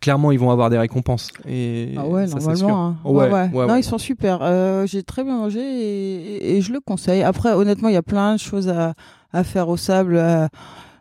clairement, 0.00 0.30
ils 0.32 0.38
vont 0.38 0.50
avoir 0.50 0.70
des 0.70 0.78
récompenses. 0.78 1.28
Et 1.48 1.94
Ah 1.96 2.06
ouais, 2.06 2.26
ça, 2.26 2.36
normalement. 2.38 2.86
hein. 2.86 2.96
Ouais, 3.04 3.24
Ouais, 3.28 3.30
ouais. 3.32 3.50
ouais, 3.54 3.66
non, 3.66 3.76
ils 3.76 3.82
sont 3.84 3.98
super. 3.98 4.40
J'ai 4.86 5.02
très 5.02 5.24
bien 5.24 5.36
mangé 5.38 5.60
et, 5.60 6.36
et- 6.52 6.56
et 6.56 6.60
je 6.60 6.72
le 6.72 6.80
conseille. 6.80 7.22
Après, 7.22 7.52
honnêtement, 7.52 7.88
il 7.88 7.94
y 7.94 7.98
a 7.98 8.02
plein 8.02 8.34
de 8.34 8.40
choses 8.40 8.68
à, 8.68 8.94
à 9.32 9.44
faire 9.44 9.68
au 9.68 9.76
sable. 9.78 10.20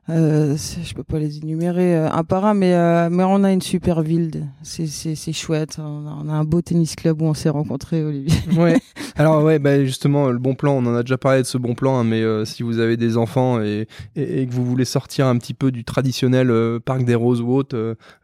Euh, 0.10 0.56
je 0.84 0.94
peux 0.94 1.04
pas 1.04 1.20
les 1.20 1.38
énumérer 1.38 1.96
euh, 1.96 2.10
un 2.12 2.24
par 2.24 2.46
un, 2.46 2.54
mais, 2.54 2.74
euh, 2.74 3.10
mais 3.12 3.24
on 3.24 3.44
a 3.44 3.52
une 3.52 3.62
super 3.62 4.02
ville. 4.02 4.48
C'est- 4.64 4.88
C'est 4.88 5.16
c'est 5.16 5.34
chouette. 5.34 5.78
On 5.80 6.08
a, 6.08 6.18
on 6.24 6.30
a 6.30 6.34
un 6.34 6.44
beau 6.44 6.62
tennis 6.62 6.96
club 6.96 7.22
où 7.22 7.26
on 7.26 7.34
s'est 7.34 7.50
rencontrés, 7.50 8.04
Olivier. 8.04 8.38
Ouais. 8.58 8.80
Alors 9.16 9.44
ouais, 9.44 9.60
bah 9.60 9.84
justement, 9.84 10.30
le 10.30 10.38
bon 10.40 10.56
plan, 10.56 10.74
on 10.78 10.86
en 10.86 10.96
a 10.96 11.04
déjà 11.04 11.18
parlé 11.18 11.42
de 11.42 11.48
ce 11.48 11.58
bon 11.58 11.76
plan, 11.76 11.98
hein, 12.00 12.04
mais 12.04 12.22
euh, 12.22 12.46
si 12.46 12.64
vous 12.64 12.80
avez 12.80 12.96
des 12.98 13.18
enfants 13.18 13.62
et, 13.62 13.88
et, 14.16 14.42
et 14.42 14.48
que 14.48 14.54
vous 14.54 14.66
voulez 14.66 14.86
sortir 14.86 15.28
un 15.28 15.38
petit 15.38 15.54
peu 15.54 15.72
du 15.72 15.84
traditionnel 15.84 16.50
euh, 16.52 16.80
parc 16.80 17.04
des 17.04 17.16
Roses 17.16 17.42
ou 17.42 17.52
autre, 17.54 17.76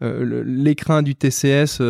euh, 0.01 0.43
l'écrin 0.45 1.01
du 1.03 1.15
TCS 1.15 1.81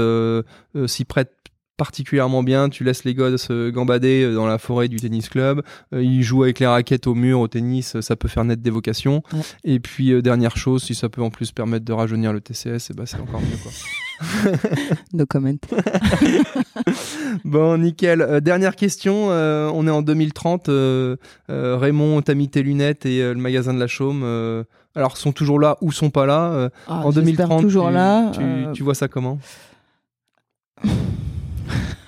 s'y 0.87 1.05
prête 1.05 1.31
particulièrement 1.77 2.43
bien. 2.43 2.69
Tu 2.69 2.83
laisses 2.83 3.03
les 3.03 3.13
gosses 3.13 3.49
euh, 3.51 3.71
gambader 3.71 4.23
euh, 4.23 4.33
dans 4.35 4.47
la 4.47 4.57
forêt 4.57 4.87
du 4.87 4.97
tennis 4.97 5.29
club. 5.29 5.61
Euh, 5.93 6.03
ils 6.03 6.23
jouent 6.23 6.43
avec 6.43 6.59
les 6.59 6.67
raquettes 6.67 7.07
au 7.07 7.15
mur, 7.15 7.39
au 7.39 7.47
tennis, 7.47 7.99
ça 8.01 8.15
peut 8.15 8.27
faire 8.27 8.43
naître 8.45 8.61
des 8.61 8.69
vocations. 8.69 9.21
Ouais. 9.33 9.39
Et 9.63 9.79
puis 9.79 10.21
dernière 10.21 10.57
chose, 10.57 10.83
si 10.83 10.95
ça 10.95 11.09
peut 11.09 11.21
en 11.21 11.29
plus 11.29 11.51
permettre 11.51 11.85
de 11.85 11.93
rajeunir 11.93 12.33
le 12.33 12.41
TCS, 12.41 12.89
et 12.91 12.93
bah, 12.93 13.03
c'est 13.05 13.19
encore 13.19 13.41
mieux 13.41 13.57
quoi. 13.61 13.71
No 15.13 15.25
comment. 15.25 15.51
Bon, 17.43 17.77
nickel. 17.77 18.21
Euh, 18.21 18.39
dernière 18.39 18.75
question. 18.75 19.27
euh, 19.29 19.69
on 19.73 19.87
est 19.87 19.91
en 19.91 20.01
2030. 20.01 20.69
euh, 20.69 21.17
euh, 21.49 21.77
Raymond, 21.77 22.21
t'as 22.21 22.33
mis 22.33 22.49
tes 22.49 22.63
lunettes 22.63 23.05
et 23.05 23.19
le 23.21 23.35
magasin 23.35 23.73
de 23.73 23.79
la 23.79 23.87
Chaume. 23.87 24.23
alors, 24.95 25.17
sont 25.17 25.31
toujours 25.31 25.59
là 25.59 25.77
ou 25.81 25.91
sont 25.91 26.09
pas 26.09 26.25
là 26.25 26.69
Ah, 26.87 27.01
En 27.05 27.11
j'espère 27.11 27.47
2030, 27.49 27.61
toujours 27.61 27.87
tu, 27.89 27.93
là. 27.93 28.31
Tu, 28.31 28.41
tu 28.73 28.83
vois 28.83 28.95
ça 28.95 29.07
comment? 29.07 29.39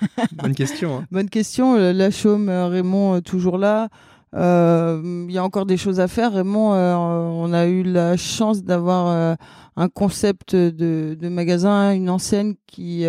Bonne 0.32 0.54
question. 0.54 0.98
hein. 0.98 1.06
Bonne 1.10 1.28
question. 1.28 1.76
Euh, 1.76 1.92
La 1.92 2.10
chaume, 2.10 2.48
euh, 2.48 2.68
Raymond, 2.68 3.16
euh, 3.16 3.20
toujours 3.20 3.58
là. 3.58 3.88
Il 4.34 5.30
y 5.30 5.38
a 5.38 5.44
encore 5.44 5.66
des 5.66 5.76
choses 5.78 6.00
à 6.00 6.08
faire. 6.08 6.32
Raymond, 6.32 6.72
on 6.72 7.52
a 7.54 7.66
eu 7.66 7.82
la 7.82 8.16
chance 8.18 8.62
d'avoir 8.62 9.36
un 9.76 9.88
concept 9.88 10.54
de, 10.54 11.28
magasin, 11.30 11.92
une 11.94 12.10
enseigne 12.10 12.54
qui, 12.66 13.06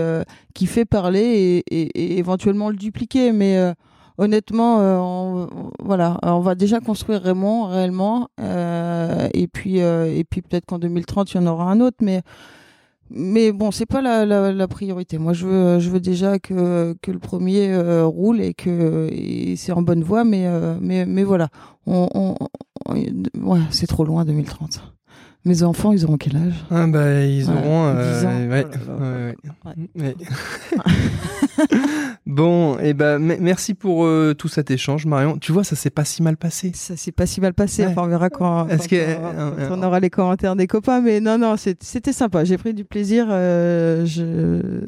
qui 0.54 0.66
fait 0.66 0.86
parler 0.86 1.62
et, 1.70 2.18
éventuellement 2.18 2.70
le 2.70 2.78
dupliquer. 2.78 3.34
Mais 3.34 3.60
honnêtement, 4.18 4.78
on, 4.80 5.50
voilà, 5.84 6.18
on 6.24 6.40
va 6.40 6.56
déjà 6.56 6.80
construire 6.80 7.22
Raymond 7.22 7.66
réellement. 7.66 8.30
et 8.40 9.48
puis, 9.52 9.80
et 9.80 10.24
puis 10.24 10.42
peut-être 10.42 10.68
qu'en 10.68 10.80
2030, 10.80 11.34
il 11.34 11.36
y 11.36 11.40
en 11.42 11.48
aura 11.48 11.70
un 11.70 11.82
autre. 11.82 11.98
Mais 12.00 12.22
mais 13.12 13.52
bon, 13.52 13.72
c'est 13.72 13.86
pas 13.86 14.02
la, 14.02 14.26
la, 14.26 14.52
la 14.52 14.68
priorité. 14.68 15.18
Moi, 15.18 15.34
je 15.34 15.46
veux, 15.48 15.80
je 15.80 15.90
veux 15.90 16.00
déjà 16.00 16.40
que, 16.40 16.96
que 17.02 17.12
le 17.12 17.20
premier 17.20 17.70
euh, 17.74 18.06
roule 18.06 18.42
et 18.42 18.54
que 18.54 19.10
c'est 19.56 19.72
en 19.72 19.82
bonne 19.82 20.04
voie. 20.04 20.24
Mais, 20.24 20.46
euh, 20.48 20.76
mais, 20.82 21.06
mais 21.06 21.24
voilà, 21.24 21.50
on, 21.88 22.08
on, 22.14 22.36
on- 22.88 22.94
ouais, 22.94 23.60
c'est 23.72 23.88
trop 23.88 24.06
loin 24.06 24.26
2030. 24.26 24.82
Mes 25.46 25.64
enfants, 25.64 25.92
ils 25.94 26.04
auront 26.06 26.18
quel 26.18 26.36
âge? 26.36 26.54
Ah, 26.70 26.86
bah, 26.88 27.24
ils 27.24 27.50
auront. 27.50 27.94
10 27.94 28.26
ans. 28.26 28.50
ouais, 28.50 28.64
là 28.64 28.70
là. 28.88 29.34
ouais, 29.66 29.86
ouais. 29.96 30.16
Bon, 32.26 32.78
et 32.80 32.94
ben 32.94 33.18
me- 33.18 33.38
merci 33.40 33.74
pour 33.74 34.06
euh, 34.06 34.36
tout 34.38 34.48
cet 34.50 34.70
échange, 34.70 35.06
Marion. 35.08 35.38
Tu 35.40 35.52
vois, 35.52 35.64
ça 35.64 35.76
s'est 35.76 35.90
pas 35.90 36.06
si 36.06 36.22
mal 36.22 36.38
passé. 36.38 36.72
Ça 36.76 36.96
s'est 36.96 37.12
pas 37.12 37.26
si 37.26 37.42
mal 37.42 37.54
passé. 37.56 37.84
Ouais. 37.84 37.90
Enfin, 37.92 38.04
on 38.04 38.08
verra 38.08 38.30
quand, 38.30 38.68
Est-ce 38.68 38.84
quand 38.84 38.96
que- 38.96 39.18
on, 39.18 39.60
euh, 39.60 39.68
quand 39.68 39.80
on 39.80 39.84
aura 39.84 40.00
les 40.00 40.10
commentaires 40.12 40.56
des 40.56 40.68
copains. 40.68 41.02
Mais 41.02 41.22
non, 41.22 41.38
non, 41.40 41.58
c'est- 41.58 41.82
c'était 41.82 42.14
sympa. 42.14 42.44
J'ai 42.44 42.58
pris 42.58 42.74
du 42.76 42.84
plaisir. 42.86 43.28
euh, 43.30 44.06
je... 44.06 44.84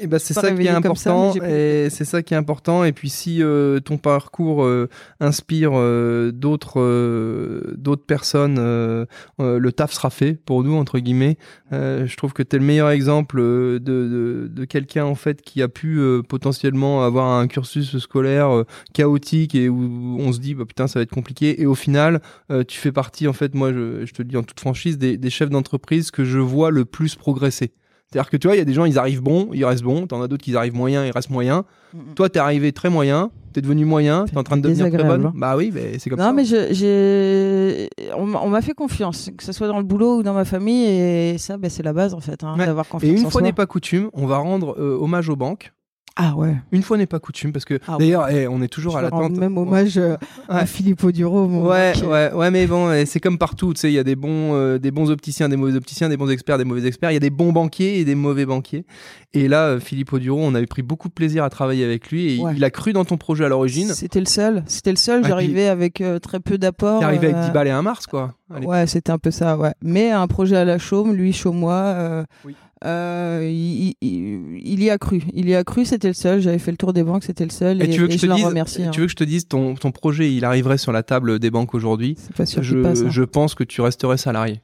Et 0.00 0.06
ben 0.06 0.18
c'est 0.18 0.32
ça 0.34 0.50
qui 0.52 0.62
est 0.62 0.66
ça, 0.66 0.76
important 0.76 1.34
et 1.44 1.88
c'est 1.90 2.04
ça 2.04 2.22
qui 2.22 2.32
est 2.34 2.36
important 2.36 2.84
et 2.84 2.92
puis 2.92 3.10
si 3.10 3.42
euh, 3.42 3.80
ton 3.80 3.98
parcours 3.98 4.64
euh, 4.64 4.88
inspire 5.20 5.72
euh, 5.74 6.30
d'autres 6.32 6.80
euh, 6.80 7.74
d'autres 7.76 8.04
personnes 8.06 8.56
euh, 8.58 9.04
euh, 9.40 9.58
le 9.58 9.72
taf 9.72 9.92
sera 9.92 10.10
fait 10.10 10.34
pour 10.34 10.62
nous 10.64 10.74
entre 10.74 10.98
guillemets 10.98 11.36
Euh, 11.72 12.06
je 12.06 12.16
trouve 12.16 12.32
que 12.32 12.42
tu 12.42 12.56
es 12.56 12.58
le 12.58 12.64
meilleur 12.64 12.88
exemple 12.90 13.38
euh, 13.40 13.78
de, 13.78 14.48
de, 14.48 14.48
de 14.50 14.64
quelqu'un 14.64 15.04
en 15.04 15.14
fait 15.14 15.42
qui 15.42 15.60
a 15.62 15.68
pu 15.68 15.98
potentiellement 16.28 17.04
avoir 17.04 17.26
un 17.38 17.46
cursus 17.46 17.98
scolaire 17.98 18.50
euh, 18.54 18.64
chaotique 18.92 19.54
et 19.54 19.68
où 19.68 20.16
on 20.18 20.32
se 20.32 20.38
dit 20.40 20.54
bah 20.54 20.64
putain 20.66 20.86
ça 20.86 20.98
va 20.98 21.02
être 21.02 21.10
compliqué 21.14 21.60
et 21.60 21.66
au 21.66 21.74
final 21.74 22.20
euh, 22.50 22.64
tu 22.64 22.78
fais 22.78 22.92
partie 22.92 23.28
en 23.28 23.32
fait 23.32 23.54
moi 23.54 23.72
je, 23.72 24.04
je 24.06 24.12
te 24.12 24.22
le 24.22 24.28
dis 24.28 24.36
en 24.36 24.42
toute 24.42 24.60
franchise 24.60 24.98
des, 24.98 25.16
des 25.16 25.30
chefs 25.30 25.50
d'entreprise 25.50 26.10
que 26.10 26.24
je 26.24 26.38
vois 26.38 26.70
le 26.70 26.84
plus 26.84 27.14
progresser 27.16 27.72
c'est-à-dire 28.10 28.30
que 28.30 28.38
tu 28.38 28.46
vois, 28.46 28.56
il 28.56 28.58
y 28.58 28.62
a 28.62 28.64
des 28.64 28.72
gens, 28.72 28.86
ils 28.86 28.98
arrivent 28.98 29.20
bons, 29.20 29.50
ils 29.52 29.66
restent 29.66 29.82
bons. 29.82 30.06
T'en 30.06 30.22
as 30.22 30.28
d'autres 30.28 30.42
qui 30.42 30.56
arrivent 30.56 30.74
moyens, 30.74 31.06
ils 31.06 31.10
restent 31.10 31.28
moyens. 31.28 31.64
Mm, 31.92 32.14
Toi, 32.14 32.30
t'es 32.30 32.38
arrivé 32.38 32.72
très 32.72 32.88
moyen, 32.88 33.30
t'es 33.52 33.60
devenu 33.60 33.84
moyen, 33.84 34.24
t'es 34.24 34.38
en 34.38 34.42
train 34.44 34.56
de 34.56 34.62
devenir 34.62 34.88
très 34.90 35.04
bonne. 35.06 35.26
hein. 35.26 35.32
Bah 35.36 35.58
oui, 35.58 35.70
mais 35.74 35.98
c'est 35.98 36.08
comme 36.08 36.18
non, 36.18 36.24
ça. 36.24 36.32
mais 36.32 36.46
je- 36.46 36.72
j'ai, 36.72 37.90
on 38.16 38.48
m'a 38.48 38.62
fait 38.62 38.72
confiance, 38.72 39.28
que 39.36 39.44
ce 39.44 39.52
soit 39.52 39.68
dans 39.68 39.76
le 39.76 39.84
boulot 39.84 40.20
ou 40.20 40.22
dans 40.22 40.32
ma 40.32 40.46
famille, 40.46 40.86
et 40.86 41.36
ça, 41.36 41.58
ben, 41.58 41.68
c'est 41.68 41.82
la 41.82 41.92
base 41.92 42.14
en 42.14 42.20
fait, 42.20 42.42
hein, 42.44 42.54
Ouais. 42.58 42.64
d'avoir 42.64 42.86
Et 42.86 42.88
confiance 42.88 43.20
une 43.20 43.26
en 43.26 43.30
fois 43.30 43.42
n'est 43.42 43.52
pas 43.52 43.66
coutume, 43.66 44.08
on 44.14 44.24
va 44.26 44.38
rendre 44.38 44.74
euh, 44.78 44.96
hommage 44.98 45.28
aux 45.28 45.36
banques. 45.36 45.74
Ah 46.20 46.34
ouais. 46.36 46.56
Une 46.72 46.82
fois 46.82 46.96
n'est 46.98 47.06
pas 47.06 47.20
coutume, 47.20 47.52
parce 47.52 47.64
que 47.64 47.78
Ah 47.86 47.92
ouais. 47.92 47.98
d'ailleurs, 48.00 48.28
eh, 48.28 48.48
on 48.48 48.60
est 48.60 48.66
toujours 48.68 48.94
Je 48.94 48.98
à 48.98 49.02
l'attente. 49.02 49.36
même 49.36 49.56
hommage 49.56 49.96
euh, 49.98 50.16
à 50.48 50.58
Ouais. 50.60 50.66
Philippe 50.66 51.04
Auduro. 51.04 51.46
mon 51.46 51.64
Ouais, 51.68 51.92
mec. 51.94 52.04
ouais, 52.04 52.32
ouais, 52.32 52.50
mais 52.50 52.66
bon, 52.66 52.90
eh, 52.92 53.06
c'est 53.06 53.20
comme 53.20 53.38
partout, 53.38 53.72
tu 53.72 53.80
sais, 53.80 53.90
il 53.90 53.94
y 53.94 53.98
a 54.00 54.04
des 54.04 54.16
bons, 54.16 54.54
euh, 54.54 54.78
des 54.78 54.90
bons 54.90 55.10
opticiens, 55.12 55.48
des 55.48 55.56
mauvais 55.56 55.76
opticiens, 55.76 56.08
des 56.08 56.16
bons 56.16 56.28
experts, 56.28 56.58
des 56.58 56.64
mauvais 56.64 56.86
experts, 56.88 57.12
il 57.12 57.14
y 57.14 57.18
a 57.18 57.20
des 57.20 57.30
bons 57.30 57.52
banquiers 57.52 58.00
et 58.00 58.04
des 58.04 58.16
mauvais 58.16 58.46
banquiers. 58.46 58.84
Et 59.32 59.46
là, 59.46 59.66
euh, 59.66 59.78
Philippe 59.80 60.12
Auduro, 60.12 60.40
on 60.42 60.54
avait 60.56 60.66
pris 60.66 60.82
beaucoup 60.82 61.06
de 61.08 61.12
plaisir 61.12 61.44
à 61.44 61.50
travailler 61.50 61.84
avec 61.84 62.10
lui 62.10 62.24
et 62.26 62.34
il- 62.34 62.40
Ouais. 62.42 62.52
il 62.56 62.64
a 62.64 62.70
cru 62.70 62.92
dans 62.92 63.04
ton 63.04 63.16
projet 63.16 63.44
à 63.44 63.48
l'origine. 63.48 63.88
C'était 63.94 64.20
le 64.20 64.26
seul. 64.26 64.64
C'était 64.66 64.90
le 64.90 64.96
seul. 64.96 65.24
J'arrivais 65.24 65.68
avec 65.68 66.00
euh, 66.00 66.18
très 66.18 66.40
peu 66.40 66.58
d'apports. 66.58 66.98
T'es 67.00 67.04
arrivé 67.04 67.26
avec 67.28 67.36
euh, 67.36 67.44
10 67.46 67.50
balles 67.52 67.68
et 67.68 67.70
un 67.70 67.82
Mars, 67.82 68.06
quoi. 68.06 68.34
Allez. 68.52 68.66
Ouais, 68.66 68.86
c'était 68.86 69.12
un 69.12 69.18
peu 69.18 69.30
ça, 69.30 69.56
ouais. 69.58 69.72
Mais 69.82 70.10
un 70.10 70.26
projet 70.26 70.56
à 70.56 70.64
la 70.64 70.78
chaume, 70.78 71.12
lui, 71.12 71.32
chaumois, 71.34 71.74
euh, 71.74 72.24
Oui. 72.46 72.56
Euh, 72.84 73.48
il, 73.50 73.94
il- 74.00 74.60
il 74.62 74.82
y 74.82 74.90
a 74.90 74.98
cru. 74.98 75.22
Il 75.34 75.48
y 75.48 75.54
a 75.54 75.64
cru, 75.64 75.84
c'était 75.84 76.08
le 76.08 76.14
seul. 76.14 76.40
J'avais 76.40 76.58
fait 76.58 76.70
le 76.70 76.76
tour 76.76 76.92
des 76.92 77.02
banques, 77.02 77.24
c'était 77.24 77.44
le 77.44 77.50
seul. 77.50 77.82
Et, 77.82 77.86
Et 77.86 77.88
tu 77.90 78.00
veux 78.00 78.06
que 78.08 78.12
je 78.14 78.26
te 78.26 78.32
dise, 78.34 78.44
remercie. 78.44 78.82
hein. 78.84 78.90
tu 78.90 79.00
veux 79.00 79.06
que 79.06 79.12
je 79.12 79.16
te 79.16 79.24
dise 79.24 79.48
ton, 79.48 79.74
ton 79.74 79.90
projet, 79.90 80.32
il 80.32 80.44
arriverait 80.44 80.78
sur 80.78 80.92
la 80.92 81.02
table 81.02 81.38
des 81.38 81.50
banques 81.50 81.74
aujourd'hui. 81.74 82.14
C'est 82.18 82.36
pas 82.36 82.46
sûr 82.46 82.62
Je, 82.62 82.74
qu'il 82.74 82.82
passe. 82.82 83.02
hein. 83.02 83.08
je 83.10 83.22
pense 83.22 83.54
que 83.54 83.64
tu 83.64 83.80
resterais 83.80 84.16
salarié. 84.18 84.60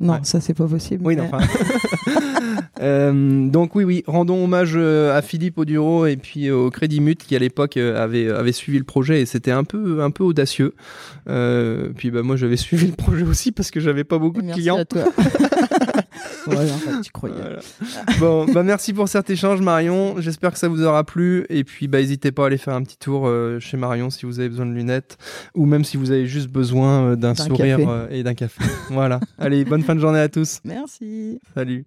Non, 0.00 0.14
ouais. 0.14 0.18
ça, 0.24 0.40
c'est 0.40 0.54
pas 0.54 0.66
possible. 0.66 1.02
Oui, 1.06 1.16
mais- 1.16 1.22
non, 1.22 1.28
enfin. 1.32 1.46
Euh, 2.80 3.48
donc 3.48 3.74
oui, 3.76 3.84
oui, 3.84 4.02
rendons 4.06 4.42
hommage 4.44 4.72
euh, 4.76 5.16
à 5.16 5.22
Philippe 5.22 5.58
Auduro 5.58 6.06
et 6.06 6.16
puis 6.16 6.50
au 6.50 6.70
Crédit 6.70 7.00
Mut 7.00 7.22
qui 7.22 7.36
à 7.36 7.38
l'époque 7.38 7.76
avait 7.76 8.28
avait 8.28 8.52
suivi 8.52 8.78
le 8.78 8.84
projet 8.84 9.20
et 9.22 9.26
c'était 9.26 9.52
un 9.52 9.62
peu 9.62 10.02
un 10.02 10.10
peu 10.10 10.24
audacieux. 10.24 10.74
Euh, 11.28 11.90
puis 11.96 12.10
bah 12.10 12.22
moi 12.22 12.34
j'avais 12.36 12.56
suivi 12.56 12.88
le 12.88 12.92
projet 12.92 13.22
aussi 13.22 13.52
parce 13.52 13.70
que 13.70 13.78
j'avais 13.78 14.02
pas 14.04 14.18
beaucoup 14.18 14.40
de 14.40 14.46
Merci 14.46 14.60
clients. 14.60 14.78
à 14.78 14.84
toi. 14.84 15.04
tu 17.02 17.12
croyais. 17.12 17.34
bon, 18.20 18.46
bah 18.46 18.62
merci 18.62 18.92
pour 18.92 19.08
cet 19.08 19.30
échange, 19.30 19.60
Marion. 19.60 20.16
J'espère 20.18 20.52
que 20.52 20.58
ça 20.58 20.68
vous 20.68 20.82
aura 20.82 21.04
plu. 21.04 21.46
Et 21.48 21.64
puis, 21.64 21.88
bah, 21.88 21.98
n'hésitez 21.98 22.32
pas 22.32 22.44
à 22.44 22.46
aller 22.46 22.58
faire 22.58 22.74
un 22.74 22.82
petit 22.82 22.98
tour 22.98 23.26
euh, 23.26 23.58
chez 23.60 23.76
Marion 23.76 24.10
si 24.10 24.26
vous 24.26 24.40
avez 24.40 24.48
besoin 24.48 24.66
de 24.66 24.72
lunettes 24.72 25.16
ou 25.54 25.66
même 25.66 25.84
si 25.84 25.96
vous 25.96 26.10
avez 26.10 26.26
juste 26.26 26.48
besoin 26.48 27.10
euh, 27.10 27.16
d'un 27.16 27.34
sourire 27.34 27.78
euh, 27.88 28.08
et 28.10 28.22
d'un 28.22 28.34
café. 28.34 28.62
voilà. 28.90 29.20
Allez, 29.38 29.64
bonne 29.64 29.82
fin 29.82 29.94
de 29.94 30.00
journée 30.00 30.20
à 30.20 30.28
tous. 30.28 30.60
Merci. 30.64 31.40
Salut. 31.54 31.86